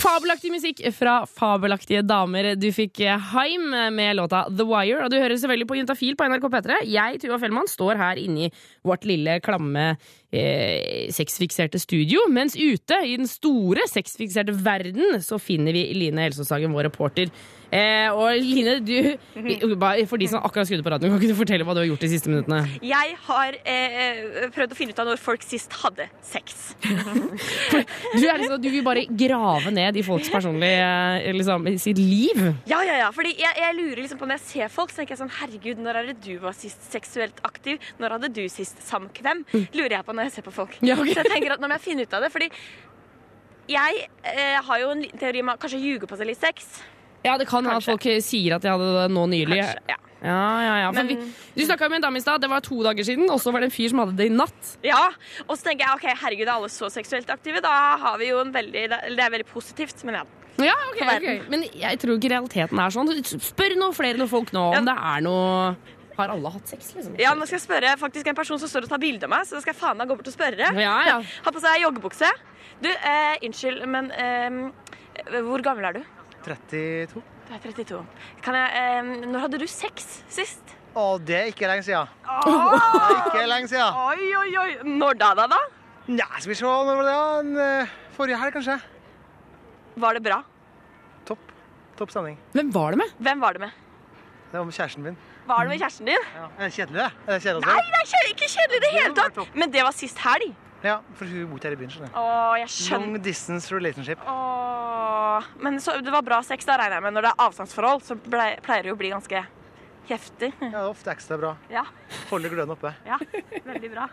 Fabelaktig 0.00 0.50
musikk 0.52 0.80
fra 0.96 1.20
fabelaktige 1.28 2.00
damer. 2.06 2.54
Du 2.56 2.68
fikk 2.72 3.02
Heim 3.32 3.66
med 3.92 4.16
låta 4.16 4.44
The 4.48 4.64
Wire, 4.64 5.02
og 5.04 5.12
du 5.12 5.18
hører 5.18 5.36
selvfølgelig 5.36 5.68
på 5.68 5.76
Juntafil 5.80 6.16
på 6.16 6.28
NRK 6.30 6.46
P3. 6.54 6.78
Jeg, 6.88 7.20
Tuva 7.22 7.38
Fellmann, 7.42 7.68
står 7.68 8.00
her 8.00 8.20
inne 8.22 8.46
i 8.46 8.50
vårt 8.86 9.04
lille, 9.08 9.36
klamme, 9.44 9.96
eh, 10.32 11.10
sexfikserte 11.12 11.80
studio, 11.82 12.24
mens 12.32 12.56
ute 12.56 13.00
i 13.04 13.16
den 13.18 13.28
store 13.28 13.84
sexfikserte 13.90 14.54
verden 14.56 15.20
så 15.26 15.40
finner 15.42 15.76
vi 15.76 15.88
Line 15.94 16.30
Elsåshagen, 16.30 16.72
vår 16.72 16.88
reporter. 16.88 17.32
Eh, 17.70 18.10
og 18.10 18.34
Line, 18.42 18.78
du, 18.82 18.96
for 20.10 20.18
de 20.18 20.26
som 20.30 20.42
akkurat 20.42 20.66
skrudde 20.66 20.82
på 20.82 20.90
radioen, 20.90 21.12
kan 21.12 21.20
ikke 21.20 21.30
du 21.30 21.38
fortelle 21.38 21.66
hva 21.66 21.76
du 21.76 21.82
har 21.82 21.86
gjort 21.86 22.02
de 22.02 22.10
siste 22.10 22.30
minuttene? 22.32 22.64
Jeg 22.82 23.14
har 23.28 23.58
eh, 23.62 24.48
prøvd 24.54 24.74
å 24.74 24.78
finne 24.78 24.94
ut 24.94 25.02
av 25.02 25.10
når 25.12 25.22
folk 25.22 25.46
sist 25.46 25.76
hadde 25.84 26.08
sex. 26.26 26.72
Du, 28.10 28.24
liksom, 28.26 28.56
du 28.60 28.66
vil 28.72 28.82
bare 28.84 29.04
grave 29.06 29.70
ned 29.72 29.96
i 29.96 30.02
folks 30.04 30.28
personlige 30.32 30.88
eh, 31.20 31.30
liksom, 31.36 31.66
sitt 31.80 31.98
liv. 32.00 32.40
Ja, 32.68 32.80
ja, 32.86 32.96
ja. 33.04 33.08
Fordi 33.14 33.32
jeg, 33.38 33.52
jeg 33.60 33.76
lurer 33.76 34.02
liksom 34.02 34.18
på 34.20 34.26
Når 34.28 34.40
jeg 34.40 34.44
ser 34.48 34.72
folk, 34.72 34.92
så 34.92 35.00
tenker 35.00 35.14
jeg 35.14 35.20
sånn 35.22 35.32
Herregud, 35.38 35.80
når 35.84 36.00
er 36.00 36.10
det 36.10 36.16
du 36.24 36.32
var 36.42 36.56
sist 36.56 36.82
seksuelt 36.90 37.38
aktiv? 37.46 37.80
Når 38.02 38.16
hadde 38.16 38.32
du 38.34 38.42
sist 38.52 38.82
samkvem? 38.86 39.44
Lurer 39.76 39.96
jeg 39.98 40.06
på 40.06 40.16
når 40.16 40.28
jeg 40.28 40.36
ser 40.38 40.46
på 40.46 40.54
folk. 40.54 40.76
Ja, 40.82 40.98
okay. 40.98 41.14
Så 41.14 41.22
jeg 41.22 41.32
tenker 41.36 41.56
at 41.56 41.62
nå 41.62 41.70
må 41.70 41.78
jeg 41.78 41.86
finne 41.86 42.06
ut 42.06 42.16
av 42.18 42.26
det. 42.26 42.32
Fordi 42.34 42.50
jeg 43.70 44.06
eh, 44.26 44.56
har 44.66 44.82
jo 44.82 44.94
en 44.94 45.04
liten 45.04 45.20
teori 45.20 45.44
om 45.44 45.52
å 45.54 45.60
kanskje 45.60 45.82
ljuge 45.84 46.10
på 46.10 46.18
seg 46.18 46.32
litt 46.32 46.42
sex. 46.42 46.80
Ja, 47.24 47.36
det 47.38 47.46
kan 47.50 47.64
hende 47.66 47.82
folk 47.84 48.06
sier 48.24 48.54
at 48.56 48.62
de 48.64 48.70
hadde 48.72 48.86
det 48.96 49.10
nå 49.12 49.26
nylig. 49.28 49.60
Kanskje, 49.60 49.82
ja. 49.92 49.96
Ja, 50.20 50.38
ja, 50.60 50.72
ja. 50.84 50.88
Men- 50.92 51.06
vi, 51.08 51.14
du 51.56 51.62
snakka 51.64 51.88
med 51.88 51.96
en 51.96 52.02
dame 52.02 52.16
i 52.20 52.20
stad, 52.20 52.40
det 52.42 52.48
var 52.50 52.60
to 52.60 52.82
dager 52.84 53.04
siden, 53.04 53.30
og 53.32 53.40
så 53.40 53.52
var 53.52 53.60
det 53.60 53.70
en 53.70 53.76
fyr 53.76 53.88
som 53.88 54.02
hadde 54.02 54.16
det 54.18 54.26
i 54.28 54.34
natt. 54.34 54.74
Ja, 54.84 55.06
og 55.48 55.56
så 55.56 55.64
tenker 55.64 55.86
jeg 55.86 55.96
ok, 55.96 56.18
herregud, 56.24 56.46
er 56.48 56.52
alle 56.58 56.68
så 56.68 56.90
seksuelt 56.92 57.30
aktive? 57.32 57.62
Da 57.64 57.72
har 58.02 58.18
vi 58.20 58.28
jo 58.28 58.40
en 58.40 58.52
veldig 58.52 58.82
Det 58.90 59.18
er 59.24 59.30
veldig 59.32 59.46
positivt, 59.48 60.04
men 60.04 60.14
ja. 60.20 60.24
Ja, 60.60 60.74
ok, 60.90 61.00
ok. 61.00 61.48
Men 61.48 61.62
jeg 61.72 61.98
tror 62.02 62.18
ikke 62.18 62.28
realiteten 62.34 62.78
er 62.78 62.92
sånn. 62.92 63.08
Spør 63.24 63.76
noe 63.80 63.96
flere 63.96 64.18
noen 64.20 64.28
folk 64.28 64.52
nå 64.52 64.66
om 64.76 64.84
det 64.84 64.92
er 64.92 65.20
noe 65.24 65.74
Har 66.18 66.28
alle 66.34 66.50
hatt 66.52 66.68
sex, 66.68 66.92
liksom? 66.98 67.14
Ja, 67.18 67.32
nå 67.32 67.46
skal 67.48 67.56
jeg 67.56 67.64
spørre 67.64 67.96
faktisk 67.96 68.26
en 68.28 68.36
person 68.36 68.58
som 68.60 68.68
står 68.68 68.84
og 68.84 68.90
tar 68.92 69.00
bilde 69.00 69.24
av 69.24 69.30
meg, 69.32 69.46
så 69.48 69.56
da 69.56 69.62
skal 69.64 69.72
jeg 69.72 69.80
faen 69.80 69.96
meg 69.96 70.10
gå 70.10 70.16
bort 70.18 70.28
og 70.28 70.34
spørre. 70.36 70.68
Ja, 70.76 70.96
ja. 71.08 71.14
Har 71.46 71.52
på 71.56 71.62
seg 71.64 71.80
joggebukse. 71.80 72.28
Du, 72.82 72.90
eh, 72.92 73.38
unnskyld, 73.46 73.86
men 73.88 74.10
eh, 74.12 75.40
hvor 75.40 75.62
gammel 75.64 75.84
er 75.88 75.92
du? 75.96 76.02
32. 76.44 77.22
Du 77.48 77.54
er 77.54 77.58
32. 77.64 78.00
Kan 78.44 78.54
jeg, 78.54 78.68
eh, 78.80 79.26
når 79.30 79.40
hadde 79.46 79.58
du 79.62 79.66
sex 79.70 80.22
sist? 80.30 80.76
Å, 80.94 81.18
det 81.22 81.36
er 81.38 81.50
ikke 81.52 81.68
lenge 81.70 81.84
siden. 81.86 82.08
Det 82.26 82.54
er 82.54 83.18
ikke 83.26 83.44
lenge 83.50 83.68
siden. 83.70 83.98
Oi, 84.06 84.30
oi, 84.40 84.48
oi. 84.62 84.70
Når 84.98 85.18
da, 85.20 85.32
da, 85.38 85.46
da? 85.52 85.58
Nja, 86.10 86.26
skal 86.40 86.50
vi 86.50 86.56
se. 86.58 86.64
Når 86.66 86.96
var 86.98 87.04
det? 87.06 87.12
da? 87.12 87.26
En, 87.42 87.52
eh, 87.84 87.92
Forrige 88.16 88.38
helg, 88.40 88.54
kanskje. 88.56 88.78
Var 90.00 90.14
det 90.18 90.22
bra? 90.24 90.40
Topp. 91.28 91.52
Topp 91.98 92.10
stemning. 92.14 92.38
Hvem 92.56 92.72
var 92.74 92.94
det 92.94 92.98
med? 93.04 93.12
Hvem 93.20 93.40
var 93.44 93.52
det 93.58 93.60
med? 93.66 93.76
Det 94.50 94.58
var 94.58 94.64
med 94.66 94.74
kjæresten 94.74 95.04
min. 95.06 95.16
Var 95.46 95.62
det 95.66 95.70
med 95.74 95.80
kjæresten 95.82 96.06
din? 96.10 96.26
Er 96.36 96.64
det 96.64 96.72
kjedelig, 96.74 96.96
det? 96.98 97.10
Er 97.26 97.32
det 97.36 97.42
kjedelig 97.44 97.66
Nei, 97.66 97.76
det 97.90 98.00
er 98.00 98.08
kje- 98.10 98.26
ikke 98.32 98.48
kjedelig 98.54 98.76
i 98.76 98.82
det 98.84 98.90
hele 98.96 99.14
tatt. 99.18 99.54
Men 99.54 99.70
det 99.74 99.82
var 99.86 99.94
sist 99.94 100.18
helg. 100.24 100.50
Ja, 100.84 100.98
for 101.18 101.28
hun 101.28 101.46
bor 101.50 101.60
her 101.62 101.74
i 101.76 101.76
byen. 101.76 101.90
skjønner 101.92 102.10
du. 102.14 102.58
Jeg 102.60 102.68
skjønner. 102.72 103.06
Long 103.06 103.22
distance 103.24 103.74
relationship. 103.74 104.18
Åh, 104.26 105.48
men 105.60 105.80
så, 105.80 105.98
det 106.00 106.12
var 106.14 106.22
bra 106.26 106.42
sex, 106.46 106.64
da 106.68 106.78
regner 106.80 106.96
jeg 107.00 107.04
med. 107.08 107.16
Når 107.18 107.26
det 107.26 107.32
er 107.34 107.46
avstandsforhold, 107.46 108.04
så 108.06 108.16
ble, 108.16 108.52
pleier 108.64 108.86
det 108.86 108.92
jo 108.92 108.96
å 108.96 109.00
bli 109.00 109.10
ganske 109.12 109.42
heftig. 110.10 110.48
Ja, 110.58 110.70
det 110.72 110.78
er 110.80 110.88
ofte 110.90 111.12
ekstra 111.12 111.36
bra. 111.38 111.52
Ja, 111.70 111.84
Holder 112.32 112.50
gløden 112.50 112.72
oppe. 112.74 112.90
ja, 113.06 113.18
veldig 113.68 113.90
bra. 113.92 114.08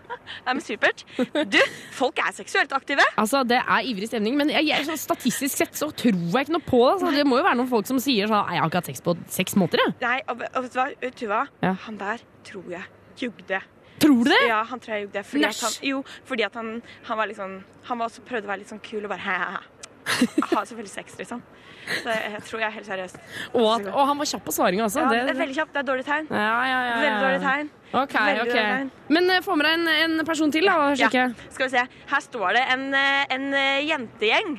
Nei, 0.45 0.53
men 0.53 0.61
supert. 0.61 1.01
Du, 1.49 1.57
folk 1.97 2.19
er 2.21 2.35
seksuelt 2.37 2.75
aktive. 2.75 3.05
Altså, 3.17 3.41
Det 3.47 3.57
er 3.63 3.87
ivrig 3.89 4.11
stemning, 4.11 4.35
men 4.37 4.51
jeg, 4.53 4.67
jeg, 4.69 4.85
sånn 4.89 4.99
statistisk 5.01 5.57
sett 5.63 5.79
så 5.79 5.89
tror 5.89 6.19
jeg 6.19 6.47
ikke 6.49 6.53
noe 6.57 6.67
på 6.67 6.83
det. 6.83 6.91
Altså, 6.99 7.13
det 7.15 7.25
må 7.25 7.39
jo 7.39 7.47
være 7.47 7.57
noen 7.61 7.71
folk 7.71 7.89
som 7.89 8.01
sier 8.03 8.29
sånn 8.29 8.43
«Nei, 8.45 8.59
Jeg 8.59 8.61
har 8.65 8.69
ikke 8.69 8.83
hatt 8.83 8.91
sex 8.91 9.01
på 9.07 9.15
seks 9.39 9.57
måneder. 9.57 9.87
Jeg. 9.87 9.97
Nei, 10.03 10.19
og, 10.27 10.45
og 10.51 10.67
vet 10.67 10.75
du 10.75 10.79
hva, 10.83 10.87
Tuva? 11.23 11.41
Ja. 11.65 11.73
Han 11.87 11.97
der 12.03 12.21
tror 12.51 12.69
jeg 12.75 12.85
jugde. 13.17 13.63
Tror 13.99 14.23
du 14.23 14.29
det? 14.29 14.41
Ja, 14.47 14.61
han 14.69 14.79
tror 14.79 14.93
jeg 14.95 15.07
jugde. 15.07 15.23
Fordi 15.25 15.43
at 15.47 15.55
Næsj. 15.55 15.63
han, 15.63 15.89
jo, 15.89 16.03
fordi 16.25 16.43
at 16.45 16.53
han, 16.59 16.81
han 17.07 17.17
var 17.17 17.25
liksom 17.31 17.57
Han 17.89 17.97
var 17.99 18.09
også 18.11 18.21
prøvde 18.27 18.45
å 18.45 18.51
være 18.51 18.61
litt 18.63 18.69
sånn 18.73 18.83
kul 18.83 19.03
og 19.03 19.09
bare 19.09 19.23
hæ-hæ. 19.25 19.61
Ha 20.53 20.61
selvfølgelig 20.65 20.91
sex, 20.93 21.17
liksom. 21.19 21.41
Så 21.87 22.11
jeg, 22.11 22.31
jeg 22.33 22.41
tror 22.43 22.59
jeg 22.59 22.67
er 22.67 22.73
helt 22.75 22.87
seriøst. 22.87 23.17
Og, 23.53 23.65
at, 23.71 23.85
og 23.93 24.07
han 24.09 24.17
var 24.19 24.27
kjapp 24.27 24.43
på 24.43 24.53
svaringa 24.55 24.83
også. 24.87 24.99
Ja, 25.05 25.09
det 25.23 25.31
er 25.31 25.39
veldig 25.39 25.55
kjapt. 25.55 25.71
Det 25.75 25.79
er 25.81 25.87
dårlig 25.87 26.05
tegn. 26.07 26.27
Ja, 26.31 26.37
ja, 26.43 26.65
ja, 26.67 26.79
ja. 26.87 26.97
Veldig 27.03 27.21
dårlig 27.23 27.41
tegn. 27.45 27.69
Ok, 27.93 28.15
Veldig 28.17 28.41
ok. 28.43 28.49
dårlig 28.51 28.65
tegn. 28.67 28.89
Men 29.15 29.29
uh, 29.31 29.37
få 29.45 29.55
med 29.59 29.69
deg 29.69 29.77
en, 29.77 29.87
en 30.19 30.25
person 30.27 30.51
til, 30.51 30.67
da. 30.67 30.75
Sjekke. 30.99 31.23
Ja, 31.31 31.51
skal 31.55 31.69
vi 31.69 31.73
se. 31.77 31.85
Her 32.11 32.25
står 32.27 32.57
det 32.59 32.63
en, 32.75 32.83
eh, 32.99 33.23
en 33.37 33.47
eh, 33.55 33.85
jentegjeng. 33.87 34.57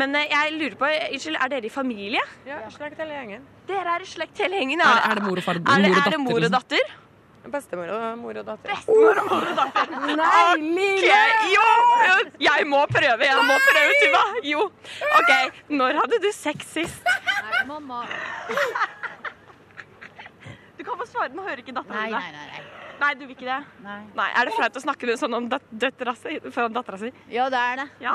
Men 0.00 0.16
jeg 0.16 0.54
lurer 0.56 0.78
på, 0.80 0.88
Unnskyld, 1.12 1.36
er 1.36 1.52
dere 1.52 1.68
i 1.68 1.72
familie? 1.72 2.20
Ja, 2.48 2.62
slekt 2.72 3.00
hele 3.04 3.18
gjengen. 3.18 3.44
Dere 3.68 3.98
er 3.98 4.04
i 4.06 4.08
slekt 4.08 4.40
hele 4.40 4.56
gjengen, 4.62 4.80
ja. 4.80 4.88
Er, 4.88 5.02
det- 5.02 5.10
er 5.10 5.20
det 5.20 5.26
mor 5.28 5.42
og 5.42 5.44
far? 5.44 5.60
Er 5.60 5.60
det, 5.60 5.90
mor 5.92 5.98
og 6.00 6.06
er 6.06 6.14
det 6.16 6.20
mor 6.24 6.38
og 6.38 6.40
liksom? 6.46 6.56
datter? 6.56 6.94
Bestemor 7.50 7.88
og 7.90 8.02
mor 8.20 8.36
og 8.38 8.44
datter. 8.46 8.70
Bestemor 8.70 9.18
og 9.18 9.30
mor 9.32 9.46
og 9.50 9.56
datter. 9.58 9.94
Nei, 10.20 10.52
Ok, 11.02 11.48
Jo, 11.50 11.64
jo, 12.06 12.18
jeg 12.46 12.66
må 12.70 12.84
prøve. 12.90 13.26
Jeg 13.26 13.46
må 13.48 13.56
prøve, 13.66 13.96
Tuva. 14.02 14.22
Jo. 14.46 14.66
OK, 15.18 15.32
når 15.74 15.98
hadde 16.02 16.20
du 16.22 16.28
sex 16.36 16.70
sist? 16.76 17.02
Nei, 17.08 17.64
mamma. 17.66 18.04
Du 20.78 20.84
kan 20.86 20.98
få 21.02 21.08
svare. 21.10 21.32
Nå 21.34 21.42
hører 21.46 21.64
ikke 21.64 21.74
dattera 21.74 21.98
Nei, 21.98 22.06
di 22.10 22.14
nei, 22.14 22.30
nei, 22.36 22.46
nei. 22.52 22.62
Nei, 23.02 23.10
du 23.18 23.24
vil 23.26 23.34
ikke 23.34 23.48
det? 23.48 23.58
Nei. 23.82 24.28
Er 24.38 24.46
det 24.46 24.54
flaut 24.54 24.76
å 24.78 24.82
snakke 24.84 25.16
sånn 25.18 25.34
om 25.34 25.48
døttera 25.50 26.12
si 26.14 26.36
foran 26.54 26.74
dattera 26.76 27.00
si? 27.00 27.10
Ja, 27.34 27.48
det 27.50 27.58
er 27.58 27.80
det. 27.80 27.86
Ja. 28.04 28.12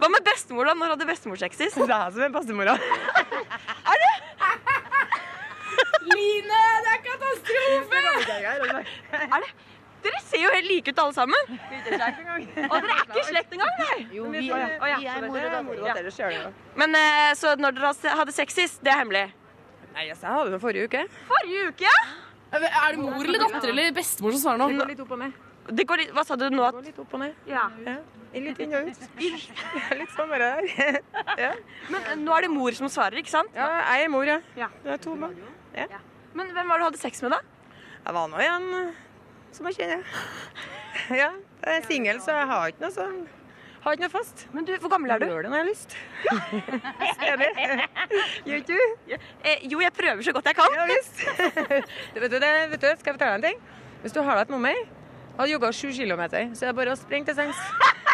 Hva 0.00 0.10
med 0.10 0.26
bestemor, 0.26 0.66
da? 0.66 0.74
Når 0.74 0.96
hadde 0.96 1.06
bestemor 1.06 1.38
sex 1.38 1.60
sist? 1.62 1.78
Det 1.78 1.94
er 1.94 2.10
som 2.16 2.26
en 2.26 2.34
bestemor. 2.34 2.72
Er 2.74 4.02
det? 4.02 4.14
Line, 6.10 6.64
det 6.84 6.90
er 6.94 7.00
katastrofe! 7.06 8.02
Er 9.24 9.46
det? 9.46 9.52
Dere 10.04 10.18
ser 10.20 10.42
jo 10.42 10.50
helt 10.52 10.68
like 10.68 10.92
ut 10.92 10.98
alle 11.00 11.14
sammen. 11.16 11.46
Og 11.48 11.86
dere 11.86 12.08
er 12.10 12.98
ikke 13.06 13.22
i 13.22 13.24
slekt 13.30 13.54
engang, 13.56 13.70
nei? 13.80 13.94
Jo, 14.12 14.26
vi, 14.34 14.42
Å, 14.52 14.58
ja. 14.90 14.98
vi 15.00 15.08
er 15.08 15.24
mor 15.64 15.78
og 15.78 15.86
datter. 15.88 16.10
Ja. 16.34 16.50
Men 16.76 16.98
eh, 16.98 17.30
Så 17.40 17.54
når 17.56 17.78
dere 17.78 17.94
hadde 18.20 18.34
sex 18.36 18.58
sist, 18.58 18.82
det 18.84 18.92
er 18.92 19.00
hemmelig? 19.00 19.24
Nei, 19.94 20.10
altså, 20.10 20.26
jeg 20.26 20.34
hadde 20.36 20.52
det 20.52 20.60
forrige 20.60 20.90
uke. 20.90 21.06
Forrige 21.30 21.70
uke, 21.70 21.88
ja? 21.88 21.96
Er 22.54 22.60
det 22.94 23.00
mor 23.00 23.24
eller 23.24 23.46
datter 23.46 23.72
eller 23.72 23.96
bestemor 23.96 24.36
som 24.36 24.44
svarer 24.44 24.68
Det 24.68 24.76
går 24.82 24.92
litt 24.92 25.02
opp 25.06 25.16
og 25.16 25.22
ned. 25.24 25.40
Det 25.64 25.86
går 25.88 26.02
litt, 26.02 26.12
hva 26.12 26.26
sa 26.28 26.36
du 26.36 26.44
nå? 26.52 26.68
Det 26.68 26.76
går 26.76 26.86
litt 26.90 27.00
opp 27.00 27.16
og 27.16 27.24
ned. 27.24 27.40
Ja. 27.48 27.64
Ja. 27.88 27.96
Litt 28.34 28.60
inn 28.60 28.74
og 28.74 28.88
ut. 28.90 29.04
Litt 30.00 30.14
sånn 30.18 30.32
bare 30.32 30.52
der. 30.58 31.02
Ja. 31.46 31.52
Men 31.88 32.00
eh, 32.02 32.16
nå 32.20 32.34
er 32.36 32.44
det 32.44 32.52
mor 32.52 32.76
som 32.76 32.90
svarer, 32.92 33.16
ikke 33.22 33.32
sant? 33.32 33.54
ja, 33.56 33.70
jeg 33.94 34.04
er 34.08 34.12
mor, 34.12 34.26
ja. 34.28 34.40
Ja. 34.58 34.68
Det 34.84 34.98
er 34.98 35.00
to 35.06 35.14
barn. 35.16 35.38
Ja. 35.74 36.02
Men 36.34 36.50
hvem 36.54 36.70
var 36.70 36.78
det 36.78 36.84
du 36.84 36.88
hadde 36.90 37.02
sex 37.02 37.22
med, 37.24 37.34
da? 37.34 37.40
Jeg 38.04 38.16
var 38.16 38.28
nå 38.30 38.42
en 38.44 38.68
som 39.54 39.70
jeg 39.70 39.80
kjenner. 39.80 40.04
Ja, 41.10 41.32
jeg 41.64 41.80
er 41.80 41.86
singel, 41.88 42.20
så 42.22 42.36
jeg 42.36 42.46
har 42.48 42.68
ikke 42.70 42.84
noe 42.84 42.94
sånn 42.94 43.24
har 43.84 43.96
ikke 43.96 44.06
noe 44.06 44.12
fast. 44.14 44.46
Men 44.54 44.64
du, 44.64 44.72
Hvor 44.80 44.90
gammel 44.94 45.12
er 45.12 45.20
du? 45.20 45.26
Gjør 45.28 45.44
det 45.44 45.50
når 45.52 45.58
jeg 45.58 45.64
har 45.64 45.70
lyst. 45.70 45.90
Gjør 48.48 48.60
ikke 48.62 48.72
du? 48.72 49.16
Eh, 49.44 49.64
jo, 49.68 49.80
jeg 49.84 49.92
prøver 49.96 50.24
så 50.24 50.32
godt 50.36 50.48
jeg 50.48 50.56
kan. 50.56 50.76
Ja 50.78 50.86
visst. 50.88 51.24
Du, 52.14 52.20
vet, 52.22 52.30
du, 52.30 52.38
det, 52.40 52.52
vet 52.72 52.80
du, 52.80 52.86
skal 53.00 53.12
jeg 53.12 53.18
fortelle 53.18 53.34
deg 53.34 53.36
en 53.36 53.46
ting? 53.50 53.58
Hvis 54.04 54.14
du 54.16 54.20
har 54.24 54.38
deg 54.38 54.46
et 54.46 54.54
nummer, 54.54 54.80
har 55.36 55.50
jogga 55.50 55.72
sju 55.74 55.92
kilometer, 55.92 56.50
så 56.54 56.66
er 56.66 56.72
det 56.72 56.78
bare 56.78 56.94
å 56.94 56.98
springe 56.98 57.28
til 57.28 57.36
sengs. 57.38 57.60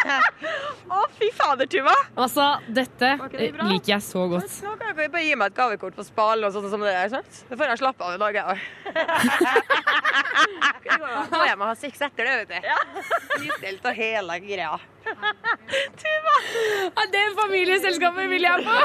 Å, 0.91 1.01
fy 1.13 1.27
fader, 1.37 1.67
Tuva. 1.69 1.93
Altså, 2.17 2.45
dette 2.73 3.11
det 3.35 3.51
liker 3.53 3.93
jeg 3.93 4.03
så 4.03 4.25
godt. 4.31 4.55
Nå 4.65 4.73
kan 4.79 4.95
dere 4.97 5.09
bare 5.13 5.23
gi 5.23 5.35
meg 5.37 5.51
et 5.51 5.57
gavekort 5.59 5.95
på 5.95 6.05
Spalen 6.07 6.47
og 6.47 6.55
sånn 6.55 6.65
som 6.73 6.81
det 6.83 6.95
der. 6.95 7.11
sant? 7.13 7.41
Da 7.51 7.59
får 7.59 7.71
jeg 7.71 7.81
slappe 7.83 8.07
av 8.07 8.15
i 8.15 8.21
dag, 8.23 8.39
jeg 8.39 8.45
òg. 8.51 8.59
Gå 11.31 11.43
hjem 11.45 11.61
og 11.61 11.69
ha 11.69 11.75
sex 11.77 12.01
etter 12.07 12.27
det, 12.27 12.33
vet 12.41 12.49
du. 12.51 12.57
Nystelt 13.45 13.85
og 13.87 14.01
hele 14.01 14.39
greia. 14.43 14.73
Ja, 16.95 17.03
det 17.11 17.21
familieselskapet 17.37 18.29
vil 18.29 18.43
jeg 18.45 18.65
på! 18.65 18.75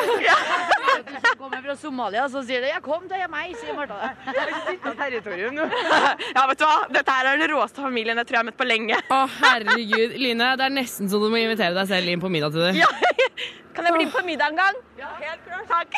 Du 1.06 1.12
som 1.26 1.38
kommer 1.40 1.62
fra 1.64 1.76
Somalia, 1.80 2.26
så 2.32 2.42
sier 2.46 2.60
det 2.64 2.70
'ja, 2.72 2.80
kom 2.84 3.08
til 3.10 3.24
meg', 3.32 3.56
sier 3.60 3.74
Martha. 3.76 4.12
Territorium 5.00 5.54
nå. 5.54 5.66
Ja, 6.34 6.46
vet 6.46 6.58
du 6.58 6.64
hva? 6.64 6.78
Dette 6.92 7.10
her 7.16 7.30
er 7.32 7.36
den 7.42 7.50
råeste 7.54 7.82
familien 7.82 8.16
jeg 8.16 8.26
tror 8.26 8.38
jeg 8.38 8.42
har 8.44 8.48
møtt 8.50 8.60
på 8.60 8.68
lenge. 8.68 8.96
Å, 9.10 9.20
herregud. 9.42 10.16
Line, 10.16 10.56
det 10.56 10.64
er 10.68 10.74
nesten 10.74 11.10
så 11.10 11.20
du 11.22 11.28
må 11.32 11.40
invitere 11.42 11.74
deg 11.76 11.88
selv 11.88 12.08
inn 12.12 12.22
på 12.22 12.32
middag 12.32 12.50
til 12.56 12.60
det. 12.68 12.74
Ja. 12.82 12.90
Kan 13.76 13.84
jeg 13.84 13.94
bli 13.98 14.06
på 14.08 14.22
middag 14.24 14.54
en 14.54 14.56
gang? 14.62 14.76
Ja, 14.98 15.10
helt 15.20 15.42
klart. 15.44 15.66
Takk. 15.68 15.90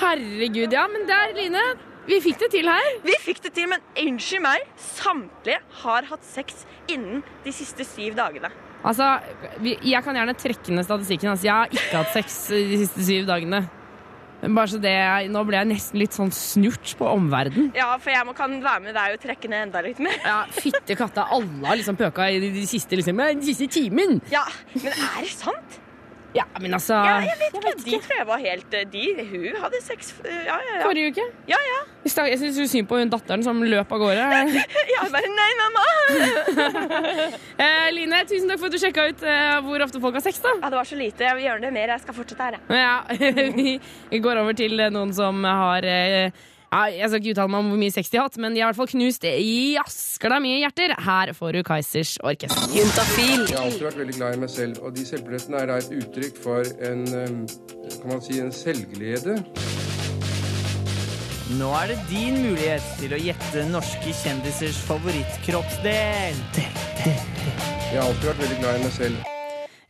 Herregud, 0.00 0.72
ja. 0.72 0.86
Men 0.88 1.04
der, 1.10 1.34
Line. 1.36 1.93
Vi 2.08 2.18
fikk 2.20 2.42
det 2.42 2.50
til 2.52 2.68
her. 2.68 2.88
Vi 3.04 3.14
fikk 3.22 3.40
det 3.46 3.54
til, 3.56 3.68
men 3.70 3.84
unnskyld 4.00 4.42
meg, 4.44 4.66
samtlige 4.76 5.60
har 5.84 6.08
hatt 6.10 6.26
sex 6.28 6.64
innen 6.92 7.22
de 7.44 7.54
siste 7.54 7.86
syv 7.88 8.18
dagene. 8.18 8.50
Altså, 8.84 9.14
Jeg 9.64 10.04
kan 10.04 10.16
gjerne 10.18 10.34
trekke 10.36 10.74
ned 10.76 10.84
statistikken. 10.84 11.30
Altså, 11.32 11.48
jeg 11.48 11.54
har 11.54 11.72
ikke 11.72 12.02
hatt 12.02 12.12
sex 12.12 12.36
de 12.52 12.82
siste 12.84 13.06
syv 13.06 13.24
dagene. 13.30 13.62
Men 14.42 14.58
bare 14.58 14.68
så 14.68 14.78
det, 14.82 14.92
Nå 15.32 15.40
ble 15.48 15.56
jeg 15.56 15.68
nesten 15.70 16.00
litt 16.02 16.12
sånn 16.12 16.32
snurt 16.36 16.92
på 16.98 17.08
omverdenen. 17.08 17.70
Ja, 17.78 17.94
for 17.96 18.12
jeg 18.12 18.26
må, 18.28 18.34
kan 18.36 18.58
være 18.60 18.84
med 18.84 18.96
deg 18.98 19.16
og 19.16 19.22
trekke 19.22 19.48
ned 19.48 19.70
enda 19.70 19.80
litt 19.86 20.02
mer. 20.04 20.18
Ja, 20.20 20.42
Fytte 20.52 20.98
katta, 21.00 21.24
alle 21.32 21.64
har 21.64 21.80
liksom 21.80 21.96
pøka 21.96 22.28
i 22.28 22.42
de, 22.42 22.52
de 22.52 22.66
siste 22.68 22.98
liksom, 23.00 23.22
den 23.24 23.40
siste 23.46 23.70
timen. 23.72 24.18
Ja, 24.32 24.44
men 24.76 24.92
er 24.92 25.24
det 25.24 25.32
sant? 25.32 25.80
Ja, 26.34 26.44
men 26.60 26.74
altså 26.74 26.98
Ja, 27.06 27.18
jeg 27.22 27.38
vet 27.38 27.58
ikke. 27.60 27.74
De 27.84 27.98
tror 28.02 28.16
jeg 28.18 28.26
var 28.26 28.40
helt 28.42 28.74
eh, 28.74 28.86
de, 28.90 29.04
Hun 29.30 29.60
hadde 29.62 29.80
sex 29.84 30.14
Ja, 30.24 30.56
ja, 30.56 30.56
ja. 30.80 30.80
Forrige 30.82 31.12
uke. 31.14 31.26
Ja, 31.50 31.60
ja. 31.70 31.80
Jeg 32.04 32.38
syns 32.40 32.58
synd 32.70 32.88
på 32.90 32.98
hun 32.98 33.12
datteren 33.12 33.44
som 33.46 33.62
løp 33.62 33.92
av 33.94 34.02
gårde. 34.02 34.24
Jeg 34.94 35.12
bare 35.14 35.30
Nei, 35.34 35.50
mamma! 35.60 35.84
eh, 37.64 37.86
Line, 37.94 38.24
tusen 38.28 38.50
takk 38.50 38.60
for 38.60 38.68
at 38.68 38.74
du 38.74 38.80
sjekka 38.82 39.06
ut 39.10 39.24
eh, 39.24 39.54
hvor 39.64 39.84
ofte 39.86 40.02
folk 40.02 40.18
har 40.18 40.24
sex. 40.26 40.42
da 40.44 40.56
Ja, 40.58 40.72
Det 40.72 40.80
var 40.80 40.90
så 40.90 40.98
lite. 40.98 41.24
Jeg 41.24 41.38
vil 41.38 41.46
gjøre 41.48 41.64
det 41.64 41.72
mer. 41.76 41.94
Jeg 41.94 42.04
skal 42.04 42.18
fortsette 42.18 42.48
her, 42.48 42.58
jeg. 42.58 42.82
Ja, 42.82 42.96
vi, 44.10 44.20
går 44.26 44.42
over 44.42 44.58
til 44.58 44.80
eh, 44.80 44.92
noen 44.94 45.14
som 45.16 45.44
har 45.46 45.86
eh, 45.88 46.28
ja, 46.28 46.53
Jeg 46.74 47.06
skal 47.06 47.20
ikke 47.20 47.34
uttale 47.36 47.52
meg 47.54 47.60
om 47.62 47.68
hvor 47.70 47.78
mye 47.78 47.94
sex 47.94 48.08
de 48.10 48.18
har 48.18 48.26
hatt, 48.26 48.38
men 48.42 48.56
de 48.56 48.62
har 48.62 48.66
i 48.66 48.72
hvert 48.72 48.80
fall 48.80 48.90
knust 48.90 49.22
jaskla 49.24 50.40
mye 50.42 50.56
hjerter. 50.64 50.94
Her 51.06 51.30
får 51.36 51.54
du 51.54 51.60
Kaizers 51.66 52.16
orkester. 52.26 52.72
Juntafil. 52.74 53.44
Jeg 53.46 53.54
har 53.54 53.68
alltid 53.68 53.86
vært 53.86 54.00
veldig 54.00 54.16
glad 54.18 54.34
i 54.34 54.40
meg 54.42 54.50
selv, 54.50 54.80
og 54.82 54.96
de 54.96 55.04
selvbillettene 55.06 55.60
er 55.60 55.70
da 55.70 55.76
et 55.78 55.92
uttrykk 56.00 56.40
for 56.42 56.72
en 56.88 57.04
kan 58.00 58.10
man 58.10 58.24
si, 58.24 58.40
en 58.42 58.50
selvglede. 58.54 59.36
Nå 61.54 61.68
er 61.78 61.92
det 61.92 61.98
din 62.08 62.40
mulighet 62.42 62.84
til 62.98 63.14
å 63.14 63.20
gjette 63.20 63.62
norske 63.70 64.16
kjendisers 64.24 64.80
favorittkroppsdel. 64.88 66.42
Jeg 67.04 68.00
har 68.00 68.08
alltid 68.08 68.28
vært 68.32 68.42
veldig 68.42 68.58
glad 68.64 68.80
i 68.80 68.84
meg 68.88 68.94
selv. 68.96 69.30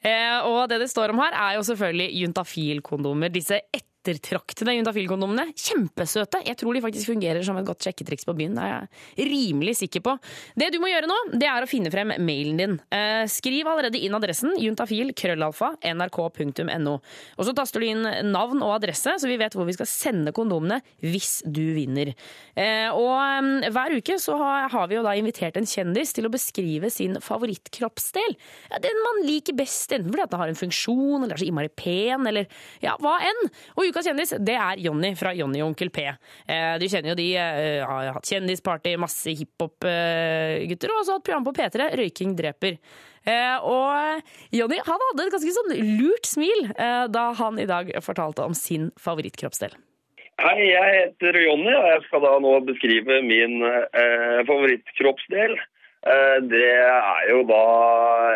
Eh, 0.04 0.38
og 0.50 0.68
det 0.68 0.82
det 0.82 0.90
står 0.92 1.14
om 1.14 1.24
her, 1.24 1.32
er 1.46 1.56
jo 1.56 1.64
selvfølgelig 1.70 2.08
juntafil-kondomer. 2.20 3.32
Disse 3.32 3.62
ettertraktede 4.04 4.74
juntafil-kondomene. 4.76 5.48
Kjempesøte. 5.56 6.42
Jeg 6.44 6.58
tror 6.60 6.76
de 6.76 6.82
faktisk 6.84 7.08
fungerer 7.12 7.44
som 7.46 7.56
et 7.56 7.66
godt 7.66 7.84
sjekketriks 7.86 8.26
på 8.28 8.34
byen. 8.36 8.56
Det 8.58 8.64
er 8.64 8.72
jeg 9.16 9.28
rimelig 9.30 9.78
sikker 9.80 10.04
på. 10.04 10.16
Det 10.58 10.70
du 10.74 10.78
må 10.82 10.90
gjøre 10.90 11.08
nå, 11.08 11.16
det 11.40 11.48
er 11.48 11.64
å 11.64 11.70
finne 11.70 11.92
frem 11.92 12.12
mailen 12.20 12.60
din. 12.60 12.76
Eh, 12.92 13.24
skriv 13.32 13.68
allerede 13.70 14.00
inn 14.00 14.16
adressen 14.16 14.52
juntafil 14.60 15.14
krøllalfa 15.16 15.74
nrk.no. 15.94 16.94
Og 17.38 17.48
så 17.48 17.54
taster 17.56 17.80
du 17.80 17.88
inn 17.88 18.04
navn 18.30 18.60
og 18.64 18.76
adresse, 18.76 19.16
så 19.20 19.30
vi 19.30 19.38
vet 19.40 19.56
hvor 19.56 19.68
vi 19.68 19.76
skal 19.76 19.88
sende 19.88 20.34
kondomene 20.36 20.80
hvis 21.04 21.38
du 21.46 21.62
vinner. 21.76 22.12
Eh, 22.58 22.90
og 22.92 23.16
eh, 23.16 23.70
hver 23.74 23.96
uke 23.96 24.18
så 24.20 24.36
har, 24.40 24.88
vi 24.90 24.98
jo 24.98 25.06
da 25.06 25.16
invitert 25.16 25.56
en 25.60 25.68
kjendis 25.68 26.12
til 26.16 26.28
å 26.28 26.32
beskrive 26.32 26.92
sin 26.92 27.16
favorittkroppsdel. 27.24 28.36
Den 28.84 29.02
man 29.06 29.24
liker 29.24 29.56
best, 29.56 29.92
enten 29.94 30.12
fordi 30.12 30.26
at 30.26 30.34
den 30.34 30.44
har 30.44 30.52
en 30.52 30.60
funksjon, 30.60 31.22
eller 31.22 31.36
er 31.36 31.40
så 31.40 31.48
innmari 31.48 31.72
pen, 31.72 32.28
eller 32.28 32.48
ja, 32.84 32.98
hva 33.00 33.16
enn. 33.24 33.42
Og 33.78 33.93
ukas 33.94 34.10
kjendis, 34.10 34.34
det 34.42 34.58
er 34.58 34.82
Jonny 34.82 35.14
fra 35.18 35.30
Jonny 35.38 35.62
og 35.62 35.70
Onkel 35.70 35.92
P. 35.94 36.08
Eh, 36.10 36.74
du 36.82 36.86
kjenner 36.90 37.12
jo 37.12 37.16
de, 37.22 37.28
eh, 37.38 37.86
har 37.86 38.12
hatt 38.18 38.26
kjendisparty, 38.26 38.96
masse 38.98 39.30
hiphop-gutter, 39.30 40.90
og 40.90 41.00
også 41.00 41.18
hatt 41.18 41.26
program 41.30 41.46
på 41.46 41.54
P3, 41.54 41.88
Røyking 42.02 42.34
dreper. 42.36 42.78
Eh, 43.24 43.56
og 43.64 44.20
Jonny 44.52 44.82
hadde 44.84 45.10
et 45.14 45.32
ganske 45.32 45.54
sånn 45.56 45.72
lurt 45.96 46.26
smil 46.28 46.74
da 46.76 47.32
han 47.38 47.56
i 47.58 47.64
dag 47.64 47.88
fortalte 48.04 48.44
om 48.44 48.52
sin 48.52 48.90
favorittkroppsdel. 49.00 49.72
Hei, 50.42 50.64
jeg 50.66 50.94
heter 50.98 51.36
Jonny, 51.38 51.70
og 51.70 51.84
jeg 51.92 52.00
skal 52.08 52.24
da 52.24 52.32
nå 52.42 52.56
beskrive 52.66 53.20
min 53.22 53.60
eh, 53.62 54.40
favorittkroppsdel. 54.48 55.54
Eh, 56.04 56.38
det 56.44 56.66
er 56.68 57.28
jo 57.30 57.38
da 57.48 57.60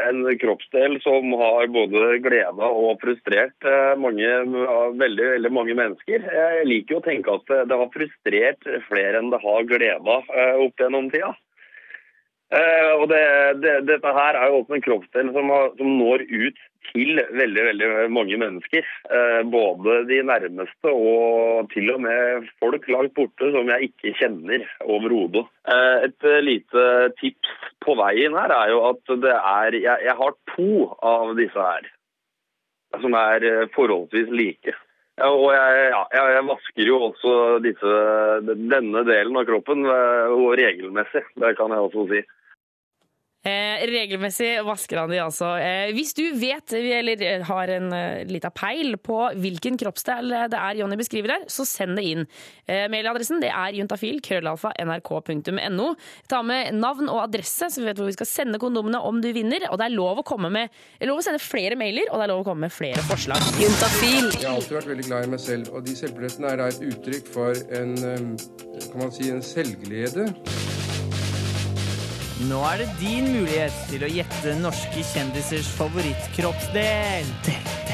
en 0.08 0.22
kroppsdel 0.40 0.94
som 1.04 1.34
har 1.36 1.66
både 1.68 2.16
gleda 2.24 2.70
og 2.70 2.96
frustrert 3.02 3.66
eh, 3.68 3.92
mange, 4.00 4.30
veldig, 4.96 5.26
veldig 5.34 5.50
mange 5.52 5.76
mennesker. 5.76 6.24
Jeg 6.32 6.68
liker 6.70 6.96
å 6.96 7.04
tenke 7.04 7.34
at 7.36 7.44
det, 7.50 7.66
det 7.68 7.78
har 7.82 7.92
frustrert 7.92 8.70
flere 8.88 9.20
enn 9.20 9.28
det 9.34 9.42
har 9.42 9.68
gleda 9.68 10.16
eh, 10.32 10.54
opp 10.64 10.80
gjennom 10.80 11.12
tida. 11.12 11.34
Eh, 12.48 12.92
og 12.96 13.10
det, 13.10 13.20
det, 13.60 13.74
dette 13.90 14.12
her 14.16 14.36
er 14.38 14.48
jo 14.48 14.62
også 14.62 14.78
en 14.78 14.84
kroppsdel 14.86 15.32
som, 15.34 15.50
har, 15.52 15.72
som 15.76 15.90
når 15.98 16.24
ut 16.24 16.62
til 16.88 17.20
veldig 17.36 17.64
veldig 17.66 17.88
mange 18.14 18.38
mennesker. 18.40 18.86
Eh, 19.12 19.40
både 19.52 19.98
de 20.08 20.22
nærmeste 20.24 20.92
og 20.94 21.68
til 21.74 21.92
og 21.92 22.00
med 22.06 22.48
folk 22.62 22.88
langt 22.88 23.12
borte 23.18 23.50
som 23.52 23.68
jeg 23.74 23.90
ikke 23.90 24.14
kjenner 24.22 24.64
overhodet. 24.86 25.44
Eh, 25.68 26.08
et 26.08 26.28
eh, 26.30 26.40
lite 26.46 26.88
tips 27.20 27.52
på 27.84 27.98
veien 28.00 28.36
her 28.38 28.56
er 28.56 28.72
jo 28.72 28.82
at 28.94 29.16
det 29.20 29.36
er 29.36 29.76
Jeg, 29.78 30.04
jeg 30.08 30.16
har 30.16 30.36
to 30.54 30.88
av 31.04 31.36
disse 31.36 31.70
her 31.70 31.92
som 32.96 33.16
er 33.18 33.44
eh, 33.44 33.68
forholdsvis 33.76 34.32
like. 34.32 34.72
Ja, 35.18 35.28
og 35.34 35.50
jeg, 35.50 35.78
ja, 35.90 36.24
jeg, 36.36 36.42
vasker 36.46 36.88
jo 36.88 36.98
også 37.08 37.32
disse, 37.64 37.94
denne 38.46 39.02
delen 39.04 39.36
av 39.36 39.46
kroppen 39.48 39.84
eh, 39.84 40.32
og 40.32 40.54
regelmessig. 40.60 41.24
Det 41.42 41.54
kan 41.58 41.74
jeg 41.74 41.88
også 41.88 42.08
si. 42.12 42.22
Eh, 43.46 43.84
regelmessig 43.86 44.64
vasker 44.66 44.98
han 44.98 45.12
de 45.12 45.20
altså. 45.22 45.52
Eh, 45.62 45.92
hvis 45.94 46.10
du 46.18 46.24
vet, 46.40 46.72
eller 46.74 47.20
eh, 47.22 47.44
har 47.46 47.70
en 47.70 47.92
eh, 47.94 48.24
lita 48.26 48.50
peil 48.50 48.96
på 48.98 49.18
hvilken 49.38 49.78
kroppsdel 49.78 50.34
det 50.50 50.58
er 50.58 50.80
Jonny 50.80 50.98
beskriver 50.98 51.36
her, 51.36 51.44
så 51.46 51.62
send 51.68 51.94
det 52.00 52.04
inn. 52.10 52.24
Eh, 52.66 52.88
mailadressen 52.90 53.38
det 53.42 53.52
er 53.54 53.78
juntafil, 53.78 54.18
krøllalfa, 54.26 54.72
nrk.no. 54.82 55.88
Ta 56.28 56.42
med 56.42 56.74
navn 56.80 57.06
og 57.12 57.22
adresse, 57.28 57.70
så 57.70 57.80
vi 57.80 57.86
vet 57.86 58.02
hvor 58.02 58.10
vi 58.10 58.16
skal 58.18 58.30
sende 58.30 58.60
kondomene 58.60 58.98
om 59.06 59.22
du 59.22 59.30
vinner. 59.36 59.68
Og 59.70 59.78
det 59.78 59.86
er 59.86 59.94
lov 59.94 60.24
å 60.24 60.26
komme 60.26 60.50
med, 60.52 60.74
er 60.98 61.10
lov 61.10 61.22
å 61.22 61.26
sende 61.28 61.42
flere 61.42 61.78
mailer, 61.78 62.10
og 62.10 62.18
det 62.18 62.26
er 62.26 62.32
lov 62.34 62.42
å 62.42 62.48
komme 62.50 62.66
med 62.66 62.74
flere 62.74 63.04
forslag. 63.06 63.52
Juntafil. 63.62 64.32
Jeg 64.34 64.48
har 64.48 64.56
alltid 64.56 64.80
vært 64.80 64.90
veldig 64.96 65.06
glad 65.12 65.28
i 65.28 65.32
meg 65.36 65.44
selv, 65.46 65.70
og 65.70 65.86
de 65.86 65.94
selvbillettene 65.98 66.50
er 66.50 66.58
da 66.64 66.72
et 66.72 66.82
uttrykk 66.90 67.30
for 67.38 67.62
en 67.78 67.94
um, 68.02 68.34
kan 68.88 68.98
man 69.06 69.14
si, 69.14 69.30
en 69.30 69.44
selvglede. 69.44 70.26
Nå 72.46 72.60
er 72.62 72.84
det 72.84 72.92
din 73.00 73.24
mulighet 73.34 73.74
til 73.90 74.04
å 74.06 74.08
gjette 74.14 74.52
norske 74.60 75.02
kjendisers 75.10 75.66
favorittkroppsdel. 75.74 77.26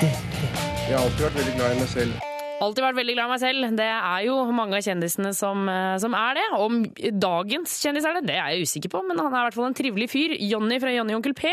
Jeg 0.02 0.90
har 0.90 0.98
alltid 1.00 1.22
vært 1.24 1.38
veldig 1.38 1.54
glad 1.56 1.72
i 1.72 1.78
meg 1.78 1.88
selv. 1.88 2.18
Alltid 2.60 2.84
vært 2.84 2.98
veldig 2.98 3.14
glad 3.16 3.24
i 3.24 3.32
meg 3.32 3.40
selv. 3.40 3.76
Det 3.78 3.86
er 3.88 4.26
jo 4.26 4.34
mange 4.52 4.76
av 4.76 4.84
kjendisene 4.84 5.30
som, 5.32 5.64
eh, 5.68 5.96
som 5.96 6.12
er 6.12 6.36
det. 6.36 6.44
Om 6.60 6.82
dagens 7.24 7.72
kjendis 7.80 8.04
er 8.04 8.18
det, 8.18 8.26
det 8.28 8.36
er 8.36 8.50
jeg 8.52 8.68
usikker 8.68 8.92
på, 8.92 9.00
men 9.08 9.16
han 9.16 9.32
er 9.32 9.38
i 9.38 9.46
hvert 9.48 9.56
fall 9.56 9.70
en 9.70 9.78
trivelig 9.80 10.10
fyr. 10.12 10.36
Jonny 10.36 10.78
fra 10.78 10.92
Jonny 10.92 11.16
Onkel 11.16 11.34
P. 11.34 11.48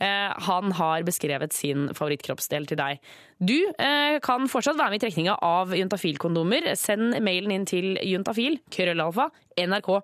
Eh, 0.00 0.32
han 0.48 0.72
har 0.72 1.04
beskrevet 1.04 1.52
sin 1.52 1.90
favorittkroppsdel 1.92 2.64
til 2.66 2.80
deg. 2.80 3.04
Du 3.36 3.68
eh, 3.76 4.16
kan 4.24 4.48
fortsatt 4.48 4.80
være 4.80 4.96
med 4.96 5.02
i 5.02 5.04
trekninga 5.04 5.36
av 5.44 5.76
juntafil-kondomer. 5.76 6.72
Send 6.72 7.20
mailen 7.20 7.52
inn 7.52 7.68
til 7.68 8.00
juntafil, 8.00 8.62
krøllalfa, 8.72 9.28
nrk.no. 9.60 10.00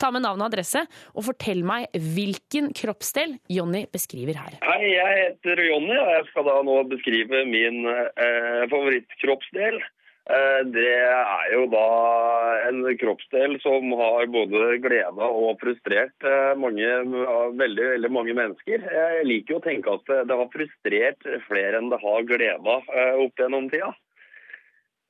Ta 0.00 0.12
med 0.14 0.24
navn 0.24 0.42
og 0.42 0.48
adresse, 0.50 0.84
og 1.14 1.26
fortell 1.28 1.62
meg 1.66 1.88
hvilken 1.92 2.72
kroppsdel 2.76 3.36
Jonny 3.52 3.84
beskriver 3.92 4.38
her. 4.40 4.60
Hei, 4.64 4.92
jeg 4.96 5.18
heter 5.22 5.64
Jonny, 5.68 5.96
og 5.96 6.12
jeg 6.16 6.28
skal 6.30 6.48
da 6.48 6.60
nå 6.66 6.78
beskrive 6.92 7.44
min 7.48 7.84
eh, 7.88 8.62
favorittkroppsdel. 8.72 9.82
Eh, 10.30 10.60
det 10.70 10.90
er 11.02 11.48
jo 11.50 11.64
da 11.72 11.86
en 12.68 12.84
kroppsdel 13.00 13.56
som 13.62 13.90
har 13.98 14.28
både 14.30 14.76
gleda 14.84 15.26
og 15.26 15.58
frustrert 15.58 16.26
eh, 16.28 16.52
mange, 16.62 16.86
veldig, 17.58 17.88
veldig 17.96 18.10
mange 18.14 18.36
mennesker. 18.38 18.86
Jeg 18.86 19.26
liker 19.26 19.56
jo 19.56 19.58
å 19.58 19.64
tenke 19.64 19.96
at 19.98 20.14
det 20.30 20.38
har 20.38 20.52
frustrert 20.54 21.26
flere 21.48 21.80
enn 21.80 21.90
det 21.90 21.98
har 22.04 22.28
gleda 22.28 22.78
eh, 22.94 23.18
opp 23.24 23.42
gjennom 23.42 23.66
tida. 23.72 23.90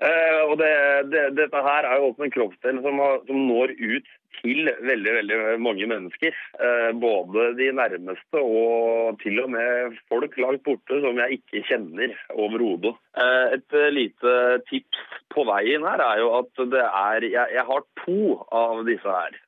Eh, 0.03 0.41
og 0.51 0.57
det, 0.59 0.73
det, 1.13 1.23
dette 1.39 1.61
her 1.63 1.87
er 1.87 2.01
jo 2.01 2.09
også 2.11 2.27
en 2.27 2.35
kroppsdel 2.35 2.81
som, 2.83 2.99
som 3.29 3.43
når 3.47 3.75
ut 3.79 4.09
til 4.41 4.71
veldig 4.83 5.13
veldig 5.19 5.37
mange 5.63 5.87
mennesker. 5.87 6.35
Eh, 6.59 6.91
både 6.99 7.53
de 7.61 7.69
nærmeste 7.79 8.43
og 8.43 9.21
til 9.23 9.39
og 9.45 9.53
med 9.55 9.95
folk 10.11 10.35
langt 10.43 10.65
borte 10.67 10.99
som 11.05 11.21
jeg 11.23 11.39
ikke 11.39 11.63
kjenner 11.69 12.17
overhodet. 12.35 12.97
Eh, 13.15 13.55
et 13.59 13.79
lite 13.95 14.35
tips 14.73 15.05
på 15.31 15.47
veien 15.47 15.87
her 15.87 16.03
er 16.03 16.25
jo 16.25 16.35
at 16.41 16.67
det 16.75 16.83
er 16.83 17.29
Jeg, 17.29 17.55
jeg 17.55 17.67
har 17.69 17.87
to 18.03 18.23
av 18.51 18.83
disse 18.89 19.07
her 19.07 19.39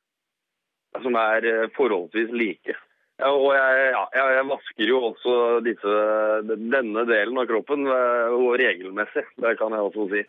som 1.02 1.16
er 1.18 1.72
forholdsvis 1.74 2.30
like. 2.30 2.76
Ja, 3.18 3.32
og 3.32 3.50
jeg, 3.54 3.90
ja, 3.90 4.04
jeg, 4.36 4.46
vasker 4.46 4.86
jo 4.86 5.00
også 5.08 5.34
disse, 5.66 5.94
denne 6.46 7.02
delen 7.10 7.38
av 7.42 7.48
kroppen 7.50 7.82
regelmessig. 8.62 9.24
Det 9.42 9.56
kan 9.58 9.74
jeg 9.74 9.90
også 9.90 10.06
si. 10.12 10.22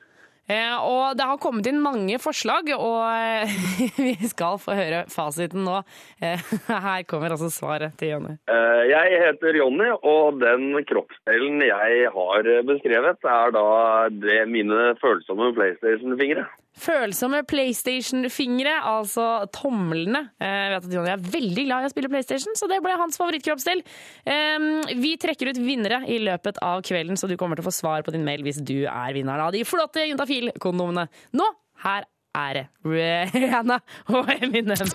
Eh, 0.45 0.77
og 0.77 1.15
det 1.17 1.25
har 1.25 1.39
kommet 1.41 1.65
inn 1.69 1.79
mange 1.81 2.19
forslag, 2.21 2.69
og 2.77 3.01
eh, 3.09 3.55
vi 3.97 4.29
skal 4.29 4.59
få 4.61 4.75
høre 4.77 5.05
fasiten 5.09 5.65
nå. 5.65 5.79
Eh, 6.21 6.41
her 6.87 7.05
kommer 7.09 7.33
altså 7.33 7.49
svaret 7.53 7.97
til 7.99 8.13
Jonny. 8.13 8.37
Jeg 8.85 9.21
heter 9.23 9.57
Jonny, 9.57 9.89
og 10.05 10.37
den 10.43 10.77
kroppsdelen 10.85 11.63
jeg 11.65 12.11
har 12.13 12.51
beskrevet, 12.67 13.25
er 13.25 13.55
da 13.55 13.65
det 14.13 14.43
mine 14.51 14.93
følsomme 15.01 15.49
PlayStation-fingre. 15.57 16.45
Følsomme 16.75 17.39
PlayStation-fingre, 17.47 18.73
altså 18.83 19.25
tomlene. 19.55 20.25
Eh, 20.43 20.55
Jeg 20.65 20.73
vet 20.73 20.87
at 20.89 20.95
Jonny 20.97 21.11
er 21.13 21.23
veldig 21.23 21.65
glad 21.69 21.85
i 21.85 21.89
å 21.89 21.93
spille 21.93 22.09
PlayStation, 22.11 22.57
så 22.59 22.67
det 22.71 22.81
ble 22.83 22.95
hans 22.99 23.17
favorittkroppsdel. 23.21 23.83
Eh, 24.25 24.93
Vi 24.99 25.15
trekker 25.21 25.49
ut 25.53 25.61
vinnere 25.61 26.01
i 26.07 26.19
løpet 26.19 26.59
av 26.61 26.81
kvelden, 26.83 27.15
så 27.17 27.29
du 27.31 27.37
kommer 27.37 27.55
til 27.55 27.63
å 27.65 27.69
få 27.69 27.75
svar 27.79 28.03
på 28.03 28.11
din 28.11 28.25
mail 28.27 28.43
hvis 28.43 28.59
du 28.63 28.85
er 28.85 29.13
vinneren 29.15 29.47
av 29.47 29.53
de 29.55 29.63
flotte 29.63 30.03
Juntafil-kondomene. 30.03 31.07
Nå, 31.33 31.47
her 31.85 32.05
er 32.35 32.53
det 32.59 32.67
Rihanna 32.83 33.79
og 34.11 34.27
Eminem. 34.35 34.91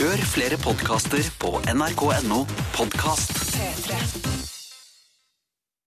Hør 0.00 0.24
flere 0.32 0.56
podkaster 0.64 1.20
på 1.42 1.58
nrk.no 1.74 2.44
podkast. 2.72 3.36
P3. 3.52 4.37